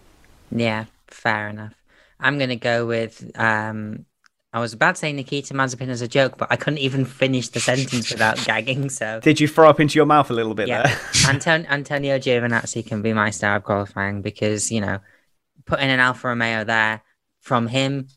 yeah, 0.51 0.87
fair 1.09 1.49
enough. 1.49 1.75
I'm 2.19 2.39
going 2.39 2.51
to 2.51 2.57
go 2.57 2.87
with, 2.87 3.31
um, 3.35 4.07
I 4.57 4.59
was 4.59 4.73
about 4.73 4.95
to 4.95 5.01
say 5.01 5.13
Nikita 5.13 5.53
Mazepin 5.53 5.89
as 5.89 6.01
a 6.01 6.09
joke, 6.09 6.39
but 6.39 6.49
I 6.51 6.57
couldn't 6.57 6.79
even 6.79 7.05
finish 7.05 7.49
the 7.49 7.61
sentence 7.61 8.11
without 8.11 8.43
gagging, 8.47 8.89
so. 8.89 9.21
Did 9.21 9.39
you 9.39 9.49
throw 9.49 9.69
up 9.69 9.81
into 9.81 9.99
your 9.99 10.07
mouth 10.07 10.31
a 10.31 10.33
little 10.33 10.55
bit 10.55 10.67
Yeah, 10.67 10.85
there? 10.85 10.99
Anton- 11.29 11.67
Antonio 11.67 12.19
Giovinazzi 12.19 12.87
can 12.87 13.03
be 13.03 13.13
my 13.13 13.29
star 13.29 13.57
of 13.57 13.65
qualifying 13.65 14.23
because 14.23 14.73
you 14.73 14.81
know 14.81 15.01
putting 15.67 15.91
an 15.91 16.01
Alfa 16.01 16.29
Romeo 16.29 16.65
there 16.65 17.03
from 17.43 17.67
him, 17.67 18.09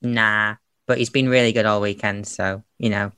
nah. 0.00 0.54
But 0.86 0.98
he's 0.98 1.10
been 1.10 1.28
really 1.28 1.50
good 1.50 1.66
all 1.66 1.80
weekend, 1.80 2.28
so 2.28 2.62
you 2.78 2.90
know, 2.90 3.10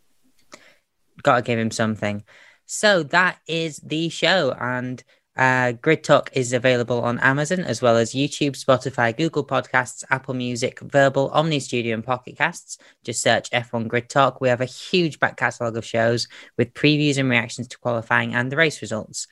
got 1.22 1.36
to 1.36 1.42
give 1.42 1.58
him 1.58 1.70
something. 1.70 2.24
So 2.64 3.02
that 3.02 3.38
is 3.46 3.82
the 3.84 4.08
show, 4.08 4.56
and 4.58 5.04
uh, 5.36 5.72
Grid 5.72 6.04
Talk 6.04 6.30
is 6.34 6.52
available 6.52 7.00
on 7.00 7.18
Amazon 7.20 7.60
as 7.60 7.80
well 7.80 7.96
as 7.96 8.12
YouTube, 8.12 8.52
Spotify, 8.52 9.16
Google 9.16 9.44
Podcasts, 9.44 10.04
Apple 10.10 10.34
Music, 10.34 10.80
Verbal, 10.80 11.30
Omny 11.30 11.60
Studio, 11.60 11.94
and 11.94 12.04
Pocket 12.04 12.36
Casts. 12.36 12.76
Just 13.02 13.22
search 13.22 13.50
F1 13.50 13.88
Grid 13.88 14.10
Talk. 14.10 14.40
We 14.40 14.50
have 14.50 14.60
a 14.60 14.66
huge 14.66 15.18
back 15.18 15.38
catalogue 15.38 15.76
of 15.76 15.86
shows 15.86 16.28
with 16.58 16.74
previews 16.74 17.16
and 17.16 17.30
reactions 17.30 17.68
to 17.68 17.78
qualifying 17.78 18.34
and 18.34 18.52
the 18.52 18.56
race 18.56 18.82
results. 18.82 19.26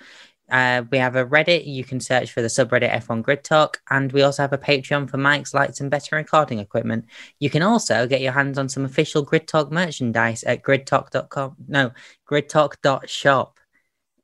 Uh, 0.51 0.83
we 0.91 0.99
have 0.99 1.17
a 1.17 1.25
Reddit. 1.25 1.67
You 1.67 1.85
can 1.85 2.01
search 2.01 2.33
for 2.33 2.43
the 2.43 2.49
subreddit 2.49 2.91
F1 2.91 3.23
Grid 3.23 3.45
Talk. 3.45 3.81
And 3.91 4.11
we 4.11 4.23
also 4.23 4.43
have 4.43 4.53
a 4.53 4.59
Patreon 4.59 5.09
for 5.09 5.19
mics, 5.19 5.55
lights, 5.55 5.81
and 5.81 5.91
better 5.91 6.17
recording 6.17 6.59
equipment. 6.59 7.05
You 7.39 7.51
can 7.51 7.63
also 7.63 8.07
get 8.07 8.21
your 8.21 8.33
hands 8.33 8.59
on 8.59 8.69
some 8.69 8.85
official 8.85 9.23
Grid 9.23 9.47
Talk 9.47 9.71
merchandise 9.71 10.43
at 10.45 10.63
gridtalk.com. 10.63 11.57
No, 11.69 11.93
gridtalk.shop. 12.29 13.60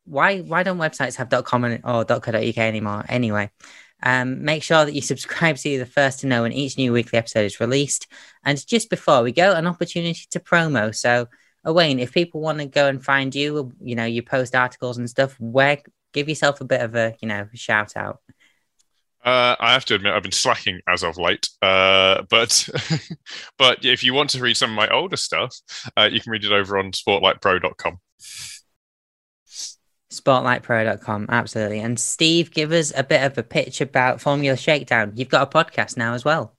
Why, 0.07 0.41
why 0.41 0.63
don't 0.63 0.79
websites 0.79 1.17
have 1.17 1.45
.com 1.45 1.65
or 1.65 2.05
.co.uk 2.05 2.59
anymore? 2.59 3.05
Anyway, 3.09 3.51
um, 4.03 4.45
make 4.45 4.63
sure 4.63 4.85
that 4.85 4.95
you 4.95 5.01
subscribe 5.01 5.59
so 5.59 5.69
you're 5.69 5.85
the 5.85 5.91
first 5.91 6.21
to 6.21 6.27
know 6.27 6.43
when 6.43 6.53
each 6.53 6.77
new 6.77 6.93
weekly 6.93 7.19
episode 7.19 7.45
is 7.45 7.61
released. 7.61 8.07
And 8.45 8.65
just 8.67 8.91
before 8.91 9.23
we 9.23 9.33
go, 9.33 9.53
an 9.53 9.67
opportunity 9.67 10.27
to 10.31 10.41
promo. 10.41 10.95
So, 10.95 11.29
Owain, 11.65 11.99
if 11.99 12.13
people 12.13 12.41
want 12.41 12.59
to 12.59 12.67
go 12.67 12.87
and 12.87 13.05
find 13.05 13.35
you, 13.35 13.73
you 13.81 13.97
know, 13.97 14.05
you 14.05 14.23
post 14.23 14.55
articles 14.55 14.99
and 14.99 15.11
stuff, 15.11 15.35
where 15.41 15.79
give 16.13 16.29
yourself 16.29 16.61
a 16.61 16.65
bit 16.65 16.81
of 16.81 16.95
a, 16.95 17.15
you 17.21 17.29
know, 17.29 17.49
shout 17.55 17.97
out. 17.97 18.21
Uh, 19.25 19.57
I 19.59 19.73
have 19.73 19.85
to 19.87 19.97
admit, 19.97 20.13
I've 20.13 20.23
been 20.23 20.31
slacking 20.31 20.81
as 20.89 21.03
of 21.03 21.19
late. 21.19 21.49
Uh, 21.61 22.23
but 22.31 22.69
but 23.59 23.85
if 23.85 24.05
you 24.05 24.15
want 24.15 24.31
to 24.31 24.41
read 24.41 24.57
some 24.57 24.71
of 24.71 24.77
my 24.77 24.89
older 24.89 25.17
stuff, 25.17 25.57
uh, 25.97 26.09
you 26.11 26.21
can 26.21 26.31
read 26.31 26.45
it 26.45 26.53
over 26.53 26.79
on 26.79 26.93
sportlightpro.com. 26.93 27.99
Spotlightpro.com, 30.21 31.27
absolutely. 31.29 31.81
And 31.81 31.99
Steve, 31.99 32.51
give 32.51 32.73
us 32.73 32.93
a 32.97 33.05
bit 33.05 33.23
of 33.23 33.37
a 33.39 33.43
pitch 33.43 33.81
about 33.81 34.21
Formula 34.21 34.57
Shakedown. 34.57 35.13
You've 35.15 35.29
got 35.29 35.55
a 35.55 35.59
podcast 35.59 35.97
now 35.97 36.15
as 36.15 36.25
well. 36.25 36.57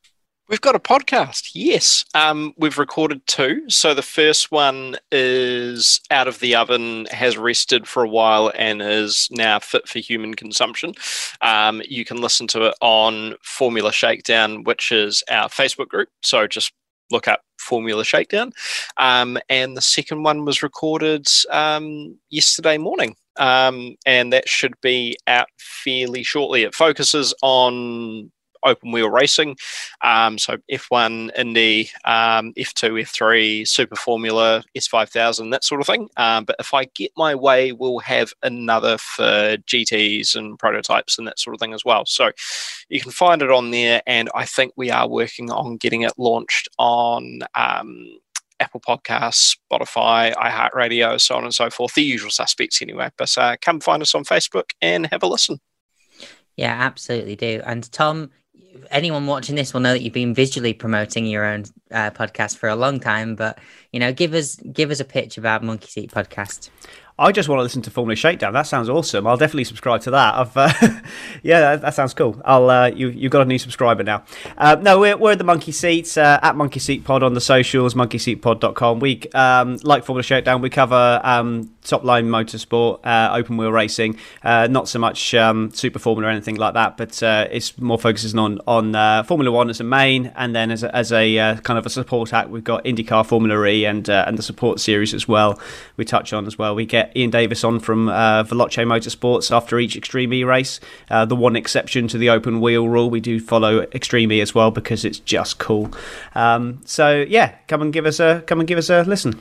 We've 0.50 0.62
got 0.62 0.76
a 0.76 0.80
podcast, 0.80 1.52
yes. 1.54 2.06
Um, 2.16 2.54
we've 2.58 2.78
recorded 2.78 3.28
two. 3.28 3.70
So 3.70 3.94
the 3.94 4.02
first 4.02 4.50
one 4.50 4.96
is 5.12 6.00
out 6.10 6.30
of 6.30 6.40
the 6.40 6.56
oven, 6.56 7.06
has 7.12 7.38
rested 7.38 7.86
for 7.86 8.02
a 8.02 8.08
while, 8.08 8.54
and 8.56 8.82
is 8.82 9.28
now 9.30 9.60
fit 9.60 9.90
for 9.90 10.00
human 10.00 10.36
consumption. 10.36 10.94
Um, 11.42 11.82
you 11.90 12.06
can 12.06 12.22
listen 12.22 12.48
to 12.48 12.68
it 12.68 12.76
on 12.80 13.36
Formula 13.44 13.92
Shakedown, 13.92 14.64
which 14.64 14.90
is 14.90 15.22
our 15.30 15.50
Facebook 15.50 15.90
group. 15.90 16.08
So 16.24 16.48
just 16.48 16.72
look 17.12 17.28
up 17.28 17.42
Formula 17.60 18.06
Shakedown. 18.06 18.54
Um, 18.96 19.38
and 19.50 19.76
the 19.76 19.82
second 19.82 20.24
one 20.24 20.46
was 20.46 20.64
recorded 20.64 21.28
um, 21.50 22.18
yesterday 22.30 22.78
morning. 22.78 23.18
Um, 23.38 23.96
and 24.06 24.34
that 24.34 24.48
should 24.50 24.80
be 24.82 25.18
out 25.28 25.48
fairly 25.58 26.24
shortly. 26.24 26.64
It 26.64 26.76
focuses 26.76 27.34
on 27.42 28.32
open 28.64 28.92
wheel 28.92 29.10
racing. 29.10 29.56
Um, 30.02 30.38
so 30.38 30.58
F1, 30.72 31.32
Indy, 31.38 31.90
um, 32.06 32.54
F2, 32.54 33.02
F3, 33.04 33.68
Super 33.68 33.96
Formula, 33.96 34.64
S5000, 34.78 35.52
that 35.52 35.64
sort 35.64 35.82
of 35.82 35.88
thing. 35.88 36.10
Um, 36.18 36.46
but 36.46 36.56
if 36.60 36.74
I 36.74 36.86
get 36.86 37.12
my 37.18 37.36
way, 37.36 37.72
we'll 37.72 38.00
have 38.00 38.34
another 38.44 38.98
for 38.98 39.58
GTs 39.58 40.36
and 40.36 40.60
prototypes 40.60 41.18
and 41.18 41.28
that 41.28 41.40
sort 41.40 41.56
of 41.56 41.60
thing 41.60 41.74
as 41.74 41.86
well. 41.86 42.06
So 42.06 42.32
you 42.90 43.00
can 43.00 43.12
find 43.12 43.42
it 43.42 43.52
on 43.52 43.72
there. 43.72 44.02
And 44.06 44.30
I 44.36 44.46
think 44.46 44.74
we 44.76 44.92
are 44.92 45.08
working 45.08 45.52
on 45.52 45.78
getting 45.78 46.02
it 46.02 46.14
launched 46.18 46.68
on. 46.78 47.40
Apple 48.60 48.82
Podcasts, 48.82 49.58
Spotify, 49.72 50.34
iHeartRadio, 50.36 51.20
so 51.20 51.36
on 51.36 51.44
and 51.44 51.54
so 51.54 51.70
forth. 51.70 51.94
The 51.94 52.04
usual 52.04 52.32
suspects, 52.32 52.82
anyway. 52.82 53.10
But 53.18 53.38
uh, 53.38 53.56
come 53.62 53.80
find 53.80 54.02
us 54.02 54.16
on 54.16 54.24
Facebook 54.24 54.72
and 54.82 55.08
have 55.08 55.24
a 55.24 55.28
listen. 55.28 55.60
Yeah, 56.56 56.74
absolutely 56.74 57.36
do. 57.36 57.62
And 57.66 57.90
Tom, 57.92 58.32
anyone 58.92 59.28
watching 59.28 59.56
this 59.56 59.74
will 59.74 59.82
know 59.82 59.94
that 59.94 60.02
you've 60.02 60.14
been 60.14 60.34
visually 60.34 60.74
promoting 60.74 61.26
your 61.26 61.46
own 61.46 61.64
uh, 61.92 62.12
podcast 62.12 62.58
for 62.58 62.70
a 62.70 62.76
long 62.76 63.00
time. 63.00 63.36
But 63.36 63.60
you 63.92 64.00
know, 64.00 64.12
give 64.12 64.34
us 64.34 64.56
give 64.56 64.92
us 64.92 65.00
a 65.00 65.06
pitch 65.06 65.38
about 65.38 65.64
Monkey 65.64 65.88
Seat 65.88 66.12
Podcast. 66.12 66.70
I 67.20 67.32
just 67.32 67.50
want 67.50 67.58
to 67.58 67.64
listen 67.64 67.82
to 67.82 67.90
Formula 67.90 68.16
Shakedown. 68.16 68.54
That 68.54 68.68
sounds 68.68 68.90
awesome. 68.90 69.26
I'll 69.26 69.38
definitely 69.38 69.64
subscribe 69.64 70.02
to 70.02 70.12
that. 70.12 70.36
I've, 70.36 70.56
uh, 70.56 70.72
yeah, 71.44 71.62
that, 71.62 71.82
that, 71.82 71.94
sounds 71.96 72.14
cool. 72.14 72.40
I'll 72.46 72.70
uh, 72.70 72.88
you 72.88 73.10
you've 73.10 73.32
got 73.32 73.42
a 73.42 73.46
new 73.46 73.58
subscriber 73.58 74.04
now. 74.04 74.24
Uh, 74.56 74.78
no, 74.80 75.00
we're, 75.00 75.18
we're 75.18 75.36
the 75.36 75.44
Monkey 75.44 75.72
Seats 75.72 76.16
uh, 76.16 76.40
at 76.44 76.56
Monkey 76.56 76.80
Seat 76.80 77.04
Pod 77.04 77.24
on 77.24 77.34
the 77.34 77.42
socials, 77.42 77.96
monkeyseatpod.com. 77.96 79.00
We 79.00 79.22
um, 79.34 79.78
like 79.82 80.06
Formula 80.06 80.22
Shakedown. 80.22 80.62
We 80.62 80.70
cover 80.70 81.20
um, 81.24 81.74
top 81.88 82.04
line 82.04 82.28
motorsport, 82.28 83.00
uh, 83.06 83.34
open 83.34 83.58
wheel 83.58 83.72
racing, 83.72 84.18
uh, 84.44 84.68
not 84.68 84.88
so 84.88 85.00
much 85.00 85.34
um, 85.34 85.72
Super 85.72 86.00
Formula 86.00 86.28
or 86.28 86.32
anything 86.32 86.56
like 86.56 86.74
that, 86.74 86.98
but 86.98 87.22
it's 87.24 87.78
more 87.80 87.98
focuses 87.98 88.36
on 88.36 88.60
on 88.68 89.24
Formula 89.26 89.52
One 89.52 89.70
as 89.70 89.80
a 89.80 89.84
main, 89.84 90.32
and 90.36 90.56
then 90.56 90.72
as 90.72 90.84
a, 90.84 90.96
as 90.96 91.12
a 91.12 91.60
kind 91.64 91.78
of 91.78 91.86
a 91.86 91.90
support 91.90 92.34
act, 92.34 92.50
we've 92.50 92.64
got 92.64 92.84
IndyCar, 92.84 93.26
Formula 93.26 93.66
E, 93.66 93.86
and 93.86 94.08
and 94.10 94.38
the 94.38 94.44
support 94.44 94.80
series 94.80 95.14
as 95.14 95.28
well. 95.28 95.60
We 95.96 96.06
touch 96.06 96.34
on 96.34 96.46
as 96.46 96.58
well. 96.58 96.76
We 96.76 96.86
get 96.86 97.16
Ian 97.16 97.30
Davis 97.30 97.64
on 97.64 97.80
from 97.80 98.10
uh, 98.10 98.44
Veloce 98.44 98.86
Motorsports 98.86 99.56
after 99.56 99.80
each 99.80 99.96
Extreme 99.96 100.34
E 100.34 100.44
race. 100.44 100.80
Uh, 101.10 101.26
the 101.26 101.36
one 101.36 101.56
exception 101.56 102.08
to 102.10 102.18
the 102.18 102.30
open 102.30 102.62
wheel 102.62 102.88
rule, 102.88 103.10
we 103.10 103.20
do 103.20 103.40
follow 103.40 103.82
Extreme 103.94 104.32
E 104.32 104.42
as 104.42 104.54
well 104.54 104.72
because 104.72 105.06
it's 105.06 105.20
just 105.20 105.58
cool. 105.58 105.92
Um, 106.36 106.82
so 106.86 107.26
yeah, 107.28 107.56
come 107.68 107.82
and 107.82 107.94
give 107.94 108.06
us 108.06 108.20
a 108.20 108.44
come 108.48 108.60
and 108.60 108.68
give 108.68 108.78
us 108.78 108.90
a 108.90 109.04
listen. 109.04 109.40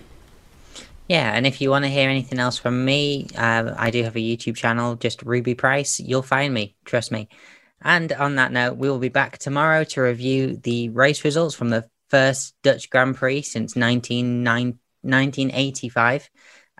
Yeah, 1.08 1.32
and 1.32 1.46
if 1.46 1.60
you 1.60 1.70
want 1.70 1.84
to 1.84 1.88
hear 1.88 2.10
anything 2.10 2.40
else 2.40 2.58
from 2.58 2.84
me, 2.84 3.28
uh, 3.36 3.74
I 3.76 3.90
do 3.90 4.02
have 4.02 4.16
a 4.16 4.20
YouTube 4.20 4.56
channel, 4.56 4.96
just 4.96 5.22
Ruby 5.22 5.54
Price. 5.54 6.00
You'll 6.00 6.22
find 6.22 6.52
me, 6.52 6.74
trust 6.84 7.12
me. 7.12 7.28
And 7.80 8.12
on 8.12 8.36
that 8.36 8.50
note, 8.50 8.76
we 8.76 8.90
will 8.90 8.98
be 8.98 9.08
back 9.08 9.38
tomorrow 9.38 9.84
to 9.84 10.00
review 10.00 10.56
the 10.56 10.88
race 10.88 11.24
results 11.24 11.54
from 11.54 11.68
the 11.68 11.88
first 12.10 12.54
Dutch 12.62 12.90
Grand 12.90 13.14
Prix 13.14 13.42
since 13.42 13.76
19, 13.76 14.42
1985. 14.42 16.30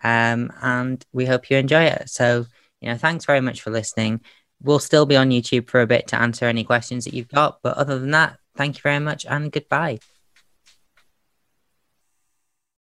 Um, 0.03 0.51
and 0.61 1.05
we 1.13 1.25
hope 1.25 1.49
you 1.49 1.57
enjoy 1.57 1.83
it. 1.83 2.09
So, 2.09 2.45
you 2.81 2.89
know, 2.89 2.97
thanks 2.97 3.23
very 3.23 3.41
much 3.41 3.61
for 3.61 3.69
listening. 3.69 4.21
We'll 4.61 4.79
still 4.79 5.05
be 5.05 5.15
on 5.15 5.29
YouTube 5.29 5.69
for 5.69 5.81
a 5.81 5.87
bit 5.87 6.07
to 6.07 6.19
answer 6.19 6.45
any 6.45 6.65
questions 6.65 7.05
that 7.05 7.13
you've 7.13 7.29
got. 7.29 7.59
But 7.63 7.77
other 7.77 7.97
than 7.97 8.11
that, 8.11 8.37
thank 8.57 8.75
you 8.75 8.81
very 8.81 8.99
much 8.99 9.25
and 9.25 9.51
goodbye. 9.51 9.99